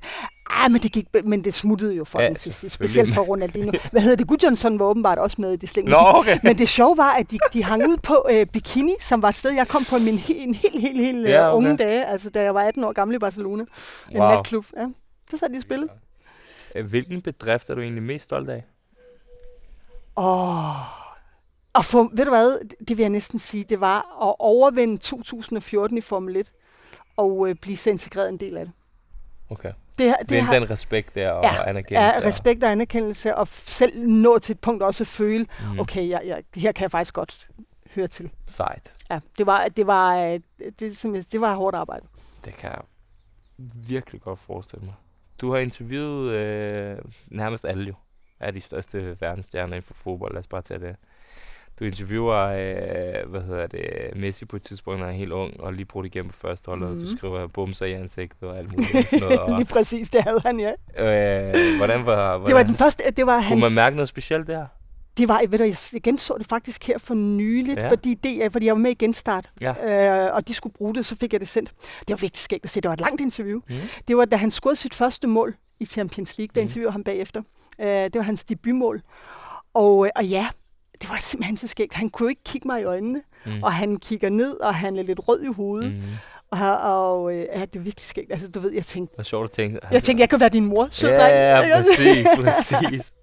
Ah, 0.50 0.72
men 0.72 0.82
det, 0.82 0.92
gik, 0.92 1.06
men 1.24 1.44
det 1.44 1.54
smuttede 1.56 1.96
jo 1.96 2.04
for 2.04 2.22
Ja, 2.22 2.28
dem 2.28 2.36
til 2.36 2.54
sidst, 2.54 2.76
specielt 2.76 3.14
for 3.14 3.22
Ronaldinho. 3.22 3.72
Hvad 3.92 4.02
hedder 4.02 4.16
det? 4.18 4.28
Gudjonsson 4.28 4.80
var 4.80 4.86
åbenbart 4.86 5.18
også 5.18 5.42
med 5.42 5.54
i 5.54 5.56
det 5.56 5.70
slæng. 5.70 5.88
Nå, 5.90 5.98
okay. 6.00 6.38
Men 6.44 6.58
det 6.58 6.70
sjove 6.70 6.98
var, 6.98 7.14
at 7.14 7.32
de, 7.32 7.38
de 7.54 7.64
hang 7.64 7.88
ud 7.88 7.98
på 7.98 8.26
øh, 8.32 8.46
Bikini, 8.46 8.94
som 9.00 9.22
var 9.22 9.30
et 9.30 9.36
sted, 9.36 9.52
jeg 9.52 9.68
kom 9.68 9.84
på 9.90 9.98
min 9.98 10.18
he, 10.18 10.36
en 10.36 10.54
helt, 10.54 10.82
helt, 10.82 11.00
helt 11.06 11.28
Ja, 11.28 11.32
ja, 11.32 11.48
okay. 11.54 11.58
unge 11.58 11.78
dage, 11.78 12.06
altså 12.06 12.30
da 12.30 12.42
jeg 12.44 12.56
var 12.56 12.62
18 12.64 12.84
år 12.84 12.92
gammel 12.94 13.16
i 13.16 13.20
Barcelona. 13.20 13.64
En 14.12 14.18
Wow. 14.20 14.30
natklub. 14.30 14.66
Ja. 14.78 14.88
Så 15.32 15.38
sad 15.38 15.50
de 15.50 15.58
og 15.58 15.62
spillede. 15.62 15.90
Øh, 16.76 16.86
Hvilken 16.86 17.22
bedrift 17.22 17.70
er 17.70 17.76
du 17.76 17.82
egentlig 17.82 18.04
mest 18.04 18.26
stolt 18.26 18.50
af? 18.50 18.64
Åh. 20.18 20.76
Og 21.74 21.86
for, 21.86 22.10
ved 22.14 22.26
du 22.26 22.32
hvad, 22.32 22.70
det 22.88 22.98
vil 22.98 23.04
jeg 23.04 23.10
næsten 23.10 23.40
sige, 23.40 23.66
det 23.70 23.82
var 23.82 23.98
at 24.30 24.36
overvinde 24.40 24.98
2014 24.98 25.98
i 25.98 26.02
Formel 26.02 26.36
1 26.36 26.52
og 27.18 27.50
øh, 27.50 27.56
blive 27.56 27.78
så 27.78 27.90
integreret 27.90 28.30
en 28.30 28.38
del 28.38 28.58
af 28.58 28.66
det. 28.66 28.74
Okay. 29.50 29.72
Det, 29.98 30.16
det 30.22 30.30
Vind 30.32 30.46
har, 30.46 30.54
den 30.54 30.70
respekt 30.70 31.16
der 31.16 31.32
og 31.32 31.44
Ja, 31.44 31.70
anerkendelse. 31.70 32.02
ja, 32.22 32.28
respekt 32.28 32.64
og 32.64 32.72
anerkendelse, 32.72 33.36
og 33.36 33.48
selv 33.48 34.08
nå 34.08 34.38
til 34.40 34.54
et 34.54 34.60
punkt 34.60 34.84
også 34.84 35.04
at 35.04 35.08
føle, 35.08 35.46
Mm. 35.74 35.80
okay, 35.80 36.10
jeg, 36.10 36.22
jeg, 36.26 36.44
her 36.56 36.72
kan 36.72 36.82
jeg 36.84 36.92
faktisk 36.92 37.14
godt 37.14 37.48
høre 37.96 38.08
til. 38.08 38.30
Sejt. 38.48 38.92
Ja, 39.12 39.20
det 39.38 39.46
var, 39.46 39.68
det 39.68 39.88
var, 39.88 40.18
øh, 40.18 40.40
det, 40.60 40.80
det, 41.04 41.32
det 41.32 41.42
var 41.42 41.56
hårdt 41.56 41.76
arbejde. 41.76 42.08
Det 42.46 42.54
kan 42.56 42.70
jeg 42.70 42.82
virkelig 43.88 44.22
godt 44.22 44.40
forestille 44.40 44.86
mig. 44.86 44.94
Du 45.42 45.52
har 45.52 45.58
interviewet 45.60 46.32
øh, 46.32 46.98
nærmest 47.28 47.66
alle 47.66 47.84
jo 47.88 47.94
af 48.40 48.54
de 48.54 48.62
største 48.62 49.18
verdensstjerner 49.22 49.74
inden 49.76 49.88
for 49.88 49.94
fodbold. 49.94 50.34
Lad 50.34 50.40
os 50.40 50.48
bare 50.48 50.62
tage 50.62 50.80
det. 50.80 50.96
Du 51.80 51.84
interviewer, 51.86 52.36
øh, 52.36 53.30
hvad 53.30 53.42
hedder 53.42 53.68
det, 53.68 53.82
Messi 54.16 54.46
på 54.46 54.56
et 54.56 54.62
tidspunkt, 54.64 55.00
når 55.00 55.06
han 55.06 55.16
er 55.16 55.20
helt 55.20 55.32
ung, 55.32 55.60
og 55.60 55.74
lige 55.74 55.86
brugt 55.86 56.06
igennem 56.06 56.32
på 56.32 56.38
første 56.38 56.66
hold, 56.68 56.80
mm. 56.80 56.86
og 56.86 56.92
du 56.92 56.96
Mhm. 56.96 57.08
skriver 57.18 57.48
bumser 57.48 57.86
i 57.86 57.92
ansigtet 57.94 58.50
og 58.50 58.58
alt 58.58 58.72
muligt. 58.72 59.10
Sådan 59.10 59.20
noget, 59.20 59.40
og, 59.40 59.58
Lige 59.58 59.68
præcis, 59.74 60.10
det 60.10 60.22
havde 60.24 60.42
han, 60.46 60.60
ja. 60.60 60.72
øh, 60.98 61.78
hvordan 61.78 62.06
var, 62.06 62.38
hvordan, 62.38 62.46
Det 62.46 62.56
var 62.56 62.64
den 62.64 62.76
første, 62.76 63.04
det 63.18 63.26
var 63.26 63.36
kunne 63.36 63.44
hans... 63.44 63.62
man 63.62 63.72
mærke 63.76 63.96
noget 63.96 64.10
specielt 64.10 64.48
der? 64.48 64.66
Det 65.18 65.28
var, 65.28 65.42
ved 65.50 65.60
du, 65.60 65.64
jeg 65.94 66.02
genså 66.04 66.36
det 66.38 66.48
faktisk 66.48 66.88
her 66.88 66.98
for 66.98 67.14
nyligt, 67.14 67.80
Ja. 67.80 67.90
fordi, 67.90 68.14
det, 68.14 68.46
er- 68.46 68.50
fordi 68.50 68.66
jeg 68.66 68.74
var 68.74 68.80
med 68.82 68.92
i 68.92 68.94
Genstart, 68.94 69.50
Ja. 69.62 70.28
øh, 70.28 70.36
og 70.36 70.48
de 70.48 70.54
skulle 70.54 70.74
bruge 70.74 70.96
det, 70.96 71.06
så 71.06 71.18
fik 71.18 71.34
jeg 71.34 71.40
det 71.40 71.48
sendt. 71.48 71.72
Det 72.00 72.10
var 72.10 72.16
virkelig 72.16 72.40
skægt 72.40 72.66
at 72.66 72.72
se. 72.72 72.82
Det 72.82 72.88
var 72.90 72.94
et 72.94 73.00
langt 73.02 73.22
interview. 73.22 73.60
Mm. 73.70 73.76
Det 74.08 74.18
var, 74.18 74.26
da 74.26 74.36
han 74.36 74.52
scorede 74.52 74.76
sit 74.76 74.94
første 74.94 75.28
mål 75.28 75.56
i 75.80 75.86
Champions 75.86 76.38
League, 76.38 76.52
der 76.56 76.62
Mhm. 76.62 76.66
interviewede 76.66 76.92
ham 76.92 77.04
bagefter. 77.04 77.42
Øh, 77.82 77.88
det 77.88 78.16
var 78.16 78.22
hans 78.22 78.44
debutmål. 78.44 79.02
Og, 79.74 80.06
øh, 80.06 80.12
og 80.16 80.26
ja, 80.26 80.48
det 81.02 81.10
var 81.10 81.18
simpelthen 81.20 81.58
så 81.58 81.68
skægt. 81.68 81.94
Han 81.94 82.10
kunne 82.10 82.30
ikke 82.30 82.44
kigge 82.46 82.68
mig 82.68 82.82
i 82.82 82.84
øjnene, 82.84 83.22
Mm. 83.46 83.64
og 83.64 83.74
han 83.74 83.98
kigger 83.98 84.30
ned, 84.30 84.60
og 84.60 84.76
han 84.76 84.98
er 84.98 85.04
lidt 85.04 85.20
rød 85.28 85.44
i 85.44 85.54
hovedet. 85.54 85.92
Mm. 85.94 86.02
Og, 86.52 86.78
og 86.78 87.34
øh, 87.34 87.40
ja, 87.56 87.62
det 87.62 87.76
er 87.76 87.80
virkelig 87.80 88.06
skægt. 88.06 88.32
Altså, 88.32 88.52
du 88.52 88.60
ved, 88.60 88.72
jeg 88.74 88.86
tænkte, 88.86 89.12
Det 89.12 89.18
var 89.18 89.24
sjovt 89.24 89.44
at 89.44 89.52
tænke. 89.52 89.80
jeg 89.92 90.04
tænkte, 90.04 90.22
jeg 90.22 90.30
kan 90.30 90.40
være 90.40 90.50
din 90.50 90.66
mor, 90.66 90.88
sød 90.92 91.10
ja, 91.10 91.28
ja, 91.28 91.78
også? 91.78 91.90
præcis, 91.98 92.28
præcis. 92.44 93.14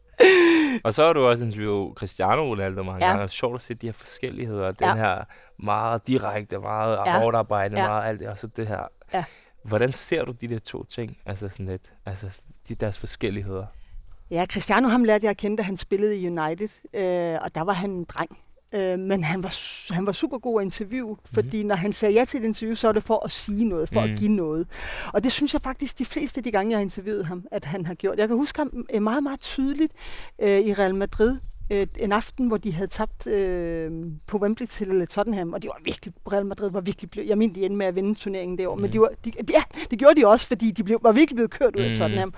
Og 0.85 0.95
så 0.95 1.07
har 1.07 1.13
du 1.13 1.25
også 1.27 1.45
interviewet 1.45 1.97
Cristiano 1.97 2.43
Ronaldo 2.43 2.83
mange 2.83 3.05
Ja. 3.05 3.11
gange. 3.11 3.23
Det 3.23 3.29
er 3.29 3.33
sjovt 3.33 3.55
at 3.55 3.61
se 3.61 3.75
de 3.75 3.87
her 3.87 3.93
forskelligheder. 3.93 4.73
Den 4.73 4.87
Ja. 4.87 4.95
her 4.95 5.25
meget 5.59 6.07
direkte, 6.07 6.59
meget 6.59 6.99
Ja. 7.07 7.19
hårdt 7.19 7.37
arbejdende, 7.37 7.81
Ja. 7.83 7.87
meget 7.89 8.09
alt 8.09 8.21
det, 8.21 8.29
og 8.29 8.39
så 8.39 8.47
det 8.47 8.67
her. 8.69 8.81
Ja. 9.15 9.25
Hvordan 9.65 9.93
ser 9.93 10.25
du 10.25 10.33
de 10.33 10.49
der 10.49 10.59
to 10.59 10.85
ting? 10.85 11.19
Altså 11.27 11.49
sådan 11.49 11.67
lidt, 11.67 11.93
altså 12.07 12.39
de 12.69 12.75
deres 12.75 12.99
forskelligheder. 12.99 13.67
Ja, 14.31 14.47
Cristiano 14.51 14.89
ham 14.89 15.05
lærte 15.05 15.25
jeg 15.25 15.31
at 15.31 15.37
kende, 15.37 15.57
da 15.57 15.63
han 15.63 15.77
spillede 15.77 16.17
i 16.19 16.27
United, 16.29 16.69
øh, 16.95 17.39
og 17.43 17.55
der 17.55 17.61
var 17.61 17.73
han 17.73 17.91
en 17.91 18.05
dreng. 18.05 18.39
Øh, 18.75 18.99
men 18.99 19.25
han 19.25 19.43
var, 19.43 19.55
han 19.95 20.07
var 20.07 20.13
super 20.13 20.39
god 20.39 20.61
at 20.61 20.65
interviewe, 20.65 21.17
fordi 21.33 21.63
når 21.63 21.75
han 21.75 21.93
sagde 21.93 22.15
ja 22.15 22.25
til 22.25 22.41
et 22.41 22.45
interview, 22.45 22.75
så 22.75 22.87
var 22.89 22.93
det 22.93 23.03
for 23.03 23.25
at 23.25 23.31
sige 23.33 23.65
noget, 23.65 23.89
for 23.89 24.01
Mhm. 24.01 24.13
at 24.13 24.19
give 24.19 24.31
noget. 24.33 24.67
Og 25.13 25.25
det 25.25 25.33
synes 25.33 25.53
jeg 25.53 25.61
faktisk, 25.61 25.99
de 25.99 26.05
fleste 26.05 26.39
af 26.39 26.45
de 26.45 26.51
gange, 26.51 26.71
jeg 26.71 26.79
har 26.79 26.83
interviewet 26.83 27.27
ham, 27.27 27.45
at 27.51 27.65
han 27.65 27.87
har 27.87 27.95
gjort. 27.95 28.19
Jeg 28.19 28.29
kan 28.29 28.37
huske 28.37 28.59
ham 28.59 28.87
øh, 28.95 29.03
meget, 29.03 29.23
meget 29.23 29.41
tydeligt 29.41 29.93
øh, 30.39 30.61
i 30.61 30.75
Real 30.75 30.95
Madrid, 30.95 31.37
øh, 31.73 31.87
en 31.99 32.13
aften, 32.13 32.47
hvor 32.47 32.57
de 32.57 32.73
havde 32.73 32.89
tabt 32.91 33.27
øh, 33.27 33.91
på 34.27 34.39
Wembley 34.39 34.67
til 34.67 35.07
Tottenham, 35.07 35.53
og 35.53 35.63
de 35.63 35.69
var 35.69 35.81
virkelig, 35.85 36.15
Real 36.33 36.47
Madrid 36.47 36.71
var 36.71 36.81
virkelig 36.81 37.11
blevet, 37.11 37.29
jeg 37.29 37.39
mener, 37.39 37.55
de 37.55 37.65
endte 37.65 37.77
med 37.77 37.87
at 37.87 37.97
vinde 37.97 38.15
turneringen 38.15 38.59
det 38.59 38.67
år, 38.67 38.75
men 38.75 38.83
Mhm. 38.83 38.93
de 38.93 39.01
var, 39.01 39.11
de, 39.25 39.33
ja, 39.51 39.63
det 39.91 39.99
gjorde 39.99 40.21
de 40.21 40.27
også, 40.27 40.47
fordi 40.47 40.71
de 40.71 40.85
blev, 40.85 40.99
var 41.03 41.13
virkelig 41.13 41.37
blevet 41.37 41.51
kørt 41.51 41.77
ud 41.77 41.81
af 41.83 41.89
Mhm. 41.89 41.99
Tottenham. 41.99 42.35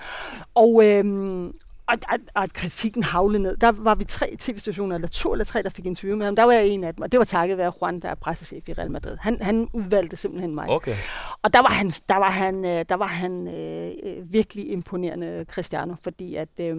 Og, 0.54 0.84
øhm, 0.86 1.52
og, 1.86 1.98
og, 2.12 2.18
og 2.34 2.42
at 2.42 2.52
kritikken 2.52 3.02
havlede 3.02 3.42
ned. 3.42 3.56
Der 3.56 3.72
var 3.72 3.94
vi 3.94 4.04
tre 4.04 4.36
tv-stationer, 4.38 4.94
eller 4.94 5.08
to 5.08 5.32
eller 5.32 5.44
tre, 5.44 5.62
der 5.62 5.70
fik 5.70 5.86
interview 5.86 6.16
med 6.16 6.26
ham. 6.26 6.36
Der 6.36 6.42
var 6.42 6.52
jeg 6.52 6.66
en 6.66 6.84
af 6.84 6.94
dem, 6.94 7.02
og 7.02 7.12
det 7.12 7.18
var 7.18 7.24
takket 7.24 7.58
være 7.58 7.72
Juan, 7.82 8.00
der 8.00 8.08
er 8.08 8.14
pressechef 8.14 8.68
i 8.68 8.72
Real 8.72 8.90
Madrid. 8.90 9.16
Han, 9.20 9.42
han 9.42 9.68
udvalgte 9.72 10.16
simpelthen 10.16 10.54
mig. 10.54 10.68
Okay. 10.68 10.96
Og 11.42 11.52
der 11.52 11.58
var 11.58 11.70
han, 11.70 11.90
der 12.08 12.16
var 12.16 12.30
han, 12.30 12.64
øh, 12.64 12.84
der 12.88 12.94
var 12.94 13.06
han 13.06 13.48
øh, 13.48 13.92
øh, 14.02 14.32
virkelig 14.32 14.70
imponerende, 14.70 15.44
Cristiano, 15.48 15.94
fordi 16.02 16.34
at, 16.34 16.48
øh, 16.60 16.76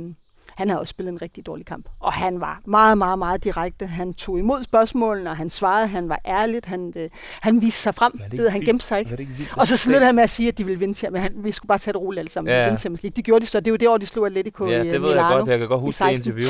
han 0.56 0.69
havde 0.69 0.80
også 0.80 0.91
spillet 0.91 1.11
en 1.11 1.22
rigtig 1.22 1.45
dårlig 1.45 1.65
kamp. 1.65 1.90
Og 1.99 2.14
han 2.14 2.40
var 2.40 2.61
meget, 2.65 2.98
meget, 2.98 3.19
meget 3.19 3.44
direkte. 3.44 3.86
Han 3.86 4.14
tog 4.14 4.40
imod 4.40 4.64
spørgsmålene, 4.64 5.30
og 5.30 5.38
han 5.38 5.49
svarede, 5.49 5.88
han 5.88 6.10
var 6.10 6.19
ærligt, 6.27 6.65
han, 6.65 6.94
øh, 6.95 7.10
han 7.41 7.61
viste 7.61 7.82
sig 7.82 7.95
frem. 7.95 8.19
Det 8.32 8.40
Det 8.40 8.52
han 8.52 8.61
gemte 8.61 8.86
sig 8.86 8.99
ikke. 8.99 9.11
Det 9.11 9.19
ikke 9.19 9.34
Og 9.57 9.68
så 9.68 9.77
sluttede 9.77 10.06
han 10.06 10.15
med 10.15 10.23
at 10.23 10.30
sige, 10.30 10.48
at 10.48 10.57
de 10.57 10.64
ville 10.65 10.80
vinde 10.80 10.94
til, 10.94 11.11
men 11.11 11.22
han, 11.22 11.32
vi 11.36 11.52
skulle 11.52 11.68
bare 11.68 11.77
tage 11.77 11.94
det 11.94 12.02
roligt 12.02 12.19
alle 12.19 12.32
sammen. 12.32 12.53
Ja. 12.53 12.65
Vinde 12.65 12.80
Champions 12.80 13.03
League. 13.03 13.15
Det 13.15 13.23
gjorde 13.26 13.41
de 13.41 13.49
så. 13.49 13.60
Det 13.60 13.68
er 13.68 13.72
jo 13.72 13.76
det 13.76 13.88
år, 13.88 13.98
de 13.98 14.06
slog 14.06 14.26
Atletico 14.26 14.65
Ja, 14.65 14.82
i 14.82 14.86
det 14.86 14.95
øh, 14.95 15.03
ved 15.03 15.10
jeg 15.15 15.30
godt. 15.34 15.49
Jeg 15.49 15.60
kan 15.60 15.68
godt 15.68 15.82
huske 15.82 16.03
det 16.06 16.15
16. 16.18 16.32
interview. 16.32 16.49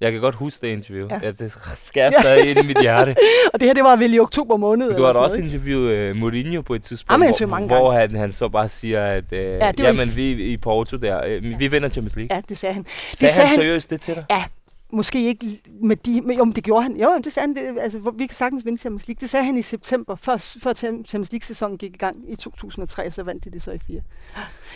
Jeg 0.00 0.12
kan 0.12 0.20
godt 0.20 0.34
huske 0.34 0.66
det 0.66 0.72
interview. 0.72 1.06
Ja. 1.10 1.14
Ja. 1.14 1.26
ja 1.26 1.30
det 1.32 1.52
skærer 1.76 2.10
stadig 2.20 2.50
ind 2.50 2.58
i 2.58 2.66
mit 2.66 2.80
hjerte. 2.80 3.16
Og 3.52 3.60
det 3.60 3.68
her, 3.68 3.74
det 3.74 3.84
var 3.84 3.96
vel 3.96 4.14
i 4.14 4.18
oktober 4.18 4.56
måned. 4.56 4.96
Du 4.96 5.02
har 5.02 5.12
da 5.12 5.18
også 5.18 5.36
noget, 5.38 5.52
interviewet 5.54 6.10
uh, 6.10 6.16
Mourinho 6.16 6.62
på 6.62 6.74
et 6.74 6.82
tidspunkt, 6.82 7.24
jeg 7.24 7.34
hvor, 7.38 7.46
mange 7.46 7.68
hvor 7.68 7.92
han, 7.92 8.14
han 8.16 8.32
så 8.32 8.48
bare 8.48 8.68
siger, 8.68 9.06
at 9.06 9.24
uh, 9.32 9.38
ja, 9.38 9.70
det 9.70 9.80
i 9.80 9.82
jamen, 9.82 10.08
f- 10.08 10.14
vi 10.16 10.30
i 10.32 10.56
Porto 10.56 10.96
der, 10.96 11.36
uh, 11.36 11.60
vi 11.60 11.66
vinder 11.68 11.88
Champions 11.88 12.16
League. 12.16 12.36
Ja, 12.36 12.42
det 12.48 12.58
sagde 12.58 12.74
han. 12.74 12.86
Sagde, 13.14 13.32
sagde 13.34 13.48
han 13.48 13.48
han- 13.48 13.56
seriøst 13.56 13.90
det 13.90 14.00
til 14.00 14.14
dig? 14.14 14.24
Ja, 14.30 14.44
måske 14.92 15.26
ikke 15.26 15.60
med 15.82 15.96
de... 15.96 16.20
Men, 16.20 16.36
jo, 16.36 16.44
men 16.44 16.54
det 16.54 16.64
gjorde 16.64 16.82
han. 16.82 16.96
Jo, 16.96 17.18
det 17.24 17.32
sagde 17.32 17.46
han. 17.46 17.56
Det, 17.56 17.80
altså, 17.80 18.12
vi 18.16 18.26
kan 18.26 18.34
sagtens 18.34 18.64
vinde 18.64 18.78
Champions 18.78 19.08
League. 19.08 19.18
Det 19.20 19.30
sagde 19.30 19.44
han 19.46 19.56
i 19.56 19.62
september, 19.62 20.14
før, 20.14 20.36
før 20.62 20.72
Champions 20.72 21.32
League-sæsonen 21.32 21.78
gik 21.78 21.94
i 21.94 21.98
gang 21.98 22.32
i 22.32 22.36
2003, 22.36 23.10
så 23.10 23.22
vandt 23.22 23.44
de 23.44 23.50
det 23.50 23.62
så 23.62 23.70
i 23.72 23.78
fire. 23.78 24.00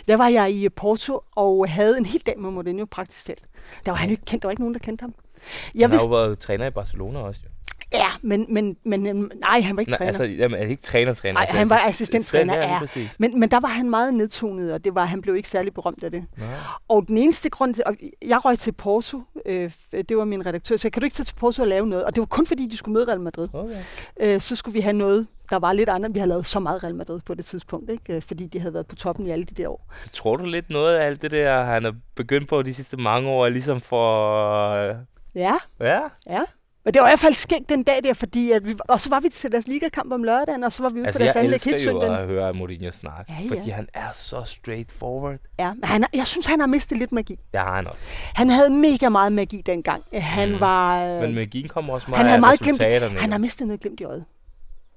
Der 0.07 0.17
var 0.17 0.27
jeg 0.27 0.51
i 0.51 0.69
Porto 0.69 1.21
og 1.35 1.69
havde 1.69 1.97
en 1.97 2.05
hel 2.05 2.21
dag 2.21 2.39
med 2.39 2.51
Mourinho 2.51 2.85
praktisk 2.85 3.25
talt. 3.25 3.45
Der 3.85 3.91
var 3.91 3.97
han 3.97 4.09
jo 4.09 4.11
ikke 4.11 4.25
kendt. 4.25 4.43
Der 4.43 4.47
var 4.47 4.51
ikke 4.51 4.61
nogen, 4.61 4.73
der 4.73 4.79
kendte 4.79 5.01
ham. 5.01 5.13
Jeg 5.75 5.83
Han 5.83 5.91
har 5.91 5.97
vidste, 5.97 6.09
jo 6.09 6.15
været 6.15 6.39
træner 6.39 6.65
i 6.67 6.71
Barcelona 6.71 7.19
også. 7.19 7.41
Jo. 7.45 7.49
Ja, 7.93 8.07
men, 8.21 8.45
men, 8.49 8.77
men 8.85 9.07
øhm, 9.07 9.31
nej, 9.41 9.61
han 9.61 9.75
var 9.75 9.79
ikke 9.79 9.89
Nej, 9.91 9.97
træner. 9.97 10.07
altså, 10.07 10.23
jamen, 10.23 10.59
er 10.59 10.63
ikke 10.67 10.83
træner-træner? 10.83 11.33
Nej, 11.33 11.41
altså, 11.41 11.55
han 11.57 11.69
var 11.69 11.75
assist- 11.77 11.87
assistenttræner, 11.89 12.53
Ja, 12.55 12.61
lige 12.61 12.73
ja. 12.73 12.79
præcis. 12.79 13.19
Men, 13.19 13.39
men 13.39 13.51
der 13.51 13.59
var 13.59 13.67
han 13.67 13.89
meget 13.89 14.13
nedtonet, 14.13 14.73
og 14.73 14.83
det 14.85 14.95
var, 14.95 15.05
han 15.05 15.21
blev 15.21 15.35
ikke 15.35 15.49
særlig 15.49 15.73
berømt 15.73 16.03
af 16.03 16.11
det. 16.11 16.25
Nej. 16.37 16.47
Og 16.87 17.07
den 17.07 17.17
eneste 17.17 17.49
grund 17.49 17.73
til, 17.73 17.83
og 17.85 17.95
jeg 18.25 18.45
røg 18.45 18.59
til 18.59 18.71
Porto, 18.71 19.21
øh, 19.45 19.71
det 20.09 20.17
var 20.17 20.25
min 20.25 20.45
redaktør, 20.45 20.75
så 20.75 20.87
jeg 20.87 20.91
kan 20.93 21.01
du 21.01 21.05
ikke 21.05 21.15
tage 21.15 21.25
til 21.25 21.35
Porto 21.35 21.61
og 21.61 21.67
lave 21.67 21.87
noget? 21.87 22.05
Og 22.05 22.15
det 22.15 22.21
var 22.21 22.25
kun 22.25 22.45
fordi, 22.45 22.67
de 22.67 22.77
skulle 22.77 22.93
møde 22.93 23.07
Real 23.07 23.19
Madrid. 23.21 23.47
Okay. 23.53 23.75
Øh, 24.19 24.41
så 24.41 24.55
skulle 24.55 24.73
vi 24.73 24.79
have 24.79 24.93
noget, 24.93 25.27
der 25.49 25.59
var 25.59 25.73
lidt 25.73 25.89
andet. 25.89 26.13
Vi 26.13 26.19
havde 26.19 26.29
lavet 26.29 26.45
så 26.45 26.59
meget 26.59 26.83
Real 26.83 26.95
Madrid 26.95 27.19
på 27.25 27.33
det 27.33 27.45
tidspunkt, 27.45 27.89
ikke? 27.89 28.13
Øh, 28.15 28.21
fordi 28.21 28.45
de 28.47 28.59
havde 28.59 28.73
været 28.73 28.87
på 28.87 28.95
toppen 28.95 29.27
i 29.27 29.31
alle 29.31 29.45
de 29.45 29.53
der 29.63 29.67
år. 29.69 29.93
Så 29.95 30.09
tror 30.09 30.35
du 30.35 30.45
lidt 30.45 30.69
noget 30.69 30.95
af 30.95 31.05
alt 31.05 31.21
det 31.21 31.31
der, 31.31 31.63
han 31.63 31.83
har 31.83 31.95
begyndt 32.15 32.47
på 32.49 32.61
de 32.61 32.73
sidste 32.73 32.97
mange 32.97 33.29
år, 33.29 33.49
ligesom 33.49 33.81
for... 33.81 34.69
øh, 34.89 34.95
Ja, 35.35 35.53
Ja, 35.79 35.99
ja. 36.29 36.41
Men 36.85 36.93
det 36.93 37.01
var 37.01 37.07
i 37.07 37.09
hvert 37.11 37.19
fald 37.19 37.33
skægt 37.33 37.69
den 37.69 37.83
dag 37.83 38.03
der, 38.03 38.13
fordi 38.13 38.51
at 38.51 38.67
vi, 38.67 38.75
og 38.87 39.01
så 39.01 39.09
var 39.09 39.19
vi 39.19 39.29
til 39.29 39.51
deres 39.51 39.67
ligakamp 39.67 40.11
om 40.13 40.23
lørdagen, 40.23 40.63
og 40.63 40.71
så 40.71 40.83
var 40.83 40.89
vi 40.89 40.99
ude 40.99 41.05
altså 41.07 41.19
på 41.19 41.23
deres 41.23 41.35
jeg 41.35 41.43
anlæg 41.43 41.55
elsker 41.55 41.71
hele 41.71 41.83
jo 41.83 41.89
søndagen. 42.01 42.21
at 42.21 42.27
høre 42.27 42.53
Mourinho 42.53 42.91
snakke, 42.91 43.33
Ja, 43.39 43.43
ja. 43.45 43.55
fordi 43.55 43.69
han 43.69 43.87
er 43.93 44.07
så 44.13 44.43
straightforward. 44.45 45.37
Ja, 45.59 45.73
men 45.73 45.83
han, 45.83 46.05
jeg 46.13 46.27
synes, 46.27 46.45
han 46.45 46.59
har 46.59 46.67
mistet 46.67 46.97
lidt 46.97 47.11
magi. 47.11 47.39
Det 47.51 47.59
har 47.59 47.75
han 47.75 47.87
også. 47.87 48.05
Han 48.33 48.49
havde 48.49 48.69
mega 48.69 49.09
meget 49.09 49.31
magi 49.31 49.61
dengang. 49.65 50.03
Han 50.13 50.51
Mm. 50.51 50.59
var... 50.59 51.03
øh, 51.05 51.21
Men 51.21 51.35
magien 51.35 51.67
kommer 51.67 51.93
også 51.93 52.07
meget 52.09 52.17
han 52.17 52.25
af 52.25 52.29
havde 52.29 52.41
meget 52.41 52.59
glimt. 52.59 53.19
Han 53.21 53.31
har 53.31 53.37
mistet 53.39 53.67
noget 53.67 53.81
glimt 53.81 53.99
i 53.99 54.03
øjet. 54.03 54.25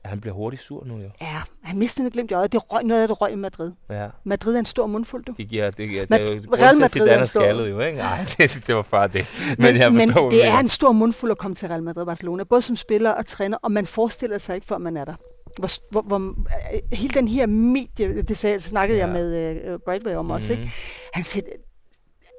Han 0.09 0.21
bliver 0.21 0.35
hurtigt 0.35 0.63
sur 0.63 0.85
nu 0.85 0.95
jo. 0.99 1.11
Ja, 1.21 1.27
han 1.63 1.79
mistede 1.79 2.03
noget 2.05 2.13
glimt 2.13 2.31
i 2.31 2.35
øjet. 2.35 2.53
Det 2.53 2.73
røg, 2.73 2.85
noget 2.85 3.03
af 3.03 3.09
det 3.09 3.21
røg 3.21 3.33
i 3.33 3.37
Madrid. 3.37 3.73
Ja. 3.91 4.09
Madrid 4.25 4.55
er 4.55 4.59
en 4.59 4.67
stor 4.67 4.87
mundfuld, 4.87 5.25
du. 5.25 5.35
Det 5.37 5.49
giver, 5.49 5.71
det, 5.71 5.89
giver, 5.89 6.05
det 6.05 6.15
er 6.15 6.35
jo 6.35 6.41
Real 6.55 6.75
til 6.75 6.81
Madrid 6.81 6.89
Zidane 6.89 7.11
er 7.11 7.19
er 7.19 7.25
skaldet 7.25 7.71
jo, 7.71 7.81
ikke? 7.81 7.99
Nej, 7.99 8.27
det, 8.39 8.63
det 8.67 8.75
var 8.75 8.83
før 8.83 9.07
det. 9.07 9.27
Men, 9.49 9.57
Men, 9.59 9.77
jeg 9.77 9.93
men 9.93 10.09
det 10.09 10.45
er 10.47 10.59
en 10.59 10.69
stor 10.69 10.93
mundfuld 10.93 11.31
at 11.31 11.39
komme 11.39 11.55
til 11.55 11.69
Real 11.69 11.83
Madrid 11.83 12.05
Barcelona, 12.07 12.45
både 12.45 12.63
som 12.63 12.77
spiller 12.77 13.11
og 13.11 13.27
træner, 13.27 13.57
og 13.63 13.73
man 13.73 13.87
forestiller 13.87 14.39
sig 14.39 14.55
ikke, 14.55 14.67
før 14.67 14.79
man 14.79 14.97
er 14.97 15.05
der. 15.05 15.15
Hvor, 15.59 15.69
hvor, 15.91 16.03
hvor, 16.03 16.19
øh, 16.75 16.99
hele 16.99 17.15
den 17.15 17.29
her 17.29 17.47
medie, 17.47 18.23
det 18.23 18.37
sagde, 18.37 18.61
snakkede 18.61 18.99
Ja. 18.99 19.07
jeg 19.07 19.13
med 19.13 19.73
uh, 19.75 19.81
Bradway 19.85 20.15
om 20.15 20.25
mm. 20.25 20.31
også, 20.31 20.53
ikke? 20.53 20.65
Mhm. 20.65 20.73
han 21.13 21.25
siger, 21.25 21.43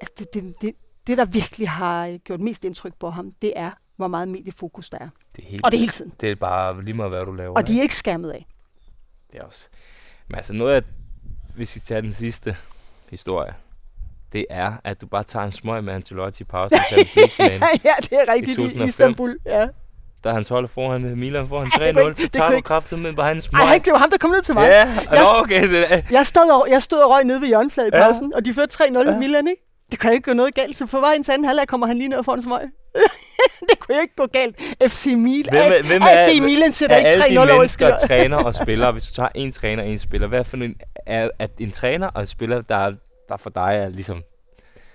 altså 0.02 0.14
det, 0.20 0.34
det, 0.34 0.54
det, 0.62 0.72
det, 1.08 1.18
der 1.18 1.26
virkelig 1.26 1.70
har 1.70 2.18
gjort 2.18 2.40
mest 2.40 2.64
indtryk 2.64 2.94
på 3.00 3.10
ham, 3.10 3.32
det 3.42 3.54
er, 3.56 3.72
hvor 4.00 4.08
meget 4.08 4.28
mediefokus 4.28 4.90
der 4.90 4.98
er. 4.98 5.10
Det 5.36 5.44
er, 5.46 5.50
helt, 5.50 5.64
Og 5.66 5.72
det 5.72 5.78
er 5.78 5.80
hele 5.80 5.92
tiden. 5.92 6.14
det 6.22 6.32
er 6.32 6.36
bare 6.36 6.84
lige 6.84 6.94
meget, 6.94 7.12
hvad 7.12 7.26
du 7.26 7.32
laver. 7.32 7.56
Og 7.56 7.68
de 7.68 7.78
er 7.78 7.82
ikke 7.82 7.96
skærmet 7.96 8.32
af. 8.32 8.46
Det 9.32 9.40
er 9.40 9.44
også. 9.44 9.68
Men 10.28 10.36
altså 10.36 10.54
noget 10.54 10.76
af, 10.76 10.82
hvis 11.56 11.76
vi 11.76 11.80
tager 11.80 12.02
den 12.02 12.14
sidste 12.14 12.56
historie, 13.10 13.54
det 14.34 14.46
er, 14.50 14.74
at 14.84 15.02
du 15.02 15.08
bare 15.08 15.24
tager 15.24 15.46
en 15.46 15.52
smøg 15.52 15.84
med 15.84 15.94
Ancelotti 15.94 16.42
i 16.42 16.46
pausen 16.46 16.78
i 16.92 16.94
League-finalen. 16.96 17.62
ja, 17.84 17.92
det 18.02 18.12
er 18.12 18.34
rigtigt 18.34 18.50
i, 18.58 18.62
2005. 18.62 18.88
Istanbul. 18.90 19.38
Ja. 19.46 19.68
Der 20.24 20.30
er 20.30 20.34
hans 20.34 20.50
hold 20.50 20.68
foran 20.68 21.02
Milan 21.18 21.48
foran 21.48 21.72
Ej, 21.80 21.86
det 21.92 21.96
kunne 21.96 22.04
3-0, 22.06 22.10
ikke- 22.10 22.22
så 22.22 22.24
det 22.28 22.34
tager 22.34 22.52
du 22.52 22.62
kraftet 22.62 23.00
med 23.00 23.14
bare 23.14 23.32
en 23.32 23.42
smøg. 23.42 23.60
Ej, 23.60 23.66
han, 23.66 23.82
det 23.82 23.92
var 23.94 24.00
ham, 24.00 24.10
der 24.12 24.18
kom 24.18 24.30
ned 24.30 24.42
til 24.42 24.54
mig. 24.54 24.68
Ja, 24.68 24.88
Jeg 25.12 25.26
okay. 25.36 25.70
Det 25.70 25.94
er, 25.94 26.02
Jeg 26.12 26.26
stod, 26.28 26.52
og, 26.52 26.68
jeg 26.70 26.82
stod 26.84 27.00
og 27.00 27.10
røg 27.10 27.24
nede 27.24 27.42
ved 27.42 27.48
hjørnefladet 27.48 27.94
i 27.94 27.98
Ja. 27.98 28.04
pausen, 28.04 28.34
og 28.36 28.46
de 28.46 28.54
førte 28.54 28.84
3-0 28.84 28.94
Ja. 28.94 29.10
ja. 29.10 29.16
i 29.16 29.20
Milan, 29.20 29.48
ikke? 29.48 29.62
Det 29.92 30.00
kan 30.00 30.12
ikke 30.14 30.24
gå 30.30 30.34
noget 30.34 30.54
galt, 30.56 30.78
så 30.78 30.86
på 30.86 31.00
vej 31.00 31.14
anden 31.14 31.46
halvleg 31.46 31.68
kommer 31.68 31.88
han 31.88 31.98
lige 31.98 32.08
ned 32.08 32.18
og 32.18 32.26
får 32.26 32.34
en 32.34 32.42
smøg. 32.42 32.62
det 33.70 33.80
kunne 33.80 33.96
jo 33.96 34.02
ikke 34.02 34.16
gå 34.16 34.26
galt. 34.26 34.56
FC 34.88 35.06
Milan, 35.18 35.54
Hvem 35.54 35.72
er- 35.84 35.88
hvem 35.88 36.02
er- 36.02 36.08
AC 36.08 36.42
Milan 36.42 36.74
sætter 36.74 36.98
ikke 36.98 37.10
alle 37.10 37.24
de 37.24 37.30
3-0 37.36 37.38
over 37.40 37.50
i 37.50 37.58
mennesker, 37.58 37.98
træner 37.98 38.38
og 38.38 38.56
spillere, 38.56 38.92
hvis 38.92 39.04
du 39.04 39.14
tager 39.14 39.30
en 39.36 39.52
træner 39.52 39.84
og 39.84 39.90
en 39.90 40.00
spiller, 40.00 40.28
hvad 40.28 40.44
for 40.44 40.58
en, 40.58 40.76
er, 41.06 41.30
at 41.40 41.52
en 41.60 41.72
træner 41.72 42.08
og 42.08 42.22
en 42.22 42.28
spiller, 42.28 42.62
der, 42.62 42.94
der 43.30 43.38
for 43.38 43.50
dig 43.50 43.72
er 43.76 43.90
ligesom, 43.90 44.24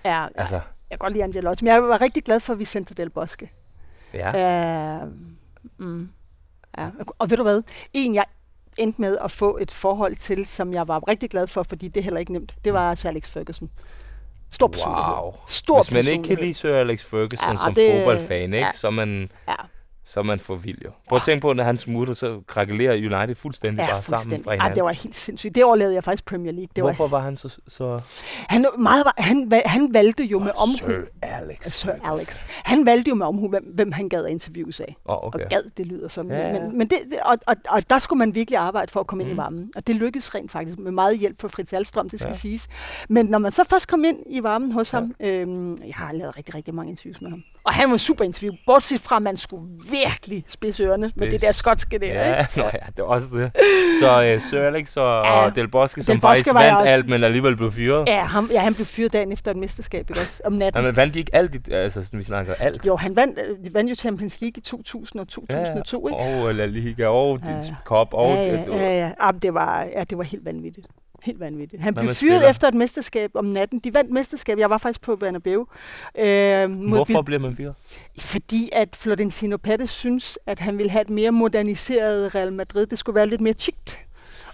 Ja, 0.05 0.25
altså, 0.35 0.55
jeg 0.55 0.61
kan 0.91 0.97
godt 0.99 1.13
lide 1.13 1.23
Angelotti, 1.23 1.65
men 1.65 1.73
jeg 1.73 1.83
var 1.83 2.01
rigtig 2.01 2.23
glad 2.23 2.39
for 2.39 2.53
Vicente 2.55 2.93
Del 2.93 3.09
Bosque. 3.09 3.49
ja. 4.13 5.01
Uh, 5.03 5.09
mm, 5.77 6.09
ja. 6.77 6.87
Og 7.19 7.29
ved 7.29 7.37
du 7.37 7.43
hvad? 7.43 7.61
En, 7.93 8.15
jeg 8.15 8.25
endte 8.77 9.01
med 9.01 9.17
at 9.23 9.31
få 9.31 9.57
et 9.61 9.71
forhold 9.71 10.15
til, 10.15 10.45
som 10.45 10.73
jeg 10.73 10.87
var 10.87 11.07
rigtig 11.07 11.29
glad 11.29 11.47
for, 11.47 11.63
fordi 11.63 11.87
det 11.87 11.99
er 11.99 12.03
heller 12.03 12.19
ikke 12.19 12.33
nemt, 12.33 12.55
det 12.65 12.73
var 12.73 12.95
Sir 12.95 13.09
Alex 13.09 13.29
Ferguson. 13.29 13.69
Stor 14.55 14.67
personlighed. 14.67 15.13
Wow. 15.21 15.33
Stor 15.47 15.77
Hvis 15.83 15.91
man 15.91 15.99
ikke 15.99 16.11
kan 16.11 16.21
personlighed. 16.21 16.43
lide 16.43 16.53
Sir 16.53 16.75
Alex 16.75 16.99
Ferguson 17.05 17.51
Ja, 17.51 17.57
som 17.63 17.73
det- 17.73 17.91
fodboldfan, 17.95 18.53
ikke? 18.53 18.57
ja. 18.65 18.71
så 18.71 18.87
er 18.87 18.91
man, 18.91 19.29
Ja. 19.47 19.53
Så 20.07 20.23
man 20.23 20.39
for 20.39 20.55
vild 20.55 20.77
jo. 20.85 20.89
Prøv 21.09 21.15
at 21.15 21.21
tænke 21.25 21.41
på, 21.41 21.53
når 21.53 21.63
han 21.63 21.77
smutter, 21.77 22.13
så 22.13 22.41
krakelerer 22.47 22.93
United 22.93 23.35
fuldstændig 23.35 23.81
Ja, 23.81 23.91
bare 23.91 24.01
sammen 24.01 24.19
fuldstændig. 24.21 24.43
fra 24.45 24.51
Ja, 24.51 24.55
hinanden. 24.55 24.75
det 24.75 24.83
var 24.83 24.91
helt 24.91 25.15
sindssygt. 25.15 25.55
Det 25.55 25.63
år 25.63 25.75
lavede 25.75 25.95
jeg 25.95 26.03
faktisk 26.03 26.25
Premier 26.25 26.51
League. 26.51 26.67
Det 26.75 26.83
Hvorfor 26.83 27.07
var, 27.07 27.17
var 27.17 27.23
han 27.25 27.37
så... 27.37 27.57
så... 27.67 27.99
han, 28.49 28.65
meget, 28.79 29.03
han, 29.17 29.51
han 29.65 29.93
valgte 29.93 30.23
jo 30.23 30.39
med 30.39 30.51
omhu. 30.57 30.75
Sir 30.77 31.01
Alex. 31.21 31.65
Sir 31.73 31.91
Alex. 32.03 32.41
Han 32.63 32.85
valgte 32.85 33.09
jo 33.09 33.15
med 33.15 33.25
omhu, 33.25 33.49
hvem, 33.49 33.63
hvem 33.75 33.91
han 33.91 34.09
gad 34.09 34.25
at 34.25 34.31
interviews 34.31 34.79
af. 34.79 34.95
Oh, 35.05 35.15
Okay. 35.27 35.39
Og 35.43 35.49
gad, 35.49 35.61
det 35.77 35.85
lyder 35.85 36.07
som. 36.07 36.31
Ja, 36.31 36.47
ja. 36.47 36.59
Men, 36.61 36.77
men 36.77 36.87
det, 36.87 36.97
og, 37.25 37.37
og, 37.47 37.55
og, 37.69 37.89
der 37.89 37.99
skulle 37.99 38.17
man 38.19 38.35
virkelig 38.35 38.57
arbejde 38.57 38.91
for 38.91 38.99
at 38.99 39.07
komme 39.07 39.23
ind 39.23 39.29
Mm. 39.31 39.35
i 39.35 39.37
varmen. 39.37 39.71
Og 39.75 39.87
det 39.87 39.95
lykkedes 39.95 40.35
rent 40.35 40.51
faktisk 40.51 40.79
med 40.79 40.91
meget 40.91 41.17
hjælp 41.17 41.41
fra 41.41 41.47
Fritz 41.47 41.73
Alstrøm, 41.73 42.09
det 42.09 42.19
skal 42.19 42.27
Ja. 42.29 42.33
ja. 42.33 42.37
siges. 42.37 42.67
Men 43.09 43.25
når 43.25 43.37
man 43.39 43.51
så 43.51 43.63
først 43.69 43.87
kom 43.87 44.03
ind 44.03 44.17
i 44.29 44.43
varmen 44.43 44.71
hos 44.71 44.93
ja. 44.93 44.99
ham, 44.99 45.15
øhm, 45.19 45.77
jeg 45.77 45.93
har 45.95 46.13
lavet 46.13 46.37
rigtig, 46.37 46.55
rigtig 46.55 46.73
mange 46.75 46.91
interviews 46.91 47.21
med 47.21 47.29
ham. 47.29 47.43
Og 47.63 47.73
han 47.73 47.91
var 47.91 47.97
super 47.97 48.23
interview, 48.25 48.53
bortset 48.67 48.99
fra, 49.01 49.15
at 49.15 49.21
man 49.21 49.37
skulle 49.37 49.63
virkelig 50.03 50.43
spidse 50.47 50.83
ørerne 50.83 51.11
med 51.15 51.31
det 51.31 51.41
der 51.41 51.51
skotske 51.51 51.99
der. 51.99 52.07
Ja, 52.07 52.39
ikke? 52.39 52.51
nå, 52.59 52.63
ja, 52.63 52.69
det 52.97 52.97
var 52.97 53.03
også 53.03 53.27
det. 53.33 53.51
Så 54.01 54.33
uh, 54.35 54.41
Sir 54.41 54.59
Alex 54.61 54.97
og, 54.97 55.03
Ja. 55.25 55.31
og 55.45 55.55
Del 55.55 55.67
Bosque, 55.67 56.03
som 56.03 56.13
Del 56.13 56.21
Bosque 56.21 56.29
faktisk 56.37 56.53
vandt 56.53 56.77
også- 56.77 56.93
alt, 56.93 57.09
men 57.09 57.23
alligevel 57.23 57.55
blev 57.57 57.71
fyret. 57.71 58.07
Ja, 58.07 58.19
ham, 58.19 58.49
ja, 58.53 58.59
han 58.59 58.73
blev 58.73 58.85
fyret 58.85 59.13
dagen 59.13 59.31
efter 59.31 59.51
et 59.51 59.57
mesterskab, 59.57 60.09
ikke 60.09 60.21
også? 60.21 60.41
Om 60.45 60.53
natten. 60.53 60.81
Ja, 60.81 60.87
men 60.87 60.95
vandt 60.97 61.13
de 61.13 61.19
ikke 61.19 61.35
alt, 61.35 61.73
altså 61.73 62.03
sådan, 62.03 62.17
vi 62.19 62.23
snakker 62.23 62.53
alt? 62.59 62.85
Jo, 62.85 62.95
han 62.95 63.15
vandt, 63.15 63.39
øh, 63.65 63.73
vandt 63.73 63.89
jo 63.89 63.95
Champions 63.95 64.41
League 64.41 64.53
i 64.57 64.61
2000 64.61 65.19
og 65.21 65.27
2002, 65.27 66.07
ikke? 66.07 66.17
Og 66.19 66.55
La 66.55 66.65
Liga, 66.65 67.07
og 67.07 67.39
Ja, 67.45 67.49
ja. 67.51 67.55
ja. 67.55 67.75
Cup, 67.85 68.13
og... 68.13 68.35
ja, 68.35 68.43
ja, 68.43 68.61
ja, 68.67 68.99
ja. 68.99 69.11
Jamen, 69.25 69.41
det, 69.41 69.53
var, 69.53 69.83
ja, 69.95 70.03
det 70.03 70.17
var 70.17 70.23
helt 70.23 70.45
vanvittigt. 70.45 70.87
Helt 71.25 71.39
vanvittigt. 71.39 71.81
Han 71.81 71.93
Hvad 71.93 72.03
blev 72.03 72.15
fyret 72.15 72.33
spiller? 72.37 72.49
efter 72.49 72.67
et 72.67 72.73
mesterskab 72.73 73.31
om 73.33 73.45
natten. 73.45 73.79
De 73.79 73.93
vandt 73.93 74.11
mesterskab. 74.11 74.57
Jeg 74.59 74.69
var 74.69 74.77
faktisk 74.77 75.01
på 75.01 75.15
Bernabeu. 75.15 75.67
Øh, 76.19 76.71
Hvorfor 76.87 77.21
Bil- 77.21 77.25
bliver 77.25 77.39
man 77.39 77.55
fyret? 77.55 77.73
Fordi 78.19 78.69
at 78.73 78.95
Florentino 78.95 79.57
Pérez 79.67 79.85
synes, 79.85 80.39
at 80.45 80.59
han 80.59 80.77
ville 80.77 80.89
have 80.91 81.01
et 81.01 81.09
mere 81.09 81.31
moderniseret 81.31 82.35
Real 82.35 82.53
Madrid. 82.53 82.85
Det 82.85 82.97
skulle 82.97 83.15
være 83.15 83.27
lidt 83.27 83.41
mere 83.41 83.53
chict. 83.53 83.99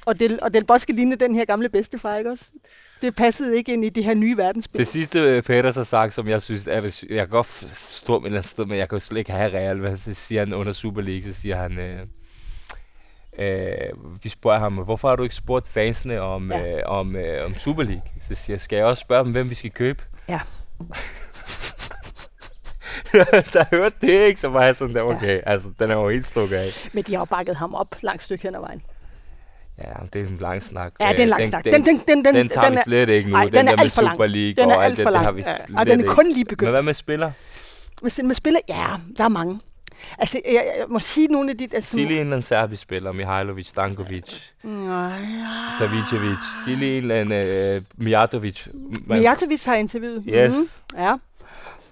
Og 0.06 0.20
Del, 0.20 0.40
og 0.42 0.54
Del 0.54 0.64
Bosque 0.66 0.96
lignede 0.96 1.26
den 1.26 1.36
her 1.36 1.46
gamle 1.46 1.70
bedstefar, 1.70 2.18
ikke 2.18 2.30
også? 2.32 2.46
Det 3.02 3.16
passede 3.16 3.58
ikke 3.58 3.74
ind 3.74 3.86
i 3.86 3.90
det 3.90 4.04
her 4.04 4.14
nye 4.14 4.38
verdensbillede. 4.38 4.86
Det 4.86 4.92
sidste, 4.92 5.20
øh, 5.20 5.44
Peters 5.44 5.76
har 5.76 5.84
sagt, 5.84 6.14
som 6.14 6.28
jeg 6.28 6.42
synes, 6.42 6.68
er 6.68 7.06
jeg 7.10 7.18
kan 7.28 7.30
godt 7.30 7.46
forstå 7.48 8.14
med 8.14 8.22
et 8.22 8.26
eller 8.26 8.40
andet 8.40 8.50
sted, 8.52 8.66
men 8.66 8.78
jeg 8.78 8.90
kan 8.90 8.96
jo 8.96 9.00
slet 9.00 9.18
ikke 9.20 9.32
have 9.32 9.54
Real. 9.54 9.80
Hvad 9.80 9.98
så 9.98 10.14
siger 10.14 10.42
han 10.42 10.54
under 10.54 10.74
Super 10.74 11.02
League, 11.02 11.24
så 11.24 11.34
siger 11.42 11.56
han... 11.56 11.80
Øh, 11.80 12.00
øh, 13.40 13.76
de 14.24 14.30
spørger 14.30 14.60
ham, 14.60 14.74
hvorfor 14.74 15.10
har 15.10 15.16
du 15.16 15.24
ikke 15.24 15.36
spurgt 15.36 15.68
fansene 15.68 16.22
om, 16.22 16.52
Ja. 16.52 16.76
øh, 16.78 16.82
om, 16.86 17.16
øh, 17.16 17.46
om 17.46 17.56
Super 17.56 17.84
League? 17.84 18.04
Så 18.28 18.36
siger 18.36 18.56
jeg, 18.56 18.62
skal 18.62 18.76
jeg 18.76 18.86
også 18.86 19.02
spørge 19.02 19.24
dem, 19.24 19.32
hvem 19.32 19.50
vi 19.50 19.56
skal 19.56 19.72
købe? 19.72 20.04
Ja. 20.30 20.40
der 23.54 23.76
hørte 23.76 23.96
det 24.02 24.10
ikke, 24.10 24.42
så 24.42 24.48
var 24.48 24.64
jeg 24.66 24.76
sådan 24.76 24.96
der, 24.96 25.02
okay, 25.02 25.36
ja. 25.36 25.40
altså 25.46 25.68
den 25.80 25.92
er 25.92 25.96
jo 25.96 26.10
helt 26.10 26.28
stukket 26.28 26.56
af. 26.56 26.90
Men 26.94 27.04
de 27.04 27.12
har 27.14 27.20
jo 27.20 27.26
bakket 27.26 27.56
ham 27.56 27.76
op 27.76 27.96
langt 28.02 28.24
stykke 28.24 28.44
hen 28.44 28.56
ad 28.56 28.60
vejen. 28.60 28.82
Ja, 29.78 29.94
det 30.14 30.22
er 30.22 30.28
en 30.28 30.38
lang 30.38 30.64
snak. 30.64 30.94
Ja, 31.00 31.10
det 31.10 31.20
er 31.20 31.24
en 31.24 31.24
Øh, 31.24 31.30
lang 31.30 31.42
den, 31.42 31.50
snak. 31.50 31.64
Den, 31.64 31.74
Den, 31.74 31.86
den, 31.86 32.02
den, 32.08 32.26
den, 32.26 32.36
den 32.36 32.50
tager 32.50 32.66
den 32.66 32.74
vi 32.74 32.78
er, 32.78 32.84
slet 32.84 33.10
ikke 33.10 33.30
nu. 33.30 33.36
ej, 33.36 33.44
den, 33.44 33.54
den 33.54 33.68
er 33.68 33.76
der 33.76 33.84
med. 33.84 33.90
Super 33.90 34.26
League 34.26 34.64
den 34.64 34.72
er 34.72 34.76
og 34.76 34.86
alt 34.86 34.98
det, 34.98 35.06
det 35.08 35.16
har 35.20 35.32
vi 35.32 35.42
Ja, 35.42 35.56
slet 35.66 35.80
og 35.80 35.86
den 35.86 36.02
er 36.02 36.14
kun 36.14 36.28
lige 36.32 36.46
begyndt. 36.46 36.62
Men 36.68 36.72
hvad 36.74 36.84
med 36.84 36.94
spiller? 36.94 37.32
Med, 38.02 38.24
med 38.24 38.36
spiller? 38.36 38.60
Ja, 38.70 38.86
der 39.18 39.24
er 39.24 39.30
mange. 39.30 39.60
Altså, 40.18 40.42
jeg, 40.46 40.54
jeg 40.78 40.86
må 40.90 41.00
sige 41.00 41.28
nogle 41.28 41.52
af 41.52 41.58
de... 41.58 41.68
Altså, 41.74 41.92
Sig 41.92 42.06
lige 42.08 42.22
en 42.22 42.42
serbisk 42.44 42.82
spiller. 42.82 43.12
Mihailovic, 43.12 43.68
Stankovic, 43.68 44.40
Nej, 44.64 45.12
Savicevic. 45.80 46.38
Sig 46.66 46.78
lige 46.78 47.22
en 47.22 47.32
uh, 47.78 47.84
Mijatovic. 48.04 48.68
Mijatovic 49.06 49.66
har 49.66 49.76
interviewet. 49.76 50.24
Yes. 50.28 50.54
Mhm, 50.54 51.00
ja. 51.02 51.16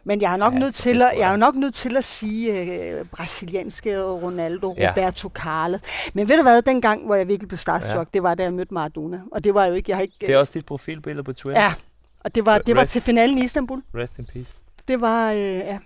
Men 0.04 0.22
jeg 0.22 0.34
er 0.34 0.38
nok 0.38 0.54
Ja, 0.54 0.60
nødt 0.60 0.74
til 0.76 1.02
at, 1.02 1.12
jeg 1.18 1.32
er 1.32 1.36
nok 1.36 1.56
nødt 1.56 1.74
til 1.74 1.98
at 1.98 2.04
sige 2.04 2.62
øh, 2.62 3.06
brasilianske 3.06 4.02
Ronaldo, 4.02 4.76
Ja. 4.78 4.90
Roberto 4.90 5.30
Carlos. 5.30 5.82
Men 6.14 6.30
ved 6.30 6.36
du 6.38 6.42
hvad, 6.44 6.62
den 6.62 6.82
hvor 7.06 7.16
jeg 7.16 7.28
virkelig 7.28 7.48
blev 7.48 7.58
starstruck, 7.58 7.98
Ja. 7.98 8.04
det 8.14 8.24
var 8.24 8.36
da 8.36 8.44
jeg 8.44 8.54
mødte 8.54 8.74
Maradona. 8.74 9.20
Og 9.32 9.44
det 9.44 9.54
var 9.54 9.66
jo 9.66 9.74
ikke, 9.74 9.90
jeg 9.92 9.98
har 9.98 10.02
ikke... 10.02 10.16
Det 10.22 10.30
er 10.30 10.38
også 10.38 10.52
dit 10.56 10.66
profilbillede 10.66 11.24
på 11.24 11.34
Twitter. 11.34 11.62
Ja, 11.62 11.74
og 12.20 12.36
det 12.36 12.46
var, 12.46 12.58
det 12.58 12.76
var 12.76 12.82
Rest- 12.84 12.92
til 12.92 13.02
finalen 13.02 13.38
i 13.38 13.44
Istanbul. 13.44 13.82
Rest 13.96 14.14
in 14.20 14.26
peace. 14.34 14.54
Det 14.88 15.02
var, 15.02 15.32
øh, 15.32 15.38
ja, 15.40 15.78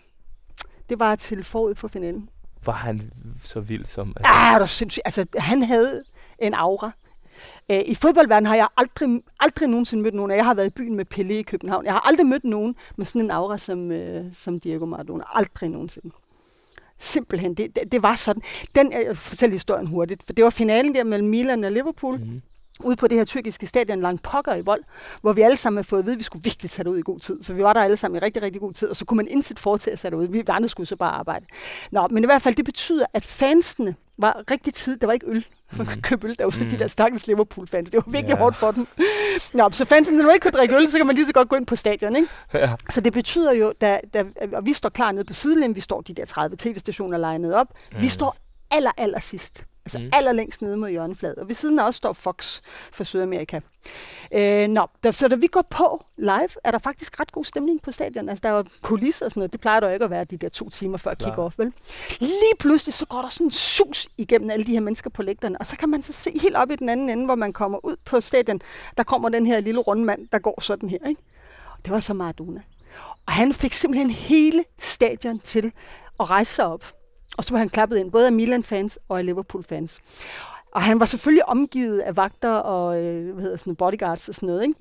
det 0.94 1.00
var 1.00 1.16
til 1.16 1.44
forud 1.44 1.76
for 1.76 1.88
finalen. 1.88 2.30
Var 2.66 2.74
han 2.74 3.12
så 3.44 3.60
vild 3.60 3.86
som... 3.86 4.14
Altså, 4.18 4.34
Ja, 4.34 4.54
det 4.56 4.62
er 4.62 4.66
sindssygt. 4.66 5.02
Altså, 5.06 5.26
han 5.38 5.64
havde 5.64 6.04
en 6.40 6.54
aura. 6.54 6.92
Øh, 7.72 7.82
I 7.86 7.96
fodboldverdenen 7.96 8.46
har 8.48 8.56
jeg 8.56 8.68
aldrig, 8.78 9.22
aldrig 9.40 9.70
nogensinde 9.70 10.04
mødt 10.04 10.14
nogen, 10.14 10.32
og 10.32 10.38
jeg 10.38 10.46
har 10.46 10.54
været 10.54 10.68
i 10.68 10.70
byen 10.70 10.96
med 10.96 11.06
Pelé 11.14 11.32
i 11.34 11.42
København. 11.42 11.86
Jeg 11.86 11.94
har 11.94 12.00
aldrig 12.08 12.26
mødt 12.28 12.44
nogen 12.44 12.76
med 12.96 13.06
sådan 13.06 13.22
en 13.22 13.32
aura 13.32 13.58
som, 13.58 13.92
øh, 13.92 14.26
som 14.34 14.60
Diego 14.60 14.86
Maradona. 14.86 15.24
Aldrig 15.28 15.70
nogensinde. 15.70 16.12
Simpelthen, 17.00 17.54
det, 17.54 17.76
det, 17.76 17.92
det 17.92 18.04
var 18.04 18.16
sådan. 18.16 18.42
Den, 18.76 18.92
jeg 18.92 19.18
fortæller 19.18 19.54
historien 19.54 19.88
hurtigt, 19.88 20.24
for 20.26 20.34
det 20.34 20.44
var 20.44 20.50
finalen 20.50 20.96
der 20.96 21.04
mellem 21.04 21.30
Milan 21.30 21.64
og 21.64 21.72
Liverpool, 21.72 22.20
Mhm. 22.20 22.42
Ude 22.80 22.96
på 22.96 23.08
det 23.08 23.18
her 23.18 23.26
tyrkiske 23.26 23.68
stadion 23.68 24.02
langt 24.02 24.24
pokker 24.24 24.56
i 24.56 24.62
vold, 24.62 24.84
hvor 25.22 25.34
vi 25.34 25.42
alle 25.42 25.58
sammen 25.58 25.78
havde 25.78 25.88
fået 25.88 26.00
at 26.00 26.06
vide, 26.06 26.14
at 26.14 26.20
vi 26.20 26.24
skulle 26.24 26.44
virkelig 26.44 26.72
tage 26.72 26.84
det 26.84 26.90
ud 26.90 26.98
i 26.98 27.02
god 27.02 27.20
tid. 27.20 27.44
Så 27.44 27.54
vi 27.54 27.64
var 27.64 27.74
der 27.74 27.84
alle 27.84 27.98
sammen 27.98 28.22
i 28.22 28.26
rigtig, 28.26 28.42
rigtig 28.42 28.62
god 28.62 28.74
tid, 28.74 28.88
og 28.88 28.96
så 28.96 29.06
kunne 29.06 29.18
man 29.18 29.28
intet 29.28 29.60
foretage 29.60 29.98
sig 29.98 30.12
derude. 30.12 30.32
Vi 30.32 30.44
andre 30.48 30.70
skulle 30.70 30.88
så 30.88 30.96
bare 30.96 31.12
arbejde. 31.12 31.46
Nå, 31.92 32.08
men 32.12 32.24
i 32.24 32.26
hvert 32.26 32.42
fald, 32.42 32.56
det 32.56 32.66
betyder, 32.66 33.06
at 33.14 33.26
fansene 33.26 33.96
var 34.18 34.44
rigtig 34.52 34.74
tid. 34.74 34.98
Der 34.98 35.08
var 35.08 35.14
ikke 35.14 35.28
øl. 35.30 35.46
Man 35.78 35.88
kunne 35.88 36.02
købe 36.02 36.28
øl 36.28 36.38
derude, 36.38 36.64
mm. 36.64 36.70
de 36.70 36.80
der 36.80 36.88
stakkels 36.88 37.28
Liverpool-fans. 37.28 37.90
Det 37.90 38.06
var 38.06 38.12
virkelig 38.12 38.34
ja. 38.34 38.40
hårdt 38.40 38.56
for 38.56 38.72
dem. 38.72 38.88
Nå, 39.54 39.70
så 39.72 39.86
fansene, 39.86 40.18
når 40.18 40.26
du 40.26 40.32
ikke 40.32 40.44
kunne 40.44 40.52
drikke 40.52 40.76
øl, 40.76 40.90
så 40.90 40.98
kan 40.98 41.08
man 41.08 41.16
lige 41.16 41.26
så 41.26 41.34
godt 41.34 41.50
gå 41.50 41.56
ind 41.56 41.66
på 41.66 41.76
stadion, 41.76 42.16
ikke? 42.16 42.28
ja. 42.54 42.76
Så 42.90 43.02
det 43.02 43.14
betyder 43.14 43.52
jo, 43.52 43.74
da, 43.82 44.00
da 44.14 44.26
og 44.54 44.66
vi 44.66 44.74
står 44.74 44.90
klar 44.90 45.12
nede 45.12 45.24
på 45.24 45.34
sidelinjen, 45.34 45.76
vi 45.76 45.82
står 45.82 46.02
de 46.02 46.14
der 46.14 46.26
30 46.26 46.58
tv-stationer 46.58 47.18
legnet 47.18 47.56
op, 47.56 47.68
mm. 47.96 48.02
vi 48.02 48.08
står 48.08 48.38
aller, 48.72 48.92
aller 48.98 49.20
sidst. 49.20 49.64
Altså 49.86 50.00
Mm. 50.00 50.10
allerlængst 50.14 50.62
nede 50.62 50.78
mod 50.78 50.90
hjørnefladet. 50.90 51.38
Og 51.38 51.48
ved 51.48 51.56
siden 51.56 51.80
af 51.80 51.88
os 51.88 51.96
står 51.96 52.14
Fox 52.14 52.62
fra 52.92 53.04
Sydamerika. 53.04 53.60
Øh, 54.34 54.68
nå, 54.68 54.88
da, 55.04 55.12
så 55.12 55.28
da 55.28 55.36
vi 55.36 55.48
går 55.48 55.62
på 55.70 56.06
live, 56.18 56.50
er 56.64 56.72
der 56.72 56.78
faktisk 56.78 57.20
ret 57.20 57.32
god 57.32 57.46
stemning 57.46 57.82
på 57.82 57.92
stadion. 57.92 58.30
Altså, 58.30 58.42
der 58.44 58.50
er 58.50 58.58
jo 58.58 58.64
kulisser 58.82 59.26
og 59.26 59.32
sådan 59.32 59.40
noget. 59.42 59.52
Det 59.52 59.62
plejer 59.62 59.80
der 59.80 59.88
jo 59.88 59.94
ikke 59.94 60.06
at 60.06 60.12
være 60.12 60.24
de 60.24 60.38
der 60.38 60.50
to 60.50 60.70
timer 60.70 60.98
før 60.98 61.14
kick-off, 61.24 61.54
vel? 61.58 61.74
Lige 62.20 62.56
pludselig, 62.60 62.94
så 62.94 63.06
går 63.06 63.22
der 63.22 63.30
sådan 63.30 63.48
en 63.48 63.52
sus 63.52 64.08
igennem 64.18 64.50
alle 64.50 64.66
de 64.66 64.72
her 64.72 64.80
mennesker 64.80 65.10
på 65.10 65.22
lægterne. 65.24 65.58
Og 65.60 65.66
så 65.66 65.78
kan 65.78 65.90
man 65.90 66.04
så 66.04 66.14
se 66.14 66.40
helt 66.42 66.56
op 66.56 66.72
i 66.72 66.76
den 66.76 66.90
anden 66.90 67.10
ende, 67.10 67.26
hvor 67.26 67.36
man 67.36 67.54
kommer 67.54 67.86
ud 67.86 67.96
på 68.06 68.22
stadion. 68.22 68.62
Der 68.98 69.04
kommer 69.04 69.30
den 69.30 69.46
her 69.46 69.60
lille 69.60 69.80
runde 69.80 70.04
mand, 70.06 70.28
der 70.32 70.40
går 70.40 70.62
sådan 70.62 70.90
her, 70.90 71.08
ikke? 71.10 71.22
Det 71.86 71.92
var 71.94 72.00
så 72.00 72.14
Maradona. 72.14 72.62
Og 73.26 73.34
han 73.34 73.54
fik 73.54 73.74
simpelthen 73.74 74.10
hele 74.10 74.64
stadion 74.80 75.40
til 75.40 75.72
at 76.20 76.30
rejse 76.30 76.54
sig 76.54 76.66
op. 76.66 76.86
Og 77.38 77.44
så 77.44 77.54
var 77.54 77.58
han 77.58 77.70
klappet 77.70 77.98
ind, 77.98 78.12
både 78.12 78.26
af 78.26 78.32
Milan-fans 78.32 79.00
og 79.10 79.20
af 79.20 79.26
Liverpool-fans. 79.26 80.00
Og 80.72 80.82
han 80.82 81.00
var 81.00 81.06
selvfølgelig 81.06 81.50
omgivet 81.50 82.00
af 82.00 82.18
vagter 82.18 82.52
og 82.52 83.04
øh, 83.04 83.34
hvad 83.34 83.44
hedder 83.44 83.58
sådan, 83.58 83.76
bodyguards 83.76 84.30
og 84.30 84.36
sådan 84.36 84.48
noget. 84.48 84.64
Ikke? 84.64 84.76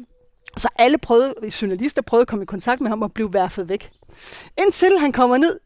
Så 0.57 0.69
alle 0.79 0.99
prøvede, 0.99 1.35
journalister 1.63 2.03
prøvede 2.03 2.23
at 2.23 2.29
komme 2.29 2.43
i 2.43 2.47
kontakt 2.47 2.81
med 2.81 2.89
ham 2.89 3.03
og 3.03 3.13
blev 3.13 3.33
værfet 3.33 3.69
væk. 3.69 3.91
Indtil 4.59 4.99
han 4.99 5.13
kommer 5.13 5.37
ned 5.37 5.61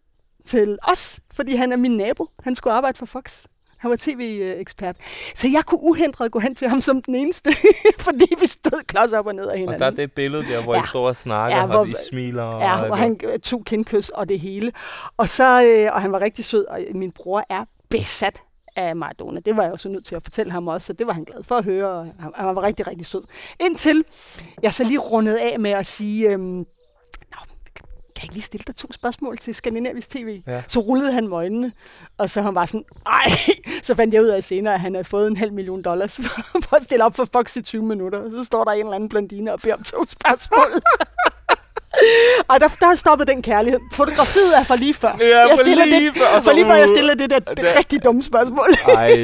til 0.44 0.78
os, 0.82 1.20
fordi 1.32 1.54
han 1.54 1.72
er 1.72 1.76
min 1.76 1.96
nabo. 1.96 2.28
Han 2.42 2.54
skulle 2.54 2.74
arbejde 2.74 2.98
for 2.98 3.06
Fox. 3.06 3.44
Han 3.78 3.90
var 3.90 3.96
tv-ekspert. 4.00 4.96
Så 5.34 5.48
jeg 5.48 5.62
kunne 5.66 5.80
uhindret 5.82 6.32
gå 6.32 6.38
hen 6.38 6.54
til 6.54 6.68
ham 6.68 6.80
som 6.80 7.02
den 7.02 7.14
eneste, 7.14 7.50
fordi 8.06 8.26
vi 8.40 8.46
stod 8.46 8.82
klods 8.86 9.12
op 9.12 9.26
og 9.26 9.34
ned 9.34 9.44
af 9.44 9.50
Og 9.50 9.56
hinanden. 9.58 9.80
der 9.80 9.86
er 9.86 9.90
det 9.90 10.12
billede 10.12 10.42
der, 10.48 10.62
hvor 10.62 10.74
Ja. 10.74 10.80
I 10.82 10.86
står 10.86 11.08
og 11.08 11.16
snakker, 11.16 11.58
Ja, 11.58 11.66
hvor- 11.66 11.74
og 11.76 11.88
I 11.88 11.94
smiler. 12.10 12.42
og 12.42 12.60
Ja, 12.62 12.78
alt 12.78 12.86
hvor 12.86 12.96
han 12.96 13.20
øh, 13.24 13.38
tog 13.38 13.64
kindkys 13.64 14.08
og 14.08 14.28
det 14.28 14.40
hele. 14.40 14.72
Og, 15.16 15.28
så, 15.28 15.62
øh, 15.64 15.94
og 15.94 16.02
han 16.02 16.12
var 16.12 16.20
rigtig 16.20 16.44
sød, 16.44 16.64
og 16.66 16.80
min 16.94 17.12
bror 17.12 17.44
er 17.50 17.64
besat 17.88 18.42
af 18.76 18.96
Maradona. 18.96 19.40
Det 19.40 19.56
var 19.56 19.62
jeg 19.62 19.70
jo 19.72 19.76
så 19.76 19.88
nødt 19.88 20.04
til 20.04 20.14
at 20.14 20.22
fortælle 20.22 20.52
ham 20.52 20.68
også, 20.68 20.86
så 20.86 20.92
det 20.92 21.06
var 21.06 21.12
han 21.12 21.24
glad 21.24 21.42
for 21.42 21.54
at 21.56 21.64
høre, 21.64 21.88
og 21.90 22.04
han, 22.20 22.32
han 22.34 22.46
var 22.56 22.62
rigtig, 22.62 22.86
rigtig 22.86 23.06
sød. 23.06 23.22
Indtil 23.60 24.04
jeg 24.62 24.74
så 24.74 24.84
lige 24.84 24.98
rundede 24.98 25.40
af 25.40 25.60
med 25.60 25.70
at 25.70 25.86
sige, 25.86 26.36
Nå, 26.36 26.64
kan 28.16 28.22
jeg 28.22 28.24
ikke 28.24 28.34
lige 28.34 28.44
stille 28.44 28.64
dig 28.66 28.76
to 28.76 28.92
spørgsmål 28.92 29.38
til 29.38 29.54
Skandinavisk 29.54 30.10
TV? 30.10 30.42
Ja. 30.46 30.62
Så 30.68 30.80
rullede 30.80 31.12
han 31.12 31.28
med 31.28 31.36
øjnene, 31.36 31.72
og 32.18 32.30
så 32.30 32.42
han 32.42 32.54
var 32.54 32.66
sådan, 32.66 32.84
ej, 33.06 33.30
så 33.82 33.94
fandt 33.94 34.14
jeg 34.14 34.22
ud 34.22 34.28
af 34.28 34.44
senere, 34.44 34.74
at 34.74 34.80
han 34.80 34.94
havde 34.94 35.04
fået 35.04 35.28
en 35.28 35.36
halv 35.36 35.52
million 35.52 35.82
dollars 35.82 36.16
for, 36.16 36.60
for 36.60 36.76
at 36.76 36.82
stille 36.82 37.04
op 37.04 37.14
for 37.14 37.24
Fox 37.32 37.56
i 37.56 37.62
20 37.62 37.82
minutter. 37.82 38.30
Så 38.30 38.44
står 38.44 38.64
der 38.64 38.72
en 38.72 38.78
eller 38.78 38.92
anden 38.92 39.08
blondine 39.08 39.52
og 39.52 39.60
beder 39.60 39.74
om 39.74 39.82
to 39.82 40.04
spørgsmål. 40.06 40.68
Og 42.48 42.60
der, 42.60 42.68
der 42.80 42.94
stoppede 42.94 43.32
den 43.32 43.42
kærlighed. 43.42 43.80
Fotografiet 43.92 44.58
er 44.60 44.64
fra 44.64 44.76
lige 44.76 44.94
før. 44.94 45.16
Ja, 45.20 45.38
jeg 45.38 45.46
for 45.50 45.56
stiller 45.64 45.84
lige 45.84 46.06
det, 46.06 46.16
før, 46.16 46.40
så 46.40 46.44
for 46.44 46.52
lige 46.54 46.66
før 46.66 46.74
jeg 46.74 46.84
ud. 46.84 46.88
stiller 46.96 47.14
det 47.14 47.30
der 47.30 47.38
det 47.38 47.56
Der- 47.58 47.78
rigtig 47.78 48.04
dumme 48.04 48.22
spørgsmål. 48.22 48.68
Ej, 48.96 49.16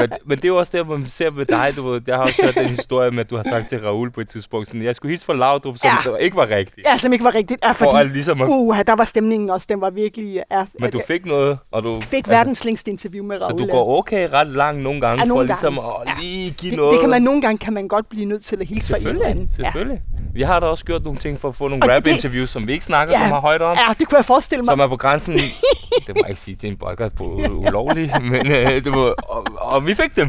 men, 0.00 0.10
men 0.26 0.36
det 0.38 0.44
er 0.44 0.48
jo 0.48 0.56
også 0.56 0.72
der, 0.74 0.82
hvor 0.84 0.96
man 0.96 1.08
ser 1.08 1.30
med 1.30 1.44
dig, 1.46 1.72
du 1.76 1.90
ved. 1.90 2.00
Jeg 2.06 2.16
har 2.16 2.22
også 2.22 2.42
hørt 2.42 2.54
den 2.54 2.66
historie 2.66 3.10
med, 3.10 3.20
at 3.20 3.30
du 3.30 3.36
har 3.36 3.42
sagt 3.42 3.68
til 3.68 3.80
Raul 3.80 4.10
på 4.10 4.20
et 4.20 4.28
tidspunkt, 4.28 4.66
sådan, 4.68 4.82
jeg 4.82 4.96
skulle 4.96 5.10
hilse 5.12 5.26
for 5.26 5.32
Laudrup, 5.32 5.76
som 5.78 5.90
Ja. 6.04 6.10
ja. 6.10 6.16
ikke 6.16 6.36
var 6.36 6.50
rigtigt. 6.50 6.86
ja, 6.92 6.96
som 6.96 7.12
ikke 7.12 7.24
var 7.24 7.34
rigtigt. 7.34 7.60
Ja, 7.64 7.70
For 7.72 7.86
at 7.86 7.96
fordi, 7.96 8.08
ligesom 8.14 8.42
at, 8.42 8.48
uh, 8.50 8.76
der 8.86 8.94
var 8.96 9.04
stemningen 9.04 9.50
også. 9.50 9.66
Den 9.70 9.80
var 9.80 9.90
virkelig... 9.90 10.42
Ja, 10.52 10.64
men 10.80 10.90
du 10.90 11.00
fik 11.06 11.26
noget, 11.26 11.58
og 11.72 11.82
du... 11.82 11.94
jeg 11.94 12.04
fik 12.04 12.28
verdens 12.28 12.64
længste 12.64 12.90
interview 12.90 13.24
med 13.24 13.38
Så 13.38 13.44
Raoul. 13.44 13.58
du 13.58 13.64
ja. 13.64 13.70
går 13.72 13.98
okay 13.98 14.28
ret 14.32 14.46
langt 14.48 14.82
nogle 14.82 15.00
gange, 15.00 15.22
Ja, 15.22 15.28
nogle 15.28 15.42
for 15.42 15.46
ligesom 15.46 15.74
gange. 15.74 16.10
at 16.10 16.16
lige 16.22 16.50
give 16.50 16.70
det, 16.70 16.78
noget. 16.78 16.92
det 16.92 17.00
kan 17.00 17.10
man 17.10 17.22
nogle 17.22 17.40
gange 17.42 17.58
kan 17.58 17.72
man 17.72 17.88
godt 17.88 18.08
blive 18.08 18.24
nødt 18.26 18.42
til 18.44 18.60
at 18.60 18.66
hilse 18.66 18.88
fra 18.90 18.96
Selvfølgelig, 18.96 19.28
Irland. 19.30 19.48
selvfølgelig. 19.56 20.00
Vi 20.34 20.42
har 20.42 20.60
da 20.60 20.66
også 20.66 20.84
gjort 20.84 21.04
nogle 21.04 21.18
ting 21.18 21.40
for 21.40 21.48
at 21.48 21.54
få 21.54 21.64
Og 21.64 21.70
nogle 21.70 21.82
det- 21.82 22.03
rap-interviews, 22.06 22.50
som 22.50 22.66
vi 22.66 22.72
ikke 22.72 22.84
snakker 22.84 23.14
Ja. 23.18 23.22
så 23.24 23.28
meget 23.28 23.42
højt 23.42 23.62
om. 23.62 23.76
Ja. 23.78 23.94
det 23.98 24.08
kunne 24.08 24.16
jeg 24.16 24.24
forestille 24.24 24.62
mig. 24.64 24.72
Som 24.72 24.80
er 24.80 24.86
på 24.88 24.96
grænsen 24.96 25.32
det 26.06 26.08
må 26.08 26.14
jeg 26.22 26.28
ikke 26.28 26.40
sige 26.40 26.56
til 26.56 26.68
en 26.70 26.76
podcast 26.76 27.14
på 27.14 27.24
ulovlig, 27.50 28.12
men 28.22 28.46
øh, 28.46 28.84
det 28.84 28.92
var, 28.92 28.98
og, 29.28 29.46
og, 29.56 29.86
vi 29.86 29.94
fik 29.94 30.16
dem. 30.16 30.28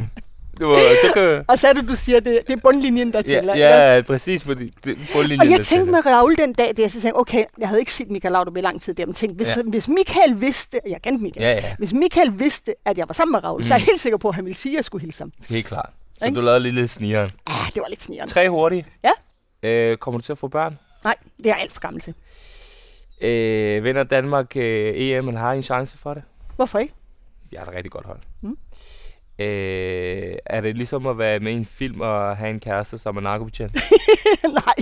Det 0.59 0.67
var, 0.67 0.75
så 0.75 1.13
kan, 1.13 1.43
Og 1.47 1.59
så 1.59 1.67
er 1.67 1.73
det, 1.73 1.87
du 1.89 1.95
siger, 1.95 2.19
det, 2.19 2.39
det 2.47 2.53
er 2.53 2.59
bundlinjen, 2.63 3.13
der 3.13 3.21
tæller. 3.21 3.55
ja, 3.57 3.95
ja, 3.95 4.01
præcis, 4.01 4.43
fordi 4.43 4.73
det, 4.83 4.97
bundlinjen, 5.13 5.41
Og 5.41 5.49
jeg 5.49 5.57
der 5.57 5.63
tænkte 5.63 5.91
med 5.91 6.05
Raoul 6.05 6.35
den 6.37 6.53
dag, 6.53 6.71
der 6.77 6.87
så 6.87 6.91
tænkte, 6.93 7.07
jeg, 7.07 7.15
okay, 7.15 7.43
jeg 7.59 7.67
havde 7.67 7.79
ikke 7.79 7.93
set 7.93 8.09
Michael 8.09 8.31
Laudrup 8.31 8.57
i 8.57 8.61
lang 8.61 8.81
tid 8.81 8.93
der, 8.93 9.05
men 9.05 9.15
tænkte, 9.15 9.35
hvis, 9.35 9.57
Ja. 9.57 9.61
hvis 9.61 9.87
Michael 9.87 10.41
vidste, 10.41 10.79
jeg 10.89 11.01
kendte 11.01 11.23
Michael, 11.23 11.45
Ja, 11.45 11.53
ja, 11.53 11.75
hvis 11.77 11.93
Michael 11.93 12.39
vidste, 12.39 12.73
at 12.85 12.97
jeg 12.97 13.07
var 13.09 13.13
sammen 13.13 13.31
med 13.31 13.43
Raoul, 13.43 13.59
mm. 13.59 13.63
så 13.63 13.73
er 13.73 13.77
jeg 13.77 13.85
helt 13.85 13.99
sikker 13.99 14.17
på, 14.17 14.29
at 14.29 14.35
han 14.35 14.45
ville 14.45 14.57
sige, 14.57 14.73
at 14.73 14.77
jeg 14.77 14.85
skulle 14.85 15.01
hilse 15.01 15.19
ham. 15.23 15.31
helt 15.49 15.65
klart. 15.65 15.89
Så 16.19 16.25
Ikke? 16.25 16.35
du 16.35 16.41
lavede 16.41 16.71
lidt 16.71 16.91
snigeren. 16.91 17.29
Ja, 17.49 17.53
det 17.73 17.81
var 17.81 17.89
lidt 17.89 18.03
snigerne. 18.03 18.31
Tre 18.31 18.49
hurtige. 18.49 18.85
Ja. 19.03 19.69
Øh, 19.69 19.97
kommer 19.97 20.19
du 20.19 20.25
til 20.25 20.31
at 20.31 20.37
få 20.37 20.47
børn? 20.47 20.77
Nej, 21.05 21.15
det 21.37 21.45
er 21.51 21.55
alt 21.55 21.71
for 21.71 21.81
gammel 21.81 22.01
til. 22.01 22.13
Øh, 23.21 23.83
vinder 23.83 24.03
Danmark 24.03 24.55
øh, 24.57 24.93
EM, 24.95 25.27
eller 25.27 25.41
har 25.41 25.53
I 25.53 25.57
en 25.57 25.63
chance 25.63 25.97
for 25.97 26.13
det? 26.13 26.23
Hvorfor 26.55 26.79
ikke? 26.79 26.93
Jeg 27.51 27.59
har 27.61 27.67
et 27.67 27.75
rigtig 27.75 27.91
godt 27.91 28.05
hold. 28.05 28.19
Mm. 28.41 28.57
Øh, 29.39 30.35
er 30.45 30.61
det 30.61 30.75
ligesom 30.77 31.07
at 31.07 31.17
være 31.17 31.39
med 31.39 31.51
i 31.51 31.55
en 31.55 31.65
film 31.65 32.01
og 32.01 32.37
have 32.37 32.49
en 32.49 32.59
kæreste, 32.59 32.97
som 32.97 33.17
er 33.17 33.21
narkobetjent? 33.21 33.73
Nej, 34.43 34.75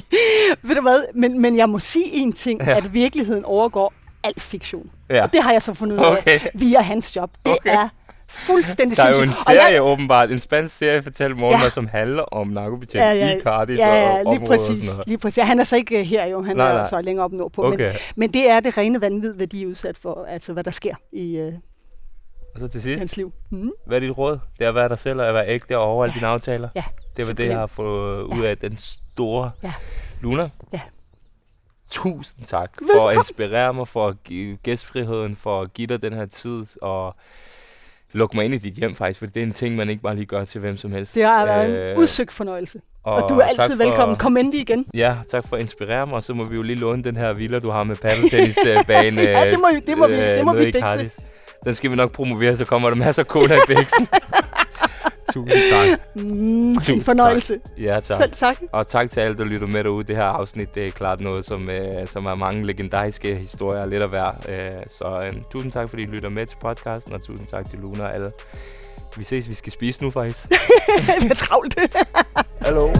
ved 0.62 0.76
du 0.76 0.82
hvad? 0.82 1.04
Men, 1.14 1.40
men 1.42 1.58
jeg 1.58 1.70
må 1.70 1.80
sige 1.80 2.06
en 2.14 2.34
ting, 2.34 2.62
Ja. 2.64 2.78
at 2.78 2.94
virkeligheden 2.94 3.46
overgår 3.46 3.94
al 4.24 4.40
fiktion. 4.40 4.92
ja. 5.10 5.24
Og 5.24 5.34
det 5.34 5.44
har 5.44 5.52
jeg 5.52 5.62
så 5.62 5.74
fundet 5.74 6.00
ud 6.00 6.06
af 6.06 6.18
Okay. 6.18 6.40
via 6.54 6.82
hans 6.82 7.16
job. 7.16 7.32
Det 7.46 7.52
Okay. 7.52 7.70
er 7.76 7.90
fuldstændig 8.34 8.98
Der 8.98 9.04
er 9.04 9.16
jo 9.18 9.24
en. 9.24 9.30
Og 9.30 9.36
serie 9.36 9.72
jeg- 9.74 9.82
åbenbart, 9.82 10.32
en 10.32 10.40
spansk 10.40 10.78
serie, 10.78 11.02
fortæller 11.02 11.38
morgen, 11.38 11.62
Ja. 11.62 11.70
som 11.70 11.88
handler 11.88 12.24
om 12.24 12.48
narkobetjent 12.48 13.06
Ja, 13.06 13.12
ja, 13.12 13.38
i 13.38 13.42
Cardis 13.42 13.80
ja, 13.80 13.88
og 13.90 13.96
ja, 13.96 14.18
lige 14.18 14.28
områder 14.28 14.42
og 14.42 14.48
præcis, 14.48 14.80
sådan 14.80 14.94
noget. 14.96 15.08
lige 15.08 15.18
præcis. 15.18 15.44
Han 15.44 15.60
er 15.60 15.64
så 15.64 15.76
ikke 15.76 16.00
øh, 16.00 16.06
her 16.06 16.26
jo, 16.28 16.42
han 16.42 16.56
Nej, 16.56 16.70
er 16.70 16.74
nej. 16.74 16.90
så 16.90 17.02
længere 17.02 17.26
op 17.26 17.32
nordpå. 17.32 17.64
Men, 17.64 17.74
Okay, 17.74 17.94
men 18.16 18.34
det 18.34 18.50
er 18.50 18.60
det 18.60 18.78
rene 18.78 19.02
vanvid, 19.02 19.34
hvad 19.34 19.48
de 19.48 19.64
er 19.64 19.68
udsat 19.68 19.98
for, 19.98 20.26
altså 20.30 20.54
hvad 20.54 20.64
der 20.64 20.72
sker 20.72 20.96
i 21.12 21.38
øh, 21.38 21.54
og 22.54 22.60
så 22.60 22.68
til 22.68 22.82
sidst, 22.82 23.00
hans 23.00 23.18
liv. 23.18 23.34
Mm. 23.50 23.72
hvad 23.86 23.98
er 23.98 24.00
dit 24.02 24.18
råd? 24.18 24.40
Det 24.60 24.66
er 24.66 24.70
at 24.70 24.76
være 24.76 24.90
dig 24.90 25.00
selv 25.00 25.20
og 25.22 25.28
at 25.28 25.34
være 25.34 25.48
ægte 25.48 25.78
og 25.78 25.84
overholde 25.84 26.14
dine 26.14 26.28
aftaler? 26.28 26.70
Ja, 26.76 26.84
Det 27.18 27.28
var 27.28 27.34
det, 27.34 27.48
jeg 27.48 27.58
har 27.58 27.68
fået 27.68 28.24
ud 28.24 28.44
af 28.44 28.58
den 28.58 28.78
store 28.78 29.52
Ja. 29.64 29.74
Luna. 30.22 30.50
Ja. 30.74 30.80
Tusind 31.92 32.46
tak 32.46 32.70
for 32.78 32.82
Velbekomme. 32.82 33.12
at 33.12 33.18
inspirere 33.18 33.74
mig, 33.74 33.88
for 33.88 34.08
at 34.08 34.16
give 34.24 34.58
gæstfriheden, 34.64 35.36
for 35.36 35.62
at 35.62 35.74
give 35.74 35.88
dig 35.88 36.02
den 36.02 36.14
her 36.14 36.26
tid 36.26 36.66
og 36.82 37.16
lukke 38.14 38.38
mig 38.38 38.46
ind 38.46 38.54
i 38.54 38.58
dit 38.58 38.74
hjem 38.74 38.96
faktisk, 38.96 39.20
for 39.20 39.26
det 39.26 39.38
er 39.38 39.44
en 39.44 39.54
ting, 39.54 39.76
man 39.76 39.90
ikke 39.90 40.02
bare 40.02 40.16
lige 40.16 40.26
gør 40.26 40.46
til 40.46 40.62
hvem 40.62 40.78
som 40.78 40.92
helst. 40.92 41.16
Det 41.16 41.24
har 41.24 41.46
været 41.46 41.72
Øh, 41.72 41.92
en 41.92 41.98
udsøgt 41.98 42.34
fornøjelse. 42.34 42.82
Og, 43.04 43.14
og 43.24 43.30
du 43.30 43.40
er 43.40 43.44
altid 43.46 43.78
for- 43.78 43.84
velkommen. 43.84 44.18
Kom 44.18 44.38
endelig 44.38 44.60
igen. 44.62 44.86
Ja, 44.94 45.16
tak 45.32 45.48
for 45.48 45.56
at 45.56 45.62
inspirere 45.62 46.08
mig, 46.08 46.16
og 46.16 46.24
så 46.24 46.34
må 46.34 46.44
vi 46.44 46.56
jo 46.56 46.62
lige 46.62 46.76
låne 46.80 47.04
den 47.04 47.16
her 47.18 47.34
villa, 47.34 47.60
du 47.60 47.70
har 47.72 47.84
med 47.84 47.96
paddeltennisbane. 47.96 49.22
Ja, 49.32 49.48
det 49.48 49.60
må 49.60 49.68
vi- 49.74 49.80
det 49.88 49.98
må 49.98 50.08
vi- 50.08 50.14
det 50.16 50.46
må 50.46 50.54
vi 50.54 50.64
i 50.68 50.72
fikse. 50.72 51.12
Den 51.66 51.76
skal 51.76 51.92
vi 51.92 51.96
nok 51.96 52.12
promovere, 52.12 52.58
så 52.58 52.66
kommer 52.66 52.90
der 52.90 52.96
masser 52.96 53.22
af 53.24 53.26
cola 53.28 53.56
i 53.56 53.60
bæksen. 53.68 54.08
Tusind 55.34 55.62
tak. 55.72 56.00
Mm, 56.16 56.76
Tusind 56.76 56.98
en 56.98 57.04
fornøjelse. 57.04 57.60
Ja, 57.78 58.00
tak. 58.00 58.22
Selv 58.22 58.32
tak. 58.32 58.58
Og 58.72 58.88
tak 58.88 59.10
til 59.12 59.20
alle, 59.20 59.38
der 59.38 59.44
lytter 59.46 59.68
med 59.68 59.84
derude. 59.84 60.04
Det 60.04 60.16
her 60.16 60.24
afsnit, 60.24 60.76
det 60.76 60.86
er 60.86 60.90
klart 60.90 61.20
noget, 61.22 61.46
som, 61.46 61.70
øh, 61.70 62.08
som 62.08 62.26
er 62.26 62.36
mange 62.36 62.66
legendariske 62.66 63.36
historier 63.36 63.86
lidt 63.86 64.04
at 64.04 64.12
være. 64.12 64.34
Øh, 64.50 64.72
så 64.88 65.22
øh, 65.24 65.32
tusind 65.52 65.72
tak, 65.72 65.90
fordi 65.90 66.04
I 66.04 66.06
lytter 66.06 66.30
med 66.30 66.46
til 66.46 66.58
podcasten, 66.62 67.14
og 67.14 67.22
tusind 67.22 67.48
tak 67.48 67.70
til 67.70 67.80
Luna 67.80 68.04
og 68.04 68.14
alle. 68.14 68.32
Vi 69.18 69.24
ses, 69.24 69.50
vi 69.50 69.54
skal 69.54 69.72
spise 69.72 70.04
nu 70.04 70.12
faktisk. 70.12 70.50
Det 71.22 71.32
er 71.32 71.36
travlt. 71.36 71.80
Hallo. 72.62 72.94